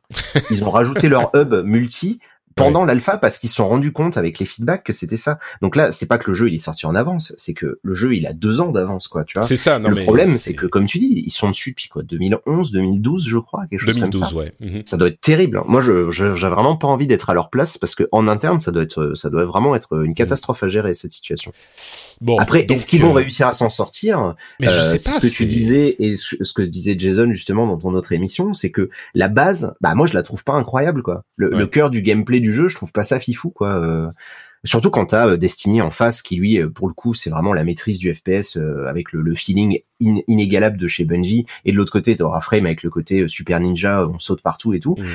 Ils 0.52 0.64
ont 0.64 0.72
rajouté 0.72 1.10
leur 1.10 1.32
hub 1.36 1.54
multi 1.66 2.20
pendant 2.60 2.86
l'alpha 2.86 3.18
parce 3.18 3.40
qu'ils 3.40 3.50
se 3.50 3.56
sont 3.56 3.68
rendus 3.68 3.92
compte 3.92 4.18
avec 4.18 4.40
les 4.40 4.46
feedbacks 4.46 4.84
que 4.84 4.94
c'était 4.94 5.18
ça. 5.18 5.40
Donc 5.62 5.76
là, 5.76 5.92
c'est 5.92 6.06
pas 6.06 6.18
que 6.18 6.30
le 6.30 6.34
jeu 6.34 6.48
il 6.50 6.56
est 6.56 6.60
sorti 6.60 6.86
en 6.86 6.96
avance, 6.96 7.34
c'est 7.38 7.54
que 7.54 7.80
le 7.82 7.94
jeu 7.94 8.16
il 8.16 8.28
a 8.28 8.34
deux 8.34 8.62
ans 8.62 8.72
d'avance 8.72 9.08
quoi, 9.08 9.24
tu 9.24 9.38
vois. 9.38 9.48
C'est 9.48 9.58
ça. 9.58 9.80
Non, 9.80 9.90
le 9.90 10.04
problème 10.04 10.28
c'est 10.28 10.54
que 10.54 10.66
comme 10.66 10.86
tu 10.86 11.00
dis, 11.00 11.24
ils 11.26 11.32
sont 11.32 11.50
dessus 11.50 11.72
depuis 11.72 11.90
quoi, 11.90 12.04
2011, 12.04 12.72
2012 12.72 13.28
je 13.28 13.38
crois, 13.38 13.66
quelque 13.70 13.82
chose 13.82 13.96
2012, 13.96 14.22
comme 14.22 14.30
ça. 14.30 14.36
ouais. 14.36 14.52
Mhm. 14.60 14.82
Ça 14.86 14.98
doit 14.98 15.08
être 15.08 15.22
terrible. 15.22 15.58
Hein. 15.58 15.64
Moi, 15.68 15.82
je 15.82 16.12
j'ai 16.12 16.28
vraiment 16.30 16.76
pas 16.76 16.88
envie 16.88 17.08
d'être 17.08 17.30
à 17.30 17.34
leur 17.34 17.50
place 17.50 17.78
parce 17.78 17.96
que 17.96 18.04
en 18.12 18.28
interne, 18.28 18.60
ça 18.60 18.72
doit 18.72 18.84
être, 18.84 19.14
ça 19.16 19.30
doit 19.30 19.46
vraiment 19.46 19.76
être 19.76 20.04
une 20.04 20.14
catastrophe 20.14 20.64
à 20.64 20.68
gérer 20.68 20.94
cette 20.94 21.12
situation. 21.12 21.52
Bon. 22.22 22.38
Après, 22.38 22.66
est-ce 22.70 22.86
qu'ils 22.86 23.02
vont 23.02 23.12
euh, 23.12 23.20
réussir 23.20 23.48
à 23.48 23.54
s'en 23.54 23.70
sortir 23.70 24.36
Mais 24.60 24.68
je 24.68 24.80
euh, 24.80 24.98
sais 24.98 25.10
pas. 25.10 25.20
Ce 25.20 25.28
que 25.28 25.32
tu 25.32 25.46
disais 25.46 25.96
et 26.00 26.16
ce 26.18 26.54
que 26.54 26.62
disait 26.62 26.96
Jason 26.98 27.32
justement 27.32 27.66
dans 27.66 27.78
ton 27.78 27.94
autre 27.94 28.12
émission, 28.12 28.54
c'est 28.54 28.72
que 28.72 28.90
la 29.14 29.30
base, 29.30 29.74
bah 29.80 29.96
moi 29.96 30.06
je 30.06 30.14
la 30.14 30.24
trouve 30.24 30.44
pas 30.44 30.54
incroyable 30.54 31.02
quoi. 31.02 31.24
Le, 31.38 31.50
le 31.50 31.68
cœur 31.68 31.90
du 31.90 32.02
gameplay 32.02 32.40
du 32.40 32.52
jeu, 32.52 32.68
je 32.68 32.76
trouve 32.76 32.92
pas 32.92 33.04
ça 33.04 33.20
fou 33.34 33.50
quoi. 33.50 33.70
Euh, 33.74 34.10
surtout 34.64 34.90
quand 34.90 35.08
t'as 35.08 35.28
euh, 35.28 35.38
Destiny 35.38 35.82
en 35.82 35.90
face, 35.90 36.22
qui 36.22 36.36
lui, 36.36 36.60
euh, 36.60 36.70
pour 36.70 36.88
le 36.88 36.94
coup, 36.94 37.14
c'est 37.14 37.30
vraiment 37.30 37.54
la 37.54 37.64
maîtrise 37.64 38.00
du 38.00 38.14
FPS 38.14 38.58
avec 38.88 39.12
le, 39.12 39.36
feeling 39.36 39.80
inégalable 40.00 40.78
de 40.78 40.88
chez 40.88 41.06
Bungie, 41.06 41.46
et 41.66 41.72
de 41.72 41.78
l'autre 41.78 41.92
côté, 41.92 42.16
t'auras 42.16 42.42
Frame 42.42 42.66
avec 42.66 42.84
le 42.84 42.90
côté 42.90 43.28
Super 43.28 43.60
Ninja, 43.60 44.08
on 44.08 44.20
saute 44.20 44.42
partout 44.42 44.74
et 44.74 44.80
tout. 44.80 44.96
Mmh. 44.98 45.06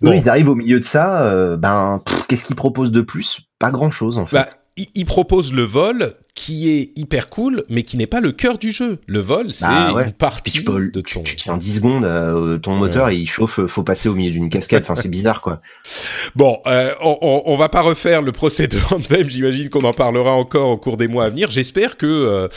Bon. 0.00 0.12
ils 0.12 0.28
arrivent 0.28 0.48
au 0.48 0.54
milieu 0.54 0.78
de 0.78 0.84
ça, 0.84 1.56
ben 1.56 2.02
qu'est-ce 2.28 2.44
qu'ils 2.44 2.56
proposent 2.56 2.92
de 2.92 3.02
plus? 3.02 3.42
Pas 3.58 3.70
grand-chose 3.70 4.16
en 4.16 4.24
fait. 4.24 4.36
Bah, 4.36 4.48
ils 4.76 5.04
proposent 5.04 5.52
le 5.52 5.62
vol 5.62 6.14
qui 6.34 6.70
est 6.70 6.98
hyper 6.98 7.28
cool, 7.28 7.64
mais 7.68 7.82
qui 7.82 7.98
n'est 7.98 8.06
pas 8.06 8.20
le 8.20 8.32
cœur 8.32 8.56
du 8.56 8.72
jeu. 8.72 8.98
Le 9.06 9.18
vol, 9.18 9.52
c'est 9.52 9.66
bah 9.66 9.92
une 10.06 10.12
partie 10.12 10.52
tu 10.52 10.64
peux, 10.64 10.88
de 10.88 11.00
ton... 11.02 11.22
Tu, 11.22 11.36
tiens 11.36 11.58
10 11.58 11.76
secondes, 11.76 12.04
euh, 12.06 12.56
ton 12.56 12.72
moteur, 12.72 13.10
il 13.10 13.26
chauffe, 13.28 13.60
euh, 13.60 13.66
faut 13.66 13.82
passer 13.82 14.08
au 14.08 14.14
milieu 14.14 14.30
d'une 14.30 14.48
cascade. 14.48 14.82
Enfin, 14.82 14.94
c'est 14.94 15.10
bizarre, 15.10 15.42
quoi. 15.42 15.60
Bon, 16.36 16.60
euh, 16.66 16.92
on, 17.02 17.42
on, 17.44 17.56
va 17.56 17.68
pas 17.68 17.82
refaire 17.82 18.22
le 18.22 18.32
procès 18.32 18.68
de 18.68 18.78
Anthem. 18.90 19.28
J'imagine 19.28 19.68
qu'on 19.68 19.84
en 19.84 19.92
parlera 19.92 20.32
encore 20.32 20.70
au 20.70 20.78
cours 20.78 20.96
des 20.96 21.08
mois 21.08 21.24
à 21.24 21.28
venir. 21.28 21.50
J'espère 21.50 21.96
que 21.96 22.48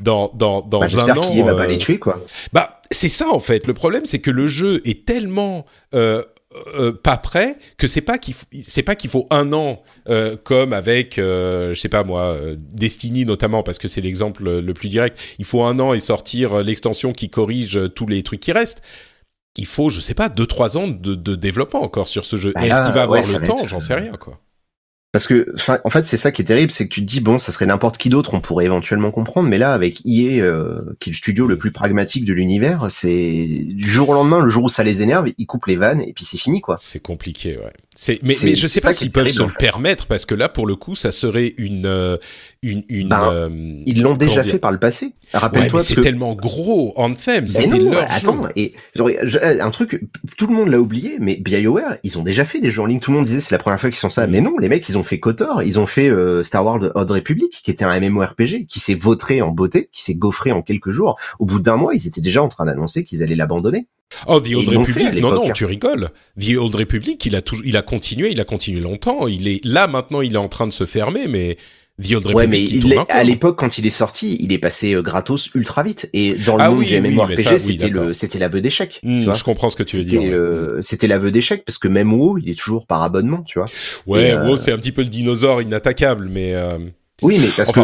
dans 0.00 0.30
dans 0.34 0.60
dans 0.60 0.80
bah, 0.80 0.86
un 0.86 0.88
an, 0.88 0.90
j'espère 0.90 1.20
qu'il 1.20 1.44
va 1.44 1.54
pas 1.54 1.66
les 1.66 1.78
tuer, 1.78 1.98
quoi. 1.98 2.22
Bah, 2.52 2.80
c'est 2.90 3.08
ça 3.08 3.28
en 3.28 3.40
fait. 3.40 3.66
Le 3.66 3.74
problème, 3.74 4.04
c'est 4.04 4.18
que 4.18 4.30
le 4.30 4.48
jeu 4.48 4.80
est 4.84 5.06
tellement 5.06 5.64
euh, 5.94 6.22
pas 7.02 7.16
prêt 7.16 7.58
que 7.78 7.86
c'est 7.86 8.00
pas 8.00 8.18
qu'il 8.18 8.34
c'est 8.64 8.82
pas 8.82 8.96
qu'il 8.96 9.08
faut 9.08 9.26
un 9.30 9.52
an 9.52 9.82
euh, 10.08 10.36
comme 10.42 10.72
avec 10.72 11.18
euh, 11.18 11.74
je 11.74 11.80
sais 11.80 11.88
pas 11.88 12.02
moi 12.02 12.36
Destiny 12.56 13.24
notamment 13.24 13.62
parce 13.62 13.78
que 13.78 13.88
c'est 13.88 14.00
l'exemple 14.00 14.58
le 14.60 14.74
plus 14.74 14.88
direct. 14.88 15.18
Il 15.38 15.44
faut 15.44 15.62
un 15.62 15.78
an 15.78 15.94
et 15.94 16.00
sortir 16.00 16.62
l'extension 16.62 17.12
qui 17.12 17.30
corrige 17.30 17.78
tous 17.94 18.06
les 18.06 18.22
trucs 18.22 18.40
qui 18.40 18.52
restent. 18.52 18.82
Il 19.56 19.66
faut 19.66 19.90
je 19.90 20.00
sais 20.00 20.14
pas 20.14 20.28
deux 20.28 20.46
trois 20.46 20.76
ans 20.76 20.88
de, 20.88 21.14
de 21.14 21.34
développement 21.34 21.82
encore 21.82 22.08
sur 22.08 22.24
ce 22.24 22.36
jeu. 22.36 22.52
Bah 22.54 22.66
est-ce 22.66 22.82
qu'il 22.82 22.94
va 22.94 23.02
avoir 23.02 23.20
le 23.20 23.46
temps? 23.46 23.66
j'en 23.66 23.80
sais 23.80 23.94
rien 23.94 24.12
quoi 24.12 24.40
parce 25.12 25.26
que, 25.26 25.46
en 25.84 25.90
fait, 25.90 26.06
c'est 26.06 26.16
ça 26.16 26.30
qui 26.30 26.42
est 26.42 26.44
terrible, 26.44 26.70
c'est 26.70 26.84
que 26.86 26.94
tu 26.94 27.00
te 27.00 27.06
dis 27.06 27.20
bon, 27.20 27.38
ça 27.38 27.50
serait 27.50 27.66
n'importe 27.66 27.98
qui 27.98 28.10
d'autre, 28.10 28.34
on 28.34 28.40
pourrait 28.40 28.66
éventuellement 28.66 29.10
comprendre, 29.10 29.48
mais 29.48 29.58
là, 29.58 29.72
avec 29.72 30.02
EA, 30.06 30.40
euh, 30.40 30.82
qui 31.00 31.10
est 31.10 31.12
le 31.12 31.16
studio 31.16 31.48
le 31.48 31.58
plus 31.58 31.72
pragmatique 31.72 32.24
de 32.24 32.32
l'univers, 32.32 32.86
c'est 32.90 33.48
du 33.48 33.90
jour 33.90 34.10
au 34.10 34.14
lendemain, 34.14 34.40
le 34.40 34.50
jour 34.50 34.64
où 34.64 34.68
ça 34.68 34.84
les 34.84 35.02
énerve, 35.02 35.30
ils 35.36 35.46
coupent 35.46 35.66
les 35.66 35.76
vannes 35.76 36.00
et 36.00 36.12
puis 36.12 36.24
c'est 36.24 36.38
fini, 36.38 36.60
quoi. 36.60 36.76
C'est 36.78 37.00
compliqué, 37.00 37.58
ouais. 37.58 37.72
C'est 38.02 38.18
mais, 38.22 38.34
mais 38.44 38.54
je 38.54 38.66
sais 38.66 38.80
pas 38.80 38.94
s'ils 38.94 39.10
peuvent 39.10 39.28
se 39.28 39.42
le 39.42 39.52
permettre 39.58 40.06
parce 40.06 40.24
que 40.24 40.34
là 40.34 40.48
pour 40.48 40.66
le 40.66 40.74
coup 40.74 40.94
ça 40.94 41.12
serait 41.12 41.52
une 41.58 41.84
euh, 41.84 42.16
une, 42.62 42.82
une 42.88 43.10
ben, 43.10 43.30
euh, 43.30 43.82
ils 43.84 44.00
l'ont 44.02 44.16
déjà 44.16 44.42
fait 44.42 44.58
par 44.58 44.72
le 44.72 44.78
passé. 44.78 45.12
Rappelle-toi 45.34 45.82
c'est 45.82 46.00
tellement 46.00 46.34
gros 46.34 46.94
Anthem, 46.96 47.46
c'était 47.46 47.78
leur 47.78 48.06
attends 48.10 48.48
et 48.56 48.72
un 48.98 49.70
truc 49.70 50.02
tout 50.38 50.46
le 50.46 50.54
monde 50.54 50.70
l'a 50.70 50.80
oublié 50.80 51.18
mais 51.20 51.36
BioWare, 51.36 51.96
ils 52.02 52.18
ont 52.18 52.22
déjà 52.22 52.46
fait 52.46 52.60
des 52.60 52.70
jeux 52.70 52.80
en 52.80 52.86
ligne, 52.86 53.00
tout 53.00 53.10
le 53.10 53.18
monde 53.18 53.26
disait 53.26 53.40
c'est 53.40 53.54
la 53.54 53.58
première 53.58 53.78
fois 53.78 53.90
qu'ils 53.90 53.98
font 53.98 54.08
ça 54.08 54.26
mais 54.26 54.40
non, 54.40 54.56
les 54.58 54.70
mecs 54.70 54.88
ils 54.88 54.96
ont 54.96 55.02
fait 55.02 55.20
KOTOR, 55.20 55.62
ils 55.62 55.78
ont 55.78 55.86
fait 55.86 56.08
euh, 56.08 56.42
Star 56.42 56.64
Wars 56.64 56.80
Old 56.94 57.10
Republic 57.10 57.60
qui 57.62 57.70
était 57.70 57.84
un 57.84 58.00
MMORPG 58.00 58.64
qui 58.66 58.80
s'est 58.80 58.94
vautré 58.94 59.42
en 59.42 59.50
beauté, 59.50 59.90
qui 59.92 60.02
s'est 60.02 60.14
gaufré 60.14 60.52
en 60.52 60.62
quelques 60.62 60.88
jours. 60.88 61.18
Au 61.38 61.44
bout 61.44 61.60
d'un 61.60 61.76
mois, 61.76 61.94
ils 61.94 62.06
étaient 62.06 62.22
déjà 62.22 62.42
en 62.42 62.48
train 62.48 62.64
d'annoncer 62.64 63.04
qu'ils 63.04 63.22
allaient 63.22 63.36
l'abandonner. 63.36 63.88
Oh, 64.26 64.40
The 64.40 64.54
Old 64.54 64.68
Republic, 64.68 65.16
non, 65.20 65.32
non, 65.32 65.50
tu 65.52 65.64
rigoles. 65.64 66.10
The 66.38 66.56
Old 66.56 66.74
Republic, 66.74 67.24
il 67.26 67.36
a 67.36 67.42
toujours, 67.42 67.64
il 67.64 67.76
a 67.76 67.82
continué, 67.82 68.30
il 68.30 68.40
a 68.40 68.44
continué 68.44 68.80
longtemps. 68.80 69.26
Il 69.28 69.48
est 69.48 69.64
là 69.64 69.86
maintenant, 69.86 70.20
il 70.20 70.34
est 70.34 70.38
en 70.38 70.48
train 70.48 70.66
de 70.66 70.72
se 70.72 70.86
fermer, 70.86 71.26
mais 71.28 71.56
The 72.02 72.12
Old 72.12 72.26
Republic, 72.26 72.36
ouais, 72.36 72.46
mais 72.46 72.62
il 72.62 73.04
à 73.08 73.24
l'époque, 73.24 73.58
quand 73.58 73.78
il 73.78 73.86
est 73.86 73.90
sorti, 73.90 74.36
il 74.40 74.52
est 74.52 74.58
passé 74.58 74.94
euh, 74.94 75.02
gratos 75.02 75.50
ultra 75.54 75.82
vite. 75.82 76.08
Et 76.12 76.32
dans 76.32 76.56
le 76.56 76.62
ah 76.62 76.70
monde 76.70 76.84
du 76.84 77.00
MMORPG, 77.00 77.58
c'était 77.58 77.88
le, 77.88 78.14
c'était 78.14 78.38
l'aveu 78.38 78.60
d'échec. 78.60 79.00
Hmm, 79.02 79.32
je 79.32 79.44
comprends 79.44 79.70
ce 79.70 79.76
que 79.76 79.82
tu 79.82 79.96
veux 79.96 80.04
dire. 80.04 80.22
Euh, 80.24 80.80
c'était 80.82 81.06
l'aveu 81.06 81.30
d'échec 81.30 81.64
parce 81.64 81.78
que 81.78 81.88
même 81.88 82.12
WoW, 82.12 82.38
il 82.38 82.48
est 82.48 82.58
toujours 82.58 82.86
par 82.86 83.02
abonnement, 83.02 83.42
tu 83.42 83.58
vois. 83.58 83.68
Ouais, 84.06 84.34
WoW, 84.34 84.54
euh, 84.54 84.56
c'est 84.56 84.72
un 84.72 84.78
petit 84.78 84.92
peu 84.92 85.02
le 85.02 85.08
dinosaure 85.08 85.62
inattaquable, 85.62 86.28
mais. 86.30 86.54
Oui, 87.22 87.38
mais 87.38 87.48
parce 87.56 87.70
que 87.70 87.80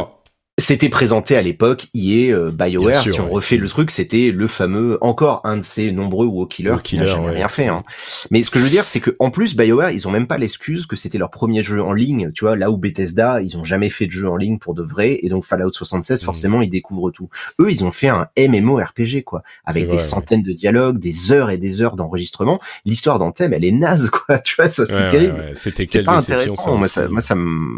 c'était 0.58 0.88
présenté 0.88 1.36
à 1.36 1.42
l'époque, 1.42 1.88
est 1.94 2.32
euh, 2.32 2.50
BioWare, 2.50 3.06
si 3.06 3.20
on 3.20 3.28
refait 3.28 3.58
le 3.58 3.68
truc, 3.68 3.90
c'était 3.90 4.30
le 4.30 4.46
fameux, 4.46 4.96
encore 5.02 5.42
un 5.44 5.58
de 5.58 5.62
ces 5.62 5.92
nombreux 5.92 6.26
WoW 6.26 6.46
killers 6.46 6.78
qui 6.82 6.96
n'a 6.96 7.04
jamais 7.04 7.30
rien 7.30 7.48
fait. 7.48 7.66
Hein. 7.66 7.82
Mais 8.30 8.42
ce 8.42 8.50
que 8.50 8.58
je 8.58 8.64
veux 8.64 8.70
dire, 8.70 8.86
c'est 8.86 9.00
que 9.00 9.14
en 9.18 9.30
plus, 9.30 9.54
BioWare, 9.54 9.90
ils 9.90 10.08
ont 10.08 10.10
même 10.10 10.26
pas 10.26 10.38
l'excuse 10.38 10.86
que 10.86 10.96
c'était 10.96 11.18
leur 11.18 11.30
premier 11.30 11.62
jeu 11.62 11.82
en 11.82 11.92
ligne, 11.92 12.32
tu 12.32 12.44
vois, 12.44 12.56
là 12.56 12.70
où 12.70 12.78
Bethesda, 12.78 13.42
ils 13.42 13.58
ont 13.58 13.64
jamais 13.64 13.90
fait 13.90 14.06
de 14.06 14.12
jeu 14.12 14.28
en 14.30 14.36
ligne 14.36 14.58
pour 14.58 14.72
de 14.72 14.82
vrai, 14.82 15.18
et 15.22 15.28
donc 15.28 15.44
Fallout 15.44 15.72
76, 15.72 16.22
mm. 16.22 16.24
forcément, 16.24 16.62
ils 16.62 16.70
découvrent 16.70 17.10
tout. 17.10 17.28
Eux, 17.60 17.70
ils 17.70 17.84
ont 17.84 17.90
fait 17.90 18.08
un 18.08 18.26
MMORPG, 18.38 19.24
quoi, 19.24 19.42
avec 19.66 19.90
des 19.90 19.98
centaines 19.98 20.42
de 20.42 20.52
dialogues, 20.52 20.98
des 20.98 21.32
heures 21.32 21.50
et 21.50 21.58
des 21.58 21.82
heures 21.82 21.96
d'enregistrement. 21.96 22.60
L'histoire 22.86 23.18
d'Anthem, 23.18 23.52
elle 23.52 23.64
est 23.64 23.72
naze, 23.72 24.08
quoi, 24.26 24.38
tu 24.38 24.56
vois, 24.56 24.68
ça, 24.68 24.86
c'est 24.86 25.08
terrible. 25.08 25.52
c'est 25.54 26.02
pas 26.02 26.16
intéressant. 26.16 26.78
Moi, 26.78 26.88
ça, 26.88 27.08
moi, 27.08 27.20
ça 27.20 27.34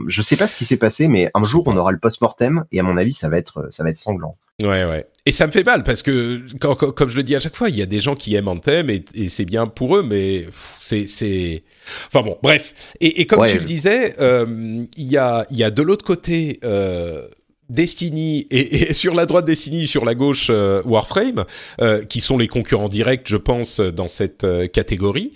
je 0.07 0.23
sais 0.23 0.37
pas 0.37 0.47
ce 0.47 0.55
qui 0.55 0.65
s'est 0.65 0.77
passé, 0.77 1.09
mais 1.09 1.29
un 1.35 1.43
jour, 1.43 1.65
on 1.67 1.77
aura 1.77 1.91
le 1.91 1.99
post-mortem, 1.99 2.65
et 2.73 2.81
à 2.81 2.83
mon 2.83 2.97
avis, 2.97 3.13
ça 3.13 3.29
va 3.29 3.39
être, 3.39 3.67
ça 3.71 3.83
va 3.83 3.91
être 3.91 3.99
sanglant. 3.99 4.37
Ouais, 4.61 4.85
ouais. 4.85 5.07
Et 5.25 5.31
ça 5.31 5.47
me 5.47 5.53
fait 5.53 5.63
mal 5.63 5.85
parce 5.85 6.03
que, 6.03 6.43
comme 6.59 7.09
je 7.09 7.17
le 7.17 7.23
dis 7.23 7.37
à 7.37 7.41
chaque 7.41 7.55
fois, 7.55 7.69
il 7.69 7.79
y 7.79 7.83
a 7.83 7.87
des 7.87 8.01
gens 8.01 8.15
qui 8.15 8.35
aiment 8.35 8.49
Anthem 8.49 8.91
et, 8.91 9.05
et 9.15 9.29
c'est 9.29 9.45
bien 9.45 9.67
pour 9.67 9.97
eux, 9.97 10.03
mais 10.03 10.47
c'est, 10.77 11.07
c'est, 11.07 11.63
enfin 12.09 12.23
bon, 12.25 12.37
bref. 12.43 12.95
Et, 13.01 13.21
et 13.21 13.27
comme 13.27 13.47
tu 13.47 13.59
le 13.59 13.65
disais, 13.65 14.17
euh, 14.21 14.85
il 14.97 15.07
y 15.07 15.17
a, 15.17 15.47
il 15.51 15.59
y 15.59 15.65
a 15.65 15.71
de 15.71 15.83
l'autre 15.83 16.05
côté. 16.05 16.59
Euh, 16.65 17.29
Destiny 17.69 18.47
et, 18.51 18.91
et, 18.91 18.93
sur 18.95 19.15
la 19.15 19.27
droite 19.27 19.45
Destiny, 19.45 19.87
sur 19.87 20.05
la 20.05 20.15
gauche 20.15 20.49
euh, 20.51 20.83
Warframe, 20.85 21.45
euh, 21.81 22.05
qui 22.05 22.21
sont 22.21 22.39
les 22.39 22.49
concurrents 22.49 22.89
directs, 22.89 23.27
je 23.27 23.37
pense, 23.37 23.81
dans 23.81 24.09
cette 24.09 24.45
euh, 24.45 24.67
catégorie. 24.67 25.33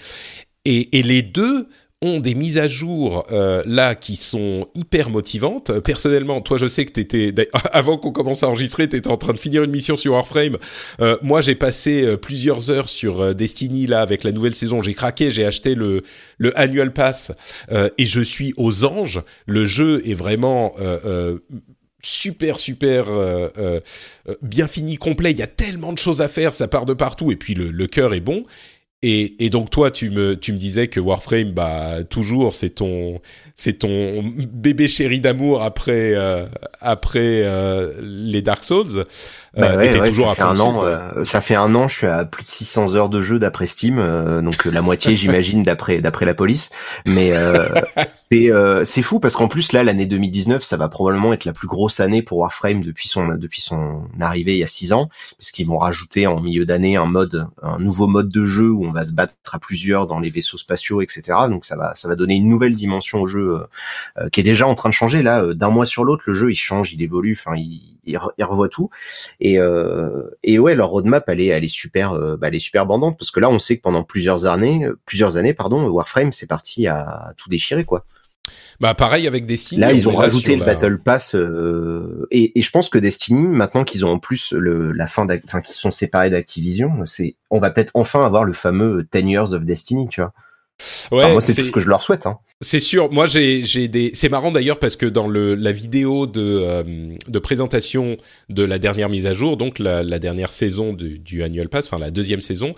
Et, 0.64 0.98
et, 0.98 1.02
les 1.02 1.22
deux 1.22 1.68
ont 2.02 2.20
des 2.20 2.34
mises 2.34 2.58
à 2.58 2.68
jour 2.68 3.24
euh, 3.32 3.62
là 3.66 3.94
qui 3.94 4.16
sont 4.16 4.66
hyper 4.74 5.08
motivantes. 5.08 5.78
Personnellement, 5.80 6.40
toi, 6.40 6.58
je 6.58 6.66
sais 6.66 6.84
que 6.84 6.92
t'étais 6.92 7.32
avant 7.72 7.96
qu'on 7.96 8.10
commence 8.12 8.42
à 8.42 8.48
enregistrer, 8.48 8.88
t'étais 8.88 9.08
en 9.08 9.16
train 9.16 9.32
de 9.32 9.38
finir 9.38 9.62
une 9.62 9.70
mission 9.70 9.96
sur 9.96 10.12
Warframe. 10.12 10.58
Euh, 11.00 11.16
moi, 11.22 11.40
j'ai 11.40 11.54
passé 11.54 12.02
euh, 12.02 12.16
plusieurs 12.16 12.70
heures 12.70 12.88
sur 12.88 13.20
euh, 13.20 13.32
Destiny 13.34 13.86
là 13.86 14.00
avec 14.02 14.24
la 14.24 14.32
nouvelle 14.32 14.54
saison. 14.54 14.82
J'ai 14.82 14.94
craqué, 14.94 15.30
j'ai 15.30 15.46
acheté 15.46 15.74
le 15.74 16.02
le 16.38 16.58
annual 16.58 16.92
pass 16.92 17.32
euh, 17.70 17.88
et 17.98 18.06
je 18.06 18.20
suis 18.20 18.52
aux 18.56 18.84
anges. 18.84 19.22
Le 19.46 19.64
jeu 19.64 20.02
est 20.04 20.14
vraiment 20.14 20.74
super 22.02 22.58
super 22.58 23.06
bien 24.42 24.66
fini 24.66 24.96
complet 24.96 25.30
il 25.30 25.38
y 25.38 25.42
a 25.42 25.46
tellement 25.46 25.92
de 25.92 25.98
choses 25.98 26.20
à 26.20 26.28
faire 26.28 26.52
ça 26.52 26.66
part 26.66 26.84
de 26.84 26.94
partout 26.94 27.30
et 27.30 27.36
puis 27.36 27.54
le, 27.54 27.70
le 27.70 27.86
cœur 27.86 28.14
est 28.14 28.20
bon 28.20 28.44
et, 29.04 29.50
donc 29.50 29.70
toi, 29.70 29.90
tu 29.90 30.10
me, 30.10 30.38
tu 30.38 30.52
me 30.52 30.58
disais 30.58 30.86
que 30.86 31.00
Warframe, 31.00 31.50
bah 31.50 32.04
toujours, 32.04 32.54
c'est 32.54 32.70
ton, 32.70 33.20
c'est 33.56 33.74
ton 33.74 34.22
bébé 34.24 34.88
chéri 34.88 35.20
d'amour 35.20 35.62
après, 35.62 36.12
euh, 36.14 36.46
après 36.80 37.42
euh, 37.44 37.92
les 38.00 38.42
Dark 38.42 38.64
Souls. 38.64 39.04
Bah 39.54 39.72
euh, 39.72 39.76
ouais, 39.76 40.10
ça 40.10 40.34
fait 40.34 40.42
un 40.42 40.60
an. 40.60 40.82
Euh, 40.84 41.24
ça 41.24 41.42
fait 41.42 41.54
un 41.54 41.74
an. 41.74 41.86
Je 41.86 41.98
suis 41.98 42.06
à 42.06 42.24
plus 42.24 42.42
de 42.42 42.48
600 42.48 42.94
heures 42.94 43.10
de 43.10 43.20
jeu 43.20 43.38
d'après 43.38 43.66
Steam, 43.66 43.98
euh, 43.98 44.40
donc 44.40 44.64
la 44.64 44.80
moitié, 44.80 45.14
j'imagine, 45.14 45.62
d'après 45.64 46.00
d'après 46.00 46.24
la 46.24 46.32
police. 46.32 46.70
Mais 47.04 47.32
c'est 48.12 48.50
c'est 48.84 49.02
fou 49.02 49.20
parce 49.20 49.36
qu'en 49.36 49.48
plus 49.48 49.72
là, 49.72 49.84
l'année 49.84 50.06
2019, 50.06 50.62
ça 50.62 50.76
va 50.78 50.88
probablement 50.88 51.34
être 51.34 51.44
la 51.44 51.52
plus 51.52 51.68
grosse 51.68 52.00
année 52.00 52.22
pour 52.22 52.38
Warframe 52.38 52.82
depuis 52.82 53.08
son 53.08 53.28
depuis 53.34 53.60
son 53.60 54.02
arrivée 54.20 54.54
il 54.54 54.58
y 54.58 54.64
a 54.64 54.68
six 54.68 54.94
ans, 54.94 55.10
parce 55.38 55.50
qu'ils 55.50 55.66
vont 55.66 55.78
rajouter 55.78 56.26
en 56.26 56.40
milieu 56.40 56.64
d'année 56.64 56.96
un 56.96 57.06
mode, 57.06 57.46
un 57.62 57.78
nouveau 57.78 58.06
mode 58.06 58.30
de 58.30 58.46
jeu 58.46 58.70
où 58.70 58.86
on 58.86 58.92
va 58.92 59.04
se 59.04 59.12
battre 59.12 59.34
à 59.52 59.58
plusieurs 59.58 60.06
dans 60.06 60.18
les 60.18 60.30
vaisseaux 60.30 60.56
spatiaux, 60.56 61.02
etc. 61.02 61.22
Donc 61.50 61.66
ça 61.66 61.76
va 61.76 61.94
ça 61.94 62.08
va 62.08 62.16
donner 62.16 62.36
une 62.36 62.48
nouvelle 62.48 62.74
dimension 62.74 63.20
au 63.20 63.26
jeu 63.26 63.41
qui 64.32 64.40
est 64.40 64.44
déjà 64.44 64.66
en 64.66 64.74
train 64.74 64.88
de 64.88 64.94
changer 64.94 65.22
là. 65.22 65.54
D'un 65.54 65.70
mois 65.70 65.86
sur 65.86 66.04
l'autre, 66.04 66.24
le 66.26 66.34
jeu 66.34 66.50
il 66.50 66.56
change, 66.56 66.92
il 66.92 67.02
évolue. 67.02 67.36
Enfin, 67.38 67.56
il 67.56 67.92
ils, 68.04 68.44
revoient 68.44 68.68
tout. 68.68 68.90
Et, 69.40 69.58
euh, 69.58 70.22
et 70.42 70.58
ouais, 70.58 70.74
leur 70.74 70.88
roadmap, 70.88 71.28
elle 71.28 71.40
est, 71.40 71.46
elle 71.46 71.64
est 71.64 71.68
super, 71.68 72.12
euh, 72.12 72.36
bah, 72.36 72.48
elle 72.48 72.54
est 72.54 72.60
super 72.60 72.86
bandante 72.86 73.18
parce 73.18 73.30
que 73.30 73.40
là, 73.40 73.48
on 73.50 73.58
sait 73.58 73.76
que 73.76 73.82
pendant 73.82 74.04
plusieurs 74.04 74.46
années, 74.46 74.84
euh, 74.84 74.98
plusieurs 75.06 75.36
années, 75.36 75.54
pardon, 75.54 75.86
Warframe, 75.88 76.32
c'est 76.32 76.46
parti 76.46 76.86
à 76.86 77.32
tout 77.36 77.48
déchirer, 77.48 77.84
quoi. 77.84 78.04
Bah 78.80 78.94
pareil 78.94 79.28
avec 79.28 79.46
Destiny. 79.46 79.80
Là, 79.80 79.92
ils 79.92 80.08
ont 80.08 80.16
rajouté 80.16 80.56
le 80.56 80.64
Battle 80.64 80.98
Pass 80.98 81.36
euh, 81.36 82.26
et, 82.32 82.58
et, 82.58 82.62
je 82.62 82.70
pense 82.70 82.88
que 82.88 82.98
Destiny, 82.98 83.44
maintenant 83.44 83.84
qu'ils 83.84 84.04
ont 84.04 84.10
en 84.10 84.18
plus 84.18 84.52
le, 84.52 84.90
la 84.90 85.06
fin, 85.06 85.26
enfin 85.44 85.60
qu'ils 85.60 85.74
sont 85.74 85.92
séparés 85.92 86.30
d'Activision, 86.30 87.06
c'est, 87.06 87.36
on 87.50 87.60
va 87.60 87.70
peut-être 87.70 87.92
enfin 87.94 88.24
avoir 88.24 88.42
le 88.42 88.52
fameux 88.52 89.06
10 89.12 89.20
Years 89.20 89.52
of 89.52 89.64
Destiny, 89.64 90.08
tu 90.08 90.20
vois. 90.20 90.32
Ouais, 91.12 91.30
moi, 91.30 91.40
c'est 91.40 91.54
tout 91.54 91.62
ce 91.62 91.70
que 91.70 91.78
je 91.78 91.88
leur 91.88 92.02
souhaite. 92.02 92.26
Hein. 92.26 92.38
C'est 92.62 92.80
sûr. 92.80 93.10
Moi, 93.10 93.26
j'ai, 93.26 93.88
des. 93.88 94.12
C'est 94.14 94.28
marrant 94.28 94.52
d'ailleurs 94.52 94.78
parce 94.78 94.94
que 94.94 95.06
dans 95.06 95.26
le 95.26 95.56
la 95.56 95.72
vidéo 95.72 96.26
de 96.26 96.40
euh, 96.40 96.82
de 97.26 97.38
présentation 97.40 98.16
de 98.48 98.62
la 98.62 98.78
dernière 98.78 99.08
mise 99.08 99.26
à 99.26 99.34
jour, 99.34 99.56
donc 99.56 99.80
la, 99.80 100.04
la 100.04 100.18
dernière 100.20 100.52
saison 100.52 100.92
du, 100.92 101.18
du, 101.18 101.42
annual 101.42 101.68
pass, 101.68 101.86
enfin 101.86 101.98
la 101.98 102.12
deuxième 102.12 102.40
saison, 102.40 102.74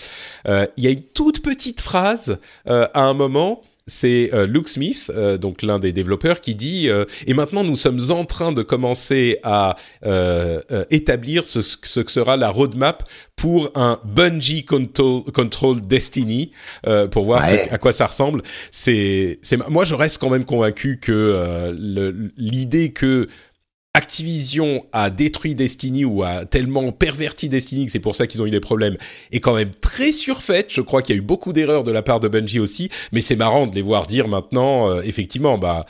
euh, 0.48 0.65
il 0.78 0.85
y 0.85 0.86
a 0.86 0.90
une 0.90 1.02
toute 1.02 1.43
petite 1.43 1.82
phrase 1.82 2.39
euh, 2.66 2.86
à 2.94 3.02
un 3.02 3.12
moment 3.12 3.62
c'est 3.86 4.31
euh, 4.32 4.47
Luke 4.47 4.69
Smith, 4.69 5.11
euh, 5.15 5.36
donc 5.36 5.62
l'un 5.62 5.78
des 5.78 5.93
développeurs, 5.93 6.40
qui 6.40 6.55
dit 6.55 6.89
euh, 6.89 7.05
et 7.27 7.35
maintenant 7.35 7.65
nous 7.65 7.74
sommes 7.74 8.01
en 8.11 8.24
train 8.24 8.52
de 8.52 8.62
commencer 8.62 9.39
à 9.43 9.77
établir 10.90 11.47
ce, 11.47 11.61
ce, 11.62 12.01
que 12.01 12.11
sera 12.11 12.36
la 12.36 12.51
roadmap 12.51 13.09
pour 13.36 13.70
un 13.74 13.98
Bungie 14.05 14.65
Control, 14.65 15.24
Control 15.32 15.81
Destiny 15.81 16.52
pour 17.11 17.24
voir 17.24 17.43
à 17.70 17.78
quoi 17.78 17.93
ça 17.93 18.06
ressemble. 18.06 18.43
C'est, 18.70 19.39
c'est 19.43 19.56
moi 19.69 19.85
je 19.85 19.94
reste 19.94 20.19
quand 20.19 20.31
même 20.31 20.44
convaincu 20.44 20.98
que 21.01 21.73
l'idée 22.36 22.93
que 22.93 23.28
Activision 23.96 24.84
a 24.92 25.08
détruit 25.08 25.54
Destiny 25.54 26.04
ou 26.04 26.24
a 26.24 26.44
tellement 26.44 26.90
perverti 26.90 27.48
Destiny 27.48 27.86
que 27.86 27.92
c'est 27.92 28.00
pour 28.00 28.16
ça 28.16 28.26
qu'ils 28.26 28.42
ont 28.42 28.46
eu 28.46 28.50
des 28.50 28.58
problèmes 28.58 28.96
est 29.30 29.38
quand 29.38 29.54
même 29.54 29.70
très 29.70 30.10
surfaite. 30.10 30.66
Je 30.70 30.80
crois 30.80 31.00
qu'il 31.00 31.14
y 31.14 31.18
a 31.18 31.22
eu 31.22 31.24
beaucoup 31.24 31.52
d'erreurs 31.52 31.84
de 31.84 31.92
la 31.92 32.02
part 32.02 32.18
de 32.18 32.26
Bungie 32.26 32.58
aussi, 32.58 32.90
mais 33.12 33.20
c'est 33.20 33.36
marrant 33.36 33.68
de 33.68 33.74
les 33.76 33.82
voir 33.82 34.08
dire 34.08 34.26
maintenant, 34.26 34.90
euh, 34.90 35.02
effectivement, 35.02 35.58
bah 35.58 35.86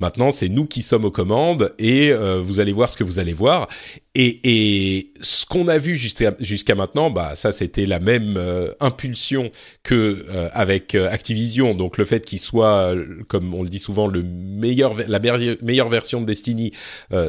maintenant 0.00 0.32
c'est 0.32 0.48
nous 0.48 0.66
qui 0.66 0.82
sommes 0.82 1.04
aux 1.04 1.12
commandes 1.12 1.72
et 1.78 2.10
euh, 2.10 2.42
vous 2.44 2.58
allez 2.58 2.72
voir 2.72 2.90
ce 2.90 2.96
que 2.96 3.04
vous 3.04 3.20
allez 3.20 3.32
voir. 3.32 3.68
Et, 4.16 4.40
et 4.44 5.12
ce 5.20 5.44
qu'on 5.44 5.66
a 5.66 5.78
vu 5.78 5.96
jusqu'à 5.96 6.34
jusqu'à 6.38 6.76
maintenant, 6.76 7.10
bah 7.10 7.34
ça 7.34 7.50
c'était 7.50 7.84
la 7.84 7.98
même 7.98 8.36
euh, 8.36 8.72
impulsion 8.78 9.50
que 9.82 10.24
euh, 10.28 10.48
avec 10.52 10.94
euh, 10.94 11.10
Activision. 11.10 11.74
Donc 11.74 11.98
le 11.98 12.04
fait 12.04 12.24
qu'il 12.24 12.38
soit, 12.38 12.94
comme 13.26 13.52
on 13.54 13.64
le 13.64 13.68
dit 13.68 13.80
souvent, 13.80 14.06
le 14.06 14.22
meilleur 14.22 14.94
la 15.08 15.18
meilleure 15.18 15.88
version 15.88 16.20
de 16.20 16.26
Destiny 16.26 16.72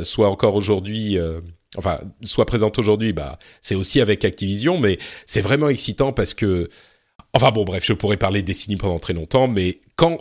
soit 0.03 0.29
encore 0.29 0.55
aujourd'hui 0.55 1.17
enfin 1.77 1.99
soit 2.23 2.45
présente 2.45 2.77
aujourd'hui, 2.77 3.13
bah 3.13 3.39
c'est 3.61 3.75
aussi 3.75 3.99
avec 3.99 4.23
Activision, 4.23 4.79
mais 4.79 4.99
c'est 5.25 5.41
vraiment 5.41 5.69
excitant 5.69 6.13
parce 6.13 6.35
que 6.35 6.69
enfin 7.33 7.51
bon 7.51 7.65
bref, 7.65 7.83
je 7.83 7.93
pourrais 7.93 8.17
parler 8.17 8.43
de 8.43 8.47
Destiny 8.47 8.75
pendant 8.75 8.99
très 8.99 9.13
longtemps, 9.13 9.47
mais 9.47 9.79
quand 9.95 10.19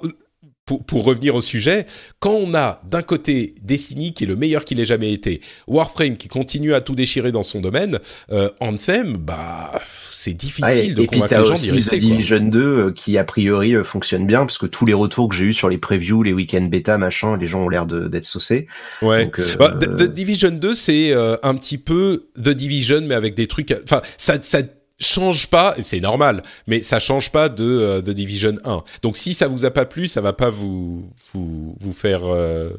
pour, 0.66 0.84
pour, 0.84 1.04
revenir 1.04 1.34
au 1.34 1.40
sujet, 1.40 1.86
quand 2.20 2.32
on 2.32 2.54
a 2.54 2.80
d'un 2.84 3.02
côté 3.02 3.54
Destiny 3.62 4.14
qui 4.14 4.24
est 4.24 4.26
le 4.26 4.36
meilleur 4.36 4.64
qu'il 4.64 4.80
ait 4.80 4.84
jamais 4.84 5.12
été, 5.12 5.40
Warframe 5.66 6.16
qui 6.16 6.28
continue 6.28 6.74
à 6.74 6.80
tout 6.80 6.94
déchirer 6.94 7.32
dans 7.32 7.42
son 7.42 7.60
domaine, 7.60 7.98
euh, 8.32 8.48
Anthem, 8.60 9.16
bah 9.18 9.72
c'est 10.10 10.34
difficile 10.34 10.94
de 10.94 11.02
et 11.02 11.06
convaincre 11.06 11.38
les 11.38 11.46
gens 11.46 11.54
d'y 11.54 11.70
rester. 11.70 11.98
Division 11.98 12.40
2 12.40 12.60
euh, 12.60 12.92
qui 12.92 13.18
a 13.18 13.24
priori 13.24 13.74
euh, 13.74 13.84
fonctionne 13.84 14.26
bien 14.26 14.40
parce 14.40 14.58
que 14.58 14.66
tous 14.66 14.86
les 14.86 14.94
retours 14.94 15.28
que 15.28 15.34
j'ai 15.34 15.44
eu 15.44 15.52
sur 15.52 15.68
les 15.68 15.78
previews, 15.78 16.22
les 16.22 16.32
week-ends 16.32 16.62
bêta, 16.62 16.96
machin, 16.96 17.36
les 17.36 17.46
gens 17.46 17.64
ont 17.64 17.68
l'air 17.68 17.86
d'être 17.86 18.24
saucés. 18.24 18.66
Ouais. 19.02 19.24
Donc, 19.24 19.38
euh, 19.38 19.56
bah, 19.58 19.74
The, 19.78 20.04
Division 20.04 20.50
2 20.50 20.74
c'est 20.74 21.12
un 21.14 21.54
petit 21.54 21.78
peu 21.78 22.26
The 22.36 22.50
Division 22.50 23.02
mais 23.02 23.14
avec 23.14 23.34
des 23.34 23.46
trucs. 23.46 23.74
Enfin 23.84 24.00
ça 24.16 24.38
ça 24.40 24.60
change 24.98 25.48
pas, 25.48 25.74
c'est 25.80 26.00
normal, 26.00 26.42
mais 26.66 26.82
ça 26.82 27.00
change 27.00 27.30
pas 27.30 27.48
de, 27.48 27.64
euh, 27.64 28.00
Division 28.02 28.54
1. 28.64 28.82
Donc 29.02 29.16
si 29.16 29.34
ça 29.34 29.48
vous 29.48 29.64
a 29.64 29.70
pas 29.70 29.86
plu, 29.86 30.08
ça 30.08 30.20
va 30.20 30.32
pas 30.32 30.50
vous 30.50 31.10
vous, 31.32 31.76
vous 31.80 31.92
faire 31.92 32.22
euh, 32.24 32.70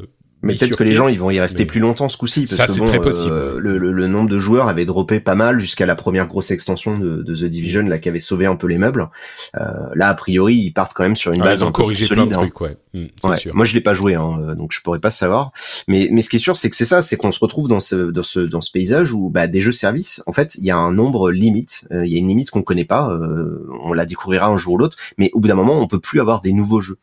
mais 0.45 0.55
peut-être 0.55 0.76
que 0.77 0.84
les 0.84 0.93
gens 0.93 1.07
ils 1.07 1.19
vont 1.19 1.30
y 1.31 1.39
rester 1.39 1.65
plus 1.65 1.80
longtemps 1.80 2.07
ce 2.09 2.17
coup-ci 2.17 2.41
parce 2.41 2.55
ça, 2.55 2.67
que 2.67 2.80
bon, 2.80 2.85
très 2.85 3.01
possible. 3.01 3.34
Euh, 3.34 3.59
le, 3.59 3.77
le, 3.77 3.91
le, 3.91 4.07
nombre 4.07 4.30
de 4.30 4.39
joueurs 4.39 4.67
avait 4.67 4.85
droppé 4.85 5.19
pas 5.19 5.35
mal 5.35 5.59
jusqu'à 5.59 5.85
la 5.85 5.95
première 5.95 6.27
grosse 6.27 6.51
extension 6.51 6.97
de, 6.97 7.23
de, 7.23 7.35
The 7.35 7.45
Division 7.45 7.84
là 7.84 7.97
qui 7.97 8.09
avait 8.09 8.19
sauvé 8.19 8.45
un 8.45 8.55
peu 8.55 8.67
les 8.67 8.77
meubles. 8.77 9.09
Euh, 9.57 9.61
là 9.95 10.09
a 10.09 10.13
priori 10.13 10.55
ils 10.55 10.72
partent 10.72 10.93
quand 10.93 11.03
même 11.03 11.15
sur 11.15 11.34
une 11.34 11.41
ah, 11.41 11.45
base 11.45 11.59
ils 11.59 11.63
ont 11.63 11.69
un 11.69 11.72
corrigé 11.72 12.05
solide. 12.05 12.27
plein 12.30 12.38
de 12.38 12.43
hein. 12.43 12.47
trucs, 12.47 12.61
ouais. 12.61 12.77
Mmh, 12.93 13.05
Ouais. 13.27 13.38
sûr. 13.38 13.55
Moi 13.55 13.65
je 13.65 13.73
l'ai 13.73 13.81
pas 13.81 13.93
joué 13.93 14.15
hein, 14.15 14.39
euh, 14.39 14.55
donc 14.55 14.72
je 14.73 14.81
pourrais 14.81 14.99
pas 14.99 15.09
savoir. 15.09 15.51
Mais 15.88 16.09
mais 16.11 16.22
ce 16.22 16.30
qui 16.30 16.38
est 16.38 16.39
sûr 16.39 16.55
c'est 16.55 16.69
que 16.69 16.76
c'est 16.76 16.85
ça, 16.85 17.01
c'est 17.01 17.17
qu'on 17.17 17.31
se 17.31 17.39
retrouve 17.39 17.67
dans 17.67 17.80
ce 17.80 18.11
dans 18.11 18.23
ce 18.23 18.39
dans 18.39 18.61
ce 18.61 18.72
paysage 18.72 19.13
où 19.13 19.30
bah, 19.30 19.47
des 19.47 19.59
jeux 19.59 19.72
services 19.72 20.22
en 20.27 20.31
fait 20.31 20.55
il 20.55 20.63
y 20.63 20.72
a 20.72 20.77
un 20.77 20.91
nombre 20.93 21.31
limite, 21.31 21.85
Euh, 21.91 22.05
il 22.05 22.11
y 22.11 22.15
a 22.15 22.19
une 22.19 22.27
limite 22.27 22.49
qu'on 22.51 22.61
connaît 22.63 22.85
pas, 22.85 23.09
euh, 23.09 23.67
on 23.84 23.93
la 23.93 24.05
découvrira 24.05 24.47
un 24.47 24.57
jour 24.57 24.73
ou 24.73 24.77
l'autre, 24.77 24.97
mais 25.17 25.30
au 25.34 25.39
bout 25.39 25.47
d'un 25.47 25.55
moment 25.55 25.80
on 25.80 25.88
peut 25.88 25.99
plus 25.99 26.19
avoir 26.19 26.41
des 26.41 26.53
nouveaux 26.53 26.81
jeux. 26.81 26.97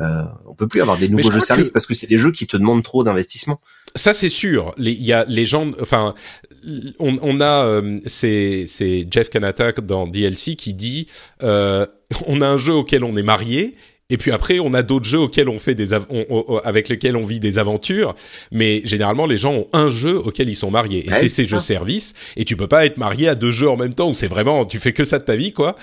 Euh, 0.00 0.22
on 0.46 0.54
peut 0.54 0.68
plus 0.68 0.80
avoir 0.80 0.96
des 0.96 1.08
nouveaux 1.08 1.28
je 1.28 1.32
jeux 1.32 1.40
services 1.40 1.68
que- 1.68 1.72
parce 1.72 1.86
que 1.86 1.94
c'est 1.94 2.06
des 2.06 2.18
jeux 2.18 2.30
qui 2.32 2.46
te 2.46 2.56
demandent 2.56 2.84
trop 2.84 3.02
d'investissement. 3.04 3.60
Ça 3.96 4.14
c'est 4.14 4.28
sûr. 4.28 4.74
Il 4.78 5.02
y 5.02 5.12
a 5.12 5.24
les 5.26 5.44
gens, 5.46 5.70
enfin, 5.80 6.14
on, 6.98 7.16
on 7.22 7.40
a 7.40 7.64
euh, 7.66 7.98
c'est 8.06 8.66
c'est 8.68 9.06
Jeff 9.10 9.28
Kanata 9.30 9.72
dans 9.72 10.06
DLC 10.06 10.54
qui 10.54 10.74
dit 10.74 11.08
euh, 11.42 11.86
on 12.26 12.40
a 12.40 12.46
un 12.46 12.58
jeu 12.58 12.74
auquel 12.74 13.02
on 13.04 13.16
est 13.16 13.22
marié. 13.22 13.74
Et 14.10 14.16
puis 14.16 14.30
après, 14.30 14.58
on 14.58 14.72
a 14.72 14.82
d'autres 14.82 15.04
jeux 15.04 15.18
auxquels 15.18 15.50
on 15.50 15.58
fait 15.58 15.74
des 15.74 15.92
av- 15.92 16.06
on- 16.08 16.24
on- 16.30 16.56
avec 16.64 16.88
lesquels 16.88 17.14
on 17.14 17.26
vit 17.26 17.40
des 17.40 17.58
aventures, 17.58 18.14
mais 18.50 18.80
généralement 18.86 19.26
les 19.26 19.36
gens 19.36 19.52
ont 19.52 19.66
un 19.74 19.90
jeu 19.90 20.16
auquel 20.16 20.48
ils 20.48 20.54
sont 20.54 20.70
mariés 20.70 21.06
et 21.06 21.10
Ouais, 21.10 21.18
c'est 21.18 21.28
ces 21.28 21.44
jeux 21.46 21.60
services. 21.60 22.14
Et 22.38 22.46
tu 22.46 22.56
peux 22.56 22.66
pas 22.68 22.86
être 22.86 22.96
marié 22.96 23.28
à 23.28 23.34
deux 23.34 23.52
jeux 23.52 23.68
en 23.68 23.76
même 23.76 23.92
temps 23.92 24.14
c'est 24.14 24.26
vraiment 24.26 24.64
tu 24.64 24.78
fais 24.78 24.94
que 24.94 25.04
ça 25.04 25.18
de 25.18 25.24
ta 25.24 25.36
vie 25.36 25.52
quoi. 25.52 25.76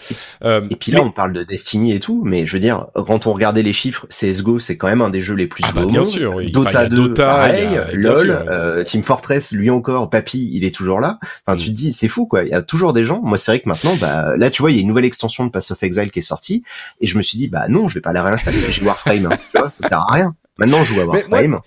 Euh, 0.44 0.62
Et 0.72 0.76
puis 0.76 0.92
là, 0.92 1.04
on 1.04 1.12
parle 1.12 1.34
de 1.34 1.44
Destiny 1.44 1.92
et 1.92 2.00
tout, 2.00 2.24
mais 2.26 2.48
je 2.48 2.54
veux 2.54 2.60
dire, 2.60 2.88
quand 2.96 3.28
on 3.28 3.32
regardait 3.34 3.62
les 3.62 3.74
chiffres, 3.74 4.08
CS:GO, 4.10 4.58
c'est 4.58 4.76
quand 4.76 4.88
même 4.88 5.02
un 5.04 5.12
des 5.12 5.22
jeux 5.22 5.36
les 5.36 5.46
plus 5.46 5.64
Ah 5.68 5.72
bah, 5.76 5.82
joués 5.84 5.92
bien 5.92 6.04
sûr, 6.04 6.34
oui. 6.36 6.52
Dota 6.52 6.70
Enfin, 6.70 6.80
il 6.80 6.82
y 6.82 6.86
a 6.86 6.90
2, 6.90 6.96
Dota, 6.96 7.26
pareil, 7.26 7.78
a- 7.78 7.92
LOL, 7.94 8.26
sûr. 8.26 8.46
euh, 8.50 8.84
Team 8.84 9.04
Fortress, 9.04 9.52
lui 9.52 9.70
encore, 9.70 10.10
Papy, 10.10 10.50
il 10.52 10.66
est 10.66 10.74
toujours 10.74 11.00
là. 11.00 11.20
Enfin, 11.46 11.56
tu 11.58 11.66
Mm. 11.70 11.74
te 11.74 11.76
dis, 11.78 11.94
c'est 11.94 12.08
fou, 12.08 12.26
quoi. 12.26 12.42
Il 12.42 12.50
y 12.50 12.54
a 12.56 12.64
toujours 12.64 12.92
des 12.92 13.04
gens. 13.04 13.22
Moi, 13.22 13.38
c'est 13.38 13.52
vrai 13.52 13.60
que 13.60 13.70
maintenant, 13.70 13.96
bah, 14.02 14.36
là, 14.36 14.50
tu 14.50 14.64
vois, 14.64 14.72
il 14.72 14.78
y 14.78 14.80
a 14.80 14.82
une 14.82 14.88
nouvelle 14.88 15.06
extension 15.06 15.46
de 15.46 15.52
Pass 15.52 15.70
of 15.70 15.84
Exile 15.84 16.10
qui 16.10 16.18
est 16.20 16.24
sortie, 16.24 16.64
et 17.02 17.06
je 17.06 17.16
me 17.18 17.22
suis 17.22 17.38
dit, 17.38 17.48
bah 17.50 17.68
non, 17.70 17.88
je 17.88 17.94
vais 17.94 18.02
pas 18.02 18.14
la 18.16 18.24
réinstaller. 18.24 18.60
Warframe, 18.82 19.28
hein, 19.32 19.38
tu 19.52 19.60
vois, 19.60 19.70
ça 19.72 19.88
sert 19.88 20.00
à 20.00 20.14
rien. 20.14 20.36
Maintenant, 20.58 20.84
je 20.84 20.94
joue 20.96 21.02
à 21.02 21.06
moi- 21.06 21.16
Warframe. 21.18 21.60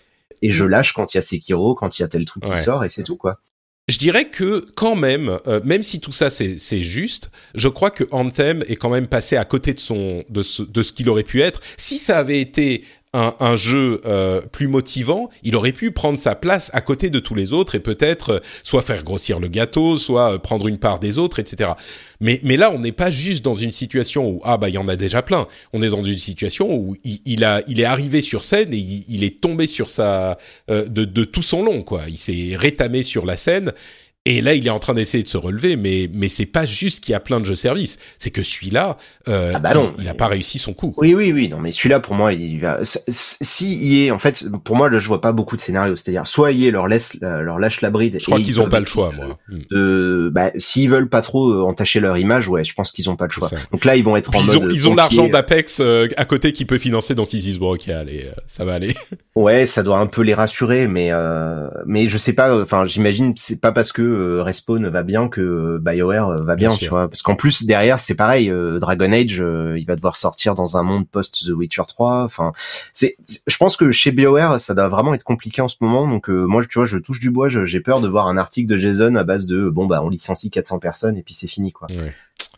Et 0.43 0.51
je 0.51 0.65
lâche 0.65 0.93
quand 0.93 1.15
il 1.15 1.17
y 1.17 1.19
a 1.19 1.21
Sekiro, 1.23 1.75
quand 1.75 1.99
il 1.99 2.03
y 2.03 2.05
a 2.05 2.09
tel 2.09 2.25
truc 2.25 2.45
Ouais. 2.45 2.53
qui 2.55 2.59
sort, 2.61 2.85
et 2.85 2.89
c'est 2.89 3.03
tout, 3.05 3.17
quoi. 3.17 3.39
Je 3.89 3.97
dirais 3.99 4.27
que 4.29 4.67
quand 4.77 4.95
même, 4.97 5.39
euh, 5.47 5.61
même 5.65 5.83
si 5.83 5.99
tout 5.99 6.13
ça 6.13 6.29
c'est 6.29 6.59
c'est 6.59 6.83
juste, 6.83 7.31
je 7.55 7.69
crois 7.69 7.91
que 7.91 8.05
Anthem 8.11 8.63
est 8.69 8.77
quand 8.77 8.91
même 8.91 9.07
passé 9.07 9.37
à 9.39 9.47
côté 9.47 9.73
de 9.73 9.79
son 9.79 10.25
de 10.29 10.43
ce, 10.43 10.63
de 10.63 10.83
ce 10.83 10.93
qu'il 10.93 11.09
aurait 11.09 11.23
pu 11.23 11.41
être. 11.41 11.61
Si 11.79 11.97
ça 11.97 12.19
avait 12.19 12.41
été 12.41 12.85
un, 13.19 13.57
jeu 13.57 14.01
euh, 14.07 14.41
plus 14.41 14.69
motivant, 14.69 15.31
il 15.43 15.57
aurait 15.57 15.73
pu 15.73 15.91
prendre 15.91 16.19
sa 16.19 16.35
place 16.35 16.71
à 16.73 16.81
côté 16.81 17.11
de 17.11 17.19
tous 17.19 17.35
les 17.35 17.53
autres 17.53 17.75
et 17.75 17.81
peut-être 17.81 18.31
euh, 18.31 18.41
soit 18.63 18.83
faire 18.83 19.03
grossir 19.03 19.41
le 19.41 19.49
gâteau, 19.49 19.97
soit 19.97 20.35
euh, 20.35 20.39
prendre 20.39 20.69
une 20.69 20.79
part 20.79 20.99
des 20.99 21.19
autres, 21.19 21.39
etc. 21.39 21.73
Mais 22.21 22.41
mais 22.43 22.57
là, 22.57 22.73
on 22.73 22.79
n'est 22.79 22.93
pas 22.93 23.11
juste 23.11 23.45
dans 23.45 23.55
une 23.55 23.73
situation 23.73 24.29
où 24.29 24.41
ah 24.45 24.57
bah 24.57 24.69
il 24.69 24.75
y 24.75 24.79
en 24.79 24.89
a 24.89 24.97
déjà 24.97 25.23
plein. 25.23 25.47
On 25.73 25.83
est 25.83 25.91
dans 25.91 26.03
une 26.03 26.19
situation 26.19 26.75
où 26.75 26.97
il, 27.05 27.21
il 27.25 27.45
a 27.45 27.63
il 27.67 27.81
est 27.81 27.85
arrivé 27.85 28.23
sur 28.23 28.43
scène 28.43 28.73
et 28.73 28.79
il, 28.79 29.05
il 29.09 29.25
est 29.25 29.41
tombé 29.41 29.67
sur 29.67 29.89
sa 29.89 30.39
euh, 30.71 30.87
de, 30.87 31.05
de 31.05 31.25
tout 31.25 31.43
son 31.43 31.63
long 31.63 31.83
quoi. 31.83 32.03
Il 32.09 32.19
s'est 32.19 32.57
rétamé 32.57 33.03
sur 33.03 33.27
la 33.27 33.37
scène 33.37 33.73
et 34.25 34.41
là 34.43 34.53
il 34.55 34.67
est 34.67 34.71
en 34.71 34.79
train 34.79 34.95
d'essayer 34.95 35.23
de 35.23 35.29
se 35.29 35.37
relever. 35.37 35.77
Mais 35.77 36.11
mais 36.13 36.29
c'est 36.29 36.47
pas 36.47 36.67
juste 36.67 37.03
qu'il 37.05 37.13
y 37.13 37.15
a 37.15 37.21
plein 37.21 37.41
de 37.41 37.45
jeux 37.45 37.55
services. 37.55 37.99
C'est 38.19 38.31
que 38.31 38.43
celui-là, 38.43 38.97
euh, 39.29 39.53
Ah 39.55 39.59
bah 39.59 39.75
non. 39.75 39.93
il, 39.99 40.05
il 40.05 40.09
a 40.09 40.15
pas 40.15 40.27
réussi 40.29 40.59
son 40.59 40.73
coup. 40.75 40.91
quoi. 40.91 41.05
Oui, 41.05 41.15
oui, 41.15 41.33
oui. 41.33 41.49
Non, 41.49 41.59
mais 41.59 41.73
celui-là, 41.73 42.01
pour 42.01 42.15
moi, 42.15 42.33
il 42.33 42.61
va. 42.61 42.79
Si 42.85 43.75
y 43.77 44.05
est, 44.07 44.11
en 44.11 44.19
fait, 44.19 44.45
pour 44.65 44.77
moi, 44.77 44.91
là, 44.91 44.99
je 44.99 45.09
vois 45.09 45.21
pas 45.21 45.33
beaucoup 45.33 45.57
de 45.57 45.61
scénarios. 45.61 45.97
C'est-à-dire, 45.97 46.27
soit 46.27 46.53
y 46.53 46.67
est 46.67 46.71
leur 46.71 46.89
laisse, 46.89 47.17
la- 47.21 47.41
leur 47.43 47.59
lâche 47.59 47.81
la 47.81 47.91
bride. 47.91 48.19
Je 48.21 48.25
crois 48.27 48.39
qu'ils 48.39 48.49
ils 48.49 48.61
ont 48.61 48.69
pas 48.69 48.81
le 48.81 48.87
choix, 48.87 49.11
de- 49.11 49.17
moi. 49.17 49.39
Hmm. 49.49 49.59
De, 49.71 50.31
bah, 50.33 50.51
s'ils 50.57 50.91
veulent 50.91 51.09
pas 51.09 51.21
trop 51.23 51.51
euh, 51.51 51.63
entacher 51.63 52.01
leur 52.01 52.19
image, 52.19 52.49
ouais, 52.49 52.65
je 52.65 52.75
pense 52.75 52.93
qu'ils 52.93 53.09
ont 53.11 53.17
pas 53.17 53.25
le 53.27 53.31
choix. 53.31 53.51
Donc 53.73 53.85
là, 53.85 53.97
ils 53.97 54.05
vont 54.05 54.17
être 54.17 54.31
Puis 54.31 54.41
en 54.41 54.43
ils 54.43 54.47
mode. 54.47 54.57
ont, 54.65 54.71
ils 54.71 54.89
ont 54.89 54.95
l'argent 54.95 55.29
d'Apex 55.29 55.79
euh, 55.81 56.09
à 56.17 56.25
côté 56.25 56.53
qui 56.53 56.65
peut 56.65 56.79
financer, 56.79 57.15
donc 57.15 57.33
ils 57.33 57.41
se 57.41 57.45
disent 57.47 57.59
bon 57.59 57.75
ok 57.75 57.89
allez, 57.89 58.25
euh, 58.27 58.33
ça 58.47 58.65
va 58.65 58.75
aller. 58.75 58.95
Ouais, 59.35 59.67
ça 59.67 59.83
doit 59.83 59.99
un 59.99 60.07
peu 60.07 60.23
les 60.23 60.35
rassurer, 60.35 60.87
mais 60.89 61.09
euh, 61.13 61.69
mais 61.87 62.09
je 62.09 62.19
sais 62.19 62.33
pas. 62.33 62.51
euh, 62.51 62.63
Enfin, 62.63 62.85
j'imagine 62.87 63.33
c'est 63.37 63.61
pas 63.61 63.73
parce 63.73 63.93
que 63.93 64.03
euh, 64.09 64.43
Respawn 64.43 64.87
va 64.89 65.03
bien 65.03 65.29
que 65.29 65.41
euh, 65.41 65.79
BioWare 65.81 66.29
euh, 66.29 66.43
va 66.43 66.57
Bien 66.57 66.69
bien, 66.69 66.77
sûr. 66.77 66.79
tu 66.79 66.89
vois. 66.91 67.09
Parce 67.09 67.23
qu'en 67.23 67.37
plus 67.37 67.65
derrière, 67.65 68.01
c'est 68.01 68.15
pareil. 68.15 68.51
euh, 68.51 68.79
Dragon 68.79 69.13
Age, 69.13 69.41
euh, 69.41 69.77
il 69.79 69.87
va 69.87 69.97
devoir 69.97 70.17
sortir 70.17 70.55
dans 70.55 70.77
un 70.77 70.83
monde 70.83 71.09
post 71.09 71.47
The 71.47 71.51
Witcher 71.51 71.83
3. 71.87 72.25
Enfin, 72.25 72.53
c'est. 72.93 73.17
Je 73.47 73.57
pense 73.57 73.77
que 73.77 73.91
chez 73.91 74.11
BioWare, 74.13 74.59
ça 74.61 74.75
doit 74.75 74.89
vraiment 74.89 75.15
être 75.15 75.25
compliqué 75.25 75.63
en 75.63 75.69
ce 75.69 75.77
moment. 75.81 76.09
Donc 76.09 76.29
euh, 76.31 76.45
moi, 76.47 76.63
tu 76.65 76.79
vois, 76.79 76.87
je 76.87 76.99
touche 76.99 77.21
du 77.21 77.31
bois. 77.31 77.49
J'ai 77.49 77.81
peur 77.81 78.01
de 78.01 78.09
voir 78.09 78.27
un 78.29 78.37
article 78.37 78.69
de 78.69 78.77
Jason 78.77 79.15
à 79.17 79.25
base 79.25 79.47
de 79.47 79.69
bon 79.69 79.87
bah 79.87 80.01
on 80.03 80.09
licencie 80.09 80.51
400 80.51 80.79
personnes 80.79 81.17
et 81.17 81.23
puis 81.23 81.35
c'est 81.35 81.49
fini 81.49 81.73
quoi. 81.73 81.87
Ouais. 81.91 82.13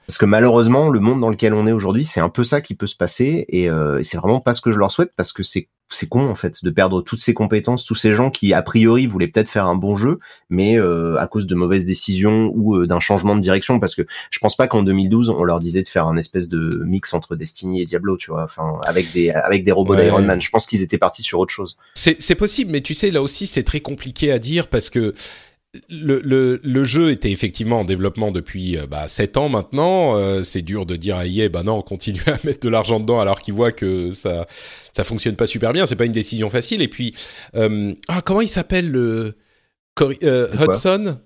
Parce 0.06 0.18
que 0.18 0.27
malheureusement, 0.27 0.89
le 0.89 0.98
monde 0.98 1.20
dans 1.20 1.31
lequel 1.31 1.55
on 1.55 1.66
est 1.68 1.72
aujourd'hui, 1.72 2.05
c'est 2.05 2.20
un 2.20 2.28
peu 2.31 2.43
ça 2.43 2.60
qui 2.60 2.74
peut 2.74 2.89
se 2.89 2.97
passer, 2.97 3.44
et, 3.48 3.70
euh, 3.70 3.98
et 4.01 4.02
c'est 4.02 4.16
vraiment 4.16 4.40
pas 4.40 4.55
ce 4.55 4.60
que 4.60 4.72
je 4.72 4.77
leur 4.78 4.90
souhaite, 4.90 5.12
parce 5.16 5.32
que 5.32 5.44
c'est 5.44 5.68
c'est 5.90 6.08
con 6.08 6.28
en 6.28 6.34
fait 6.34 6.62
de 6.64 6.70
perdre 6.70 7.02
toutes 7.02 7.20
ces 7.20 7.34
compétences, 7.34 7.84
tous 7.84 7.94
ces 7.94 8.14
gens 8.14 8.30
qui 8.30 8.54
a 8.54 8.62
priori 8.62 9.06
voulaient 9.06 9.28
peut-être 9.28 9.48
faire 9.48 9.66
un 9.66 9.74
bon 9.74 9.96
jeu, 9.96 10.18
mais 10.48 10.78
euh, 10.78 11.18
à 11.18 11.26
cause 11.26 11.46
de 11.46 11.54
mauvaises 11.54 11.84
décisions 11.84 12.50
ou 12.54 12.76
euh, 12.76 12.86
d'un 12.86 13.00
changement 13.00 13.34
de 13.34 13.40
direction, 13.40 13.80
parce 13.80 13.94
que 13.94 14.02
je 14.30 14.38
pense 14.38 14.56
pas 14.56 14.66
qu'en 14.68 14.82
2012 14.82 15.28
on 15.30 15.42
leur 15.44 15.58
disait 15.60 15.82
de 15.82 15.88
faire 15.88 16.06
un 16.06 16.16
espèce 16.16 16.48
de 16.48 16.82
mix 16.86 17.12
entre 17.12 17.36
Destiny 17.36 17.82
et 17.82 17.84
Diablo, 17.84 18.16
tu 18.16 18.30
vois, 18.30 18.44
enfin 18.44 18.78
avec 18.86 19.12
des 19.12 19.30
avec 19.30 19.64
des 19.64 19.72
robots 19.72 19.94
Ouais. 19.94 20.04
d'Iron 20.04 20.22
Man. 20.22 20.40
Je 20.40 20.50
pense 20.50 20.66
qu'ils 20.66 20.82
étaient 20.82 20.98
partis 20.98 21.22
sur 21.22 21.38
autre 21.40 21.52
chose. 21.52 21.76
C'est 21.94 22.20
c'est 22.22 22.36
possible, 22.36 22.70
mais 22.70 22.80
tu 22.80 22.94
sais 22.94 23.10
là 23.10 23.20
aussi 23.22 23.46
c'est 23.48 23.64
très 23.64 23.80
compliqué 23.80 24.30
à 24.32 24.38
dire 24.38 24.68
parce 24.68 24.88
que 24.90 25.14
le, 25.88 26.20
le, 26.20 26.60
le 26.64 26.84
jeu 26.84 27.10
était 27.10 27.30
effectivement 27.30 27.80
en 27.80 27.84
développement 27.84 28.32
depuis 28.32 28.76
euh, 28.76 28.86
bah, 28.86 29.06
7 29.06 29.36
ans 29.36 29.48
maintenant. 29.48 30.16
Euh, 30.16 30.42
c'est 30.42 30.62
dur 30.62 30.84
de 30.84 30.97
dire 30.97 31.16
à 31.16 31.26
EA, 31.26 31.48
bah 31.48 31.62
non, 31.62 31.74
on 31.78 31.82
continue 31.82 32.22
à 32.26 32.38
mettre 32.44 32.60
de 32.60 32.68
l'argent 32.68 32.98
dedans 32.98 33.20
alors 33.20 33.38
qu'ils 33.38 33.55
voient 33.55 33.72
que 33.72 34.10
ça 34.10 34.47
ça 34.92 35.05
fonctionne 35.05 35.36
pas 35.36 35.47
super 35.47 35.72
bien. 35.72 35.86
C'est 35.86 35.97
pas 35.97 36.06
une 36.06 36.12
décision 36.12 36.51
facile. 36.51 36.82
Et 36.82 36.88
puis, 36.88 37.14
euh, 37.55 37.94
ah 38.09 38.20
comment 38.22 38.40
il 38.40 38.48
s'appelle 38.48 38.90
le 38.90 39.36
euh, 40.01 40.48
Hudson? 40.59 41.18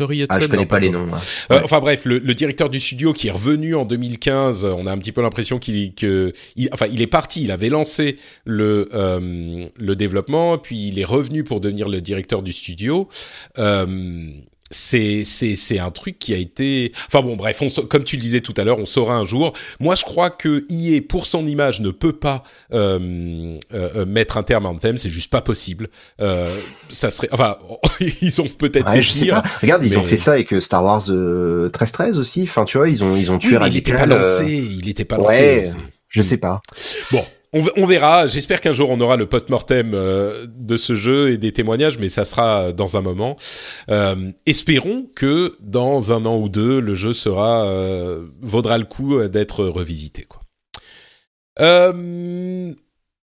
Hudson 0.00 0.26
Ah, 0.30 0.40
je 0.40 0.46
connais 0.46 0.62
non, 0.62 0.66
pas 0.66 0.80
les 0.80 0.90
noms. 0.90 1.06
Euh, 1.06 1.54
Ouais. 1.56 1.60
Enfin 1.64 1.80
bref, 1.80 2.04
le, 2.04 2.18
le 2.18 2.34
directeur 2.34 2.68
du 2.70 2.80
studio 2.80 3.12
qui 3.12 3.28
est 3.28 3.30
revenu 3.30 3.74
en 3.74 3.84
2015, 3.84 4.64
on 4.64 4.86
a 4.86 4.92
un 4.92 4.98
petit 4.98 5.12
peu 5.12 5.22
l'impression 5.22 5.58
qu'il, 5.58 5.94
que, 5.94 6.32
il, 6.56 6.68
enfin, 6.72 6.86
il 6.90 7.00
est 7.00 7.06
parti. 7.06 7.42
Il 7.44 7.50
avait 7.50 7.68
lancé 7.68 8.16
le 8.44 8.88
euh, 8.94 9.68
le 9.76 9.96
développement, 9.96 10.58
puis 10.58 10.88
il 10.88 10.98
est 10.98 11.04
revenu 11.04 11.44
pour 11.44 11.60
devenir 11.60 11.88
le 11.88 12.00
directeur 12.00 12.42
du 12.42 12.52
studio. 12.52 13.08
Euh, 13.58 14.30
c'est 14.74 15.22
c'est 15.24 15.56
c'est 15.56 15.78
un 15.78 15.90
truc 15.90 16.18
qui 16.18 16.32
a 16.34 16.36
été 16.36 16.92
enfin 17.06 17.22
bon 17.22 17.36
bref 17.36 17.62
on, 17.62 17.68
comme 17.86 18.04
tu 18.04 18.16
le 18.16 18.22
disais 18.22 18.40
tout 18.40 18.54
à 18.56 18.64
l'heure 18.64 18.78
on 18.78 18.86
saura 18.86 19.16
un 19.16 19.24
jour 19.24 19.52
moi 19.80 19.94
je 19.94 20.04
crois 20.04 20.30
que 20.30 20.64
EA 20.70 21.00
pour 21.00 21.26
son 21.26 21.46
image 21.46 21.80
ne 21.80 21.90
peut 21.90 22.12
pas 22.12 22.42
euh, 22.72 23.58
euh, 23.72 23.88
euh, 23.96 24.06
mettre 24.06 24.36
un 24.36 24.42
terme 24.42 24.66
à 24.66 24.68
Anthem 24.68 24.96
c'est 24.96 25.10
juste 25.10 25.30
pas 25.30 25.40
possible 25.42 25.88
euh, 26.20 26.46
ça 26.90 27.10
serait 27.10 27.28
enfin 27.32 27.58
ils 28.20 28.40
ont 28.40 28.48
peut-être 28.48 28.84
Ouais, 28.94 29.02
je 29.02 29.10
sais 29.10 29.26
pas. 29.26 29.42
Regarde, 29.62 29.84
ils 29.84 29.98
ont 29.98 30.02
fait 30.02 30.16
ça 30.16 30.32
avec 30.32 30.52
euh, 30.52 30.60
Star 30.60 30.84
Wars 30.84 31.02
euh, 31.08 31.64
1313 31.64 32.18
aussi. 32.18 32.42
Enfin, 32.42 32.64
tu 32.64 32.78
vois, 32.78 32.88
ils 32.88 33.02
ont 33.02 33.16
ils 33.16 33.32
ont 33.32 33.38
tué 33.38 33.56
Oui, 33.56 33.62
mais 33.62 33.70
il 33.70 33.76
était 33.78 33.92
Radical. 33.92 34.08
pas 34.08 34.16
lancé, 34.16 34.52
il 34.52 34.88
était 34.88 35.04
pas 35.04 35.18
ouais. 35.18 35.58
lancé. 35.62 35.76
Je 36.08 36.22
sais 36.22 36.36
pas. 36.36 36.60
Bon, 37.10 37.24
on, 37.54 37.86
verra. 37.86 38.26
J'espère 38.26 38.60
qu'un 38.60 38.72
jour 38.72 38.90
on 38.90 39.00
aura 39.00 39.16
le 39.16 39.26
post-mortem 39.26 39.92
euh, 39.94 40.46
de 40.48 40.76
ce 40.76 40.94
jeu 40.94 41.30
et 41.30 41.38
des 41.38 41.52
témoignages, 41.52 41.98
mais 41.98 42.08
ça 42.08 42.24
sera 42.24 42.72
dans 42.72 42.96
un 42.96 43.00
moment. 43.00 43.36
Euh, 43.90 44.32
espérons 44.46 45.06
que 45.14 45.56
dans 45.60 46.12
un 46.12 46.26
an 46.26 46.36
ou 46.38 46.48
deux, 46.48 46.80
le 46.80 46.94
jeu 46.94 47.12
sera 47.12 47.64
euh, 47.64 48.26
vaudra 48.40 48.78
le 48.78 48.84
coup 48.84 49.22
d'être 49.28 49.64
revisité. 49.64 50.26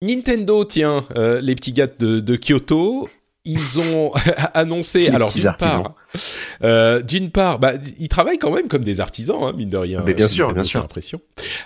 Nintendo, 0.02 0.66
tiens, 0.66 1.06
les 1.42 1.56
petits 1.56 1.74
gars 1.74 1.88
de 1.88 2.36
Kyoto. 2.36 3.08
Ils 3.50 3.80
ont 3.80 4.12
annoncé, 4.54 5.10
alors 5.10 5.32
d'une 5.32 5.48
artisans. 5.48 5.84
part, 5.84 5.96
euh, 6.64 7.02
d'une 7.02 7.32
part, 7.32 7.58
bah, 7.58 7.74
ils 8.00 8.08
travaillent 8.08 8.38
quand 8.38 8.52
même 8.52 8.68
comme 8.68 8.84
des 8.84 9.00
artisans, 9.00 9.44
hein, 9.44 9.54
mine 9.58 9.70
de 9.70 9.78
rien. 9.78 10.04
Mais 10.06 10.14
bien 10.14 10.28
sûr, 10.28 10.54
bien 10.54 10.62
j'ai 10.62 10.70
sûr. 10.70 10.82
l'impression. 10.82 11.20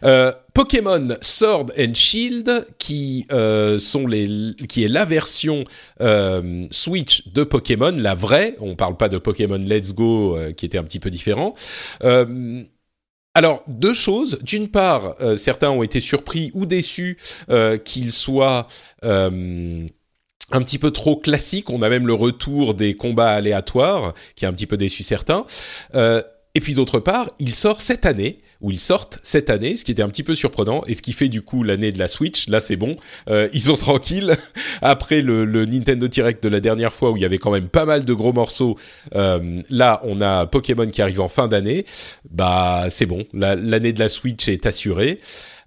Euh, 0.03 0.31
Pokémon 0.53 1.09
Sword 1.19 1.67
and 1.77 1.93
Shield, 1.95 2.67
qui 2.77 3.25
euh, 3.31 3.79
sont 3.79 4.07
les, 4.07 4.53
qui 4.69 4.83
est 4.83 4.87
la 4.87 5.03
version 5.03 5.65
euh, 5.99 6.67
Switch 6.71 7.27
de 7.33 7.43
Pokémon, 7.43 7.93
la 7.97 8.15
vraie. 8.15 8.55
On 8.61 8.75
parle 8.75 8.95
pas 8.95 9.09
de 9.09 9.17
Pokémon 9.17 9.57
Let's 9.57 9.93
Go, 9.93 10.37
euh, 10.37 10.51
qui 10.53 10.65
était 10.65 10.77
un 10.77 10.83
petit 10.83 10.99
peu 10.99 11.09
différent. 11.09 11.53
Alors, 13.35 13.63
deux 13.67 13.95
choses. 13.95 14.37
D'une 14.43 14.67
part, 14.69 15.15
certains 15.37 15.71
ont 15.71 15.81
été 15.81 15.99
surpris 16.01 16.51
ou 16.53 16.67
déçus 16.67 17.17
qu'il 17.83 18.11
soit 18.11 18.67
euh, 19.03 19.87
un 20.53 20.61
petit 20.61 20.79
peu 20.79 20.91
trop 20.91 21.17
classique. 21.17 21.69
On 21.69 21.81
a 21.81 21.89
même 21.89 22.07
le 22.07 22.13
retour 22.13 22.75
des 22.75 22.93
combats 22.93 23.31
aléatoires, 23.31 24.13
qui 24.35 24.45
a 24.45 24.49
un 24.49 24.53
petit 24.53 24.67
peu 24.67 24.77
déçu 24.77 25.03
certains. 25.03 25.45
Euh, 25.95 26.21
et 26.55 26.59
puis 26.59 26.75
d'autre 26.75 26.99
part, 26.99 27.31
il 27.39 27.55
sort 27.55 27.81
cette 27.81 28.05
année, 28.05 28.39
ou 28.61 28.69
ils 28.69 28.79
sortent 28.79 29.17
cette 29.23 29.49
année, 29.49 29.75
ce 29.75 29.83
qui 29.83 29.91
était 29.91 30.03
un 30.03 30.07
petit 30.07 30.21
peu 30.21 30.35
surprenant, 30.35 30.83
et 30.85 30.93
ce 30.93 31.01
qui 31.01 31.11
fait 31.11 31.27
du 31.27 31.41
coup 31.41 31.63
l'année 31.63 31.91
de 31.91 31.97
la 31.97 32.07
Switch, 32.07 32.47
là 32.47 32.59
c'est 32.59 32.75
bon, 32.75 32.95
euh, 33.27 33.49
ils 33.53 33.61
sont 33.61 33.75
tranquilles. 33.75 34.37
Après 34.83 35.23
le, 35.23 35.45
le, 35.45 35.65
Nintendo 35.65 36.07
Direct 36.07 36.43
de 36.43 36.49
la 36.49 36.59
dernière 36.59 36.93
fois 36.93 37.09
où 37.09 37.17
il 37.17 37.23
y 37.23 37.25
avait 37.25 37.39
quand 37.39 37.49
même 37.49 37.69
pas 37.69 37.85
mal 37.85 38.05
de 38.05 38.13
gros 38.13 38.33
morceaux, 38.33 38.77
euh, 39.15 39.63
là 39.71 39.99
on 40.03 40.21
a 40.21 40.45
Pokémon 40.45 40.85
qui 40.85 41.01
arrive 41.01 41.21
en 41.21 41.27
fin 41.27 41.47
d'année, 41.47 41.87
bah 42.29 42.85
c'est 42.89 43.07
bon, 43.07 43.25
l'année 43.33 43.91
de 43.91 43.99
la 43.99 44.09
Switch 44.09 44.47
est 44.47 44.67
assurée. 44.67 45.19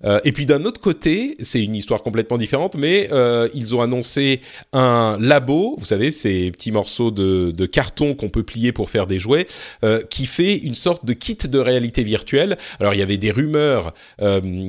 Euh, 0.07 0.20
et 0.24 0.33
puis 0.33 0.47
d'un 0.47 0.65
autre 0.65 0.81
côté, 0.81 1.37
c'est 1.41 1.62
une 1.62 1.74
histoire 1.74 2.03
complètement 2.03 2.39
différente, 2.39 2.77
mais 2.77 3.09
euh, 3.12 3.49
ils 3.55 3.74
ont 3.74 3.81
annoncé 3.81 4.41
un 4.73 5.19
labo, 5.20 5.74
vous 5.78 5.85
savez, 5.85 6.11
ces 6.11 6.51
petits 6.51 6.73
morceaux 6.73 7.11
de, 7.11 7.66
carton 7.66 8.15
qu'on 8.15 8.28
peut 8.28 8.45
plier 8.45 8.73
pour 8.73 8.91
faire 8.91 9.07
des 9.07 9.19
jouets, 9.19 9.47
euh, 9.85 10.03
qui 10.09 10.27
fait 10.27 10.57
une 10.57 10.77
sorte 10.77 11.05
de 11.05 11.12
kit 11.12 11.37
de 11.37 11.59
réalité 11.59 12.05
virtuelle. 12.05 12.57
Alors 12.78 12.95
il 12.95 12.99
y 12.99 13.03
avait 13.03 13.16
des 13.16 13.31
rumeurs 13.31 13.93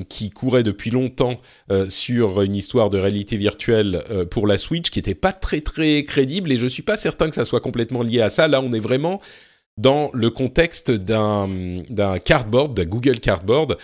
qui 0.10 0.30
couraient 0.30 0.64
depuis 0.64 0.90
longtemps 0.90 1.40
sur 1.90 2.42
une 2.42 2.56
histoire 2.56 2.90
de 2.90 2.98
réalité 2.98 3.38
virtuelle 3.38 4.04
pour 4.32 4.48
la 4.48 4.58
Switch, 4.58 4.90
qui 4.90 5.00
n'était 5.00 5.16
pas 5.16 5.32
très 5.32 5.62
très 5.62 6.04
crédible, 6.04 6.52
et 6.52 6.58
je 6.58 6.68
suis 6.68 6.82
pas 6.82 6.98
certain 6.98 7.30
que 7.30 7.36
ça 7.36 7.46
soit 7.46 7.62
complètement 7.62 8.02
lié 8.02 8.22
à 8.22 8.30
ça. 8.30 8.48
Là, 8.48 8.62
on 8.62 8.74
est 8.74 8.80
vraiment 8.80 9.22
dans 9.78 10.10
le 10.14 10.30
contexte 10.32 10.92
d'un 10.92 12.20
cardboard, 12.26 12.74
d'un 12.76 12.86
Google 12.86 13.20
Cardboard, 13.20 13.78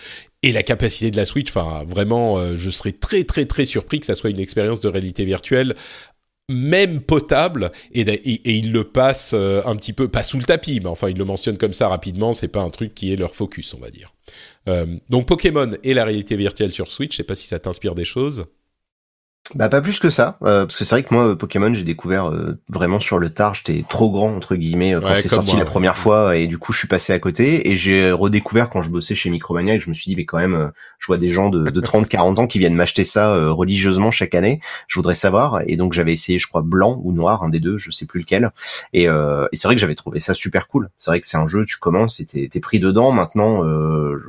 et 0.44 0.52
la 0.52 0.62
capacité 0.62 1.10
de 1.10 1.18
la 1.18 1.26
Switch. 1.26 1.50
Enfin, 1.50 1.84
vraiment, 1.88 2.38
euh, 2.38 2.56
je 2.56 2.70
serais 2.70 2.92
très 2.92 3.24
très 3.24 3.46
très 3.46 3.66
surpris 3.66 4.00
que 4.00 4.06
ça 4.06 4.16
soit 4.16 4.30
une 4.30 4.40
expérience 4.40 4.82
de 4.82 4.90
réalité 4.90 5.26
virtuelle 5.26 5.76
même 6.50 7.00
potable 7.02 7.72
et, 7.94 8.02
et, 8.02 8.62
le 8.62 8.84
passe 8.84 9.32
euh, 9.34 9.62
un 9.66 9.78
petit 9.78 9.94
peu 9.94 10.10
pas 10.10 10.24
sous 10.24 10.38
le 10.38 10.44
tapis 10.44 10.82
mais 10.82 10.90
enfin 10.90 11.10
il 11.10 11.18
le 11.18 11.24
mentionne 11.24 11.58
comme 11.58 11.72
ça 11.72 11.88
rapidement 11.88 12.34
c'est 12.34 12.50
pas 12.50 12.62
un 12.62 12.70
truc 12.70 12.94
qui 12.94 13.14
est 13.14 13.16
leur 13.16 13.34
focus 13.34 13.74
on 13.74 13.80
va 13.80 13.90
dire 13.90 14.14
euh, 14.68 14.86
donc 15.10 15.26
Pokémon 15.26 15.72
et 15.84 15.94
la 15.94 16.04
réalité 16.04 16.36
virtuelle 16.36 16.74
sur 16.74 16.92
Switch 16.92 17.14
je 17.14 17.18
sais 17.18 17.24
pas 17.24 17.36
si 17.36 17.48
ça 17.48 17.60
t'inspire 17.60 17.96
des 17.96 18.04
choses 18.04 18.46
bah 19.56 19.70
pas 19.70 19.82
plus 19.82 20.00
que 20.00 20.10
ça, 20.10 20.38
euh, 20.44 20.66
parce 20.66 20.80
que 20.80 20.84
c'est 20.84 20.96
vrai 20.96 21.04
que 21.04 21.14
moi 21.14 21.28
euh, 21.28 21.36
Pokémon 21.36 21.74
j'ai 21.74 21.84
découvert 21.84 22.30
euh, 22.30 22.60
vraiment 22.70 23.00
sur 23.00 23.20
le 23.20 23.30
tard, 23.30 23.54
j'étais 23.54 23.86
trop 23.88 24.10
grand 24.10 24.36
entre 24.36 24.56
guillemets 24.56 24.96
quand 25.00 25.16
c'est 25.16 25.30
sorti 25.30 25.56
la 25.56 25.66
première 25.66 25.96
fois 25.96 26.36
et 26.36 26.48
du 26.48 26.58
coup 26.58 26.74
je 26.74 26.80
suis 26.80 26.88
passé 26.88 27.14
à 27.14 27.20
côté 27.20 27.70
et 27.70 27.76
j'ai 27.76 28.12
redécouvert 28.12 28.70
quand 28.70 28.82
je 28.82 28.90
bossais 28.90 29.14
chez 29.14 29.30
Micromania 29.30 29.76
et 29.76 29.80
je 29.80 29.90
me 29.90 29.94
suis 29.94 30.10
dit 30.10 30.16
mais 30.16 30.26
quand 30.26 30.38
même 30.38 30.72
je 30.98 31.08
vois 31.08 31.18
des 31.18 31.30
gens 31.30 31.50
de, 31.50 31.70
de 31.70 31.82
30 31.82 32.10
40 32.10 32.40
ans 32.40 32.48
qui 32.48 32.58
viennent 32.58 32.74
m'acheter 32.74 33.04
ça 33.04 33.36
religieusement 33.52 34.10
chaque 34.10 34.34
année, 34.34 34.60
je 34.88 34.96
voudrais 34.96 35.16
savoir 35.16 35.62
et 35.68 35.78
donc 35.78 35.94
j'avais 35.94 36.14
essayé 36.14 36.40
je 36.40 36.48
crois 36.48 36.62
blanc 36.64 37.00
ou 37.04 37.12
noir 37.12 37.44
un 37.44 37.50
des 37.50 37.60
deux, 37.60 37.78
je 37.78 37.92
sais 37.92 38.06
plus 38.06 38.22
lequel 38.22 38.52
et, 38.94 39.04
et 39.04 39.56
c'est 39.56 39.68
vrai 39.68 39.76
que 39.76 39.82
j'avais 39.82 39.96
trouvé 39.96 40.20
ça 40.20 40.34
super 40.34 40.68
cool. 40.68 40.90
C'est 40.98 41.12
vrai 41.12 41.22
que 41.22 41.28
c'est 41.28 41.38
un 41.38 41.48
jeu 41.48 41.66
tu 41.66 41.78
commences 41.78 42.20
et 42.20 42.26
t'es, 42.26 42.60
pris 42.60 42.80
dedans. 42.80 43.12
Maintenant 43.12 43.62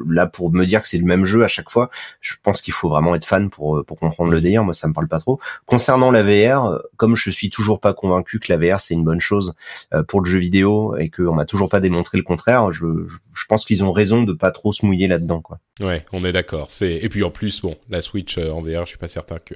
là 0.07 0.27
pour 0.27 0.53
me 0.53 0.65
dire 0.65 0.83
que 0.83 0.89
c'est 0.89 0.99
le 0.99 1.07
même 1.07 1.25
jeu 1.25 1.45
à 1.45 1.49
chaque 1.49 1.71
fois, 1.71 1.91
je 2.21 2.35
pense 2.43 2.61
qu'il 2.61 2.75
faut 2.75 2.89
vraiment 2.89 3.15
être 3.15 3.25
fan 3.25 3.49
pour 3.49 3.85
pour 3.87 3.99
comprendre 3.99 4.31
le 4.31 4.41
délire, 4.41 4.65
moi 4.65 4.75
ça 4.75 4.89
me 4.89 4.93
parle 4.93 5.09
pas 5.09 5.14
trop. 5.19 5.41
Concernant 5.67 6.11
la 6.11 6.23
VR, 6.23 6.81
comme 6.97 7.17
je 7.17 7.31
suis 7.31 7.51
toujours 7.51 7.81
pas 7.81 7.95
convaincu 7.95 8.39
que 8.41 8.53
la 8.53 8.59
VR 8.59 8.81
c'est 8.81 8.95
une 8.95 9.05
bonne 9.05 9.21
chose 9.21 9.55
euh, 9.93 10.03
pour 10.03 10.21
le 10.21 10.31
jeu 10.31 10.39
vidéo 10.39 10.97
et 10.97 11.11
qu'on 11.11 11.35
m'a 11.35 11.45
toujours 11.45 11.69
pas 11.69 11.81
démontré 11.81 12.19
le 12.19 12.25
contraire, 12.25 12.73
je, 12.73 12.87
je 13.35 13.45
pense 13.49 13.65
qu'ils 13.65 13.85
ont 13.85 13.93
raison 13.93 14.23
de 14.23 14.33
pas 14.33 14.51
trop 14.51 14.73
se 14.73 14.85
mouiller 14.87 15.07
là-dedans, 15.07 15.41
quoi. 15.41 15.59
Ouais, 15.81 16.05
on 16.13 16.25
est 16.25 16.33
d'accord. 16.33 16.67
C'est 16.71 16.95
et 16.95 17.09
puis 17.09 17.23
en 17.25 17.31
plus, 17.31 17.61
bon, 17.61 17.77
la 17.89 18.01
Switch 18.01 18.39
euh, 18.39 18.51
en 18.51 18.61
VR, 18.61 18.83
je 18.85 18.91
suis 18.91 18.99
pas 18.99 19.09
certain 19.09 19.39
que. 19.39 19.55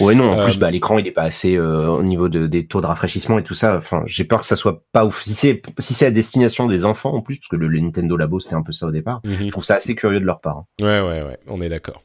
Ouais 0.00 0.14
non, 0.16 0.32
en 0.32 0.42
plus 0.42 0.56
euh, 0.56 0.58
bah 0.58 0.70
l'écran 0.70 0.98
il 0.98 1.06
est 1.06 1.12
pas 1.12 1.22
assez 1.22 1.56
au 1.56 2.02
niveau 2.02 2.28
de, 2.28 2.48
des 2.48 2.66
taux 2.66 2.80
de 2.80 2.86
rafraîchissement 2.86 3.38
et 3.38 3.44
tout 3.44 3.54
ça. 3.54 3.76
Enfin, 3.76 4.02
j'ai 4.06 4.24
peur 4.24 4.40
que 4.40 4.46
ça 4.46 4.56
soit 4.56 4.82
pas 4.90 5.04
ouf. 5.04 5.22
Si 5.22 5.34
c'est 5.34 5.62
si 5.78 5.94
c'est 5.94 6.06
à 6.06 6.10
destination 6.10 6.66
des 6.66 6.84
enfants 6.84 7.12
en 7.12 7.20
plus, 7.20 7.38
parce 7.38 7.48
que 7.48 7.56
le, 7.56 7.68
Nintendo 7.78 8.16
Labo 8.16 8.40
c'était 8.40 8.56
un 8.56 8.62
peu 8.62 8.72
ça 8.72 8.86
au 8.86 8.90
départ. 8.90 9.20
Mhm. 9.22 9.46
Je 9.46 9.48
trouve 9.48 9.64
ça 9.64 9.76
assez 9.76 9.94
curieux 9.94 10.18
de 10.18 10.24
leur 10.24 10.40
part. 10.40 10.56
Hein. 10.56 10.66
Ouais 10.80 11.00
ouais 11.00 11.22
ouais, 11.22 11.38
on 11.46 11.60
est 11.60 11.68
d'accord. 11.68 12.02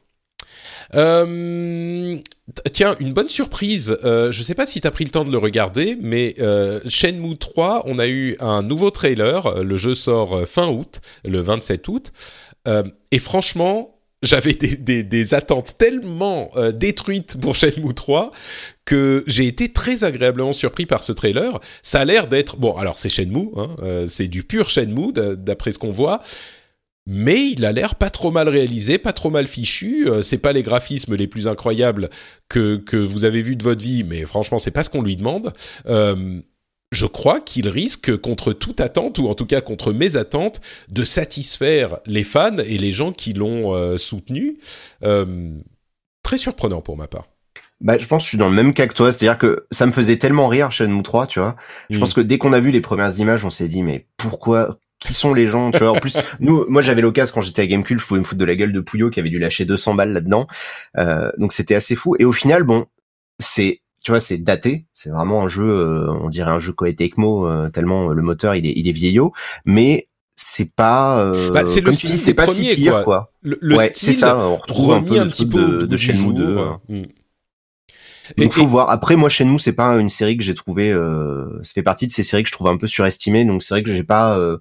Euh, 0.94 2.18
tiens, 2.72 2.96
une 3.00 3.12
bonne 3.12 3.28
surprise. 3.28 3.96
Euh, 4.04 4.32
je 4.32 4.40
ne 4.40 4.44
sais 4.44 4.54
pas 4.54 4.66
si 4.66 4.80
tu 4.80 4.86
as 4.86 4.90
pris 4.90 5.04
le 5.04 5.10
temps 5.10 5.24
de 5.24 5.30
le 5.30 5.38
regarder, 5.38 5.96
mais 6.00 6.34
euh, 6.40 6.80
Shenmue 6.88 7.36
3, 7.36 7.84
on 7.86 7.98
a 7.98 8.06
eu 8.06 8.36
un 8.40 8.62
nouveau 8.62 8.90
trailer. 8.90 9.62
Le 9.62 9.76
jeu 9.76 9.94
sort 9.94 10.46
fin 10.46 10.68
août, 10.68 11.00
le 11.24 11.40
27 11.40 11.88
août. 11.88 12.12
et 13.12 13.18
franchement, 13.18 13.92
j'avais 14.22 14.54
des, 14.54 15.34
attentes 15.34 15.76
tellement 15.78 16.50
détruites 16.72 17.36
pour 17.40 17.54
Shenmue 17.54 17.94
3 17.94 18.32
que 18.84 19.24
j'ai 19.26 19.46
été 19.46 19.72
très 19.72 20.04
agréablement 20.04 20.52
surpris 20.52 20.86
par 20.86 21.02
ce 21.02 21.12
trailer. 21.12 21.60
Ça 21.82 22.00
a 22.00 22.04
l'air 22.04 22.28
d'être... 22.28 22.56
Bon, 22.56 22.76
alors 22.76 22.98
c'est 22.98 23.08
Shenmue, 23.08 23.50
hein, 23.56 24.06
c'est 24.08 24.28
du 24.28 24.42
pur 24.42 24.70
Shenmue 24.70 25.12
d'après 25.12 25.72
ce 25.72 25.78
qu'on 25.78 25.90
voit 25.90 26.22
mais 27.06 27.50
il 27.50 27.64
a 27.64 27.72
l'air 27.72 27.94
pas 27.94 28.10
trop 28.10 28.30
mal 28.30 28.48
réalisé, 28.48 28.98
pas 28.98 29.12
trop 29.12 29.30
mal 29.30 29.46
fichu. 29.46 30.08
Euh, 30.08 30.22
c'est 30.22 30.38
pas 30.38 30.52
les 30.52 30.62
graphismes 30.62 31.14
les 31.14 31.28
plus 31.28 31.46
incroyables 31.46 32.10
que 32.48 32.76
que 32.76 32.96
vous 32.96 33.24
avez 33.24 33.42
vus 33.42 33.56
de 33.56 33.62
votre 33.62 33.82
vie, 33.82 34.02
mais 34.02 34.22
franchement, 34.22 34.58
c'est 34.58 34.72
pas 34.72 34.82
ce 34.82 34.90
qu'on 34.90 35.02
lui 35.02 35.16
demande. 35.16 35.52
Euh, 35.86 36.40
je 36.92 37.06
crois 37.06 37.40
qu'il 37.40 37.68
risque, 37.68 38.16
contre 38.16 38.52
toute 38.52 38.80
attente, 38.80 39.18
ou 39.18 39.28
en 39.28 39.34
tout 39.34 39.46
cas 39.46 39.60
contre 39.60 39.92
mes 39.92 40.16
attentes, 40.16 40.60
de 40.88 41.04
satisfaire 41.04 41.98
les 42.06 42.24
fans 42.24 42.58
et 42.58 42.78
les 42.78 42.92
gens 42.92 43.12
qui 43.12 43.32
l'ont 43.32 43.74
euh, 43.74 43.98
soutenu. 43.98 44.58
très 46.22 46.38
surprenant 46.38 46.80
pour 46.80 46.96
ma 46.96 47.06
part. 47.06 47.28
Bah, 47.80 47.98
je 47.98 48.06
pense 48.06 48.22
que 48.22 48.24
je 48.24 48.28
suis 48.30 48.38
dans 48.38 48.48
le 48.48 48.54
même 48.54 48.72
cas 48.72 48.86
que 48.86 48.94
toi, 48.94 49.12
c'est-à-dire 49.12 49.38
que 49.38 49.66
ça 49.70 49.86
me 49.86 49.92
faisait 49.92 50.16
tellement 50.16 50.48
rire 50.48 50.72
Shenmue 50.72 51.02
3, 51.02 51.26
tu 51.26 51.40
vois. 51.40 51.56
Je 51.90 51.96
mm. 51.96 52.00
pense 52.00 52.14
que 52.14 52.20
dès 52.20 52.38
qu'on 52.38 52.52
a 52.52 52.60
vu 52.60 52.70
les 52.70 52.80
premières 52.80 53.16
images, 53.18 53.44
on 53.44 53.50
s'est 53.50 53.68
dit 53.68 53.82
mais 53.82 54.06
pourquoi 54.16 54.78
qui 54.98 55.12
sont 55.12 55.34
les 55.34 55.46
gens, 55.46 55.70
tu 55.70 55.78
vois. 55.78 55.92
En 55.92 56.00
plus, 56.00 56.16
nous, 56.40 56.64
moi, 56.68 56.82
j'avais 56.82 57.02
l'occasion 57.02 57.34
quand 57.34 57.42
j'étais 57.42 57.62
à 57.62 57.66
Gamecube, 57.66 57.98
je 57.98 58.06
pouvais 58.06 58.20
me 58.20 58.24
foutre 58.24 58.40
de 58.40 58.44
la 58.44 58.56
gueule 58.56 58.72
de 58.72 58.80
Pouillot 58.80 59.10
qui 59.10 59.20
avait 59.20 59.30
dû 59.30 59.38
lâcher 59.38 59.64
200 59.64 59.94
balles 59.94 60.12
là-dedans. 60.12 60.46
Euh, 60.98 61.30
donc 61.38 61.52
c'était 61.52 61.74
assez 61.74 61.94
fou. 61.94 62.16
Et 62.18 62.24
au 62.24 62.32
final, 62.32 62.62
bon, 62.62 62.86
c'est, 63.38 63.80
tu 64.02 64.12
vois, 64.12 64.20
c'est 64.20 64.38
daté. 64.38 64.86
C'est 64.94 65.10
vraiment 65.10 65.42
un 65.42 65.48
jeu, 65.48 65.68
euh, 65.68 66.12
on 66.22 66.28
dirait 66.28 66.50
un 66.50 66.60
jeu 66.60 66.72
Koei 66.72 66.94
euh, 67.18 67.68
tellement 67.70 68.08
le 68.08 68.22
moteur 68.22 68.54
il 68.54 68.66
est, 68.66 68.72
il 68.76 68.88
est 68.88 68.92
vieillot. 68.92 69.32
Mais 69.64 70.06
c'est 70.34 70.74
pas, 70.74 71.18
euh, 71.20 71.50
bah, 71.50 71.64
c'est 71.66 71.82
comme 71.82 71.96
tu 71.96 72.06
dis, 72.06 72.18
c'est 72.18 72.34
pas 72.34 72.46
si 72.46 72.68
pire, 72.74 73.02
quoi. 73.02 73.32
Le, 73.42 73.58
ouais, 73.76 73.90
c'est 73.94 74.12
ça. 74.12 74.36
On 74.36 74.56
retrouve 74.56 74.92
un 74.92 75.02
peu 75.02 75.18
un 75.18 75.26
petit 75.26 75.46
peu 75.46 75.78
de, 75.78 75.86
de 75.86 75.96
Shenmue 75.96 76.34
2. 76.34 76.58
Il 78.36 78.50
faut 78.50 78.66
voir. 78.66 78.90
Après, 78.90 79.16
moi, 79.16 79.28
chez 79.28 79.44
nous, 79.44 79.58
c'est 79.58 79.72
pas 79.72 79.96
une 79.96 80.08
série 80.08 80.36
que 80.36 80.42
j'ai 80.42 80.54
trouvé. 80.54 80.92
Euh, 80.92 81.62
ça 81.62 81.72
fait 81.74 81.82
partie 81.82 82.06
de 82.06 82.12
ces 82.12 82.22
séries 82.22 82.42
que 82.42 82.48
je 82.48 82.52
trouve 82.52 82.68
un 82.68 82.76
peu 82.76 82.86
surestimées. 82.86 83.44
Donc, 83.44 83.62
c'est 83.62 83.74
vrai 83.74 83.82
que 83.82 83.92
j'ai 83.92 84.02
pas. 84.02 84.38
Euh, 84.38 84.58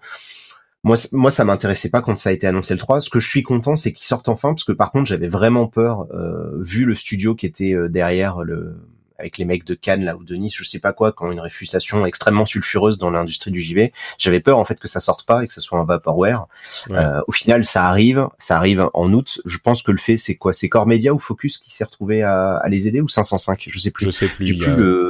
moi, 0.85 0.97
moi, 1.13 1.31
ça 1.31 1.43
m'intéressait 1.45 1.89
pas 1.89 2.01
quand 2.01 2.15
ça 2.15 2.29
a 2.29 2.31
été 2.31 2.45
annoncé 2.45 2.75
le 2.75 2.79
3. 2.79 3.01
Ce 3.01 3.09
que 3.09 3.19
je 3.19 3.27
suis 3.27 3.41
content, 3.41 3.75
c'est 3.75 3.91
qu'il 3.91 4.05
sorte 4.05 4.29
enfin, 4.29 4.49
parce 4.49 4.63
que 4.63 4.71
par 4.71 4.91
contre, 4.91 5.09
j'avais 5.09 5.27
vraiment 5.27 5.65
peur, 5.65 6.05
euh, 6.13 6.51
vu 6.61 6.85
le 6.85 6.93
studio 6.93 7.33
qui 7.33 7.47
était 7.47 7.73
euh, 7.73 7.89
derrière 7.89 8.43
le 8.43 8.75
avec 9.17 9.37
les 9.37 9.45
mecs 9.45 9.65
de 9.65 9.73
Cannes 9.73 10.03
là 10.03 10.15
ou 10.15 10.23
de 10.23 10.35
Nice, 10.35 10.55
je 10.55 10.63
sais 10.63 10.79
pas 10.79 10.93
quoi, 10.93 11.11
quand 11.11 11.31
une 11.31 11.39
réfutation 11.39 12.05
extrêmement 12.05 12.45
sulfureuse 12.45 12.97
dans 12.97 13.09
l'industrie 13.09 13.51
du 13.51 13.61
JV. 13.61 13.91
J'avais 14.17 14.39
peur 14.39 14.57
en 14.57 14.65
fait 14.65 14.79
que 14.79 14.87
ça 14.87 14.99
sorte 14.99 15.25
pas 15.25 15.43
et 15.43 15.47
que 15.47 15.53
ce 15.53 15.61
soit 15.61 15.79
un 15.79 15.85
vaporware. 15.85 16.45
Euh, 16.91 17.21
au 17.27 17.31
final, 17.31 17.65
ça 17.65 17.85
arrive, 17.85 18.27
ça 18.37 18.57
arrive 18.57 18.89
en 18.93 19.11
août. 19.13 19.41
Je 19.45 19.57
pense 19.57 19.81
que 19.81 19.91
le 19.91 19.97
fait, 19.97 20.17
c'est 20.17 20.35
quoi? 20.35 20.53
C'est 20.53 20.69
Core 20.69 20.87
Media 20.87 21.13
ou 21.13 21.19
Focus 21.19 21.57
qui 21.57 21.71
s'est 21.71 21.83
retrouvé 21.83 22.23
à, 22.23 22.57
à, 22.57 22.69
les 22.69 22.87
aider 22.87 23.01
ou 23.01 23.07
505 23.07 23.65
Je 23.67 23.79
sais 23.79 23.91
plus. 23.91 24.05
Je 24.05 24.11
sais 24.11 24.27
plus. 24.27 24.53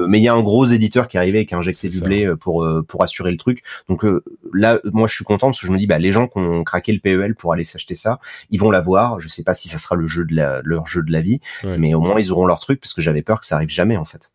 Mais 0.07 0.19
il 0.19 0.23
y 0.23 0.27
a 0.27 0.33
un 0.33 0.41
gros 0.41 0.65
éditeur 0.65 1.07
qui 1.07 1.17
est 1.17 1.19
arrivé 1.19 1.39
avec 1.39 1.53
un 1.53 1.61
injecté 1.65 1.87
du 1.87 2.01
blé 2.01 2.25
euh, 2.25 2.35
pour 2.35 2.63
euh, 2.63 2.83
pour 2.83 3.03
assurer 3.03 3.31
le 3.31 3.37
truc. 3.37 3.63
Donc 3.89 4.05
euh, 4.05 4.23
là, 4.53 4.79
moi, 4.85 5.07
je 5.07 5.15
suis 5.15 5.25
content 5.25 5.47
parce 5.47 5.59
que 5.59 5.67
je 5.67 5.71
me 5.71 5.77
dis, 5.77 5.87
bah 5.87 5.97
les 5.97 6.11
gens 6.11 6.27
qui 6.27 6.37
ont 6.37 6.63
craqué 6.63 6.93
le 6.93 6.99
PEL 6.99 7.35
pour 7.35 7.53
aller 7.53 7.63
s'acheter 7.63 7.95
ça, 7.95 8.19
ils 8.51 8.59
vont 8.59 8.71
l'avoir. 8.71 9.19
Je 9.19 9.27
sais 9.27 9.43
pas 9.43 9.53
si 9.53 9.67
ça 9.67 9.77
sera 9.77 9.95
le 9.95 10.07
jeu 10.07 10.25
de 10.25 10.35
la, 10.35 10.61
leur 10.63 10.87
jeu 10.87 11.01
de 11.01 11.11
la 11.11 11.21
vie, 11.21 11.39
mais 11.63 11.93
au 11.93 12.01
moins 12.01 12.19
ils 12.19 12.31
auront 12.31 12.45
leur 12.45 12.59
truc 12.59 12.79
parce 12.79 12.93
que 12.93 13.01
j'avais 13.01 13.21
peur 13.21 13.39
que 13.39 13.45
ça 13.45 13.55
arrive 13.55 13.69
jamais 13.69 13.94
en 13.97 14.05
fait. 14.05 14.31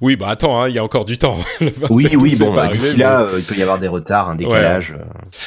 Oui, 0.00 0.16
bah 0.16 0.28
attends, 0.28 0.60
hein, 0.60 0.68
il 0.68 0.74
y 0.74 0.78
a 0.78 0.84
encore 0.84 1.04
du 1.04 1.18
temps. 1.18 1.38
oui, 1.90 2.08
oui, 2.20 2.36
bon, 2.38 2.54
bah, 2.54 2.68
d'ici 2.68 2.96
là, 2.96 3.20
euh, 3.20 3.38
il 3.38 3.44
peut 3.44 3.54
y 3.54 3.62
avoir 3.62 3.78
des 3.78 3.88
retards, 3.88 4.30
un 4.30 4.34
décalage. 4.34 4.92
Euh, 4.92 5.04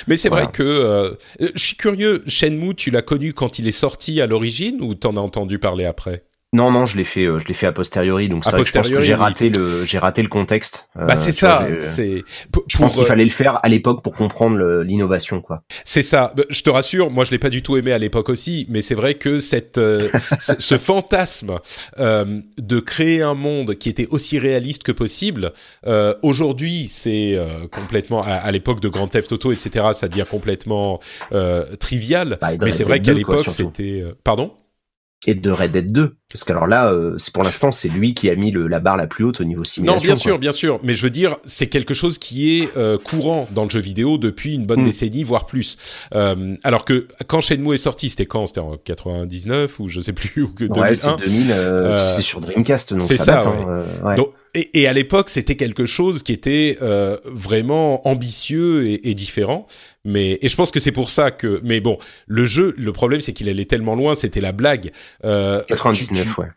mais 0.07 0.17
c'est 0.17 0.29
vrai 0.29 0.47
que 0.51 0.63
euh, 0.63 1.13
je 1.39 1.63
suis 1.63 1.75
curieux. 1.75 2.23
Shenmue, 2.27 2.75
tu 2.75 2.91
l'as 2.91 3.01
connu 3.01 3.33
quand 3.33 3.59
il 3.59 3.67
est 3.67 3.71
sorti 3.71 4.21
à 4.21 4.27
l'origine 4.27 4.81
ou 4.81 4.95
t'en 4.95 5.15
as 5.15 5.21
entendu 5.21 5.59
parler 5.59 5.85
après? 5.85 6.23
Non, 6.53 6.69
non, 6.69 6.85
je 6.85 6.97
l'ai 6.97 7.05
fait, 7.05 7.25
euh, 7.25 7.39
je 7.39 7.47
l'ai 7.47 7.53
fait 7.53 7.67
a 7.67 7.71
posteriori, 7.71 8.27
donc 8.27 8.43
c'est 8.43 8.51
je 8.51 8.73
pense 8.73 8.89
que 8.89 8.99
j'ai 8.99 9.13
raté 9.13 9.49
le, 9.49 9.85
j'ai 9.85 9.97
raté 9.99 10.21
le 10.21 10.27
contexte. 10.27 10.89
Euh, 10.97 11.05
bah 11.05 11.15
c'est 11.15 11.31
ça, 11.31 11.65
c'est. 11.79 12.25
Je 12.67 12.77
pense 12.77 12.97
qu'il 12.97 13.05
fallait 13.05 13.23
le 13.23 13.29
faire 13.29 13.61
à 13.63 13.69
l'époque 13.69 14.03
pour 14.03 14.11
comprendre 14.11 14.81
l'innovation, 14.81 15.39
quoi. 15.39 15.63
C'est 15.85 16.01
ça. 16.01 16.33
Bah, 16.35 16.43
je 16.49 16.61
te 16.61 16.69
rassure, 16.69 17.09
moi 17.09 17.23
je 17.23 17.31
l'ai 17.31 17.39
pas 17.39 17.49
du 17.49 17.61
tout 17.61 17.77
aimé 17.77 17.93
à 17.93 17.97
l'époque 17.97 18.27
aussi, 18.27 18.65
mais 18.69 18.81
c'est 18.81 18.95
vrai 18.95 19.13
que 19.13 19.39
cette, 19.39 19.77
euh, 19.77 20.09
ce, 20.39 20.77
fantasme 20.77 21.57
de 21.97 22.79
créer 22.81 23.21
un 23.21 23.33
monde 23.33 23.75
qui 23.75 23.87
était 23.87 24.07
aussi 24.07 24.37
réaliste 24.37 24.83
que 24.83 24.91
possible, 24.91 25.53
aujourd'hui 26.21 26.87
c'est 26.89 27.39
complètement 27.71 28.19
à, 28.21 28.51
l'époque 28.51 28.81
de 28.81 28.89
Grand 28.89 29.07
Theft 29.07 29.31
Auto, 29.31 29.53
etc. 29.53 29.85
Ça 29.93 30.09
devient 30.09 30.25
complètement 30.29 30.99
trivial. 31.79 32.37
Bah, 32.41 32.49
mais 32.59 32.71
c'est 32.71 32.83
vrai 32.83 33.01
qu'à 33.01 33.13
l'époque 33.13 33.49
c'était, 33.49 34.03
pardon? 34.25 34.51
Et 35.27 35.35
de 35.35 35.51
Red 35.51 35.71
Dead 35.71 35.91
2 35.91 36.15
parce 36.31 36.43
qu'alors 36.43 36.65
là 36.65 36.91
euh, 36.91 37.15
c'est 37.19 37.33
pour 37.33 37.43
l'instant 37.43 37.71
c'est 37.71 37.89
lui 37.89 38.13
qui 38.13 38.29
a 38.29 38.35
mis 38.35 38.51
le, 38.51 38.67
la 38.67 38.79
barre 38.79 38.97
la 38.97 39.05
plus 39.05 39.23
haute 39.23 39.41
au 39.41 39.43
niveau 39.43 39.63
simulation. 39.63 39.99
Non, 39.99 40.03
bien 40.03 40.15
sûr, 40.15 40.39
bien 40.39 40.51
sûr, 40.51 40.79
mais 40.83 40.95
je 40.95 41.03
veux 41.03 41.09
dire 41.09 41.37
c'est 41.45 41.67
quelque 41.67 41.93
chose 41.93 42.17
qui 42.17 42.59
est 42.59 42.75
euh, 42.77 42.97
courant 42.97 43.47
dans 43.51 43.63
le 43.63 43.69
jeu 43.69 43.79
vidéo 43.81 44.17
depuis 44.17 44.55
une 44.55 44.65
bonne 44.65 44.81
mm. 44.81 44.85
décennie 44.85 45.23
voire 45.23 45.45
plus. 45.45 45.77
Euh, 46.15 46.55
alors 46.63 46.85
que 46.85 47.07
quand 47.27 47.41
Shenmue 47.41 47.73
est 47.73 47.77
sorti, 47.77 48.09
c'était 48.09 48.25
quand? 48.25 48.47
C'était 48.47 48.61
en 48.61 48.77
99 48.77 49.79
ou 49.79 49.89
je 49.89 49.99
sais 49.99 50.13
plus 50.13 50.43
ou 50.43 50.47
que 50.49 50.63
2001. 50.63 50.81
Ouais, 50.81 50.95
c'est 50.95 51.17
2000 51.17 51.51
euh, 51.51 52.15
c'est 52.15 52.21
sur 52.21 52.39
Dreamcast 52.39 52.93
donc 52.93 53.01
ça, 53.01 53.25
date 53.25 53.45
hein, 53.45 53.83
ouais. 54.03 54.15
Donc, 54.15 54.33
et, 54.53 54.81
et, 54.81 54.87
à 54.87 54.93
l'époque, 54.93 55.29
c'était 55.29 55.55
quelque 55.55 55.85
chose 55.85 56.23
qui 56.23 56.33
était 56.33 56.77
euh, 56.81 57.17
vraiment 57.25 58.07
ambitieux 58.07 58.87
et, 58.87 59.09
et, 59.09 59.13
différent. 59.13 59.67
Mais 60.03 60.39
et 60.41 60.49
je 60.49 60.55
pense 60.55 60.71
que 60.71 60.79
c'est 60.79 60.91
pour 60.91 61.09
ça 61.09 61.31
que. 61.31 61.59
Mais 61.63 61.79
bon, 61.79 61.97
le 62.27 62.45
jeu, 62.45 62.73
le 62.77 62.91
problème, 62.91 63.21
c'est 63.21 63.33
qu'il 63.33 63.49
allait 63.49 63.65
tellement 63.65 63.95
loin. 63.95 64.15
C'était 64.15 64.41
la 64.41 64.51
blague. 64.51 64.91
Euh, 65.23 65.63
99, 65.67 66.37
ouais. 66.37 66.47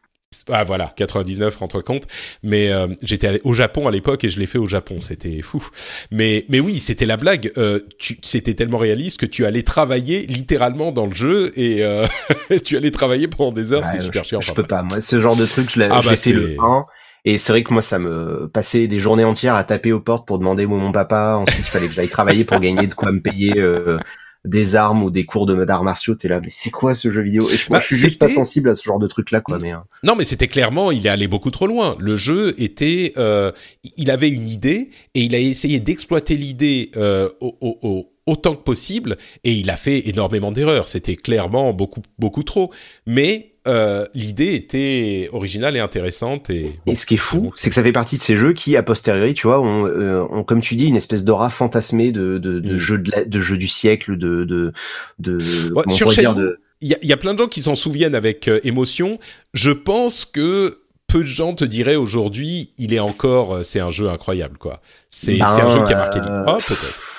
Ah 0.51 0.65
voilà, 0.65 0.93
99, 0.97 1.57
rends-toi 1.57 1.83
compte. 1.83 2.05
Mais 2.43 2.71
euh, 2.71 2.89
j'étais 3.03 3.41
au 3.45 3.55
Japon 3.55 3.89
à 3.89 3.91
l'époque 3.91 4.25
et 4.25 4.31
je 4.31 4.39
l'ai 4.39 4.47
fait 4.47 4.59
au 4.59 4.69
Japon, 4.69 5.01
c'était 5.01 5.41
fou. 5.43 5.66
Mais 6.11 6.45
mais 6.49 6.61
oui, 6.61 6.81
c'était 6.81 7.07
la 7.07 7.16
blague. 7.16 7.53
Euh, 7.57 7.81
c'était 8.23 8.55
tellement 8.55 8.79
réaliste 8.79 9.21
que 9.21 9.27
tu 9.27 9.47
allais 9.47 9.62
travailler 9.62 10.27
littéralement 10.27 10.93
dans 10.93 11.07
le 11.07 11.15
jeu 11.15 11.53
et 11.59 11.85
euh, 11.85 12.07
tu 12.65 12.77
allais 12.77 12.91
travailler 12.91 13.29
pendant 13.29 13.53
des 13.53 13.73
heures. 13.73 13.85
c'était 13.85 14.03
super 14.03 14.25
chiant. 14.25 14.41
Je, 14.41 14.53
peux 14.53 14.62
pas. 14.62 14.83
Moi, 14.83 15.01
ce 15.01 15.19
genre 15.21 15.37
de 15.37 15.47
truc, 15.47 15.71
je 15.71 15.81
l'ai 15.81 15.89
ah 15.91 16.01
bah 16.05 16.16
fait 16.16 16.33
le 16.33 16.57
1 16.61 16.87
et 17.25 17.39
c'est 17.39 17.53
vrai 17.53 17.63
que 17.63 17.73
moi, 17.73 17.83
ça 17.83 17.99
me 17.99 18.49
passait 18.53 18.87
des 18.87 18.99
journées 18.99 19.25
entières 19.25 19.55
à 19.55 19.65
taper 19.65 19.93
aux 19.93 20.01
portes 20.01 20.27
pour 20.27 20.39
demander 20.39 20.67
où 20.67 20.77
mon 20.77 20.93
papa. 20.93 21.37
Ensuite, 21.39 21.61
il 21.67 21.71
fallait 21.71 21.89
que 21.89 21.95
j'aille 21.95 22.09
travailler 22.09 22.45
pour 22.45 22.61
gagner 22.61 22.87
de 22.87 22.93
quoi 22.93 23.13
me 23.13 23.21
payer 23.21 23.55
euh, 23.57 23.99
des 24.45 24.77
armes 24.77 25.03
ou 25.03 25.11
des 25.11 25.25
cours 25.25 25.47
de 25.47 25.65
d'arts 25.65 25.85
martiaux. 25.85 26.15
T'es 26.15 26.29
là, 26.29 26.41
mais 26.45 26.51
c'est 26.51 26.71
quoi 26.71 26.95
ce 26.95 27.11
jeu 27.11 27.23
vidéo? 27.23 27.49
Et 27.51 27.57
je, 27.57 27.71
bah, 27.71 27.81
je 27.81 27.87
suis 27.87 27.97
juste 27.97 28.19
pas 28.19 28.29
sensible 28.29 28.69
à 28.69 28.75
ce 28.75 28.83
genre 28.83 28.99
de 28.99 29.07
truc 29.07 29.31
là, 29.31 29.41
quoi. 29.41 29.59
Mais 29.59 29.71
hein. 29.71 29.85
non, 30.03 30.17
mais 30.17 30.25
c'était 30.25 30.49
clairement, 30.49 30.91
il 30.91 31.07
est 31.07 31.11
allé 31.11 31.27
beaucoup 31.27 31.51
trop 31.51 31.67
loin. 31.67 31.97
Le 31.99 32.15
jeu 32.15 32.55
était, 32.59 33.15
euh, 33.17 33.53
il 33.97 34.11
avait 34.11 34.29
une 34.29 34.47
idée 34.47 34.91
et 35.15 35.23
il 35.23 35.35
a 35.35 35.39
essayé 35.39 35.81
d'exploiter 35.81 36.37
l'idée 36.37 36.91
euh, 36.97 37.31
au, 37.41 37.57
au, 37.61 38.13
autant 38.27 38.55
que 38.55 38.63
possible 38.63 39.17
et 39.45 39.53
il 39.53 39.71
a 39.71 39.77
fait 39.77 40.09
énormément 40.11 40.53
d'erreurs. 40.53 40.89
C'était 40.89 41.17
clairement 41.17 41.73
beaucoup 41.73 42.03
beaucoup 42.19 42.43
trop. 42.43 42.71
Mais 43.07 43.53
euh, 43.66 44.05
l'idée 44.15 44.55
était 44.55 45.28
originale 45.32 45.77
et 45.77 45.81
intéressante. 45.81 46.51
Et, 46.51 46.78
et 46.86 46.95
ce 46.95 47.07
qui 47.07 47.15
est 47.15 47.19
fou, 47.19 47.53
c'est 47.57 47.69
que 47.69 47.74
ça 47.74 47.82
fait 47.82 47.93
partie 47.93 48.16
de 48.16 48.20
ces 48.20 48.36
jeux 48.36 48.53
qui, 48.53 48.77
a 48.77 48.82
posteriori, 48.82 49.35
tu 49.35 49.47
vois, 49.47 49.61
ont, 49.61 49.86
euh, 49.86 50.23
ont 50.31 50.45
comme 50.45 50.61
tu 50.61 50.74
dis, 50.77 50.86
une 50.86 50.97
espèce 50.97 51.24
d'aura 51.24 51.51
fantasmée 51.51 52.12
de, 52.12 52.39
de, 52.39 52.61
de, 52.61 52.74
mm. 52.74 52.78
jeu 52.78 52.99
de, 52.99 53.24
de 53.24 53.41
jeu 53.41 53.57
du 53.57 53.69
siècle, 53.69 54.16
de 54.16 54.45
de 54.45 54.73
de. 55.19 55.73
Ouais, 55.73 55.85
sur 55.89 56.09
dire, 56.09 56.35
il 56.81 56.89
y 56.89 56.95
a, 56.95 56.99
y 57.03 57.12
a, 57.12 57.16
plein 57.16 57.32
de 57.32 57.39
gens 57.39 57.47
qui 57.47 57.62
s'en 57.62 57.74
souviennent 57.74 58.15
avec 58.15 58.49
euh, 58.49 58.61
émotion. 58.65 59.19
Je 59.55 59.70
pense 59.70 60.27
que 60.27 60.81
peu 61.07 61.20
de 61.20 61.28
gens 61.28 61.55
te 61.55 61.65
diraient 61.65 61.97
aujourd'hui, 61.97 62.73
il 62.77 62.93
est 62.93 62.99
encore, 62.99 63.55
euh, 63.55 63.62
c'est 63.62 63.81
un 63.81 63.91
jeu 63.91 64.09
incroyable, 64.09 64.59
quoi. 64.59 64.81
C'est 65.09 65.36
ben, 65.36 65.47
un 65.47 65.70
jeu 65.70 65.85
qui 65.85 65.93
a 65.93 65.97
marqué 65.97 66.19
l'histoire, 66.19 66.59
peut-être 66.59 67.14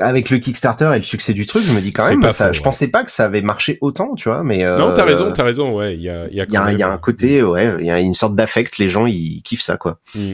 avec 0.00 0.30
le 0.30 0.38
Kickstarter 0.38 0.90
et 0.94 0.98
le 0.98 1.02
succès 1.02 1.32
du 1.32 1.46
truc, 1.46 1.62
je 1.62 1.72
me 1.72 1.80
dis 1.80 1.90
quand 1.90 2.08
même, 2.08 2.30
ça, 2.30 2.52
je 2.52 2.60
pensais 2.62 2.88
pas 2.88 3.04
que 3.04 3.10
ça 3.10 3.24
avait 3.24 3.42
marché 3.42 3.78
autant, 3.80 4.14
tu 4.14 4.28
vois. 4.28 4.42
Mais 4.42 4.64
euh, 4.64 4.78
non, 4.78 4.92
t'as 4.94 5.04
raison, 5.04 5.32
t'as 5.32 5.44
raison. 5.44 5.74
Ouais, 5.76 5.94
il 5.94 6.02
y 6.02 6.08
a, 6.08 6.28
il 6.28 6.36
y 6.36 6.40
a, 6.40 6.46
y 6.48 6.56
a, 6.56 6.72
y 6.72 6.82
a 6.82 6.88
un 6.88 6.98
côté, 6.98 7.42
ouais, 7.42 7.76
il 7.80 7.86
y 7.86 7.90
a 7.90 8.00
une 8.00 8.14
sorte 8.14 8.34
d'affect. 8.34 8.78
Les 8.78 8.88
gens, 8.88 9.06
ils 9.06 9.42
kiffent 9.42 9.62
ça, 9.62 9.76
quoi. 9.76 9.98
Mm. 10.14 10.32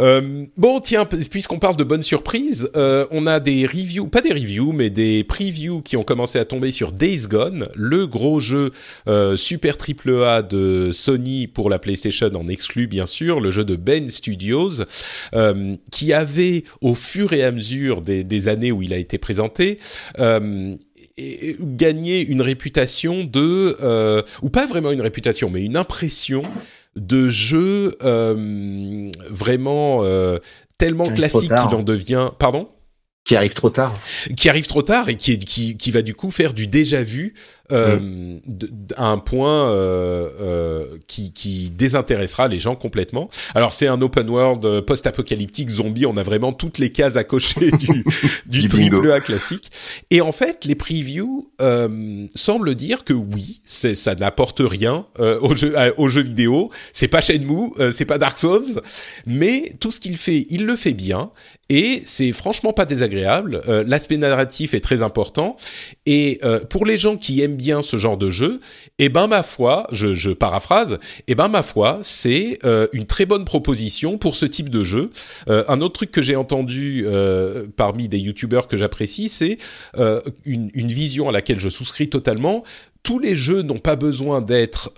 Euh, 0.00 0.46
bon, 0.56 0.80
tiens, 0.80 1.04
puisqu'on 1.04 1.58
parle 1.58 1.76
de 1.76 1.84
bonnes 1.84 2.02
surprises, 2.02 2.70
euh, 2.76 3.06
on 3.10 3.26
a 3.26 3.40
des 3.40 3.66
reviews, 3.66 4.06
pas 4.06 4.20
des 4.20 4.32
reviews, 4.32 4.72
mais 4.72 4.90
des 4.90 5.24
previews 5.24 5.82
qui 5.82 5.96
ont 5.96 6.02
commencé 6.02 6.38
à 6.38 6.44
tomber 6.44 6.70
sur 6.70 6.92
Days 6.92 7.26
Gone, 7.28 7.68
le 7.74 8.06
gros 8.06 8.40
jeu 8.40 8.70
euh, 9.08 9.36
super 9.36 9.78
triple 9.78 10.22
A 10.24 10.42
de 10.42 10.90
Sony 10.92 11.46
pour 11.46 11.70
la 11.70 11.78
PlayStation 11.78 12.30
en 12.34 12.48
exclu, 12.48 12.86
bien 12.86 13.06
sûr, 13.06 13.40
le 13.40 13.50
jeu 13.50 13.64
de 13.64 13.76
Ben 13.76 14.08
Studios, 14.08 14.82
euh, 15.34 15.76
qui 15.90 16.12
avait, 16.12 16.64
au 16.80 16.94
fur 16.94 17.32
et 17.32 17.42
à 17.42 17.52
mesure 17.52 18.02
des, 18.02 18.48
années 18.48 18.72
où 18.72 18.82
il 18.82 18.92
a 18.92 18.96
été 18.96 19.18
présenté, 19.18 19.78
euh, 20.18 20.74
gagné 21.16 22.26
une 22.26 22.42
réputation 22.42 23.22
de, 23.22 24.24
ou 24.42 24.48
pas 24.48 24.66
vraiment 24.66 24.90
une 24.90 25.02
réputation, 25.02 25.50
mais 25.50 25.62
une 25.62 25.76
impression 25.76 26.42
de 26.96 27.28
jeu 27.28 27.96
euh, 28.02 29.10
vraiment 29.30 30.00
euh, 30.02 30.38
tellement 30.78 31.06
classique 31.12 31.48
qu'il 31.48 31.76
en 31.76 31.82
devient. 31.82 32.30
Pardon? 32.38 32.68
Qui 33.24 33.36
arrive 33.36 33.54
trop 33.54 33.70
tard. 33.70 33.94
Qui 34.36 34.48
arrive 34.48 34.66
trop 34.66 34.82
tard 34.82 35.08
et 35.08 35.16
qui, 35.16 35.38
qui, 35.38 35.76
qui 35.76 35.90
va 35.92 36.02
du 36.02 36.14
coup 36.14 36.32
faire 36.32 36.54
du 36.54 36.66
déjà 36.66 37.02
vu 37.02 37.34
euh, 37.70 37.98
mm. 37.98 38.40
à 38.96 39.06
un 39.06 39.18
point 39.18 39.70
euh, 39.70 40.28
euh, 40.40 40.86
qui, 41.06 41.32
qui 41.32 41.70
désintéressera 41.70 42.48
les 42.48 42.58
gens 42.58 42.74
complètement. 42.74 43.30
Alors 43.54 43.72
c'est 43.72 43.86
un 43.86 44.00
open 44.02 44.28
world 44.28 44.80
post-apocalyptique 44.80 45.70
zombie, 45.70 46.04
on 46.06 46.16
a 46.16 46.22
vraiment 46.22 46.52
toutes 46.52 46.78
les 46.78 46.90
cases 46.90 47.16
à 47.16 47.24
cocher 47.24 47.70
du, 47.70 48.04
du, 48.46 48.68
triple 48.68 49.10
A 49.12 49.20
classique. 49.20 49.70
Et 50.10 50.20
en 50.20 50.32
fait, 50.32 50.64
les 50.64 50.74
previews 50.74 51.50
semblent 52.34 52.74
dire 52.74 53.04
que 53.04 53.12
oui, 53.12 53.60
ça 53.64 54.14
n'apporte 54.14 54.60
rien 54.60 55.06
euh, 55.20 55.38
au, 55.40 55.54
jeu, 55.54 55.74
au 55.96 56.08
jeu 56.08 56.22
vidéo. 56.22 56.70
C'est 56.92 57.08
pas 57.08 57.22
Shenmue, 57.22 57.70
c'est 57.90 58.04
pas 58.04 58.18
Dark 58.18 58.38
Souls, 58.38 58.80
mais 59.26 59.74
tout 59.80 59.90
ce 59.90 60.00
qu'il 60.00 60.16
fait, 60.16 60.46
il 60.48 60.66
le 60.66 60.76
fait 60.76 60.92
bien 60.92 61.30
et 61.72 62.02
c'est 62.04 62.32
franchement 62.32 62.74
pas 62.74 62.84
désagréable. 62.84 63.62
Euh, 63.66 63.82
L'aspect 63.86 64.18
narratif 64.18 64.74
est 64.74 64.80
très 64.80 65.02
important 65.02 65.56
et 66.04 66.38
euh, 66.44 66.60
pour 66.60 66.84
les 66.84 66.98
gens 66.98 67.16
qui 67.16 67.40
aiment 67.40 67.51
bien 67.56 67.82
ce 67.82 67.96
genre 67.96 68.16
de 68.16 68.30
jeu, 68.30 68.60
eh 68.98 69.08
ben 69.08 69.26
ma 69.26 69.42
foi, 69.42 69.86
je, 69.92 70.14
je 70.14 70.30
paraphrase, 70.30 70.98
eh 71.28 71.34
ben 71.34 71.48
ma 71.48 71.62
foi, 71.62 72.00
c'est 72.02 72.58
euh, 72.64 72.86
une 72.92 73.06
très 73.06 73.26
bonne 73.26 73.44
proposition 73.44 74.18
pour 74.18 74.36
ce 74.36 74.46
type 74.46 74.68
de 74.68 74.84
jeu. 74.84 75.10
Euh, 75.48 75.64
un 75.68 75.80
autre 75.80 75.94
truc 75.94 76.10
que 76.10 76.22
j'ai 76.22 76.36
entendu 76.36 77.04
euh, 77.06 77.66
parmi 77.76 78.08
des 78.08 78.18
youtubeurs 78.18 78.68
que 78.68 78.76
j'apprécie, 78.76 79.28
c'est 79.28 79.58
une, 80.44 80.70
une 80.74 80.92
vision 80.92 81.28
à 81.28 81.32
laquelle 81.32 81.60
je 81.60 81.68
souscris 81.68 82.08
totalement. 82.08 82.64
Tous 83.02 83.18
les 83.18 83.36
jeux 83.36 83.62
n'ont 83.62 83.78
pas 83.78 83.96
besoin 83.96 84.40
d'être 84.40 84.92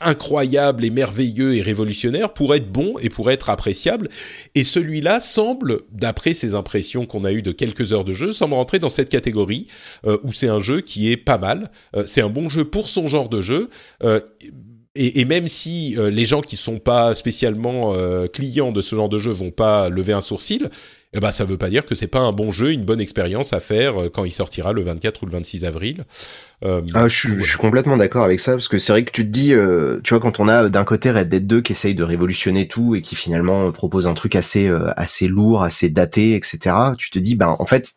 incroyable 0.00 0.84
et 0.84 0.90
merveilleux 0.90 1.56
et 1.56 1.62
révolutionnaire 1.62 2.32
pour 2.32 2.54
être 2.54 2.70
bon 2.70 2.94
et 3.00 3.08
pour 3.08 3.30
être 3.30 3.50
appréciable. 3.50 4.08
Et 4.54 4.64
celui-là 4.64 5.20
semble, 5.20 5.80
d'après 5.92 6.34
ces 6.34 6.54
impressions 6.54 7.06
qu'on 7.06 7.24
a 7.24 7.32
eues 7.32 7.42
de 7.42 7.52
quelques 7.52 7.92
heures 7.92 8.04
de 8.04 8.12
jeu, 8.12 8.32
semble 8.32 8.54
rentrer 8.54 8.78
dans 8.78 8.88
cette 8.88 9.08
catégorie 9.08 9.66
euh, 10.06 10.18
où 10.22 10.32
c'est 10.32 10.48
un 10.48 10.60
jeu 10.60 10.80
qui 10.80 11.10
est 11.10 11.16
pas 11.16 11.38
mal. 11.38 11.70
Euh, 11.96 12.04
c'est 12.06 12.20
un 12.20 12.30
bon 12.30 12.48
jeu 12.48 12.64
pour 12.64 12.88
son 12.88 13.06
genre 13.06 13.28
de 13.28 13.40
jeu. 13.40 13.70
Euh, 14.02 14.20
et, 14.94 15.20
et, 15.20 15.24
même 15.24 15.46
si 15.46 15.96
les 15.96 16.24
gens 16.24 16.40
qui 16.40 16.56
sont 16.56 16.78
pas 16.78 17.14
spécialement 17.14 17.94
clients 18.32 18.72
de 18.72 18.80
ce 18.80 18.96
genre 18.96 19.08
de 19.08 19.18
jeu 19.18 19.30
vont 19.30 19.52
pas 19.52 19.90
lever 19.90 20.12
un 20.12 20.20
sourcil, 20.20 20.70
eh 21.14 21.20
ben 21.20 21.32
ça 21.32 21.44
veut 21.44 21.56
pas 21.56 21.70
dire 21.70 21.86
que 21.86 21.94
c'est 21.94 22.06
pas 22.06 22.18
un 22.18 22.32
bon 22.32 22.52
jeu, 22.52 22.72
une 22.72 22.84
bonne 22.84 23.00
expérience 23.00 23.52
à 23.52 23.60
faire 23.60 24.00
euh, 24.00 24.10
quand 24.10 24.24
il 24.24 24.32
sortira 24.32 24.72
le 24.72 24.82
24 24.82 25.22
ou 25.22 25.26
le 25.26 25.32
26 25.32 25.64
avril. 25.64 26.04
Euh, 26.64 26.82
ah, 26.92 27.08
je, 27.08 27.16
suis, 27.16 27.40
je, 27.40 27.50
suis 27.50 27.58
complètement 27.58 27.96
d'accord 27.96 28.24
avec 28.24 28.40
ça 28.40 28.52
parce 28.52 28.68
que 28.68 28.78
c'est 28.78 28.92
vrai 28.92 29.04
que 29.04 29.12
tu 29.12 29.24
te 29.24 29.30
dis, 29.30 29.54
euh, 29.54 30.00
tu 30.04 30.12
vois, 30.12 30.20
quand 30.20 30.40
on 30.40 30.48
a 30.48 30.68
d'un 30.68 30.84
côté 30.84 31.10
Red 31.10 31.28
Dead 31.28 31.46
2 31.46 31.62
qui 31.62 31.72
essaye 31.72 31.94
de 31.94 32.02
révolutionner 32.02 32.68
tout 32.68 32.94
et 32.94 33.00
qui 33.00 33.14
finalement 33.14 33.70
propose 33.72 34.06
un 34.06 34.14
truc 34.14 34.36
assez 34.36 34.68
euh, 34.68 34.90
assez 34.96 35.28
lourd, 35.28 35.62
assez 35.62 35.88
daté, 35.88 36.34
etc. 36.34 36.74
Tu 36.98 37.10
te 37.10 37.18
dis, 37.18 37.36
ben 37.36 37.56
en 37.58 37.64
fait, 37.64 37.94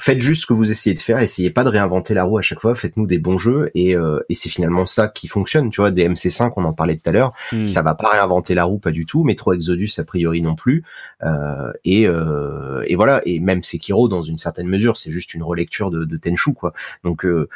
faites 0.00 0.20
juste 0.20 0.42
ce 0.42 0.46
que 0.46 0.52
vous 0.52 0.70
essayez 0.70 0.94
de 0.94 1.00
faire, 1.00 1.18
essayez 1.18 1.50
pas 1.50 1.64
de 1.64 1.68
réinventer 1.68 2.14
la 2.14 2.22
roue 2.24 2.38
à 2.38 2.42
chaque 2.42 2.60
fois, 2.60 2.74
faites-nous 2.74 3.06
des 3.06 3.18
bons 3.18 3.36
jeux 3.36 3.70
et, 3.74 3.96
euh, 3.96 4.20
et 4.28 4.34
c'est 4.34 4.48
finalement 4.48 4.86
ça 4.86 5.08
qui 5.08 5.26
fonctionne. 5.26 5.70
Tu 5.70 5.80
vois, 5.80 5.90
des 5.90 6.08
MC5, 6.08 6.52
on 6.56 6.64
en 6.64 6.72
parlait 6.72 6.96
tout 6.96 7.10
à 7.10 7.12
l'heure, 7.12 7.32
mm. 7.52 7.66
ça 7.66 7.82
va 7.82 7.94
pas 7.94 8.10
réinventer 8.10 8.54
la 8.54 8.64
roue, 8.64 8.78
pas 8.78 8.92
du 8.92 9.06
tout. 9.06 9.24
Metro 9.24 9.52
Exodus 9.52 9.90
a 9.98 10.04
priori 10.04 10.40
non 10.40 10.54
plus. 10.54 10.84
Euh, 11.24 11.72
et, 11.84 12.06
euh, 12.06 12.84
et 12.86 12.94
voilà, 12.94 13.20
et 13.26 13.40
même 13.40 13.64
Sekiro 13.64 14.08
dans 14.08 14.22
une 14.22 14.38
certaine 14.38 14.68
mesure, 14.68 14.96
c'est 14.96 15.10
juste 15.10 15.34
une 15.34 15.42
relecture 15.42 15.90
de, 15.90 16.04
de 16.04 16.16
Tenchu 16.16 16.54
quoi. 16.54 16.72
Donc 17.02 17.24
euh, 17.24 17.48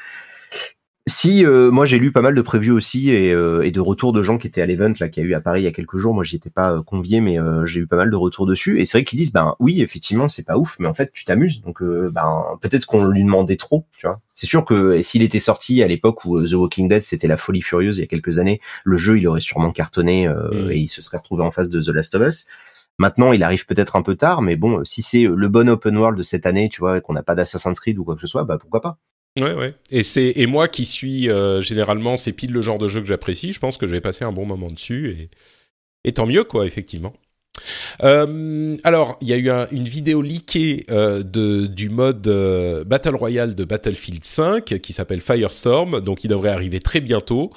si 1.09 1.45
euh, 1.45 1.73
moi 1.73 1.85
j'ai 1.85 1.99
lu 1.99 2.13
pas 2.13 2.23
mal 2.23 2.35
de 2.35 2.43
previews 2.43 2.77
aussi 2.77 3.11
et, 3.11 3.33
euh, 3.33 3.63
et, 3.63 3.73
de 3.73 3.81
retours 3.81 4.13
de 4.13 4.23
gens 4.23 4.39
qui 4.39 4.47
étaient 4.47 4.63
à 4.63 4.67
l'event 4.67 4.93
là 5.01 5.09
qui 5.09 5.19
a 5.19 5.25
eu 5.25 5.35
à 5.35 5.41
Paris 5.41 5.63
il 5.63 5.65
y 5.65 5.69
a 5.69 5.73
quelques 5.73 5.97
jours, 5.97 6.15
moi 6.15 6.23
j'y 6.23 6.37
étais 6.37 6.51
pas 6.51 6.73
euh, 6.73 6.83
convié 6.83 7.21
mais 7.21 7.41
euh, 7.41 7.67
j'ai 7.67 7.81
eu 7.81 7.87
pas 7.89 7.97
mal 7.97 8.11
de 8.11 8.17
retours 8.17 8.47
dessus 8.47 8.81
et 8.81 8.85
c'est 8.85 8.99
vrai 8.99 9.05
qu'ils 9.05 9.19
disent 9.19 9.33
ben 9.33 9.57
oui 9.59 9.83
effectivement 9.83 10.29
c'est 10.29 10.45
pas 10.45 10.57
ouf 10.57 10.77
mais 10.79 10.87
en 10.87 10.95
fait 10.95 11.11
tu 11.13 11.25
t'amuses 11.25 11.61
donc 11.61 11.83
ben 11.83 12.45
peut-être 12.61 12.87
qu'on 12.87 13.05
lui 13.05 13.25
demandait 13.25 13.57
trop 13.57 13.87
tu 13.99 14.07
vois. 14.07 14.21
C'est 14.35 14.47
sûr 14.47 14.65
que 14.65 15.03
s'il 15.03 15.23
était 15.23 15.41
sorti 15.41 15.83
à 15.83 15.89
l'époque 15.89 16.25
où 16.25 16.41
The 16.41 16.53
Walking 16.53 16.89
Dead 16.89 17.03
c'était 17.03 17.29
la 17.29 17.37
folie 17.37 17.63
furieuse 17.63 17.99
il 17.99 18.03
y 18.03 18.05
a 18.05 18.07
quelques 18.09 18.39
années, 18.39 18.61
le 18.85 18.97
jeu 18.97 19.19
il 19.19 19.27
aurait 19.27 19.41
sûrement 19.41 19.73
cartonné 19.73 20.29
mm. 20.29 20.71
et 20.71 20.79
il 20.79 20.89
se 20.89 21.03
serait 21.03 21.19
retrouvé 21.19 21.43
en 21.43 21.51
face 21.51 21.69
de 21.69 21.81
The 21.81 21.89
Last 21.89 22.15
of 22.15 22.29
Us. 22.29 22.47
Maintenant, 22.99 23.33
il 23.33 23.43
arrive 23.43 23.65
peut-être 23.65 23.97
un 23.97 24.03
peu 24.03 24.17
tard, 24.17 24.43
mais 24.43 24.55
bon, 24.55 24.85
si 24.85 25.01
c'est 25.01 25.25
le 25.25 25.49
bon 25.49 25.69
open 25.71 25.97
world 25.97 26.19
de 26.19 26.23
cette 26.23 26.45
année, 26.45 26.69
tu 26.69 26.81
vois, 26.81 27.01
qu'on 27.01 27.15
n'a 27.15 27.23
pas 27.23 27.35
d'Assassin's 27.35 27.81
Creed 27.81 27.99
ou 27.99 28.05
quoi 28.05 28.15
que 28.15 28.21
ce 28.21 28.27
soit, 28.27 28.45
bah 28.45 28.59
pourquoi 28.59 28.83
pas. 28.83 28.99
Ouais, 29.41 29.55
ouais. 29.55 29.75
Et 29.91 30.03
c'est 30.03 30.33
et 30.37 30.47
moi 30.47 30.69
qui 30.69 30.85
suis 30.85 31.31
euh, 31.31 31.63
généralement 31.63 32.17
c'est 32.17 32.33
pile 32.33 32.53
le 32.53 32.61
genre 32.61 32.79
de 32.79 32.89
jeu 32.89 33.01
que 33.01 33.07
j'apprécie. 33.07 33.53
Je 33.53 33.61
pense 33.61 33.79
que 33.79 33.87
je 33.87 33.93
vais 33.93 34.01
passer 34.01 34.25
un 34.25 34.33
bon 34.33 34.45
moment 34.47 34.69
dessus 34.69 35.11
et 35.11 35.31
et 36.05 36.13
tant 36.13 36.27
mieux 36.27 36.45
quoi, 36.45 36.67
effectivement. 36.67 37.15
Euh, 38.03 38.77
alors, 38.83 39.19
il 39.21 39.29
y 39.29 39.33
a 39.33 39.37
eu 39.37 39.51
une 39.71 39.87
vidéo 39.87 40.23
leakée 40.23 40.87
euh, 40.91 41.23
de, 41.23 41.67
du 41.67 41.89
mode 41.89 42.27
euh, 42.27 42.85
Battle 42.85 43.15
Royale 43.15 43.55
de 43.55 43.65
Battlefield 43.65 44.25
5 44.25 44.65
qui 44.65 44.93
s'appelle 44.93 45.21
Firestorm, 45.21 46.01
donc 46.01 46.25
il 46.25 46.29
devrait 46.29 46.51
arriver 46.51 46.81
très 46.81 47.01
bientôt. 47.01 47.53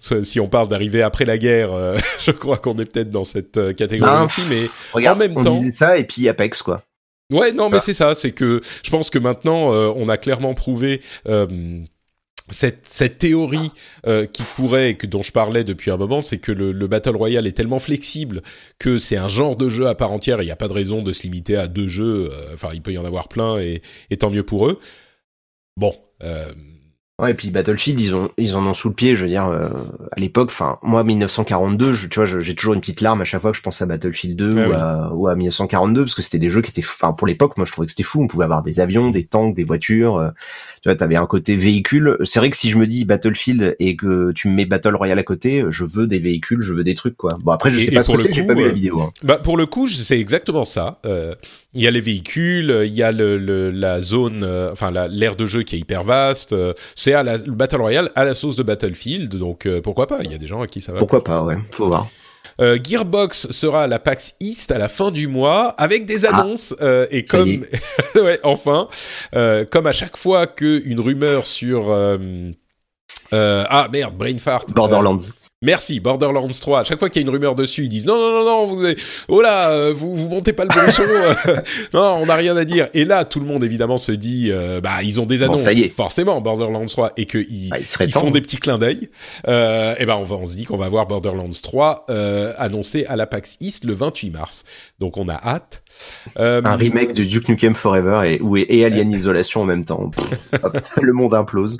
si 0.00 0.40
on 0.40 0.48
parle 0.48 0.68
d'arriver 0.68 1.02
après 1.02 1.24
la 1.24 1.38
guerre, 1.38 1.70
je 2.20 2.30
crois 2.30 2.58
qu'on 2.58 2.76
est 2.78 2.84
peut-être 2.84 3.10
dans 3.10 3.24
cette 3.24 3.74
catégorie 3.76 4.10
ben, 4.10 4.24
aussi, 4.24 4.42
mais 4.50 5.06
en 5.08 5.16
même 5.16 5.32
on 5.36 5.44
temps... 5.44 5.58
disait 5.58 5.70
ça 5.70 5.96
et 5.96 6.04
puis 6.04 6.28
Apex, 6.28 6.62
quoi. 6.62 6.82
Ouais, 7.30 7.52
non, 7.52 7.70
mais 7.70 7.80
c'est 7.80 7.94
ça, 7.94 8.14
c'est 8.14 8.32
que 8.32 8.60
je 8.84 8.90
pense 8.90 9.10
que 9.10 9.18
maintenant, 9.18 9.70
on 9.94 10.08
a 10.08 10.16
clairement 10.16 10.54
prouvé 10.54 11.00
cette, 12.50 12.86
cette 12.90 13.18
théorie 13.18 13.70
euh, 14.06 14.26
qui 14.26 14.42
pourrait, 14.42 14.94
que 14.94 15.06
dont 15.06 15.22
je 15.22 15.32
parlais 15.32 15.64
depuis 15.64 15.90
un 15.90 15.96
moment, 15.96 16.20
c'est 16.20 16.38
que 16.38 16.52
le, 16.52 16.72
le, 16.72 16.86
Battle 16.86 17.16
Royale 17.16 17.46
est 17.46 17.52
tellement 17.52 17.78
flexible 17.78 18.42
que 18.78 18.98
c'est 18.98 19.16
un 19.16 19.28
genre 19.28 19.56
de 19.56 19.68
jeu 19.68 19.86
à 19.86 19.94
part 19.94 20.12
entière 20.12 20.42
il 20.42 20.46
n'y 20.46 20.50
a 20.50 20.56
pas 20.56 20.68
de 20.68 20.72
raison 20.72 21.02
de 21.02 21.12
se 21.12 21.22
limiter 21.22 21.56
à 21.56 21.68
deux 21.68 21.88
jeux. 21.88 22.30
Euh, 22.30 22.54
enfin, 22.54 22.70
il 22.72 22.82
peut 22.82 22.92
y 22.92 22.98
en 22.98 23.04
avoir 23.04 23.28
plein 23.28 23.58
et, 23.58 23.82
et 24.10 24.16
tant 24.16 24.30
mieux 24.30 24.42
pour 24.42 24.68
eux. 24.68 24.78
Bon, 25.76 25.94
euh, 26.22 26.52
Ouais, 27.20 27.32
et 27.32 27.34
puis 27.34 27.50
Battlefield, 27.50 28.00
ils 28.00 28.14
ont, 28.14 28.30
ils 28.38 28.56
en 28.56 28.66
ont 28.66 28.72
sous 28.72 28.88
le 28.88 28.94
pied. 28.94 29.14
Je 29.14 29.22
veux 29.22 29.28
dire, 29.28 29.46
euh, 29.46 29.68
à 30.10 30.18
l'époque, 30.18 30.48
enfin, 30.50 30.78
moi, 30.82 31.04
1942, 31.04 31.92
je, 31.92 32.06
tu 32.06 32.18
vois, 32.18 32.24
j'ai 32.24 32.54
toujours 32.54 32.72
une 32.72 32.80
petite 32.80 33.02
larme 33.02 33.20
à 33.20 33.26
chaque 33.26 33.42
fois 33.42 33.50
que 33.50 33.58
je 33.58 33.62
pense 33.62 33.82
à 33.82 33.86
Battlefield 33.86 34.36
2 34.36 34.50
ah 34.56 34.68
ou, 34.68 34.72
à, 34.72 35.12
ou, 35.14 35.28
à, 35.28 35.34
1942 35.34 36.04
parce 36.04 36.14
que 36.14 36.22
c'était 36.22 36.38
des 36.38 36.48
jeux 36.48 36.62
qui 36.62 36.70
étaient, 36.70 36.80
enfin, 36.80 37.12
pour 37.12 37.26
l'époque, 37.26 37.58
moi, 37.58 37.66
je 37.66 37.72
trouvais 37.72 37.86
que 37.86 37.92
c'était 37.92 38.04
fou. 38.04 38.22
On 38.22 38.26
pouvait 38.26 38.44
avoir 38.44 38.62
des 38.62 38.80
avions, 38.80 39.10
des 39.10 39.26
tanks, 39.26 39.54
des 39.54 39.64
voitures. 39.64 40.16
Euh, 40.16 40.30
tu 40.82 40.88
vois, 40.88 40.96
t'avais 40.96 41.16
un 41.16 41.26
côté 41.26 41.56
véhicule. 41.56 42.16
C'est 42.24 42.38
vrai 42.38 42.48
que 42.48 42.56
si 42.56 42.70
je 42.70 42.78
me 42.78 42.86
dis 42.86 43.04
Battlefield 43.04 43.76
et 43.78 43.96
que 43.96 44.32
tu 44.32 44.48
me 44.48 44.54
mets 44.54 44.64
Battle 44.64 44.94
Royale 44.94 45.18
à 45.18 45.22
côté, 45.22 45.62
je 45.68 45.84
veux 45.84 46.06
des 46.06 46.18
véhicules, 46.18 46.62
je 46.62 46.72
veux 46.72 46.84
des 46.84 46.94
trucs, 46.94 47.16
quoi. 47.16 47.36
Bon, 47.42 47.52
après, 47.52 47.70
je 47.70 47.80
sais 47.80 47.90
pas 47.90 48.02
ce 48.02 48.12
que 48.12 48.18
c'est, 48.18 48.32
j'ai 48.32 48.44
pas 48.44 48.54
vu 48.54 48.62
la 48.62 48.68
euh, 48.68 48.72
vidéo. 48.72 49.00
Hein. 49.00 49.10
Bah, 49.22 49.36
pour 49.36 49.58
le 49.58 49.66
coup, 49.66 49.86
c'est 49.88 50.18
exactement 50.18 50.64
ça. 50.64 50.98
Euh, 51.04 51.34
il 51.74 51.82
y 51.82 51.86
a 51.86 51.90
les 51.90 52.00
véhicules, 52.00 52.84
il 52.86 52.94
y 52.94 53.02
a 53.02 53.12
le, 53.12 53.36
le 53.36 53.70
la 53.70 54.00
zone, 54.00 54.42
euh, 54.42 54.72
enfin 54.72 54.90
l'aire 54.90 55.36
de 55.36 55.46
jeu 55.46 55.62
qui 55.62 55.76
est 55.76 55.78
hyper 55.78 56.02
vaste. 56.02 56.52
Euh, 56.52 56.72
c'est 56.96 57.12
à 57.12 57.22
la, 57.22 57.36
le 57.36 57.52
Battle 57.52 57.80
Royale 57.80 58.10
à 58.14 58.24
la 58.24 58.34
sauce 58.34 58.56
de 58.56 58.62
Battlefield, 58.62 59.36
donc 59.36 59.68
pourquoi 59.82 60.06
pas? 60.06 60.20
Il 60.24 60.32
y 60.32 60.34
a 60.34 60.38
des 60.38 60.46
gens 60.46 60.62
à 60.62 60.66
qui 60.66 60.80
ça 60.80 60.92
va. 60.92 60.98
Pourquoi 60.98 61.22
pas 61.22 61.44
Ouais, 61.44 61.56
faut 61.70 61.88
voir. 61.88 62.08
Gearbox 62.60 63.50
sera 63.50 63.84
à 63.84 63.86
la 63.86 63.98
PAX 63.98 64.34
East 64.40 64.70
à 64.70 64.78
la 64.78 64.88
fin 64.88 65.10
du 65.10 65.26
mois 65.26 65.68
avec 65.78 66.06
des 66.06 66.26
ah. 66.26 66.36
annonces 66.36 66.74
et 67.10 67.24
comme 67.24 67.64
ouais, 68.14 68.38
enfin 68.42 68.88
comme 69.70 69.86
à 69.86 69.92
chaque 69.92 70.16
fois 70.16 70.46
que 70.46 70.82
une 70.84 71.00
rumeur 71.00 71.46
sur 71.46 71.90
ah 73.32 73.88
merde 73.92 74.16
brain 74.16 74.38
fart 74.38 74.66
Borderlands 74.74 75.18
Merci, 75.62 76.00
Borderlands 76.00 76.48
3. 76.48 76.80
À 76.80 76.84
chaque 76.84 76.98
fois 76.98 77.10
qu'il 77.10 77.20
y 77.20 77.22
a 77.22 77.28
une 77.28 77.34
rumeur 77.34 77.54
dessus, 77.54 77.84
ils 77.84 77.90
disent 77.90 78.06
non, 78.06 78.16
non, 78.16 78.30
non, 78.32 78.44
non, 78.46 78.66
vous, 78.66 78.94
oh 79.28 79.42
là, 79.42 79.70
euh, 79.70 79.92
vous, 79.94 80.16
vous 80.16 80.30
montez 80.30 80.54
pas 80.54 80.64
le 80.64 80.70
bon 80.70 80.90
son. 80.90 81.02
non, 81.92 82.14
on 82.22 82.24
n'a 82.24 82.34
rien 82.36 82.56
à 82.56 82.64
dire. 82.64 82.88
Et 82.94 83.04
là, 83.04 83.26
tout 83.26 83.40
le 83.40 83.44
monde 83.44 83.62
évidemment 83.62 83.98
se 83.98 84.12
dit, 84.12 84.48
euh, 84.50 84.80
bah, 84.80 85.02
ils 85.02 85.20
ont 85.20 85.26
des 85.26 85.42
annonces, 85.42 85.64
ça 85.64 85.74
y 85.74 85.82
est. 85.82 85.90
forcément, 85.90 86.40
Borderlands 86.40 86.86
3, 86.86 87.12
et 87.18 87.26
qu'ils 87.26 87.68
bah, 87.68 87.76
ils 87.78 88.10
font 88.10 88.30
des 88.30 88.40
petits 88.40 88.56
clins 88.56 88.78
d'œil. 88.78 89.10
Euh, 89.48 89.94
et 89.98 90.06
ben, 90.06 90.16
on, 90.16 90.24
va, 90.24 90.36
on 90.36 90.46
se 90.46 90.56
dit 90.56 90.64
qu'on 90.64 90.78
va 90.78 90.88
voir 90.88 91.06
Borderlands 91.06 91.50
3 91.62 92.06
euh, 92.08 92.54
annoncé 92.56 93.04
à 93.04 93.16
la 93.16 93.26
PAX 93.26 93.58
East 93.60 93.84
le 93.84 93.92
28 93.92 94.30
mars. 94.30 94.64
Donc, 94.98 95.18
on 95.18 95.28
a 95.28 95.34
hâte. 95.34 95.82
Un 96.36 96.76
remake 96.76 97.12
de 97.12 97.24
Duke 97.24 97.48
Nukem 97.48 97.74
Forever 97.74 98.22
et, 98.26 98.40
et 98.68 98.84
Alien 98.84 99.12
Isolation 99.12 99.62
en 99.62 99.64
même 99.64 99.84
temps. 99.84 100.10
le 101.00 101.12
monde 101.12 101.34
implose. 101.34 101.78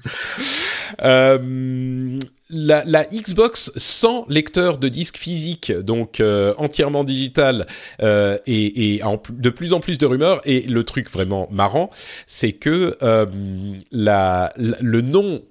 Euh, 1.02 2.18
la, 2.50 2.82
la, 2.84 3.04
Xbox 3.04 3.70
sans 3.76 4.26
lecteur 4.28 4.78
de 4.78 4.88
disque 4.88 5.16
physique, 5.16 5.72
donc 5.72 6.20
euh, 6.20 6.52
entièrement 6.58 7.04
digital, 7.04 7.66
euh, 8.02 8.38
et, 8.46 8.96
et 8.96 9.02
en, 9.02 9.22
de 9.30 9.50
plus 9.50 9.72
en 9.72 9.80
plus 9.80 9.98
de 9.98 10.06
rumeurs. 10.06 10.40
Et 10.44 10.62
le 10.62 10.84
truc 10.84 11.10
vraiment 11.10 11.48
marrant, 11.50 11.90
c'est 12.26 12.52
que 12.52 12.96
euh, 13.02 13.26
la, 13.92 14.52
le 14.56 15.00
nom 15.00 15.42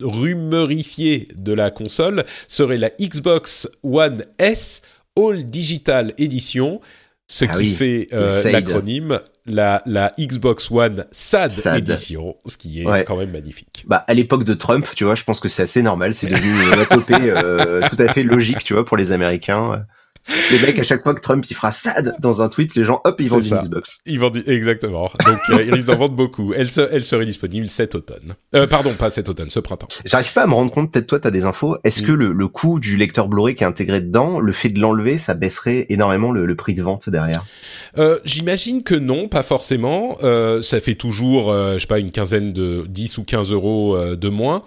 rumorifié 0.00 1.28
de 1.36 1.52
la 1.52 1.70
console 1.70 2.24
serait 2.48 2.78
la 2.78 2.90
Xbox 3.00 3.68
One 3.82 4.24
S 4.38 4.82
All 5.16 5.44
Digital 5.44 6.12
Edition 6.18 6.80
ce 7.28 7.44
ah 7.48 7.58
qui 7.58 7.74
fait 7.74 8.08
euh, 8.12 8.52
l'acronyme 8.52 9.20
la, 9.46 9.82
la 9.86 10.12
Xbox 10.18 10.70
One 10.70 11.06
SAD, 11.12 11.52
Edition, 11.76 12.36
ce 12.46 12.56
qui 12.56 12.82
est 12.82 13.04
quand 13.04 13.16
même 13.16 13.30
magnifique. 13.30 13.84
Bah 13.86 14.04
à 14.06 14.14
l'époque 14.14 14.44
de 14.44 14.54
Trump, 14.54 14.86
tu 14.94 15.04
vois, 15.04 15.14
je 15.14 15.24
pense 15.24 15.40
que 15.40 15.48
c'est 15.48 15.62
assez 15.62 15.82
normal, 15.82 16.14
c'est 16.14 16.28
devenu 16.28 16.50
une 16.72 16.86
topée 16.86 17.14
euh, 17.20 17.80
tout 17.88 17.96
à 17.98 18.12
fait 18.12 18.22
logique, 18.22 18.62
tu 18.64 18.74
vois, 18.74 18.84
pour 18.84 18.96
les 18.96 19.12
Américains. 19.12 19.86
Les 20.50 20.58
mecs, 20.58 20.78
à 20.78 20.82
chaque 20.82 21.02
fois 21.02 21.14
que 21.14 21.20
Trump 21.20 21.44
il 21.48 21.54
fera 21.54 21.72
SAD 21.72 22.16
dans 22.20 22.42
un 22.42 22.48
tweet, 22.48 22.74
les 22.74 22.84
gens, 22.84 23.00
hop, 23.04 23.16
ils 23.20 23.28
vendent 23.28 23.44
une 23.44 23.58
Xbox. 23.58 23.98
Ils 24.06 24.18
vendent 24.18 24.42
exactement. 24.46 25.10
Donc 25.24 25.38
euh, 25.50 25.62
ils 25.76 25.90
en 25.90 25.96
vendent 25.96 26.16
beaucoup. 26.16 26.52
Elle, 26.52 26.68
elle 26.90 27.04
serait 27.04 27.24
disponible 27.24 27.68
cet 27.68 27.94
automne. 27.94 28.34
Euh, 28.54 28.66
pardon, 28.66 28.94
pas 28.94 29.10
cet 29.10 29.28
automne, 29.28 29.50
ce 29.50 29.60
printemps. 29.60 29.88
J'arrive 30.04 30.32
pas 30.32 30.42
à 30.42 30.46
me 30.46 30.54
rendre 30.54 30.70
compte. 30.70 30.92
Peut-être 30.92 31.06
toi, 31.06 31.20
t'as 31.20 31.30
des 31.30 31.44
infos. 31.44 31.76
Est-ce 31.84 32.02
que 32.02 32.12
le, 32.12 32.32
le 32.32 32.48
coût 32.48 32.80
du 32.80 32.96
lecteur 32.96 33.28
Blu-ray 33.28 33.54
qui 33.54 33.64
est 33.64 33.66
intégré 33.66 34.00
dedans, 34.00 34.40
le 34.40 34.52
fait 34.52 34.68
de 34.68 34.80
l'enlever, 34.80 35.18
ça 35.18 35.34
baisserait 35.34 35.86
énormément 35.90 36.32
le, 36.32 36.44
le 36.46 36.56
prix 36.56 36.74
de 36.74 36.82
vente 36.82 37.08
derrière? 37.08 37.44
Euh, 37.98 38.18
J'imagine 38.24 38.82
que 38.82 38.94
non, 38.94 39.28
pas 39.28 39.42
forcément. 39.42 40.16
Ça 40.62 40.80
fait 40.80 40.94
toujours, 40.94 41.52
je 41.52 41.78
sais 41.78 41.86
pas, 41.86 41.98
une 41.98 42.10
quinzaine 42.10 42.52
de 42.52 42.84
10 42.88 43.18
ou 43.18 43.24
15 43.24 43.52
euros 43.52 43.96
de 44.14 44.28
moins. 44.28 44.62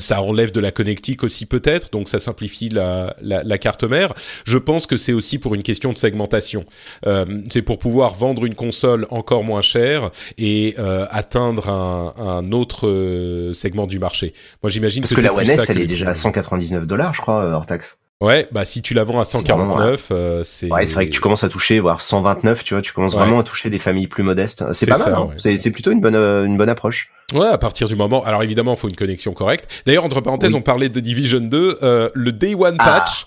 ça 0.00 0.22
enlève 0.22 0.52
de 0.52 0.60
la 0.60 0.70
connectique 0.70 1.22
aussi 1.22 1.46
peut-être, 1.46 1.90
donc 1.90 2.08
ça 2.08 2.18
simplifie 2.18 2.68
la, 2.68 3.14
la, 3.22 3.42
la 3.42 3.58
carte 3.58 3.84
mère. 3.84 4.14
Je 4.44 4.58
pense 4.58 4.86
que 4.86 4.96
c'est 5.02 5.12
aussi 5.12 5.38
pour 5.38 5.54
une 5.54 5.62
question 5.62 5.92
de 5.92 5.98
segmentation. 5.98 6.64
Euh, 7.06 7.42
c'est 7.50 7.62
pour 7.62 7.78
pouvoir 7.78 8.14
vendre 8.14 8.44
une 8.44 8.54
console 8.54 9.06
encore 9.10 9.44
moins 9.44 9.62
chère 9.62 10.10
et 10.38 10.74
euh, 10.78 11.06
atteindre 11.10 11.68
un, 11.68 12.14
un 12.16 12.52
autre 12.52 12.86
euh, 12.86 13.52
segment 13.52 13.86
du 13.86 13.98
marché. 13.98 14.32
Moi, 14.62 14.70
j'imagine 14.70 15.02
parce 15.02 15.14
que, 15.14 15.20
la 15.20 15.34
One 15.34 15.48
S, 15.48 15.68
elle 15.68 15.80
est 15.80 15.86
déjà 15.86 16.08
à 16.08 16.14
199 16.14 16.86
dollars, 16.86 17.14
je 17.14 17.20
crois, 17.20 17.44
hors 17.44 17.66
taxe. 17.66 17.98
Ouais, 18.22 18.46
bah 18.52 18.64
si 18.64 18.82
tu 18.82 18.94
la 18.94 19.02
vends 19.02 19.18
à 19.18 19.24
149, 19.24 20.08
euh, 20.12 20.44
c'est. 20.44 20.70
Ouais, 20.70 20.86
c'est 20.86 20.94
vrai 20.94 21.06
que 21.06 21.10
tu 21.10 21.20
commences 21.20 21.42
à 21.42 21.48
toucher, 21.48 21.80
voire 21.80 22.00
129, 22.00 22.62
tu 22.62 22.74
vois, 22.74 22.80
tu 22.80 22.92
commences 22.92 23.16
vraiment 23.16 23.40
à 23.40 23.42
toucher 23.42 23.68
des 23.68 23.80
familles 23.80 24.06
plus 24.06 24.22
modestes. 24.22 24.64
C'est 24.72 24.86
pas 24.86 24.96
mal, 24.96 25.12
hein. 25.12 25.28
c'est 25.36 25.70
plutôt 25.72 25.90
une 25.90 26.00
bonne 26.00 26.14
euh, 26.14 26.44
une 26.44 26.56
bonne 26.56 26.68
approche. 26.68 27.10
Ouais, 27.34 27.48
à 27.48 27.58
partir 27.58 27.88
du 27.88 27.96
moment. 27.96 28.22
Alors 28.24 28.44
évidemment, 28.44 28.74
il 28.74 28.78
faut 28.78 28.88
une 28.88 28.94
connexion 28.94 29.32
correcte. 29.32 29.68
D'ailleurs, 29.86 30.04
entre 30.04 30.20
parenthèses, 30.20 30.54
on 30.54 30.62
parlait 30.62 30.88
de 30.88 31.00
Division 31.00 31.40
2, 31.40 31.78
euh, 31.82 32.10
le 32.14 32.30
Day 32.30 32.54
One 32.54 32.76
ah. 32.78 33.00
Patch. 33.00 33.26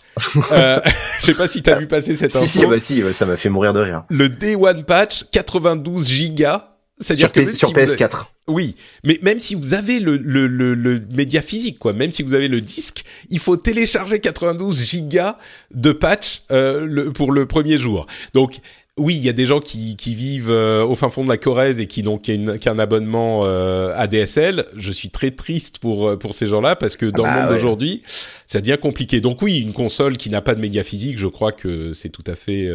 euh, 0.53 0.79
je 1.19 1.25
sais 1.25 1.33
pas 1.33 1.49
si 1.49 1.61
t'as 1.61 1.75
vu 1.75 1.87
passer 1.87 2.15
cette 2.15 2.33
info. 2.33 2.45
Si 2.45 2.59
si, 2.59 2.65
bah 2.65 2.79
si, 2.79 3.03
ça 3.13 3.25
m'a 3.25 3.35
fait 3.35 3.49
mourir 3.49 3.73
de 3.73 3.81
rire. 3.81 4.03
Le 4.09 4.29
Day 4.29 4.55
One 4.55 4.85
Patch, 4.85 5.25
92 5.31 6.07
gigas 6.07 6.74
c'est-à-dire 6.99 7.31
que 7.31 7.53
sur 7.53 7.71
PS4. 7.73 8.25
Oui, 8.47 8.75
mais 9.03 9.19
même 9.21 9.39
si 9.39 9.55
vous 9.55 9.73
avez 9.73 9.99
le, 9.99 10.17
le, 10.17 10.47
le, 10.47 10.75
le, 10.75 11.01
média 11.11 11.41
physique, 11.41 11.79
quoi, 11.79 11.93
même 11.93 12.11
si 12.11 12.21
vous 12.21 12.33
avez 12.35 12.47
le 12.47 12.61
disque, 12.61 13.03
il 13.29 13.39
faut 13.39 13.57
télécharger 13.57 14.19
92 14.19 14.83
gigas 14.83 15.37
de 15.73 15.91
patch 15.91 16.43
euh, 16.51 16.85
le, 16.85 17.11
pour 17.11 17.31
le 17.31 17.47
premier 17.47 17.77
jour. 17.77 18.05
Donc 18.33 18.59
oui, 18.97 19.15
il 19.17 19.25
y 19.25 19.29
a 19.29 19.33
des 19.33 19.45
gens 19.45 19.59
qui, 19.59 19.97
qui 19.97 20.15
vivent 20.15 20.49
euh, 20.49 20.85
au 20.85 20.95
fin 20.95 21.09
fond 21.09 21.23
de 21.23 21.29
la 21.29 21.37
Corrèze 21.37 21.81
et 21.81 21.87
qui 21.87 22.01
donc 22.01 22.23
qui, 22.23 22.35
une, 22.35 22.57
qui 22.57 22.69
un 22.69 22.79
abonnement 22.79 23.41
euh, 23.43 23.93
ADSL. 23.95 24.65
Je 24.77 24.91
suis 24.91 25.09
très 25.09 25.31
triste 25.31 25.79
pour 25.79 26.07
euh, 26.07 26.17
pour 26.17 26.33
ces 26.33 26.47
gens-là 26.47 26.77
parce 26.77 26.95
que 26.95 27.05
dans 27.05 27.23
le 27.23 27.29
ah 27.29 27.41
monde 27.41 27.49
d'aujourd'hui, 27.49 28.03
ça 28.47 28.61
devient 28.61 28.77
compliqué. 28.81 29.19
Donc 29.19 29.41
oui, 29.41 29.59
une 29.59 29.73
console 29.73 30.15
qui 30.15 30.29
n'a 30.29 30.41
pas 30.41 30.55
de 30.55 30.61
média 30.61 30.83
physique, 30.83 31.17
je 31.17 31.27
crois 31.27 31.51
que 31.51 31.93
c'est 31.93 32.09
tout 32.09 32.23
à 32.25 32.35
fait 32.35 32.69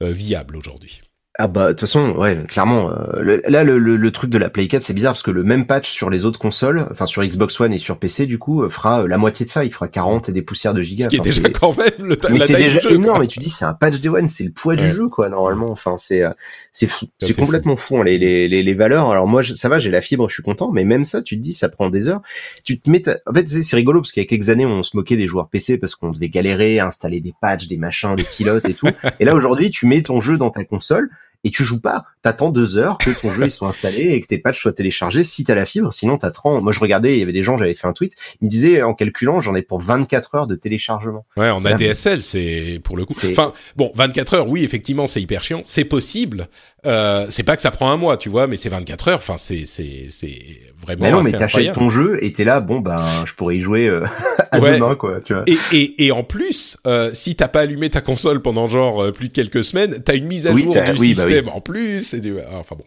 viable 0.00 0.56
aujourd'hui. 0.56 1.02
Ah 1.38 1.48
bah 1.48 1.68
de 1.68 1.70
toute 1.70 1.80
façon, 1.80 2.10
ouais, 2.10 2.44
clairement. 2.46 2.90
Euh, 2.90 3.40
là, 3.48 3.64
le, 3.64 3.78
le, 3.78 4.10
truc 4.10 4.28
de 4.28 4.36
la 4.36 4.50
Play 4.50 4.68
4, 4.68 4.82
c'est 4.82 4.92
bizarre 4.92 5.14
parce 5.14 5.22
que 5.22 5.30
le 5.30 5.42
même 5.42 5.66
patch 5.66 5.90
sur 5.90 6.10
les 6.10 6.26
autres 6.26 6.38
consoles, 6.38 6.86
enfin 6.90 7.06
sur 7.06 7.24
Xbox 7.24 7.58
One 7.58 7.72
et 7.72 7.78
sur 7.78 7.98
PC, 7.98 8.26
du 8.26 8.38
coup, 8.38 8.62
euh, 8.62 8.68
fera 8.68 9.02
euh, 9.02 9.08
la 9.08 9.16
moitié 9.16 9.46
de 9.46 9.50
ça. 9.50 9.64
Il 9.64 9.72
fera 9.72 9.88
40 9.88 10.28
et 10.28 10.32
des 10.32 10.42
poussières 10.42 10.74
de 10.74 10.82
gigas. 10.82 11.04
Ce 11.04 11.08
qui 11.08 11.16
est 11.16 11.20
déjà 11.20 11.48
quand 11.48 11.74
même 11.74 12.06
le 12.06 12.18
Mais 12.30 12.38
c'est 12.38 12.56
déjà 12.56 12.80
énorme. 12.90 13.22
Et 13.22 13.28
tu 13.28 13.38
dis, 13.38 13.48
c'est 13.48 13.64
un 13.64 13.72
patch 13.72 13.98
Day 14.00 14.10
One, 14.10 14.28
c'est 14.28 14.44
le 14.44 14.50
poids 14.50 14.76
du 14.76 14.86
jeu, 14.86 15.08
quoi, 15.08 15.30
normalement. 15.30 15.70
Enfin, 15.70 15.96
c'est 15.96 16.22
c'est 16.70 16.86
fou, 16.86 17.06
c'est 17.18 17.34
complètement 17.34 17.76
fou, 17.76 17.96
hein, 17.96 18.04
les, 18.04 18.18
les, 18.18 18.48
les, 18.48 18.74
valeurs. 18.74 19.10
Alors 19.10 19.26
moi, 19.26 19.42
ça 19.42 19.70
va, 19.70 19.78
j'ai 19.78 19.90
la 19.90 20.02
fibre, 20.02 20.28
je 20.28 20.34
suis 20.34 20.42
content. 20.42 20.70
Mais 20.70 20.84
même 20.84 21.06
ça, 21.06 21.22
tu 21.22 21.36
te 21.36 21.40
dis, 21.40 21.54
ça 21.54 21.70
prend 21.70 21.88
des 21.88 22.08
heures. 22.08 22.20
Tu 22.62 22.78
te 22.78 22.90
mets, 22.90 23.02
en 23.08 23.32
fait, 23.32 23.48
c'est 23.48 23.76
rigolo 23.76 24.02
parce 24.02 24.12
qu'il 24.12 24.22
y 24.22 24.26
a 24.26 24.28
quelques 24.28 24.50
années, 24.50 24.66
on 24.66 24.82
se 24.82 24.94
moquait 24.98 25.16
des 25.16 25.26
joueurs 25.26 25.48
PC 25.48 25.78
parce 25.78 25.94
qu'on 25.94 26.10
devait 26.10 26.28
galérer, 26.28 26.78
installer 26.78 27.20
des 27.20 27.32
patchs, 27.40 27.68
des 27.68 27.78
machins, 27.78 28.16
des 28.16 28.24
pilotes 28.24 28.68
et 28.68 28.74
tout. 28.74 28.88
et 29.18 29.24
là 29.24 29.34
aujourd'hui, 29.34 29.70
tu 29.70 29.86
mets 29.86 30.02
ton 30.02 30.20
jeu 30.20 30.36
dans 30.36 30.50
ta 30.50 30.64
console 30.64 31.08
et 31.44 31.50
tu 31.50 31.64
joues 31.64 31.80
pas. 31.80 32.04
T'attends 32.22 32.50
deux 32.50 32.76
heures 32.78 32.98
que 32.98 33.10
ton 33.10 33.32
jeu 33.32 33.44
il 33.44 33.50
soit 33.50 33.68
installé 33.68 34.10
et 34.10 34.20
que 34.20 34.26
tes 34.26 34.38
patchs 34.38 34.60
soient 34.60 34.72
téléchargés 34.72 35.24
si 35.24 35.44
t'as 35.44 35.54
la 35.54 35.64
fibre. 35.64 35.92
Sinon 35.92 36.18
t'attends. 36.18 36.60
Moi 36.60 36.72
je 36.72 36.80
regardais, 36.80 37.16
il 37.16 37.18
y 37.18 37.22
avait 37.22 37.32
des 37.32 37.42
gens, 37.42 37.56
j'avais 37.58 37.74
fait 37.74 37.86
un 37.86 37.92
tweet, 37.92 38.14
ils 38.40 38.44
me 38.44 38.50
disaient 38.50 38.82
en 38.82 38.94
calculant, 38.94 39.40
j'en 39.40 39.54
ai 39.54 39.62
pour 39.62 39.80
24 39.80 40.34
heures 40.34 40.46
de 40.46 40.54
téléchargement. 40.54 41.26
Ouais, 41.36 41.50
en 41.50 41.64
ADSL, 41.64 42.22
c'est 42.22 42.80
pour 42.84 42.96
le 42.96 43.04
coup. 43.04 43.14
Enfin 43.24 43.52
bon, 43.76 43.92
24 43.94 44.34
heures, 44.34 44.48
oui 44.48 44.64
effectivement 44.64 45.06
c'est 45.06 45.20
hyper 45.20 45.42
chiant, 45.42 45.62
c'est 45.64 45.84
possible. 45.84 46.48
Euh, 46.86 47.26
c'est 47.30 47.42
pas 47.42 47.56
que 47.56 47.62
ça 47.62 47.70
prend 47.70 47.90
un 47.90 47.96
mois, 47.96 48.16
tu 48.16 48.28
vois, 48.28 48.46
mais 48.46 48.56
c'est 48.56 48.68
24 48.68 49.08
heures. 49.08 49.18
Enfin 49.18 49.36
c'est 49.36 49.66
c'est 49.66 50.06
c'est 50.10 50.38
vraiment. 50.82 51.02
Mais 51.02 51.10
non, 51.10 51.22
mais 51.22 51.32
t'achètes 51.32 51.74
ton 51.74 51.88
jeu 51.88 52.18
et 52.22 52.32
t'es 52.32 52.44
là, 52.44 52.60
bon 52.60 52.80
ben 52.80 53.00
je 53.24 53.34
pourrais 53.34 53.56
y 53.56 53.60
jouer 53.60 53.88
euh, 53.88 54.04
à 54.50 54.60
demain 54.60 54.94
quoi, 54.94 55.20
tu 55.20 55.34
vois. 55.34 55.44
Et 55.46 55.56
et, 55.72 56.06
et 56.06 56.12
en 56.12 56.24
plus, 56.24 56.76
euh, 56.86 57.10
si 57.14 57.34
t'as 57.34 57.48
pas 57.48 57.60
allumé 57.60 57.90
ta 57.90 58.00
console 58.00 58.42
pendant 58.42 58.68
genre 58.68 59.02
euh, 59.02 59.12
plus 59.12 59.28
de 59.28 59.32
quelques 59.32 59.64
semaines, 59.64 60.02
t'as 60.04 60.14
une 60.14 60.26
mise 60.26 60.46
à 60.46 60.54
jour 60.54 60.72
du 60.72 60.78
bah 60.78 60.96
système 60.96 61.48
en 61.48 61.60
plus. 61.60 62.14
du... 62.14 62.36
Enfin 62.52 62.76
bon. 62.76 62.84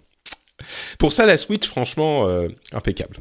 Pour 0.97 1.11
ça, 1.11 1.26
la 1.26 1.38
Switch, 1.38 1.67
franchement, 1.67 2.27
euh, 2.27 2.47
impeccable. 2.72 3.17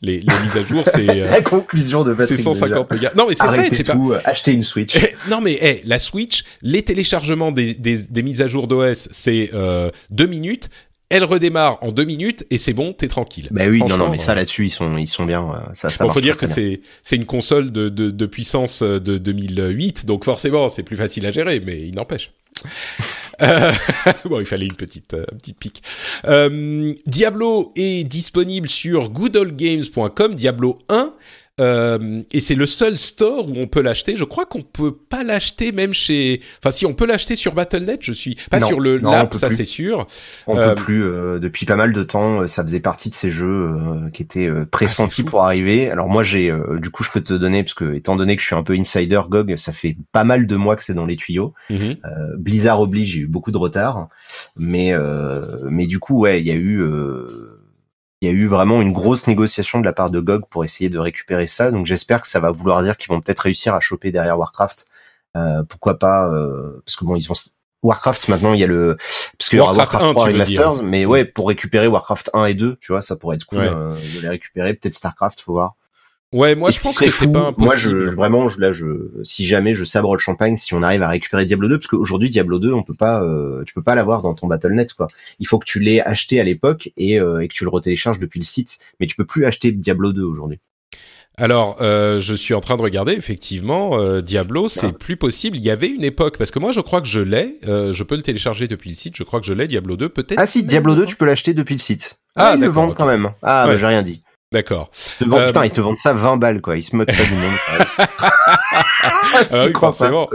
Les, 0.00 0.20
les, 0.20 0.42
mises 0.44 0.56
à 0.56 0.64
jour, 0.64 0.84
c'est 0.86 1.04
la 1.24 1.40
conclusion 1.42 2.04
de 2.04 2.14
C'est 2.24 2.36
150 2.36 2.92
mégas. 2.92 3.10
Non 3.16 3.26
mais 3.28 3.34
c'est 3.34 3.46
vrai, 3.46 3.68
tout, 3.68 4.08
pas... 4.10 4.20
acheter 4.24 4.52
une 4.52 4.62
Switch. 4.62 4.96
non 5.28 5.40
mais 5.40 5.58
hey, 5.60 5.80
la 5.84 5.98
Switch, 5.98 6.44
les 6.62 6.82
téléchargements 6.82 7.50
des, 7.50 7.74
des, 7.74 8.02
des 8.02 8.22
mises 8.22 8.40
à 8.40 8.46
jour 8.46 8.68
d'OS, 8.68 9.08
c'est 9.10 9.50
euh, 9.54 9.90
deux 10.10 10.28
minutes 10.28 10.70
elle 11.10 11.24
redémarre 11.24 11.78
en 11.82 11.90
deux 11.90 12.04
minutes 12.04 12.46
et 12.50 12.58
c'est 12.58 12.72
bon, 12.72 12.92
t'es 12.92 13.08
tranquille. 13.08 13.48
Bah 13.50 13.64
oui, 13.68 13.82
non, 13.82 13.96
non, 13.96 14.10
mais 14.10 14.18
ça 14.18 14.34
là-dessus, 14.34 14.66
ils 14.66 14.70
sont, 14.70 14.96
ils 14.96 15.06
sont 15.06 15.24
bien. 15.24 15.42
Euh, 15.42 15.72
ça, 15.72 15.90
ça. 15.90 16.04
Il 16.06 16.12
faut 16.12 16.20
dire 16.20 16.36
que 16.36 16.46
c'est, 16.46 16.80
c'est 17.02 17.16
une 17.16 17.26
console 17.26 17.72
de, 17.72 17.88
de, 17.88 18.10
de, 18.10 18.26
puissance 18.26 18.82
euh, 18.82 19.00
de 19.00 19.18
2008, 19.18 20.06
donc 20.06 20.24
forcément, 20.24 20.68
c'est 20.68 20.82
plus 20.82 20.96
facile 20.96 21.26
à 21.26 21.30
gérer, 21.30 21.60
mais 21.64 21.80
il 21.80 21.94
n'empêche. 21.94 22.30
euh, 23.42 23.72
bon, 24.24 24.40
il 24.40 24.46
fallait 24.46 24.66
une 24.66 24.76
petite, 24.76 25.14
euh, 25.14 25.24
petite 25.38 25.58
pique. 25.58 25.82
Euh, 26.26 26.94
Diablo 27.06 27.72
est 27.76 28.04
disponible 28.04 28.68
sur 28.68 29.10
goodallgames.com. 29.10 30.34
Diablo 30.34 30.78
1 30.88 31.07
euh, 31.60 32.22
et 32.30 32.40
c'est 32.40 32.54
le 32.54 32.66
seul 32.66 32.96
store 32.96 33.48
où 33.48 33.54
on 33.56 33.66
peut 33.66 33.80
l'acheter. 33.80 34.16
Je 34.16 34.24
crois 34.24 34.46
qu'on 34.46 34.62
peut 34.62 34.94
pas 34.94 35.24
l'acheter 35.24 35.72
même 35.72 35.92
chez. 35.92 36.40
Enfin, 36.58 36.70
si 36.70 36.86
on 36.86 36.94
peut 36.94 37.06
l'acheter 37.06 37.36
sur 37.36 37.54
Battle.net, 37.54 38.00
je 38.02 38.12
suis 38.12 38.36
pas 38.50 38.60
sur 38.60 38.80
le 38.80 38.98
l'app, 38.98 39.34
ça 39.34 39.50
c'est 39.50 39.64
sûr. 39.64 40.06
On 40.46 40.56
euh... 40.56 40.68
peut 40.68 40.82
plus. 40.82 41.04
Euh, 41.04 41.38
depuis 41.38 41.66
pas 41.66 41.76
mal 41.76 41.92
de 41.92 42.02
temps, 42.02 42.42
euh, 42.42 42.46
ça 42.46 42.62
faisait 42.62 42.80
partie 42.80 43.08
de 43.08 43.14
ces 43.14 43.30
jeux 43.30 43.70
euh, 43.70 44.10
qui 44.10 44.22
étaient 44.22 44.50
pressentis 44.70 45.22
ah, 45.26 45.30
pour 45.30 45.44
arriver. 45.44 45.90
Alors 45.90 46.08
moi, 46.08 46.22
j'ai, 46.22 46.52
du 46.80 46.90
coup, 46.90 47.02
je 47.02 47.10
peux 47.10 47.20
te 47.20 47.34
donner 47.34 47.62
parce 47.62 47.74
que 47.74 47.94
étant 47.94 48.16
donné 48.16 48.36
que 48.36 48.42
je 48.42 48.46
suis 48.46 48.56
un 48.56 48.62
peu 48.62 48.74
insider 48.74 49.20
GOG, 49.28 49.56
ça 49.56 49.72
fait 49.72 49.96
pas 50.12 50.24
mal 50.24 50.46
de 50.46 50.56
mois 50.56 50.76
que 50.76 50.84
c'est 50.84 50.94
dans 50.94 51.06
les 51.06 51.16
tuyaux. 51.16 51.54
Mhm. 51.70 51.96
Blizzard 52.38 52.80
oblige, 52.80 53.12
j'ai 53.12 53.20
eu 53.20 53.26
beaucoup 53.26 53.50
de 53.50 53.58
retard, 53.58 54.08
mais 54.56 54.92
mais 55.68 55.86
du 55.86 55.98
coup, 55.98 56.22
ouais, 56.22 56.40
il 56.40 56.46
y 56.46 56.50
a 56.50 56.54
eu 56.54 56.82
il 58.20 58.28
y 58.28 58.30
a 58.30 58.34
eu 58.34 58.46
vraiment 58.46 58.82
une 58.82 58.92
grosse 58.92 59.26
négociation 59.26 59.80
de 59.80 59.84
la 59.84 59.92
part 59.92 60.10
de 60.10 60.20
GOG 60.20 60.46
pour 60.50 60.64
essayer 60.64 60.90
de 60.90 60.98
récupérer 60.98 61.46
ça. 61.46 61.70
Donc 61.70 61.86
j'espère 61.86 62.20
que 62.20 62.28
ça 62.28 62.40
va 62.40 62.50
vouloir 62.50 62.82
dire 62.82 62.96
qu'ils 62.96 63.08
vont 63.08 63.20
peut-être 63.20 63.40
réussir 63.40 63.74
à 63.74 63.80
choper 63.80 64.10
derrière 64.10 64.38
Warcraft. 64.38 64.86
Euh, 65.36 65.62
pourquoi 65.68 65.98
pas 65.98 66.28
euh, 66.28 66.82
Parce 66.84 66.96
que 66.96 67.04
bon, 67.04 67.14
ils 67.16 67.30
ont 67.30 67.34
Warcraft 67.82 68.28
maintenant, 68.28 68.54
il 68.54 68.60
y 68.60 68.64
a 68.64 68.66
le 68.66 68.96
parce 69.38 69.48
qu'il 69.48 69.58
y 69.58 69.60
aura 69.60 69.72
Warcraft, 69.72 70.10
3 70.10 70.24
remasters, 70.26 70.82
mais 70.82 71.06
ouais, 71.06 71.24
pour 71.24 71.46
récupérer 71.46 71.86
Warcraft 71.86 72.30
1 72.34 72.46
et 72.46 72.54
2, 72.54 72.76
tu 72.80 72.92
vois, 72.92 73.02
ça 73.02 73.14
pourrait 73.14 73.36
être 73.36 73.44
cool 73.44 73.60
euh, 73.60 73.88
de 73.88 74.20
les 74.20 74.28
récupérer. 74.28 74.74
Peut-être 74.74 74.94
Starcraft, 74.94 75.40
faut 75.40 75.52
voir. 75.52 75.76
Ouais, 76.32 76.54
moi 76.54 76.70
je 76.70 76.80
pense 76.80 76.98
que 76.98 77.08
c'est 77.08 77.32
pas 77.32 77.46
impossible. 77.48 77.64
Moi, 77.64 77.76
je 77.76 78.14
vraiment, 78.14 78.48
je, 78.48 78.60
là, 78.60 78.70
je 78.70 78.86
si 79.22 79.46
jamais 79.46 79.72
je 79.72 79.84
sabre 79.84 80.14
le 80.14 80.18
champagne, 80.18 80.56
si 80.56 80.74
on 80.74 80.82
arrive 80.82 81.02
à 81.02 81.08
récupérer 81.08 81.46
Diablo 81.46 81.68
2, 81.68 81.78
parce 81.78 81.86
qu'aujourd'hui 81.86 82.28
Diablo 82.28 82.58
2, 82.58 82.72
on 82.72 82.82
peut 82.82 82.94
pas, 82.94 83.22
euh, 83.22 83.64
tu 83.64 83.72
peux 83.72 83.82
pas 83.82 83.94
l'avoir 83.94 84.20
dans 84.20 84.34
ton 84.34 84.46
BattleNet, 84.46 84.92
quoi. 84.94 85.06
Il 85.38 85.46
faut 85.46 85.58
que 85.58 85.64
tu 85.64 85.80
l'aies 85.80 86.02
acheté 86.02 86.38
à 86.38 86.44
l'époque 86.44 86.90
et, 86.98 87.18
euh, 87.18 87.40
et 87.40 87.48
que 87.48 87.54
tu 87.54 87.64
le 87.64 87.70
retélécharges 87.70 88.18
depuis 88.18 88.40
le 88.40 88.44
site, 88.44 88.78
mais 89.00 89.06
tu 89.06 89.16
peux 89.16 89.24
plus 89.24 89.46
acheter 89.46 89.72
Diablo 89.72 90.12
2 90.12 90.22
aujourd'hui. 90.22 90.58
Alors, 91.38 91.76
euh, 91.80 92.18
je 92.18 92.34
suis 92.34 92.52
en 92.52 92.60
train 92.60 92.76
de 92.76 92.82
regarder, 92.82 93.12
effectivement, 93.12 93.96
euh, 93.98 94.20
Diablo, 94.20 94.68
c'est 94.68 94.90
plus 94.90 95.16
possible. 95.16 95.56
Il 95.56 95.62
y 95.62 95.70
avait 95.70 95.88
une 95.88 96.02
époque, 96.02 96.36
parce 96.36 96.50
que 96.50 96.58
moi, 96.58 96.72
je 96.72 96.80
crois 96.80 97.00
que 97.00 97.06
je 97.06 97.20
l'ai, 97.20 97.60
euh, 97.68 97.92
je 97.92 98.02
peux 98.02 98.16
le 98.16 98.22
télécharger 98.22 98.66
depuis 98.66 98.90
le 98.90 98.96
site, 98.96 99.16
je 99.16 99.22
crois 99.22 99.38
que 99.38 99.46
je 99.46 99.52
l'ai, 99.52 99.68
Diablo 99.68 99.96
2, 99.96 100.08
peut-être. 100.08 100.38
Ah 100.38 100.46
si, 100.46 100.64
Diablo 100.64 100.96
2, 100.96 101.06
tu 101.06 101.14
peux 101.14 101.26
l'acheter 101.26 101.54
depuis 101.54 101.76
le 101.76 101.80
site. 101.80 102.18
Ah, 102.34 102.50
ah 102.50 102.54
ils 102.56 102.60
le 102.60 102.66
vendent 102.66 102.96
quand 102.96 103.06
même. 103.06 103.30
Ah, 103.42 103.66
bah, 103.68 103.76
j'ai 103.76 103.86
rien 103.86 104.02
dit. 104.02 104.20
D'accord. 104.50 104.90
Euh, 105.22 105.46
putain, 105.46 105.64
ils 105.66 105.70
te 105.70 105.80
vendent 105.80 105.98
ça 105.98 106.14
20 106.14 106.38
balles, 106.38 106.60
quoi. 106.62 106.76
Ils 106.76 106.82
se 106.82 106.96
moquent 106.96 107.14
pas 107.14 107.24
du 107.24 107.34
monde. 107.34 108.08
ah 109.50 109.66
oui, 109.66 109.72
forcément. 109.78 110.28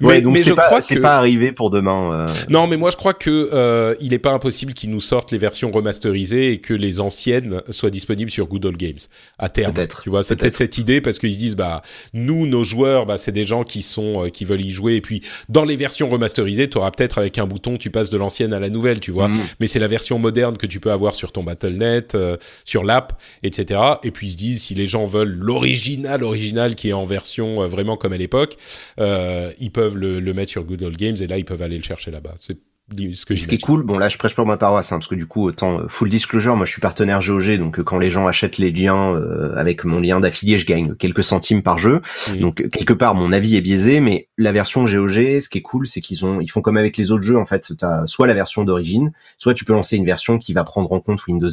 Mais, 0.00 0.20
donc 0.20 0.38
c'est 0.38 0.54
pas, 0.54 0.80
c'est 0.80 1.00
pas 1.00 1.16
arrivé 1.16 1.52
pour 1.52 1.70
demain. 1.70 2.12
Euh... 2.12 2.26
Non, 2.48 2.66
mais 2.66 2.76
moi 2.76 2.90
je 2.90 2.96
crois 2.96 3.14
que 3.14 3.50
euh, 3.52 3.94
il 4.00 4.14
est 4.14 4.18
pas 4.18 4.32
impossible 4.32 4.74
qu'ils 4.74 4.90
nous 4.90 5.00
sortent 5.00 5.32
les 5.32 5.38
versions 5.38 5.70
remasterisées 5.70 6.52
et 6.52 6.58
que 6.58 6.74
les 6.74 7.00
anciennes 7.00 7.62
soient 7.70 7.90
disponibles 7.90 8.30
sur 8.30 8.46
Good 8.46 8.66
Old 8.66 8.76
Games 8.76 8.98
à 9.38 9.48
terme. 9.48 9.72
Peut-être. 9.72 10.02
Tu 10.02 10.10
vois, 10.10 10.22
c'est 10.22 10.36
peut-être 10.36 10.56
cette 10.56 10.78
idée 10.78 11.00
parce 11.00 11.18
qu'ils 11.18 11.34
se 11.34 11.38
disent 11.38 11.56
bah 11.56 11.82
nous, 12.12 12.46
nos 12.46 12.64
joueurs, 12.64 13.06
bah 13.06 13.18
c'est 13.18 13.32
des 13.32 13.44
gens 13.44 13.64
qui 13.64 13.82
sont 13.82 14.24
euh, 14.24 14.28
qui 14.28 14.44
veulent 14.44 14.64
y 14.64 14.70
jouer 14.70 14.96
et 14.96 15.00
puis 15.00 15.22
dans 15.48 15.64
les 15.64 15.76
versions 15.76 16.08
remasterisées, 16.08 16.68
tu 16.68 16.78
auras 16.78 16.90
peut-être 16.90 17.18
avec 17.18 17.38
un 17.38 17.46
bouton, 17.46 17.76
tu 17.76 17.90
passes 17.90 18.10
de 18.10 18.16
l'ancienne 18.16 18.52
à 18.52 18.60
la 18.60 18.70
nouvelle, 18.70 19.00
tu 19.00 19.10
vois. 19.10 19.28
Mm. 19.28 19.40
Mais 19.60 19.66
c'est 19.66 19.78
la 19.78 19.88
version 19.88 20.18
moderne 20.18 20.56
que 20.56 20.66
tu 20.66 20.80
peux 20.80 20.92
avoir 20.92 21.14
sur 21.14 21.32
ton 21.32 21.42
BattleNet, 21.42 22.14
euh, 22.14 22.36
sur 22.64 22.84
l'app 22.84 23.18
etc. 23.42 23.80
Et 24.02 24.10
puis 24.10 24.28
ils 24.28 24.32
se 24.32 24.36
disent 24.36 24.62
si 24.64 24.74
les 24.74 24.86
gens 24.86 25.06
veulent 25.06 25.34
l'original, 25.34 26.22
original 26.22 26.74
qui 26.74 26.90
est 26.90 26.92
en 26.92 27.04
version 27.04 27.62
euh, 27.62 27.68
vraiment 27.68 27.96
comme 27.96 28.12
à 28.12 28.18
euh, 29.00 29.52
ils 29.58 29.70
peuvent 29.70 29.96
le, 29.96 30.20
mettre 30.32 30.50
sur 30.50 30.64
Good 30.64 30.82
Old 30.82 30.96
Games 30.96 31.16
et 31.20 31.26
là 31.26 31.38
ils 31.38 31.44
peuvent 31.44 31.62
aller 31.62 31.76
le 31.76 31.82
chercher 31.82 32.10
là-bas. 32.10 32.34
Ce, 32.96 33.26
que 33.26 33.36
ce 33.36 33.48
qui 33.48 33.56
est 33.56 33.62
cool, 33.62 33.82
bon 33.82 33.98
là 33.98 34.08
je 34.08 34.16
prêche 34.16 34.34
pour 34.34 34.46
ma 34.46 34.56
paroisse, 34.56 34.92
hein, 34.92 34.96
parce 34.96 35.08
que 35.08 35.14
du 35.14 35.26
coup 35.26 35.44
autant 35.44 35.80
euh, 35.80 35.88
full 35.88 36.08
disclosure, 36.08 36.56
moi 36.56 36.64
je 36.64 36.72
suis 36.72 36.80
partenaire 36.80 37.20
GOG, 37.20 37.58
donc 37.58 37.78
euh, 37.78 37.82
quand 37.82 37.98
les 37.98 38.10
gens 38.10 38.26
achètent 38.26 38.56
les 38.56 38.70
liens 38.70 39.14
euh, 39.14 39.54
avec 39.56 39.84
mon 39.84 40.00
lien 40.00 40.20
d'affilié, 40.20 40.58
je 40.58 40.64
gagne 40.64 40.94
quelques 40.94 41.22
centimes 41.22 41.62
par 41.62 41.78
jeu. 41.78 42.00
Donc 42.40 42.66
quelque 42.70 42.94
part 42.94 43.14
mon 43.14 43.32
avis 43.32 43.56
est 43.56 43.60
biaisé, 43.60 44.00
mais 44.00 44.28
la 44.38 44.52
version 44.52 44.84
GOG, 44.84 45.40
ce 45.40 45.48
qui 45.48 45.58
est 45.58 45.62
cool, 45.62 45.86
c'est 45.86 46.00
qu'ils 46.00 46.24
ont, 46.24 46.40
ils 46.40 46.48
font 46.50 46.62
comme 46.62 46.78
avec 46.78 46.96
les 46.96 47.12
autres 47.12 47.24
jeux 47.24 47.36
en 47.36 47.44
fait, 47.44 47.72
t'as 47.76 48.06
soit 48.06 48.26
la 48.26 48.34
version 48.34 48.64
d'origine, 48.64 49.12
soit 49.36 49.52
tu 49.52 49.64
peux 49.64 49.74
lancer 49.74 49.96
une 49.96 50.06
version 50.06 50.38
qui 50.38 50.54
va 50.54 50.64
prendre 50.64 50.90
en 50.92 51.00
compte 51.00 51.26
Windows 51.26 51.48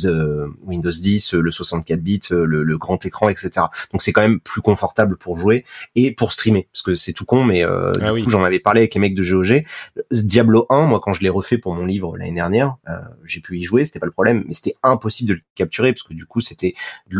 Windows 0.64 0.91
10, 0.91 1.34
le 1.34 1.52
64 1.52 2.02
bits, 2.02 2.22
le, 2.32 2.64
le 2.64 2.78
grand 2.78 3.06
écran, 3.06 3.28
etc. 3.28 3.49
Donc 3.91 4.02
c'est 4.02 4.14
quand 4.14 4.22
même 4.22 4.40
plus 4.40 4.62
confortable 4.62 5.18
pour 5.18 5.38
jouer 5.38 5.66
et 5.95 6.12
pour 6.12 6.32
streamer, 6.32 6.68
parce 6.72 6.82
que 6.82 6.95
c'est 6.95 7.14
tout 7.14 7.26
con, 7.26 7.44
mais 7.44 7.64
ah 7.64 7.91
du 8.14 8.24
coup 8.24 8.30
j'en 8.30 8.44
avais 8.44 8.60
parlé 8.60 8.82
avec 8.82 8.94
les 8.94 9.02
mecs 9.02 9.16
de 9.16 9.24
GOG. 9.24 9.66
Diablo 10.12 10.66
1, 10.70 10.86
moi 10.86 11.02
quand 11.02 11.14
je 11.14 11.24
l'ai 11.26 11.30
refait 11.30 11.57
pour 11.57 11.73
mon 11.73 11.85
livre 11.85 12.18
l'année 12.18 12.34
dernière. 12.34 12.76
Euh, 12.88 12.99
j'ai 13.26 13.41
pu 13.41 13.57
y 13.57 13.64
jouer, 13.64 13.84
c'était 13.85 13.99
pas 13.99 14.06
le 14.06 14.11
problème, 14.11 14.43
mais 14.47 14.53
c'était 14.53 14.76
impossible 14.84 15.30
de 15.30 15.34
le 15.35 15.41
capturer 15.56 15.91
parce 15.91 16.03
que 16.03 16.14
du 16.14 16.26
coup 16.26 16.39
c'était 16.39 16.73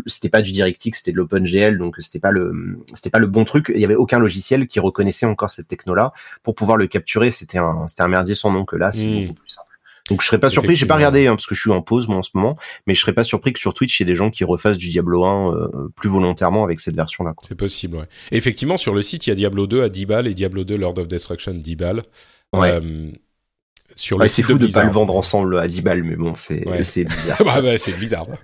c'était 0.06 0.30
pas 0.30 0.42
du 0.42 0.52
DirectX, 0.52 0.98
c'était 0.98 1.12
de 1.12 1.18
l'OpenGL, 1.18 1.78
donc 1.78 1.96
c'était 2.00 2.20
pas 2.20 2.32
le 2.32 2.80
c'était 2.94 3.10
pas 3.10 3.20
le 3.20 3.28
bon 3.28 3.44
truc. 3.44 3.72
Il 3.74 3.82
y 3.82 3.86
avait 3.86 3.96
aucun 3.96 4.20
logiciel 4.20 4.68
qui 4.68 4.80
reconnaissait 4.80 5.26
encore 5.26 5.52
cette 5.52 5.68
techno-là 5.68 6.14
pour 6.44 6.56
pouvoir 6.56 6.78
le 6.78 6.88
capturer. 6.88 7.32
C'était 7.32 7.58
un 7.58 7.88
c'était 7.88 8.04
un 8.04 8.08
merdier 8.08 8.36
sans 8.36 8.52
nom 8.52 8.66
que 8.66 8.76
là, 8.76 8.92
c'est 8.92 9.08
hmm. 9.08 9.22
beaucoup 9.28 9.42
plus 9.42 9.50
simple. 9.50 9.66
Donc 10.10 10.22
je 10.22 10.28
serais 10.28 10.40
pas 10.40 10.52
surpris, 10.52 10.76
j'ai 10.76 10.86
pas 10.86 10.96
regardé 10.96 11.26
hein, 11.26 11.32
parce 11.32 11.48
que 11.48 11.56
je 11.56 11.62
suis 11.62 11.72
en 11.72 11.82
pause 11.82 12.08
moi 12.08 12.18
en 12.18 12.22
ce 12.22 12.30
moment, 12.36 12.56
mais 12.86 12.94
je 12.94 13.02
serais 13.02 13.14
pas 13.14 13.24
surpris 13.24 13.54
que 13.54 13.60
sur 13.60 13.74
Twitch 13.74 14.00
il 14.00 14.04
y 14.04 14.06
ait 14.06 14.12
des 14.12 14.16
gens 14.16 14.30
qui 14.30 14.44
refassent 14.44 14.78
du 14.78 14.90
Diablo 14.90 15.26
1 15.26 15.52
euh, 15.52 15.90
plus 15.96 16.10
volontairement 16.10 16.64
avec 16.64 16.80
cette 16.80 16.96
version 16.96 17.24
là. 17.24 17.34
C'est 17.48 17.56
possible, 17.56 17.98
ouais. 17.98 18.06
effectivement 18.32 18.78
sur 18.78 18.94
le 18.94 19.02
site 19.02 19.26
il 19.26 19.32
y 19.32 19.34
a 19.34 19.36
Diablo 19.36 19.66
2 19.66 19.82
à 19.82 19.90
10 19.90 20.06
balles 20.06 20.28
et 20.28 20.36
Diablo 20.36 20.64
2 20.64 20.78
Lord 20.78 21.00
of 21.00 21.08
Destruction 21.08 21.56
10 21.56 21.76
balles. 21.76 22.02
Ouais. 22.54 22.72
Euh, 22.72 23.12
sur 23.96 24.18
ouais, 24.18 24.28
c'est 24.28 24.44
fou 24.44 24.58
de, 24.58 24.68
pas 24.68 24.84
le 24.84 24.92
vendre 24.92 25.16
ensemble 25.16 25.58
à 25.58 25.68
10 25.68 25.82
balles, 25.82 26.04
mais 26.04 26.16
bon, 26.16 26.34
c'est 26.36 26.64
c'est 26.84 27.06
bizarre. 27.06 27.44
bah, 27.44 27.62
bah, 27.64 27.78
c'est 27.78 27.98
bizarre. 27.98 28.28
ouais. 28.28 28.38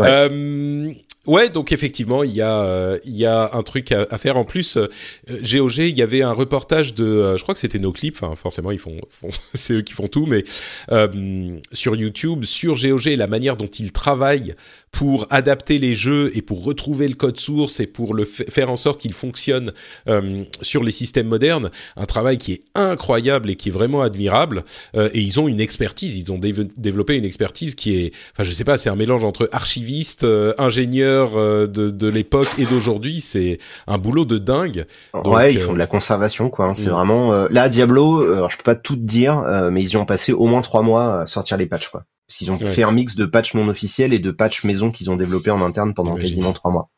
Euh, 0.00 0.92
Ouais, 1.26 1.48
donc 1.48 1.72
effectivement, 1.72 2.22
il 2.22 2.32
y 2.32 2.42
a 2.42 2.64
euh, 2.64 2.98
il 3.04 3.16
y 3.16 3.24
a 3.24 3.50
un 3.54 3.62
truc 3.62 3.92
à, 3.92 4.18
faire. 4.18 4.36
En 4.36 4.44
plus, 4.44 4.76
euh, 4.76 4.88
GOG, 5.28 5.78
il 5.78 5.96
y 5.96 6.02
avait 6.02 6.22
un 6.22 6.32
reportage 6.32 6.94
de, 6.94 7.04
euh, 7.04 7.36
je 7.36 7.42
crois 7.42 7.54
que 7.54 7.60
c'était 7.60 7.78
nos 7.78 7.92
clips. 7.92 8.22
Enfin, 8.22 8.34
forcément, 8.36 8.70
ils 8.70 8.78
font, 8.78 9.00
c'est 9.54 9.74
eux 9.74 9.82
qui 9.82 9.94
font 9.94 10.08
tout, 10.08 10.26
mais 10.26 10.44
euh, 10.92 11.56
sur 11.72 11.96
YouTube, 11.96 12.44
sur 12.44 12.74
GOG, 12.74 13.06
la 13.16 13.26
manière 13.26 13.56
dont 13.56 13.66
ils 13.66 13.92
travaillent 13.92 14.54
pour 14.90 15.26
adapter 15.30 15.78
les 15.78 15.94
jeux 15.94 16.30
et 16.36 16.42
pour 16.42 16.62
retrouver 16.62 17.08
le 17.08 17.14
code 17.14 17.40
source 17.40 17.80
et 17.80 17.86
pour 17.86 18.14
le 18.14 18.24
faire 18.24 18.70
en 18.70 18.76
sorte 18.76 19.00
qu'il 19.00 19.12
fonctionne 19.12 19.72
euh, 20.08 20.44
sur 20.62 20.84
les 20.84 20.92
systèmes 20.92 21.26
modernes, 21.26 21.70
un 21.96 22.06
travail 22.06 22.38
qui 22.38 22.52
est 22.52 22.62
incroyable 22.76 23.50
et 23.50 23.56
qui 23.56 23.70
est 23.70 23.72
vraiment 23.72 24.02
admirable. 24.02 24.62
Et 24.94 25.20
ils 25.20 25.40
ont 25.40 25.48
une 25.48 25.60
expertise, 25.60 26.16
ils 26.16 26.30
ont 26.30 26.38
développé 26.38 27.16
une 27.16 27.24
expertise 27.24 27.74
qui 27.74 27.96
est, 27.96 28.12
enfin 28.32 28.44
je 28.44 28.52
sais 28.52 28.64
pas, 28.64 28.78
c'est 28.78 28.88
un 28.88 28.94
mélange 28.94 29.24
entre 29.24 29.48
archiviste, 29.50 30.24
euh, 30.24 30.52
ingénieur 30.58 31.13
euh, 31.14 31.66
de, 31.66 31.90
de 31.90 32.08
l'époque 32.08 32.48
et 32.58 32.64
d'aujourd'hui. 32.64 33.20
C'est 33.20 33.58
un 33.86 33.98
boulot 33.98 34.24
de 34.24 34.38
dingue. 34.38 34.86
ouais, 35.24 35.52
ils 35.52 35.60
font 35.60 35.72
de 35.72 35.78
la 35.78 35.86
conservation 35.86 36.50
quoi. 36.50 36.66
Hein. 36.66 36.74
C'est 36.74 36.88
mm. 36.90 36.92
vraiment 36.92 37.48
là 37.48 37.68
Diablo. 37.68 38.32
alors 38.32 38.50
je 38.50 38.56
peux 38.56 38.62
pas 38.62 38.74
tout 38.74 38.96
te 38.96 39.00
dire, 39.00 39.42
mais 39.70 39.82
ils 39.82 39.90
y 39.90 39.96
ont 39.96 40.04
passé 40.06 40.32
au 40.32 40.46
moins 40.46 40.62
trois 40.62 40.82
mois 40.82 41.22
à 41.22 41.26
sortir 41.26 41.56
les 41.56 41.66
patchs 41.66 41.88
quoi. 41.88 42.04
S'ils 42.28 42.50
ont 42.50 42.58
fait 42.58 42.82
un 42.82 42.90
mix 42.90 43.16
de 43.16 43.26
patch 43.26 43.54
non 43.54 43.68
officiels 43.68 44.14
et 44.14 44.18
de 44.18 44.30
patch 44.30 44.64
maison 44.64 44.90
qu'ils 44.90 45.10
ont 45.10 45.16
développé 45.16 45.50
en 45.50 45.60
interne 45.60 45.92
pendant 45.92 46.16
quasiment 46.16 46.52
trois 46.52 46.70
mois. 46.70 46.88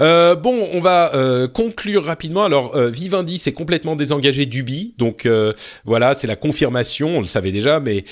Euh, 0.00 0.34
bon, 0.34 0.68
on 0.72 0.80
va 0.80 1.14
euh, 1.14 1.48
conclure 1.48 2.04
rapidement. 2.04 2.44
Alors, 2.44 2.76
euh, 2.76 2.88
Vivendi 2.90 3.38
s'est 3.38 3.52
complètement 3.52 3.96
désengagé 3.96 4.46
d'Ubi, 4.46 4.94
donc 4.98 5.26
euh, 5.26 5.52
voilà, 5.84 6.14
c'est 6.14 6.26
la 6.26 6.36
confirmation. 6.36 7.18
On 7.18 7.20
le 7.20 7.26
savait 7.26 7.52
déjà, 7.52 7.80
mais 7.80 8.04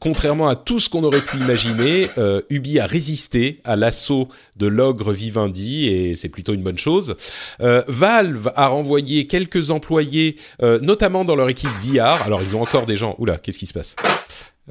contrairement 0.00 0.48
à 0.48 0.56
tout 0.56 0.80
ce 0.80 0.88
qu'on 0.88 1.04
aurait 1.04 1.20
pu 1.20 1.36
imaginer, 1.38 2.06
Ubi 2.50 2.78
a 2.78 2.86
résisté 2.86 3.60
à 3.64 3.76
l'assaut 3.76 4.28
de 4.56 4.66
l'ogre 4.66 5.12
Vivendi 5.12 5.88
et 5.88 6.14
c'est 6.14 6.28
plutôt 6.28 6.54
une 6.54 6.62
bonne 6.62 6.78
chose. 6.78 7.16
Valve 7.58 8.52
a 8.54 8.68
renvoyé 8.68 9.26
quelques 9.26 9.70
employés, 9.70 10.36
notamment 10.62 11.24
dans 11.24 11.36
leur 11.36 11.48
équipe 11.48 11.70
VR. 11.82 12.22
Alors, 12.24 12.42
ils 12.42 12.56
ont 12.56 12.62
encore 12.62 12.86
des 12.86 12.96
gens. 12.96 13.14
Oula, 13.18 13.38
qu'est-ce 13.38 13.58
qui 13.58 13.66
se 13.66 13.74
passe? 13.74 13.96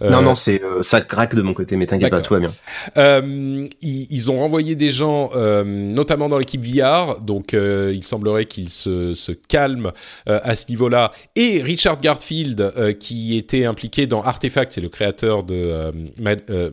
Euh, 0.01 0.09
non, 0.09 0.21
non, 0.21 0.35
c'est 0.35 0.61
euh, 0.61 0.81
ça 0.81 0.99
craque 0.99 1.35
de 1.35 1.41
mon 1.41 1.53
côté, 1.53 1.77
mais 1.77 1.85
t'inquiète 1.85 2.11
pas, 2.11 2.19
tout 2.19 2.33
va 2.33 2.41
bien. 2.41 2.51
Euh, 2.97 3.65
ils, 3.81 4.07
ils, 4.09 4.29
ont 4.29 4.37
renvoyé 4.37 4.75
des 4.75 4.91
gens, 4.91 5.31
euh, 5.35 5.63
notamment 5.63 6.27
dans 6.27 6.37
l'équipe 6.37 6.65
VR, 6.65 7.21
donc 7.21 7.53
il 7.53 8.03
semblerait 8.03 8.45
qu'ils 8.45 8.69
se, 8.69 9.13
se 9.13 9.31
calment 9.31 9.91
à 10.25 10.55
ce 10.55 10.65
niveau-là. 10.69 11.11
Et 11.35 11.61
Richard 11.61 12.01
Garfield, 12.01 12.97
qui 12.99 13.37
était 13.37 13.65
impliqué 13.65 14.05
dans 14.07 14.21
Artefact, 14.21 14.73
c'est 14.73 14.81
le 14.81 14.89
créateur 14.89 15.43
de 15.43 15.91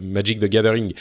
Magic 0.01 0.41
the 0.41 0.47
Gathering, 0.47 0.93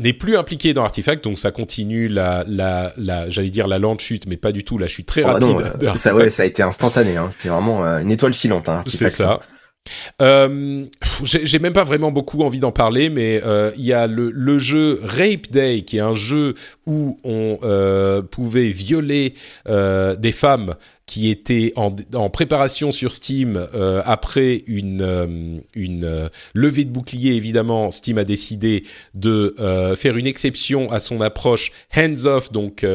n'est 0.00 0.12
plus 0.12 0.36
impliqué 0.36 0.74
dans 0.74 0.84
Artefact, 0.84 1.24
donc 1.24 1.38
ça 1.38 1.50
continue 1.50 2.08
la, 2.08 2.44
la, 2.46 2.92
la 2.98 3.30
j'allais 3.30 3.50
dire 3.50 3.68
la 3.68 3.78
lente 3.78 4.00
chute, 4.00 4.26
mais 4.26 4.36
pas 4.36 4.52
du 4.52 4.64
tout 4.64 4.76
la 4.76 4.88
chute 4.88 5.06
très 5.06 5.22
oh, 5.22 5.28
rapide. 5.28 5.96
ça, 5.96 6.14
ouais, 6.14 6.30
ça 6.30 6.42
a 6.42 6.46
été 6.46 6.62
instantané, 6.62 7.16
hein. 7.16 7.28
c'était 7.30 7.48
vraiment 7.48 7.84
une 7.84 8.10
étoile 8.10 8.34
filante. 8.34 8.68
Hein, 8.68 8.82
c'est 8.86 9.08
ça. 9.08 9.40
Euh, 10.22 10.86
j'ai 11.22 11.58
même 11.58 11.72
pas 11.72 11.84
vraiment 11.84 12.10
beaucoup 12.10 12.40
envie 12.42 12.60
d'en 12.60 12.72
parler, 12.72 13.10
mais 13.10 13.42
euh, 13.44 13.70
il 13.76 13.84
y 13.84 13.92
a 13.92 14.06
le, 14.06 14.30
le, 14.30 14.58
jeu 14.58 15.00
Rape 15.02 15.50
Day, 15.50 15.82
qui 15.82 15.98
est 15.98 16.00
un 16.00 16.14
jeu 16.14 16.54
où 16.86 17.18
on 17.24 17.58
euh, 17.62 18.22
pouvait 18.22 18.70
violer 18.70 19.34
euh, 19.68 20.16
des 20.16 20.32
femmes 20.32 20.74
qui 21.06 21.28
étaient 21.28 21.72
en, 21.76 21.94
en 22.14 22.30
préparation 22.30 22.90
sur 22.90 23.12
Steam 23.12 23.56
euh, 23.74 24.00
après 24.06 24.62
une, 24.66 25.62
une 25.74 26.30
levée 26.54 26.84
de 26.86 26.90
bouclier. 26.90 27.34
Évidemment, 27.34 27.90
Steam 27.90 28.16
a 28.16 28.24
décidé 28.24 28.84
de 29.12 29.54
faire 29.98 30.16
une 30.16 30.26
exception 30.26 30.90
à 30.90 31.00
son 31.00 31.20
approche 31.20 31.72
hands-off, 31.94 32.50
donc 32.52 32.86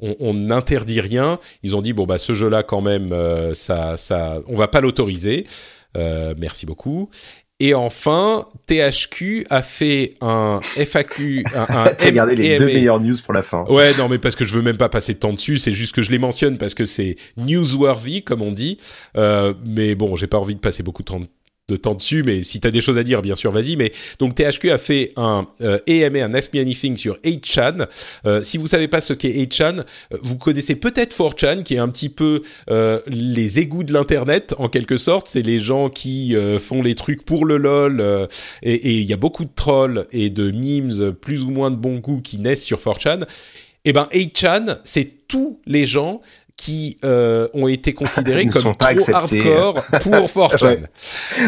on 0.00 0.34
n'interdit 0.34 1.00
rien. 1.00 1.38
Ils 1.62 1.74
ont 1.74 1.80
dit 1.80 1.94
bon 1.94 2.04
bah 2.04 2.18
ce 2.18 2.34
jeu-là 2.34 2.62
quand 2.62 2.82
même, 2.82 3.14
ça, 3.54 3.96
ça, 3.96 4.42
on 4.48 4.56
va 4.56 4.68
pas 4.68 4.82
l'autoriser. 4.82 5.46
Euh, 5.96 6.34
merci 6.38 6.66
beaucoup. 6.66 7.10
Et 7.58 7.72
enfin, 7.72 8.46
THQ 8.66 9.46
a 9.48 9.62
fait 9.62 10.12
un 10.20 10.60
FAQ. 10.60 11.44
Un, 11.54 11.94
T'as 11.96 12.10
gardé 12.10 12.36
les 12.36 12.58
deux 12.58 12.66
meilleures 12.66 13.00
news 13.00 13.14
pour 13.24 13.32
la 13.32 13.42
fin. 13.42 13.64
Ouais, 13.64 13.96
non, 13.96 14.10
mais 14.10 14.18
parce 14.18 14.36
que 14.36 14.44
je 14.44 14.52
veux 14.52 14.60
même 14.60 14.76
pas 14.76 14.90
passer 14.90 15.14
de 15.14 15.18
temps 15.18 15.32
dessus. 15.32 15.56
C'est 15.56 15.72
juste 15.72 15.94
que 15.94 16.02
je 16.02 16.10
les 16.10 16.18
mentionne 16.18 16.58
parce 16.58 16.74
que 16.74 16.84
c'est 16.84 17.16
newsworthy, 17.38 18.22
comme 18.22 18.42
on 18.42 18.52
dit. 18.52 18.76
Euh, 19.16 19.54
mais 19.64 19.94
bon, 19.94 20.16
j'ai 20.16 20.26
pas 20.26 20.38
envie 20.38 20.54
de 20.54 20.60
passer 20.60 20.82
beaucoup 20.82 21.02
de 21.02 21.08
temps 21.08 21.20
de 21.68 21.76
temps 21.76 21.94
dessus, 21.94 22.22
mais 22.22 22.44
si 22.44 22.60
tu 22.60 22.68
as 22.68 22.70
des 22.70 22.80
choses 22.80 22.96
à 22.96 23.02
dire, 23.02 23.22
bien 23.22 23.34
sûr, 23.34 23.50
vas-y. 23.50 23.74
Mais 23.74 23.92
donc 24.20 24.36
THQ 24.36 24.70
a 24.70 24.78
fait 24.78 25.12
un 25.16 25.48
euh, 25.62 25.78
AMA, 25.88 26.24
un 26.24 26.32
Ask 26.32 26.54
Me 26.54 26.60
Anything 26.60 26.96
sur 26.96 27.16
8chan. 27.24 27.88
Euh, 28.24 28.44
si 28.44 28.56
vous 28.56 28.68
savez 28.68 28.86
pas 28.86 29.00
ce 29.00 29.12
qu'est 29.12 29.32
8chan, 29.32 29.80
euh, 29.80 30.18
vous 30.22 30.36
connaissez 30.38 30.76
peut-être 30.76 31.16
4chan, 31.16 31.64
qui 31.64 31.74
est 31.74 31.78
un 31.78 31.88
petit 31.88 32.08
peu 32.08 32.42
euh, 32.70 33.00
les 33.08 33.58
égouts 33.58 33.82
de 33.82 33.92
l'internet 33.92 34.54
en 34.58 34.68
quelque 34.68 34.96
sorte. 34.96 35.26
C'est 35.26 35.42
les 35.42 35.58
gens 35.58 35.88
qui 35.88 36.36
font 36.60 36.82
les 36.82 36.94
trucs 36.94 37.24
pour 37.24 37.44
le 37.44 37.56
lol, 37.56 38.28
et 38.62 38.92
il 38.92 39.04
y 39.04 39.12
a 39.12 39.16
beaucoup 39.16 39.44
de 39.44 39.50
trolls 39.54 40.06
et 40.12 40.30
de 40.30 40.50
memes 40.50 41.12
plus 41.12 41.42
ou 41.42 41.50
moins 41.50 41.70
de 41.70 41.76
bon 41.76 41.98
goût 41.98 42.20
qui 42.20 42.38
naissent 42.38 42.64
sur 42.64 42.78
4chan. 42.78 43.24
Eh 43.84 43.92
ben 43.92 44.08
8chan, 44.12 44.78
c'est 44.84 45.26
tous 45.28 45.60
les 45.66 45.86
gens 45.86 46.20
qui 46.56 46.96
euh, 47.04 47.48
ont 47.54 47.68
été 47.68 47.92
considérés 47.92 48.46
comme 48.52 48.74
trop 48.76 49.12
hardcore 49.12 49.84
pour 50.32 50.50
4 50.50 50.64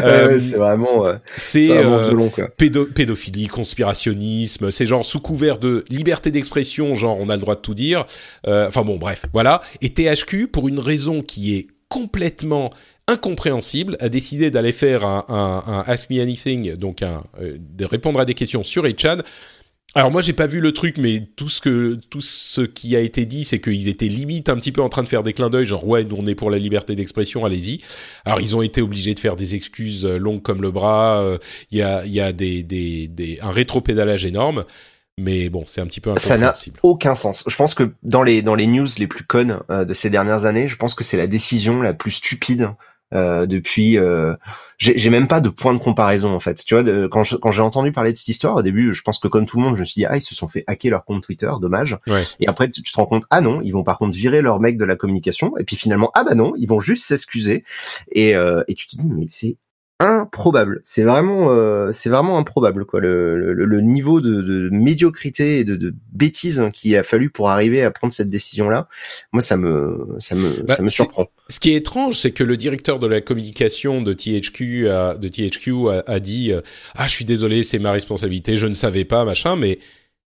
euh, 0.05 0.39
c'est 0.39 0.57
vraiment, 0.57 1.05
c'est 1.37 1.71
euh, 1.71 2.47
pédophilie, 2.57 3.47
conspirationnisme, 3.47 4.71
c'est 4.71 4.87
genre 4.87 5.05
sous 5.05 5.21
couvert 5.21 5.59
de 5.59 5.85
liberté 5.89 6.31
d'expression, 6.31 6.95
genre 6.95 7.19
on 7.19 7.29
a 7.29 7.37
le 7.37 7.41
droit 7.41 7.55
de 7.55 7.61
tout 7.61 7.75
dire. 7.75 8.05
Euh, 8.47 8.69
enfin 8.69 8.83
bon, 8.83 8.97
bref, 8.97 9.25
voilà. 9.33 9.63
Et 9.81 9.91
THQ, 9.91 10.49
pour 10.49 10.69
une 10.69 10.79
raison 10.79 11.23
qui 11.23 11.57
est 11.57 11.69
complètement 11.89 12.71
incompréhensible, 13.07 13.97
a 14.01 14.11
décidé 14.11 14.51
d'aller 14.51 14.73
faire 14.73 15.05
un, 15.05 15.25
un, 15.29 15.63
un, 15.67 15.85
Ask 15.87 16.11
Me 16.11 16.21
Anything, 16.21 16.75
donc 16.75 17.03
un, 17.03 17.25
euh, 17.41 17.57
de 17.59 17.85
répondre 17.87 18.21
à 18.21 18.27
des 18.27 18.35
questions 18.35 18.63
sur 18.63 18.85
8chan 18.85 19.23
alors 19.95 20.11
moi 20.11 20.21
j'ai 20.21 20.35
pas 20.35 20.47
vu 20.47 20.61
le 20.61 20.73
truc, 20.73 20.99
mais 20.99 21.27
tout 21.37 21.49
ce 21.49 21.61
que 21.61 21.99
tout 22.11 22.21
ce 22.21 22.61
qui 22.61 22.95
a 22.95 23.01
été 23.01 23.25
dit, 23.25 23.45
c'est 23.45 23.59
qu'ils 23.59 23.89
étaient 23.89 24.07
limite 24.07 24.49
un 24.49 24.57
petit 24.57 24.71
peu 24.71 24.83
en 24.83 24.89
train 24.89 25.03
de 25.03 25.09
faire 25.09 25.23
des 25.23 25.33
clins 25.33 25.51
d'œil, 25.51 25.65
genre 25.65 25.87
ouais, 25.87 26.05
nous 26.05 26.17
on 26.19 26.27
est 26.27 26.35
pour 26.35 26.51
la 26.51 26.59
liberté 26.59 26.95
d'expression, 26.95 27.45
allez-y. 27.45 27.81
Alors 28.25 28.41
ils 28.41 28.55
ont 28.55 28.63
été 28.63 28.83
obligés 28.83 29.15
de 29.15 29.21
faire 29.21 29.35
des 29.35 29.55
excuses 29.55 30.05
euh, 30.05 30.19
longues 30.19 30.43
comme 30.43 30.63
le 30.63 30.71
bras. 30.71 31.23
Euh, 31.23 31.39
il 31.71 31.79
y 31.79 31.83
a 31.83 32.05
il 32.05 32.13
y 32.13 32.21
a 32.21 32.33
des, 32.33 32.63
des, 32.63 33.09
des 33.09 33.39
un 33.41 33.51
rétropédalage 33.51 34.27
énorme. 34.27 34.65
Mais 35.19 35.49
bon, 35.49 35.65
c'est 35.67 35.81
un 35.81 35.87
petit 35.87 36.01
peu. 36.01 36.15
Ça 36.17 36.39
n'a 36.39 36.53
aucun 36.85 37.17
sens. 37.17 37.43
Je 37.49 37.57
pense 37.57 37.75
que 37.75 37.93
dans 38.05 38.23
les 38.23 38.41
dans 38.41 38.55
les 38.55 38.69
news 38.69 38.87
les 38.99 39.09
plus 39.09 39.25
connes 39.25 39.59
euh, 39.69 39.85
de 39.85 39.93
ces 39.93 40.11
dernières 40.11 40.45
années, 40.45 40.69
je 40.69 40.77
pense 40.77 40.95
que 40.95 41.03
c'est 41.03 41.17
la 41.17 41.27
décision 41.27 41.83
la 41.83 41.93
plus 41.93 42.13
stupide 42.13 42.71
euh, 43.15 43.47
depuis 43.47 43.99
euh, 43.99 44.35
j'ai 44.79 45.11
même 45.11 45.27
pas 45.27 45.41
de 45.41 45.49
point 45.49 45.75
de 45.75 45.79
comparaison 45.79 46.33
en 46.35 46.41
fait. 46.41 46.65
Tu 46.65 46.75
vois 46.75 46.83
de, 46.83 47.07
quand 47.07 47.23
quand 47.41 47.51
j'ai 47.51 47.63
entendu 47.63 47.91
parler 47.91 48.13
de 48.13 48.17
cette 48.17 48.29
histoire 48.29 48.57
au 48.57 48.63
début 48.63 48.95
je 48.95 49.03
pense 49.03 49.19
que 49.19 49.27
comme 49.27 49.45
tout 49.45 49.57
le 49.57 49.65
monde 49.65 49.75
je 49.75 49.81
me 49.81 49.85
suis 49.85 50.01
dit 50.01 50.07
ah 50.07 50.17
ils 50.17 50.21
se 50.21 50.35
sont 50.35 50.47
fait 50.47 50.65
hacker 50.67 50.91
leur 50.91 51.05
compte 51.05 51.23
Twitter 51.23 51.51
dommage. 51.61 51.99
Et 52.41 52.49
après 52.49 52.71
tu, 52.71 52.83
te 52.83 52.97
rends 52.97 53.07
compte 53.07 53.25
ah 53.31 53.41
non 53.41 53.61
ils 53.63 53.73
vont 53.73 53.83
par 53.83 53.99
contre 53.99 54.17
virer 54.17 54.41
leur 54.43 54.61
mec 54.61 54.77
de 54.77 54.85
la 54.85 54.95
communication. 54.95 55.57
Et 55.59 55.65
puis 55.65 55.77
finalement 55.77 56.11
ah 56.15 56.23
bah 56.23 56.35
non 56.35 56.53
ils 56.57 56.67
vont 56.67 56.81
juste 56.81 57.07
s'excuser. 57.07 57.65
Et 58.13 58.37
euh, 58.37 58.63
et 58.69 58.75
tu 58.75 58.87
te 58.87 58.97
dis 58.97 59.09
mais 59.11 59.27
c'est 59.29 59.57
improbable. 60.01 60.81
C'est 60.85 61.03
vraiment, 61.03 61.51
euh, 61.51 61.91
c'est 61.93 62.09
vraiment 62.09 62.39
improbable 62.39 62.85
quoi. 62.85 63.01
Le, 63.01 63.53
le, 63.53 63.65
le 63.65 63.81
niveau 63.81 64.21
de, 64.21 64.43
de, 64.43 64.71
médiocrité 64.71 65.59
et 65.59 65.65
de, 65.65 65.75
de 65.75 65.95
bêtise 66.13 66.63
qu'il 66.73 66.97
a 66.97 67.03
fallu 67.03 67.31
pour 67.31 67.51
arriver 67.51 67.83
à 67.83 67.91
prendre 67.91 68.13
cette 68.13 68.31
décision-là, 68.31 68.89
moi 69.33 69.43
ça 69.43 69.57
me, 69.57 70.15
ça 70.19 70.37
me, 70.37 70.63
bah, 70.63 70.77
ça 70.77 70.83
me 70.83 70.89
surprend. 70.89 71.27
Ce 71.49 71.59
qui 71.59 71.71
est 71.73 71.77
étrange, 71.77 72.19
c'est 72.19 72.31
que 72.31 72.45
le 72.45 72.57
directeur 72.57 73.01
de 73.01 73.09
la 73.09 73.21
communication 73.21 74.01
de 74.03 74.13
THQ 74.13 74.89
a, 74.89 75.15
de 75.17 75.29
THQ 75.29 75.89
a, 75.89 76.05
a 76.07 76.21
dit 76.21 76.53
euh, 76.53 76.61
ah 76.95 77.09
je 77.09 77.13
suis 77.13 77.25
désolé, 77.25 77.65
c'est 77.65 77.81
ma 77.81 77.91
responsabilité, 77.91 78.57
je 78.57 78.69
ne 78.69 78.75
savais 78.75 79.05
pas 79.05 79.25
machin, 79.25 79.57
mais 79.57 79.81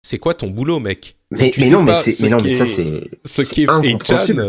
c'est 0.03 0.19
quoi 0.19 0.35
ton 0.35 0.47
boulot, 0.47 0.79
mec? 0.79 1.15
Mais, 1.31 1.51
mais, 1.57 1.69
non, 1.71 1.81
mais, 1.81 1.93
mais, 2.19 2.29
non, 2.29 2.37
mais 2.43 2.51
ça 2.51 2.67
c'est 2.67 3.09
ce 3.23 3.41
qui 3.41 3.63
est, 3.63 3.67
est 3.67 4.43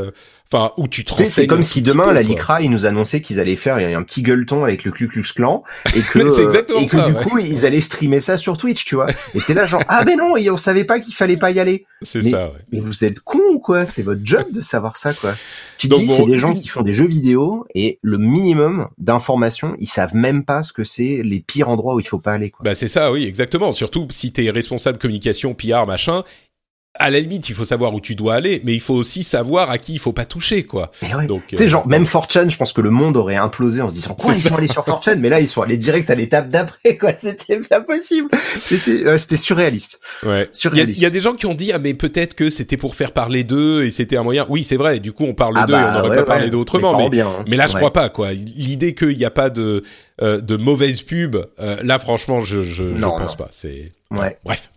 Enfin, 0.53 0.73
où 0.77 0.87
tu 0.87 1.05
te 1.05 1.25
C'est 1.25 1.47
comme 1.47 1.63
si 1.63 1.81
demain 1.81 2.13
la 2.13 2.23
LICRA 2.23 2.61
ils 2.61 2.71
nous 2.71 2.87
annonçaient 2.87 3.23
qu'ils 3.23 3.41
allaient 3.41 3.57
faire 3.57 3.77
un 3.77 4.03
petit 4.03 4.23
gueuleton 4.23 4.63
avec 4.63 4.85
le 4.85 4.91
Ku 4.91 5.09
Klux 5.09 5.25
Klan 5.35 5.65
et 5.97 6.03
que 6.13 6.19
et 6.19 6.87
que 6.87 7.07
du 7.07 7.15
coup 7.15 7.39
ils 7.39 7.65
allaient 7.65 7.81
streamer 7.81 8.21
ça 8.21 8.37
sur 8.37 8.59
Twitch, 8.59 8.85
tu 8.85 8.95
vois. 8.95 9.09
Et 9.35 9.41
t'es 9.41 9.55
là 9.55 9.65
genre 9.67 9.83
ah 9.89 10.05
ben 10.05 10.19
non, 10.19 10.35
on 10.37 10.57
savait 10.57 10.85
pas 10.85 11.01
qu'il 11.01 11.15
fallait 11.15 11.39
pas 11.39 11.51
y 11.51 11.61
aller. 11.61 11.87
C'est 12.03 12.23
ça. 12.23 12.47
Ouais. 12.47 12.53
Mais 12.73 12.81
vous 12.81 13.05
êtes 13.05 13.21
con 13.21 13.54
quoi 13.65 13.87
C'est 13.87 14.03
votre 14.03 14.21
job 14.23 14.53
de 14.53 14.61
savoir 14.61 14.97
ça 14.97 15.13
quoi. 15.13 15.35
Tu 15.79 15.89
te 15.89 15.95
dis 15.95 16.07
c'est 16.07 16.25
des 16.25 16.39
gens 16.39 16.55
qui 16.55 16.69
font 16.69 16.83
des 16.83 16.93
jeux 16.93 17.07
vidéo 17.07 17.67
et 17.75 17.99
le 18.03 18.19
minimum 18.19 18.89
d'informations, 18.99 19.75
ils 19.79 19.89
savent 19.89 20.15
même 20.15 20.45
pas 20.45 20.63
ce 20.63 20.73
que 20.73 20.85
c'est 20.85 21.23
les 21.25 21.41
pires 21.41 21.69
endroits 21.69 21.95
où 21.97 22.01
il 22.01 22.07
faut 22.07 22.21
pas 22.21 22.33
aller 22.33 22.51
quoi. 22.51 22.63
Bah 22.63 22.75
c'est 22.75 22.89
ça, 22.89 23.11
oui, 23.11 23.25
exactement. 23.25 23.73
Surtout 23.73 24.07
si 24.11 24.31
t'es 24.31 24.51
responsable 24.51 24.99
communication, 24.99 25.55
PR, 25.55 25.87
machin, 25.87 26.23
à 26.97 27.11
la 27.11 27.19
limite, 27.19 27.49
il 27.49 27.57
faut 27.57 27.65
savoir 27.65 27.93
où 27.93 28.01
tu 28.01 28.15
dois 28.15 28.35
aller, 28.35 28.61
mais 28.63 28.73
il 28.73 28.81
faut 28.81 28.95
aussi 28.95 29.25
savoir 29.25 29.69
à 29.69 29.79
qui 29.79 29.95
il 29.95 29.99
faut 29.99 30.13
pas 30.13 30.27
toucher, 30.27 30.63
quoi. 30.63 30.93
Donc, 31.27 31.43
tu 31.49 31.57
sais, 31.57 31.65
euh, 31.65 31.67
genre, 31.67 31.89
même 31.89 32.07
Fortune, 32.07 32.49
je 32.49 32.57
pense 32.57 32.73
que 32.73 32.81
le 32.81 32.91
monde 32.91 33.17
aurait 33.17 33.35
implosé 33.35 33.81
en 33.81 33.89
se 33.89 33.95
disant, 33.95 34.15
quoi, 34.15 34.33
ils 34.33 34.41
sont 34.41 34.55
allés 34.55 34.69
sur 34.69 34.85
Fortune, 34.85 35.17
mais 35.19 35.29
là, 35.29 35.41
ils 35.41 35.49
sont 35.49 35.63
allés 35.63 35.77
direct 35.77 36.09
à 36.11 36.15
l'étape 36.15 36.51
d'après, 36.51 36.97
quoi. 36.97 37.13
C'était 37.19 37.59
pas 37.59 37.81
possible. 37.81 38.29
C'était, 38.61 39.19
c'était 39.19 39.37
surréaliste. 39.37 40.01
Ouais. 40.25 40.49
Surréaliste. 40.53 41.01
Il 41.01 41.03
y, 41.03 41.07
a 41.07 41.11
des 41.11 41.21
gens 41.21 41.35
qui 41.35 41.47
ont 41.47 41.55
dit, 41.55 41.73
ah, 41.73 41.81
mais 41.81 41.95
peut-être 41.95 42.35
que 42.35 42.49
c'était 42.49 42.77
pour 42.77 42.95
faire 42.95 43.11
parler 43.11 43.43
d'eux 43.43 43.85
et 43.85 43.91
c'était 43.91 44.17
un 44.17 44.23
moyen. 44.23 44.47
Oui, 44.49 44.63
c'est 44.63 44.77
vrai. 44.77 45.01
Du 45.01 45.13
coup, 45.13 45.25
on 45.25 45.35
parle 45.35 45.55
ah 45.57 45.67
d'eux 45.67 45.75
et 45.75 45.77
on 45.77 45.93
n'aurait 45.95 46.09
bah, 46.11 46.23
pas 46.23 46.35
parlé 46.35 46.51
d'autrement. 46.51 46.97
Mais, 46.97 47.09
mais, 47.11 47.21
hein. 47.23 47.45
mais, 47.49 47.57
là, 47.57 47.67
je 47.67 47.77
crois 47.77 47.93
pas, 47.93 48.09
quoi. 48.09 48.33
L'idée 48.33 48.95
qu'il 48.95 49.17
n'y 49.19 49.25
a 49.25 49.31
pas 49.31 49.51
de, 49.51 49.83
euh, 50.23 50.41
de 50.41 50.57
mauvaise 50.57 51.03
pub, 51.03 51.37
euh, 51.59 51.77
là, 51.83 51.99
franchement, 51.99 52.41
je, 52.41 52.63
je, 52.63 52.95
je 52.95 53.03
pense 53.03 53.37
pas. 53.37 53.49
C'est, 53.51 53.93
ouais. 54.13 54.39
Bref. 54.45 54.71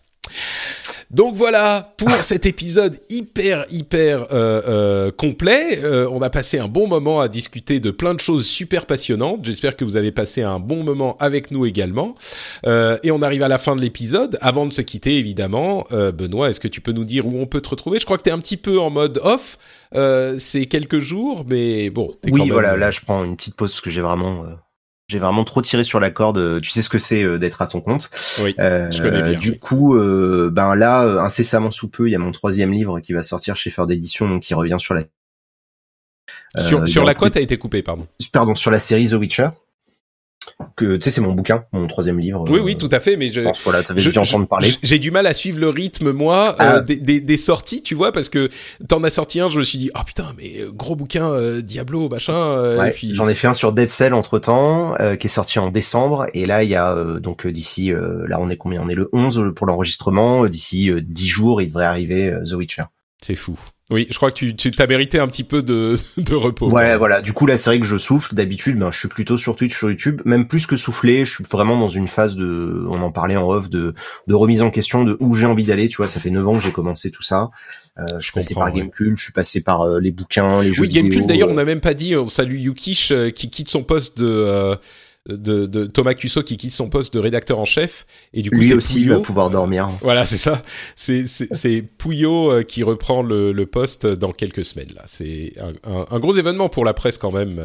Donc 1.09 1.35
voilà 1.35 1.93
pour 1.97 2.11
cet 2.21 2.45
épisode 2.45 2.99
hyper 3.09 3.65
hyper 3.71 4.27
euh, 4.33 4.61
euh, 4.67 5.11
complet. 5.11 5.79
Euh, 5.83 6.07
on 6.11 6.21
a 6.21 6.29
passé 6.29 6.59
un 6.59 6.67
bon 6.67 6.87
moment 6.87 7.21
à 7.21 7.27
discuter 7.27 7.79
de 7.79 7.91
plein 7.91 8.13
de 8.13 8.19
choses 8.19 8.45
super 8.45 8.85
passionnantes. 8.85 9.45
J'espère 9.45 9.77
que 9.77 9.85
vous 9.85 9.95
avez 9.95 10.11
passé 10.11 10.43
un 10.43 10.59
bon 10.59 10.83
moment 10.83 11.15
avec 11.19 11.51
nous 11.51 11.65
également. 11.65 12.13
Euh, 12.65 12.97
et 13.03 13.11
on 13.11 13.21
arrive 13.21 13.43
à 13.43 13.47
la 13.47 13.57
fin 13.57 13.75
de 13.75 13.81
l'épisode. 13.81 14.37
Avant 14.41 14.65
de 14.65 14.73
se 14.73 14.81
quitter, 14.81 15.17
évidemment, 15.17 15.85
euh, 15.91 16.11
Benoît, 16.11 16.49
est-ce 16.49 16.59
que 16.59 16.67
tu 16.67 16.81
peux 16.81 16.91
nous 16.91 17.05
dire 17.05 17.25
où 17.25 17.39
on 17.39 17.45
peut 17.45 17.61
te 17.61 17.69
retrouver? 17.69 17.99
Je 17.99 18.05
crois 18.05 18.17
que 18.17 18.23
tu 18.23 18.29
es 18.29 18.33
un 18.33 18.39
petit 18.39 18.57
peu 18.57 18.79
en 18.79 18.89
mode 18.89 19.21
off. 19.23 19.57
c'est 20.39 20.65
quelques 20.65 20.99
jours, 20.99 21.45
mais 21.47 21.89
bon. 21.89 22.11
Oui, 22.29 22.49
voilà. 22.49 22.75
Là, 22.75 22.91
je 22.91 22.99
prends 23.01 23.23
une 23.23 23.37
petite 23.37 23.55
pause 23.55 23.71
parce 23.71 23.81
que 23.81 23.89
j'ai 23.89 24.01
vraiment 24.01 24.43
J'ai 25.09 25.19
vraiment 25.19 25.43
trop 25.43 25.61
tiré 25.61 25.83
sur 25.83 25.99
la 25.99 26.11
corde. 26.11 26.61
Tu 26.61 26.69
sais 26.69 26.81
ce 26.81 26.89
que 26.89 26.99
c'est 26.99 27.39
d'être 27.39 27.61
à 27.61 27.67
ton 27.67 27.79
compte. 27.79 28.09
Oui. 28.41 28.53
je 28.57 29.01
connais 29.01 29.21
bien. 29.21 29.39
Du 29.39 29.57
coup, 29.57 29.97
ben 29.97 30.75
là, 30.75 31.21
incessamment 31.23 31.71
sous 31.71 31.89
peu, 31.89 32.07
il 32.07 32.11
y 32.11 32.15
a 32.15 32.19
mon 32.19 32.31
troisième 32.31 32.73
livre 32.73 32.99
qui 32.99 33.13
va 33.13 33.23
sortir 33.23 33.55
chez 33.55 33.69
Ford 33.69 33.87
d'édition, 33.87 34.27
donc 34.27 34.43
qui 34.43 34.53
revient 34.53 34.77
sur 34.79 34.93
la. 34.93 35.03
sur, 36.57 36.87
sur 36.89 37.03
la 37.05 37.13
quoi 37.13 37.29
t'as 37.29 37.41
été 37.41 37.57
coupé, 37.57 37.81
pardon? 37.81 38.07
Pardon, 38.33 38.53
sur 38.53 38.69
la 38.69 38.79
série 38.79 39.07
The 39.07 39.13
Witcher 39.13 39.49
que 40.75 40.95
tu 40.95 41.01
sais 41.01 41.11
c'est 41.11 41.21
mon 41.21 41.33
bouquin 41.33 41.65
mon 41.73 41.87
troisième 41.87 42.19
livre 42.19 42.45
oui 42.49 42.59
oui 42.59 42.77
tout 42.77 42.89
à 42.91 42.99
fait 42.99 43.17
mais 43.17 43.31
je, 43.31 43.41
voilà 43.63 43.83
t'avais 43.83 44.01
dû 44.01 44.17
entendre 44.17 44.47
parler. 44.47 44.71
j'ai 44.83 44.99
du 44.99 45.11
mal 45.11 45.27
à 45.27 45.33
suivre 45.33 45.59
le 45.59 45.69
rythme 45.69 46.11
moi 46.11 46.49
euh, 46.49 46.53
ah. 46.59 46.81
des, 46.81 47.19
des, 47.19 47.37
sorties 47.37 47.81
tu 47.81 47.95
vois 47.95 48.11
parce 48.11 48.29
que 48.29 48.49
t'en 48.87 49.03
as 49.03 49.09
sorti 49.09 49.39
un 49.39 49.49
je 49.49 49.59
me 49.59 49.63
suis 49.63 49.77
dit 49.77 49.91
oh 49.95 50.03
putain 50.05 50.33
mais 50.37 50.61
euh, 50.61 50.71
gros 50.71 50.95
bouquin 50.95 51.29
euh, 51.29 51.61
Diablo 51.61 52.09
machin 52.09 52.77
ouais, 52.77 52.91
puis 52.91 53.13
j'en 53.15 53.27
ai 53.27 53.35
fait 53.35 53.47
un 53.47 53.53
sur 53.53 53.73
Dead 53.73 53.89
Cell 53.89 54.13
entre 54.13 54.39
temps 54.39 54.95
qui 55.19 55.27
est 55.27 55.29
sorti 55.29 55.59
en 55.59 55.69
décembre 55.69 56.27
et 56.33 56.45
là 56.45 56.63
il 56.63 56.69
y 56.69 56.75
a 56.75 56.95
donc 57.19 57.47
d'ici 57.47 57.91
là 58.27 58.39
on 58.39 58.49
est 58.49 58.57
combien? 58.57 58.81
On 58.81 58.89
est 58.89 58.95
le 58.95 59.09
11 59.13 59.53
pour 59.55 59.67
l'enregistrement 59.67 60.47
d'ici 60.47 60.91
10 61.01 61.27
jours 61.27 61.61
il 61.61 61.67
devrait 61.67 61.85
arriver 61.85 62.33
The 62.45 62.53
Witcher. 62.53 62.83
C'est 63.21 63.35
fou 63.35 63.57
oui, 63.89 64.05
je 64.09 64.17
crois 64.17 64.31
que 64.31 64.35
tu, 64.35 64.53
tu 64.53 64.69
t'as 64.71 64.85
mérité 64.85 65.17
un 65.17 65.27
petit 65.27 65.45
peu 65.45 65.63
de, 65.63 65.95
de 66.17 66.35
repos. 66.35 66.69
Ouais, 66.69 66.97
voilà. 66.97 67.21
Du 67.21 67.31
coup, 67.31 67.45
là, 67.45 67.57
c'est 67.57 67.69
vrai 67.69 67.79
que 67.79 67.85
je 67.85 67.97
souffle. 67.97 68.35
D'habitude, 68.35 68.77
ben, 68.77 68.91
je 68.91 68.99
suis 68.99 69.07
plutôt 69.07 69.37
sur 69.37 69.55
Twitch, 69.55 69.77
sur 69.77 69.89
YouTube. 69.89 70.21
Même 70.25 70.47
plus 70.47 70.65
que 70.65 70.75
souffler, 70.75 71.23
je 71.23 71.35
suis 71.35 71.43
vraiment 71.49 71.79
dans 71.79 71.87
une 71.87 72.09
phase 72.09 72.35
de, 72.35 72.85
on 72.89 73.01
en 73.01 73.11
parlait 73.11 73.37
en 73.37 73.47
off, 73.47 73.69
de, 73.69 73.93
de 74.27 74.35
remise 74.35 74.61
en 74.61 74.71
question 74.71 75.05
de 75.05 75.15
où 75.21 75.35
j'ai 75.35 75.45
envie 75.45 75.63
d'aller. 75.63 75.87
Tu 75.87 75.97
vois, 75.97 76.09
ça 76.09 76.19
fait 76.19 76.31
9 76.31 76.47
ans 76.47 76.57
que 76.57 76.63
j'ai 76.63 76.71
commencé 76.71 77.11
tout 77.11 77.23
ça. 77.23 77.49
Euh, 77.97 78.05
je 78.19 78.25
suis 78.25 78.33
passé 78.33 78.53
par 78.53 78.71
Gamecube, 78.71 79.17
je 79.17 79.23
suis 79.23 79.33
passé 79.33 79.61
par 79.61 79.81
euh, 79.81 79.99
les 79.99 80.11
bouquins, 80.11 80.61
les 80.61 80.71
jeux 80.71 80.83
oui, 80.83 80.89
Gamecube, 80.89 81.25
d'ailleurs, 81.25 81.49
on 81.49 81.55
n'a 81.55 81.65
même 81.65 81.79
pas 81.79 81.95
dit, 81.95 82.15
on 82.15 82.27
salue 82.27 82.57
Yukish 82.57 83.11
euh, 83.11 83.31
qui 83.31 83.49
quitte 83.49 83.69
son 83.69 83.81
poste 83.81 84.19
de 84.19 84.77
de, 85.27 85.65
de, 85.65 85.85
Thomas 85.85 86.13
Cusso 86.13 86.43
qui 86.43 86.57
quitte 86.57 86.71
son 86.71 86.89
poste 86.89 87.13
de 87.13 87.19
rédacteur 87.19 87.59
en 87.59 87.65
chef 87.65 88.05
et 88.33 88.41
du 88.41 88.49
coup 88.49 88.57
lui 88.57 88.73
aussi 88.73 89.05
va 89.05 89.19
pouvoir 89.19 89.49
dormir. 89.49 89.89
Voilà, 90.01 90.25
c'est 90.25 90.37
ça. 90.37 90.61
C'est 90.95 91.25
c'est 91.27 91.81
Pouillot 91.81 92.51
euh, 92.51 92.63
qui 92.63 92.83
reprend 92.83 93.21
le, 93.21 93.51
le, 93.51 93.65
poste 93.65 94.05
dans 94.05 94.31
quelques 94.31 94.65
semaines 94.65 94.93
là. 94.95 95.03
C'est 95.05 95.53
un, 95.59 96.05
un, 96.09 96.19
gros 96.19 96.33
événement 96.33 96.69
pour 96.69 96.85
la 96.85 96.93
presse 96.93 97.17
quand 97.17 97.31
même. 97.31 97.61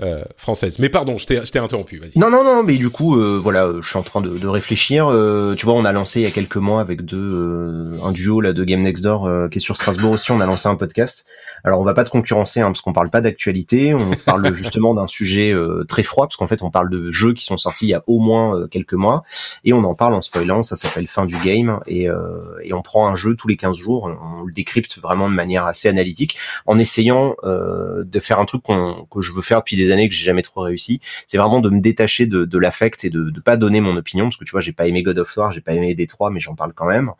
Euh, 0.00 0.08
euh, 0.08 0.22
française. 0.36 0.78
Mais 0.78 0.88
pardon, 0.88 1.18
je 1.18 1.26
t'ai 1.26 1.58
interrompu. 1.58 2.00
Non, 2.16 2.30
non, 2.30 2.44
non, 2.44 2.62
mais 2.62 2.76
du 2.76 2.88
coup, 2.88 3.16
euh, 3.16 3.38
voilà, 3.42 3.72
je 3.80 3.88
suis 3.88 3.98
en 3.98 4.02
train 4.02 4.20
de, 4.20 4.38
de 4.38 4.46
réfléchir. 4.46 5.08
Euh, 5.10 5.54
tu 5.54 5.66
vois, 5.66 5.74
on 5.74 5.84
a 5.84 5.92
lancé 5.92 6.20
il 6.20 6.22
y 6.22 6.26
a 6.26 6.30
quelques 6.30 6.56
mois 6.56 6.80
avec 6.80 7.04
deux 7.04 7.16
euh, 7.18 7.98
un 8.04 8.12
duo 8.12 8.40
là 8.40 8.52
de 8.52 8.64
Game 8.64 8.82
Next 8.82 9.02
Door 9.02 9.50
qui 9.50 9.58
est 9.58 9.60
sur 9.60 9.76
Strasbourg 9.76 10.12
aussi. 10.12 10.30
On 10.30 10.40
a 10.40 10.46
lancé 10.46 10.68
un 10.68 10.76
podcast. 10.76 11.26
Alors, 11.64 11.80
on 11.80 11.84
va 11.84 11.94
pas 11.94 12.04
te 12.04 12.10
concurrencer 12.10 12.60
hein, 12.60 12.66
parce 12.66 12.80
qu'on 12.80 12.92
parle 12.92 13.10
pas 13.10 13.20
d'actualité. 13.20 13.92
On 13.94 14.10
parle 14.24 14.54
justement 14.54 14.94
d'un 14.94 15.08
sujet 15.08 15.52
très 15.88 16.04
froid 16.04 16.26
parce 16.26 16.36
qu'en 16.36 16.46
fait, 16.46 16.62
on 16.62 16.70
parle 16.70 16.90
de 16.90 17.10
jeux 17.10 17.34
qui 17.34 17.44
sont 17.44 17.56
sortis 17.56 17.86
il 17.86 17.90
y 17.90 17.94
a 17.94 18.04
au 18.06 18.20
moins 18.20 18.68
quelques 18.68 18.94
mois 18.94 19.22
et 19.64 19.72
on 19.72 19.82
en 19.84 19.94
parle 19.94 20.14
en 20.14 20.22
spoilant. 20.22 20.62
Ça 20.62 20.76
s'appelle 20.76 21.08
Fin 21.08 21.26
du 21.26 21.36
game 21.38 21.80
et, 21.86 22.06
et 22.62 22.72
on 22.72 22.82
prend 22.82 23.08
un 23.08 23.16
jeu 23.16 23.34
tous 23.34 23.48
les 23.48 23.56
15 23.56 23.76
jours. 23.76 24.10
On, 24.22 24.44
le 24.44 24.52
décrypte 24.52 24.98
vraiment 24.98 25.28
de 25.28 25.34
manière 25.34 25.66
assez 25.66 25.88
analytique 25.88 26.36
en 26.66 26.78
essayant 26.78 27.34
de 27.44 28.20
faire 28.20 28.38
un 28.38 28.44
truc 28.44 28.62
que 28.64 29.20
je 29.20 29.32
veux 29.32 29.42
faire 29.42 29.58
depuis 29.58 29.76
des 29.76 29.87
années 29.90 30.08
que 30.08 30.14
j'ai 30.14 30.24
jamais 30.24 30.42
trop 30.42 30.62
réussi. 30.62 31.00
C'est 31.26 31.38
vraiment 31.38 31.60
de 31.60 31.70
me 31.70 31.80
détacher 31.80 32.26
de, 32.26 32.44
de 32.44 32.58
l'affect 32.58 33.04
et 33.04 33.10
de 33.10 33.30
ne 33.34 33.40
pas 33.40 33.56
donner 33.56 33.80
mon 33.80 33.96
opinion 33.96 34.26
parce 34.26 34.36
que 34.36 34.44
tu 34.44 34.52
vois, 34.52 34.60
j'ai 34.60 34.72
pas 34.72 34.86
aimé 34.86 35.02
God 35.02 35.18
of 35.18 35.36
War, 35.36 35.52
j'ai 35.52 35.60
pas 35.60 35.74
aimé 35.74 35.94
Détroit, 35.94 36.30
mais 36.30 36.40
j'en 36.40 36.54
parle 36.54 36.72
quand 36.74 36.86
même. 36.86 37.12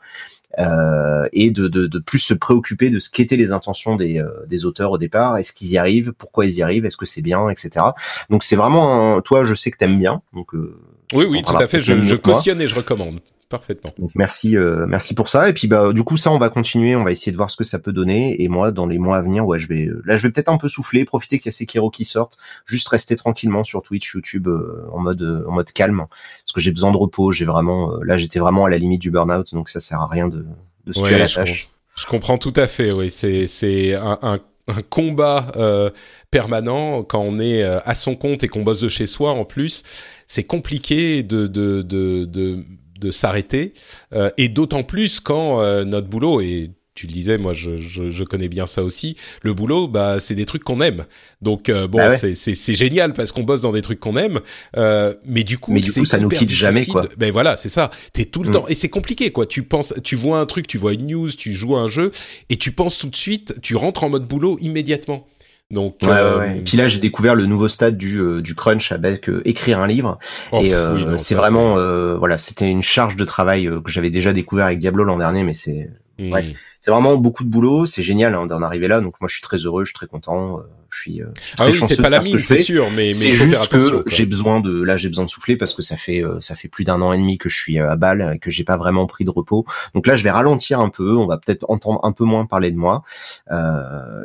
Euh, 0.58 1.28
et 1.34 1.50
de, 1.50 1.68
de, 1.68 1.86
de, 1.86 1.98
plus 1.98 2.18
se 2.18 2.32
préoccuper 2.32 2.88
de 2.88 2.98
ce 2.98 3.10
qu'étaient 3.10 3.36
les 3.36 3.52
intentions 3.52 3.96
des, 3.96 4.18
euh, 4.18 4.30
des 4.46 4.64
auteurs 4.64 4.90
au 4.92 4.98
départ, 4.98 5.36
est-ce 5.36 5.52
qu'ils 5.52 5.68
y 5.68 5.78
arrivent, 5.78 6.12
pourquoi 6.16 6.46
ils 6.46 6.54
y 6.54 6.62
arrivent, 6.62 6.86
est-ce 6.86 6.96
que 6.96 7.04
c'est 7.04 7.20
bien, 7.20 7.50
etc. 7.50 7.84
Donc 8.30 8.42
c'est 8.42 8.56
vraiment, 8.56 9.20
toi, 9.20 9.44
je 9.44 9.54
sais 9.54 9.70
que 9.70 9.76
t'aimes 9.76 9.98
bien, 9.98 10.22
donc 10.32 10.54
euh, 10.54 10.74
oui, 11.12 11.26
oui, 11.28 11.42
tout 11.42 11.54
à 11.54 11.68
fait, 11.68 11.82
je, 11.82 12.00
je 12.00 12.16
cautionne 12.16 12.62
et 12.62 12.66
je 12.66 12.74
recommande 12.74 13.20
parfaitement. 13.48 13.92
Donc 13.98 14.10
merci, 14.14 14.56
euh, 14.56 14.86
merci 14.86 15.14
pour 15.14 15.28
ça. 15.28 15.48
Et 15.48 15.52
puis 15.52 15.68
bah 15.68 15.92
du 15.92 16.02
coup 16.02 16.16
ça, 16.16 16.30
on 16.30 16.38
va 16.38 16.48
continuer, 16.48 16.96
on 16.96 17.04
va 17.04 17.10
essayer 17.10 17.32
de 17.32 17.36
voir 17.36 17.50
ce 17.50 17.56
que 17.56 17.64
ça 17.64 17.78
peut 17.78 17.92
donner. 17.92 18.42
Et 18.42 18.48
moi, 18.48 18.72
dans 18.72 18.86
les 18.86 18.98
mois 18.98 19.16
à 19.16 19.22
venir, 19.22 19.46
ouais, 19.46 19.58
je 19.58 19.68
vais, 19.68 19.86
euh, 19.86 20.02
là, 20.04 20.16
je 20.16 20.22
vais 20.22 20.30
peut-être 20.30 20.48
un 20.48 20.58
peu 20.58 20.68
souffler, 20.68 21.04
profiter 21.04 21.38
qu'il 21.38 21.46
y 21.46 21.48
a 21.48 21.52
Sekiro 21.52 21.90
qui 21.90 22.04
sortent, 22.04 22.38
juste 22.66 22.88
rester 22.88 23.16
tranquillement 23.16 23.64
sur 23.64 23.82
Twitch, 23.82 24.12
YouTube, 24.14 24.48
euh, 24.48 24.86
en 24.92 25.00
mode, 25.00 25.44
en 25.46 25.52
mode 25.52 25.70
calme, 25.72 26.06
parce 26.08 26.52
que 26.54 26.60
j'ai 26.60 26.70
besoin 26.70 26.92
de 26.92 26.96
repos. 26.96 27.32
J'ai 27.32 27.44
vraiment, 27.44 27.96
là, 28.02 28.16
j'étais 28.16 28.38
vraiment 28.38 28.66
à 28.66 28.70
la 28.70 28.78
limite 28.78 29.00
du 29.00 29.10
burn-out, 29.10 29.52
donc 29.54 29.68
ça 29.68 29.80
sert 29.80 30.00
à 30.00 30.08
rien 30.08 30.28
de, 30.28 30.44
de 30.86 30.92
se 30.92 31.02
tuer 31.02 31.14
à 31.14 31.18
la 31.18 31.28
tâche. 31.28 31.70
Je 31.96 32.06
comprends 32.06 32.38
tout 32.38 32.54
à 32.56 32.66
fait. 32.66 32.92
Oui, 32.92 33.10
c'est 33.10 33.46
c'est 33.46 33.94
un, 33.94 34.18
un 34.22 34.38
un 34.70 34.82
combat 34.82 35.50
euh, 35.56 35.88
permanent 36.30 37.02
quand 37.02 37.20
on 37.20 37.38
est 37.38 37.62
à 37.62 37.94
son 37.94 38.14
compte 38.14 38.42
et 38.42 38.48
qu'on 38.48 38.62
bosse 38.62 38.82
de 38.82 38.90
chez 38.90 39.06
soi 39.06 39.30
en 39.30 39.46
plus 39.46 39.82
c'est 40.26 40.44
compliqué 40.44 41.22
de, 41.22 41.46
de, 41.46 41.80
de, 41.80 42.26
de 42.26 42.64
de 42.98 43.10
s'arrêter, 43.10 43.72
euh, 44.12 44.30
et 44.36 44.48
d'autant 44.48 44.82
plus 44.82 45.20
quand 45.20 45.60
euh, 45.60 45.84
notre 45.84 46.08
boulot 46.08 46.40
et 46.40 46.70
tu 46.98 47.06
le 47.06 47.12
disais, 47.12 47.38
moi 47.38 47.52
je, 47.52 47.76
je, 47.76 48.10
je, 48.10 48.24
connais 48.24 48.48
bien 48.48 48.66
ça 48.66 48.82
aussi. 48.82 49.16
Le 49.42 49.54
boulot, 49.54 49.86
bah 49.86 50.18
c'est 50.18 50.34
des 50.34 50.46
trucs 50.46 50.64
qu'on 50.64 50.80
aime. 50.80 51.04
Donc 51.40 51.68
euh, 51.68 51.86
bon, 51.86 51.98
bah 51.98 52.16
c'est 52.16 52.74
génial 52.74 53.12
parce 53.12 53.30
qu'on 53.30 53.44
bosse 53.44 53.60
dans 53.60 53.70
des 53.70 53.82
trucs 53.82 54.00
qu'on 54.00 54.16
aime. 54.16 54.40
Euh, 54.76 55.14
mais 55.24 55.44
du 55.44 55.58
coup, 55.58 55.72
mais 55.72 55.80
du 55.80 55.92
coup, 55.92 56.04
ça 56.04 56.18
nous 56.18 56.28
quitte 56.28 56.50
jamais 56.50 56.86
quoi. 56.86 57.08
Ben 57.16 57.30
voilà, 57.30 57.56
c'est 57.56 57.68
ça. 57.68 57.92
T'es 58.12 58.24
tout 58.24 58.42
le 58.42 58.48
mm. 58.48 58.52
temps 58.52 58.66
et 58.66 58.74
c'est 58.74 58.88
compliqué 58.88 59.30
quoi. 59.30 59.46
Tu 59.46 59.62
penses, 59.62 59.94
tu 60.02 60.16
vois 60.16 60.40
un 60.40 60.46
truc, 60.46 60.66
tu 60.66 60.76
vois 60.76 60.92
une 60.92 61.06
news, 61.06 61.30
tu 61.30 61.52
joues 61.52 61.76
à 61.76 61.80
un 61.80 61.88
jeu 61.88 62.10
et 62.50 62.56
tu 62.56 62.72
penses 62.72 62.98
tout 62.98 63.08
de 63.08 63.16
suite, 63.16 63.60
tu 63.62 63.76
rentres 63.76 64.02
en 64.02 64.10
mode 64.10 64.26
boulot 64.26 64.58
immédiatement. 64.60 65.28
Donc, 65.70 65.96
ouais, 66.02 66.08
euh... 66.10 66.38
ouais. 66.38 66.62
Puis 66.64 66.76
là, 66.78 66.86
j'ai 66.86 66.98
découvert 66.98 67.34
le 67.34 67.44
nouveau 67.44 67.68
stade 67.68 67.98
du, 67.98 68.18
euh, 68.18 68.40
du 68.40 68.54
crunch 68.54 68.90
avec 68.90 69.28
euh, 69.28 69.42
écrire 69.44 69.78
un 69.80 69.86
livre. 69.86 70.18
Oh, 70.50 70.60
et 70.62 70.74
euh, 70.74 71.18
c'est 71.18 71.34
vraiment, 71.34 71.74
voilà, 72.16 72.38
c'était 72.38 72.70
une 72.70 72.82
charge 72.82 73.16
de 73.16 73.24
travail 73.24 73.70
que 73.84 73.90
j'avais 73.90 74.10
déjà 74.10 74.32
découvert 74.32 74.66
avec 74.66 74.78
Diablo 74.78 75.04
l'an 75.04 75.18
dernier, 75.18 75.44
mais 75.44 75.54
c'est 75.54 75.90
Hmm. 76.18 76.30
Bref, 76.30 76.50
c'est 76.80 76.90
vraiment 76.90 77.16
beaucoup 77.16 77.44
de 77.44 77.48
boulot, 77.48 77.86
c'est 77.86 78.02
génial 78.02 78.34
hein, 78.34 78.46
d'en 78.46 78.60
arriver 78.60 78.88
là. 78.88 79.00
Donc 79.00 79.20
moi, 79.20 79.28
je 79.28 79.34
suis 79.34 79.42
très 79.42 79.58
heureux, 79.58 79.84
je 79.84 79.90
suis 79.90 79.94
très 79.94 80.08
content, 80.08 80.60
euh, 80.88 80.94
je 80.94 81.00
suis, 81.00 81.22
euh, 81.22 81.26
ah 81.58 81.66
oui, 81.66 81.74
c'est 81.74 82.00
pas 82.00 82.10
la 82.10 82.20
mine, 82.20 82.38
c'est 82.38 82.58
sûr, 82.58 82.90
mais, 82.90 83.12
c'est 83.12 83.30
juste 83.30 83.68
que 83.68 84.04
j'ai 84.06 84.26
besoin 84.26 84.60
de, 84.60 84.82
là, 84.82 84.96
j'ai 84.96 85.08
besoin 85.08 85.24
de 85.24 85.30
souffler 85.30 85.56
parce 85.56 85.74
que 85.74 85.82
ça 85.82 85.96
fait, 85.96 86.22
euh, 86.22 86.40
ça 86.40 86.54
fait 86.54 86.68
plus 86.68 86.84
d'un 86.84 87.00
an 87.02 87.12
et 87.12 87.18
demi 87.18 87.38
que 87.38 87.48
je 87.48 87.56
suis 87.56 87.78
à 87.78 87.96
balle 87.96 88.32
et 88.34 88.38
que 88.38 88.50
j'ai 88.50 88.64
pas 88.64 88.76
vraiment 88.76 89.06
pris 89.06 89.24
de 89.24 89.30
repos. 89.30 89.66
Donc 89.94 90.06
là, 90.06 90.16
je 90.16 90.24
vais 90.24 90.30
ralentir 90.30 90.80
un 90.80 90.88
peu, 90.88 91.16
on 91.16 91.26
va 91.26 91.38
peut-être 91.38 91.64
entendre 91.68 92.00
un 92.04 92.12
peu 92.12 92.24
moins 92.24 92.46
parler 92.46 92.70
de 92.70 92.76
moi, 92.76 93.02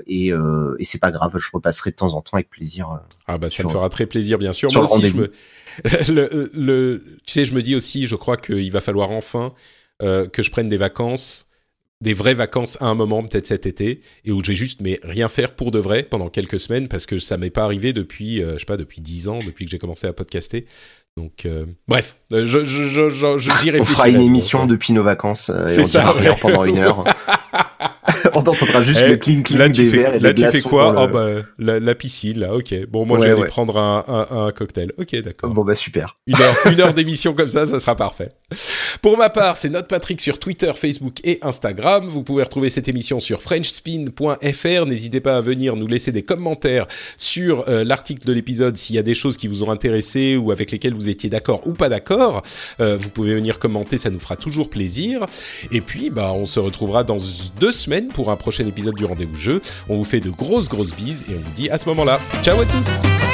et, 0.08 0.28
et 0.28 0.84
c'est 0.84 1.00
pas 1.00 1.12
grave, 1.12 1.38
je 1.38 1.50
repasserai 1.52 1.92
de 1.92 1.96
temps 1.96 2.14
en 2.14 2.22
temps 2.22 2.36
avec 2.38 2.50
plaisir. 2.50 3.00
ah 3.28 3.38
bah 3.38 3.50
ça 3.50 3.64
me 3.64 3.70
fera 3.70 3.90
très 3.90 4.06
plaisir, 4.06 4.38
bien 4.38 4.54
sûr. 4.54 4.72
Moi 4.74 4.84
aussi, 4.84 5.08
je 5.08 5.16
me... 5.16 5.32
le, 6.14 6.52
le, 6.54 7.04
tu 7.26 7.34
sais, 7.34 7.46
je 7.46 7.54
me 7.54 7.62
dis 7.62 7.76
aussi, 7.76 8.06
je 8.06 8.16
crois 8.16 8.38
qu'il 8.38 8.72
va 8.72 8.82
falloir 8.82 9.12
enfin 9.12 9.54
que 10.00 10.44
je 10.44 10.52
prenne 10.52 10.68
des 10.70 10.78
vacances 10.78 11.48
des 12.04 12.14
vraies 12.14 12.34
vacances 12.34 12.78
à 12.82 12.88
un 12.88 12.96
moment, 12.96 13.24
peut-être 13.24 13.48
cet 13.48 13.66
été, 13.66 14.02
et 14.26 14.32
où 14.32 14.44
je 14.44 14.50
vais 14.50 14.56
juste 14.56 14.82
mais 14.82 15.00
rien 15.04 15.30
faire 15.30 15.56
pour 15.56 15.72
de 15.72 15.80
vrai 15.80 16.04
pendant 16.04 16.30
quelques 16.30 16.60
semaines 16.60 16.90
parce 16.90 17.06
que 17.06 17.18
ça 17.18 17.38
m'est 17.38 17.50
pas 17.50 17.64
arrivé 17.64 17.94
depuis, 17.94 18.44
euh, 18.44 18.54
je 18.56 18.60
sais 18.60 18.66
pas, 18.66 18.78
depuis 18.78 19.02
dix 19.02 19.30
ans, 19.30 19.40
depuis 19.44 19.66
que 19.66 19.72
j'ai 19.72 19.80
commencé 19.80 20.06
à 20.06 20.14
podcaster. 20.14 20.66
Donc, 21.16 21.46
euh, 21.46 21.66
bref, 21.88 22.18
euh, 22.34 22.46
je, 22.46 22.66
je, 22.66 22.88
je, 22.88 23.10
je, 23.10 23.80
On 23.80 23.86
fera 23.86 24.10
une 24.10 24.20
émission 24.20 24.66
depuis 24.66 24.94
nos 24.94 25.04
vacances 25.04 25.50
et 25.50 25.80
on 25.80 25.86
ça, 25.86 26.12
rien 26.12 26.36
pendant 26.42 26.66
une 26.66 26.80
heure. 26.80 27.06
on 28.34 28.40
entendra 28.40 28.84
juste 28.84 29.04
eh, 29.06 29.10
le 29.10 29.18
cling 29.18 29.44
cling 29.44 29.72
des 29.72 29.86
verres 29.86 30.16
et 30.16 30.20
Là, 30.20 30.34
tu 30.34 30.46
fais 30.46 30.62
quoi 30.62 30.94
Oh 30.98 31.08
bah 31.08 31.44
la, 31.60 31.96
piscine, 31.96 32.40
là. 32.40 32.54
Ok. 32.54 32.74
Bon, 32.88 33.06
moi, 33.06 33.20
j'allais 33.22 33.46
prendre 33.46 33.78
un, 33.78 34.04
un, 34.08 34.46
un, 34.46 34.52
cocktail. 34.52 34.92
Ok, 34.98 35.16
d'accord. 35.22 35.52
Bon 35.52 35.64
bah 35.64 35.76
super. 35.76 36.18
Une 36.28 36.40
heure, 36.40 36.56
une 36.72 36.80
heure 36.80 36.94
d'émission 36.94 37.34
comme 37.34 37.50
ça, 37.50 37.68
ça 37.68 37.80
sera 37.80 37.96
parfait. 37.96 38.30
Pour 39.02 39.18
ma 39.18 39.30
part, 39.30 39.58
c'est 39.58 39.70
notre 39.70 39.88
Patrick 39.88 40.22
sur 40.22 40.40
Twitter, 40.40 40.72
Facebook 40.76 41.16
et 41.24 41.40
Instagram. 41.42 42.08
Vous 42.08 42.24
pouvez 42.24 42.44
retrouver 42.44 42.70
cette 42.70 42.88
émission 42.88 43.20
sur 43.20 43.42
FrenchSpin.fr. 43.42 44.86
N'hésitez 44.86 45.20
pas 45.20 45.38
à 45.38 45.42
venir 45.42 45.76
nous 45.76 45.88
laisser 45.88 46.12
des 46.12 46.24
commentaires 46.24 46.88
sur 47.18 47.68
euh, 47.68 47.84
l'article 47.84 48.26
de 48.26 48.34
l'épisode 48.34 48.78
s'il 48.78 48.96
y 48.96 49.00
a 49.00 49.04
des 49.04 49.16
choses 49.16 49.38
qui 49.38 49.48
vous 49.48 49.64
ont 49.64 49.72
intéressé 49.72 50.38
ou 50.38 50.52
avec 50.52 50.72
lesquelles 50.72 50.94
vous 50.94 51.10
étiez 51.10 51.30
d'accord 51.30 51.66
ou 51.68 51.74
pas 51.74 51.90
d'accord. 51.90 52.44
Euh, 52.80 52.98
vous 52.98 53.10
pouvez 53.10 53.34
venir 53.36 53.60
commenter, 53.60 53.98
ça 53.98 54.10
nous 54.10 54.20
fera 54.20 54.36
toujours 54.36 54.70
plaisir. 54.70 55.26
Et 55.72 55.82
puis, 55.82 56.10
bah, 56.10 56.32
on 56.34 56.46
se 56.46 56.60
retrouvera 56.60 57.04
dans 57.04 57.18
deux 57.60 57.72
semaines 57.72 58.10
pour 58.14 58.32
un 58.32 58.36
prochain 58.36 58.66
épisode 58.66 58.96
du 58.96 59.06
Rendez-vous 59.06 59.36
Jeu. 59.36 59.62
On 59.90 59.98
vous 59.98 60.04
fait 60.04 60.20
de 60.20 60.30
grosses 60.30 60.70
grosses 60.70 60.96
bises 60.96 61.26
et 61.30 61.36
on 61.36 61.40
vous 61.40 61.54
dit 61.56 61.70
à 61.70 61.78
ce 61.78 61.88
moment-là. 61.90 62.20
Ciao 62.44 62.60
à 62.60 62.66
tous 62.66 63.33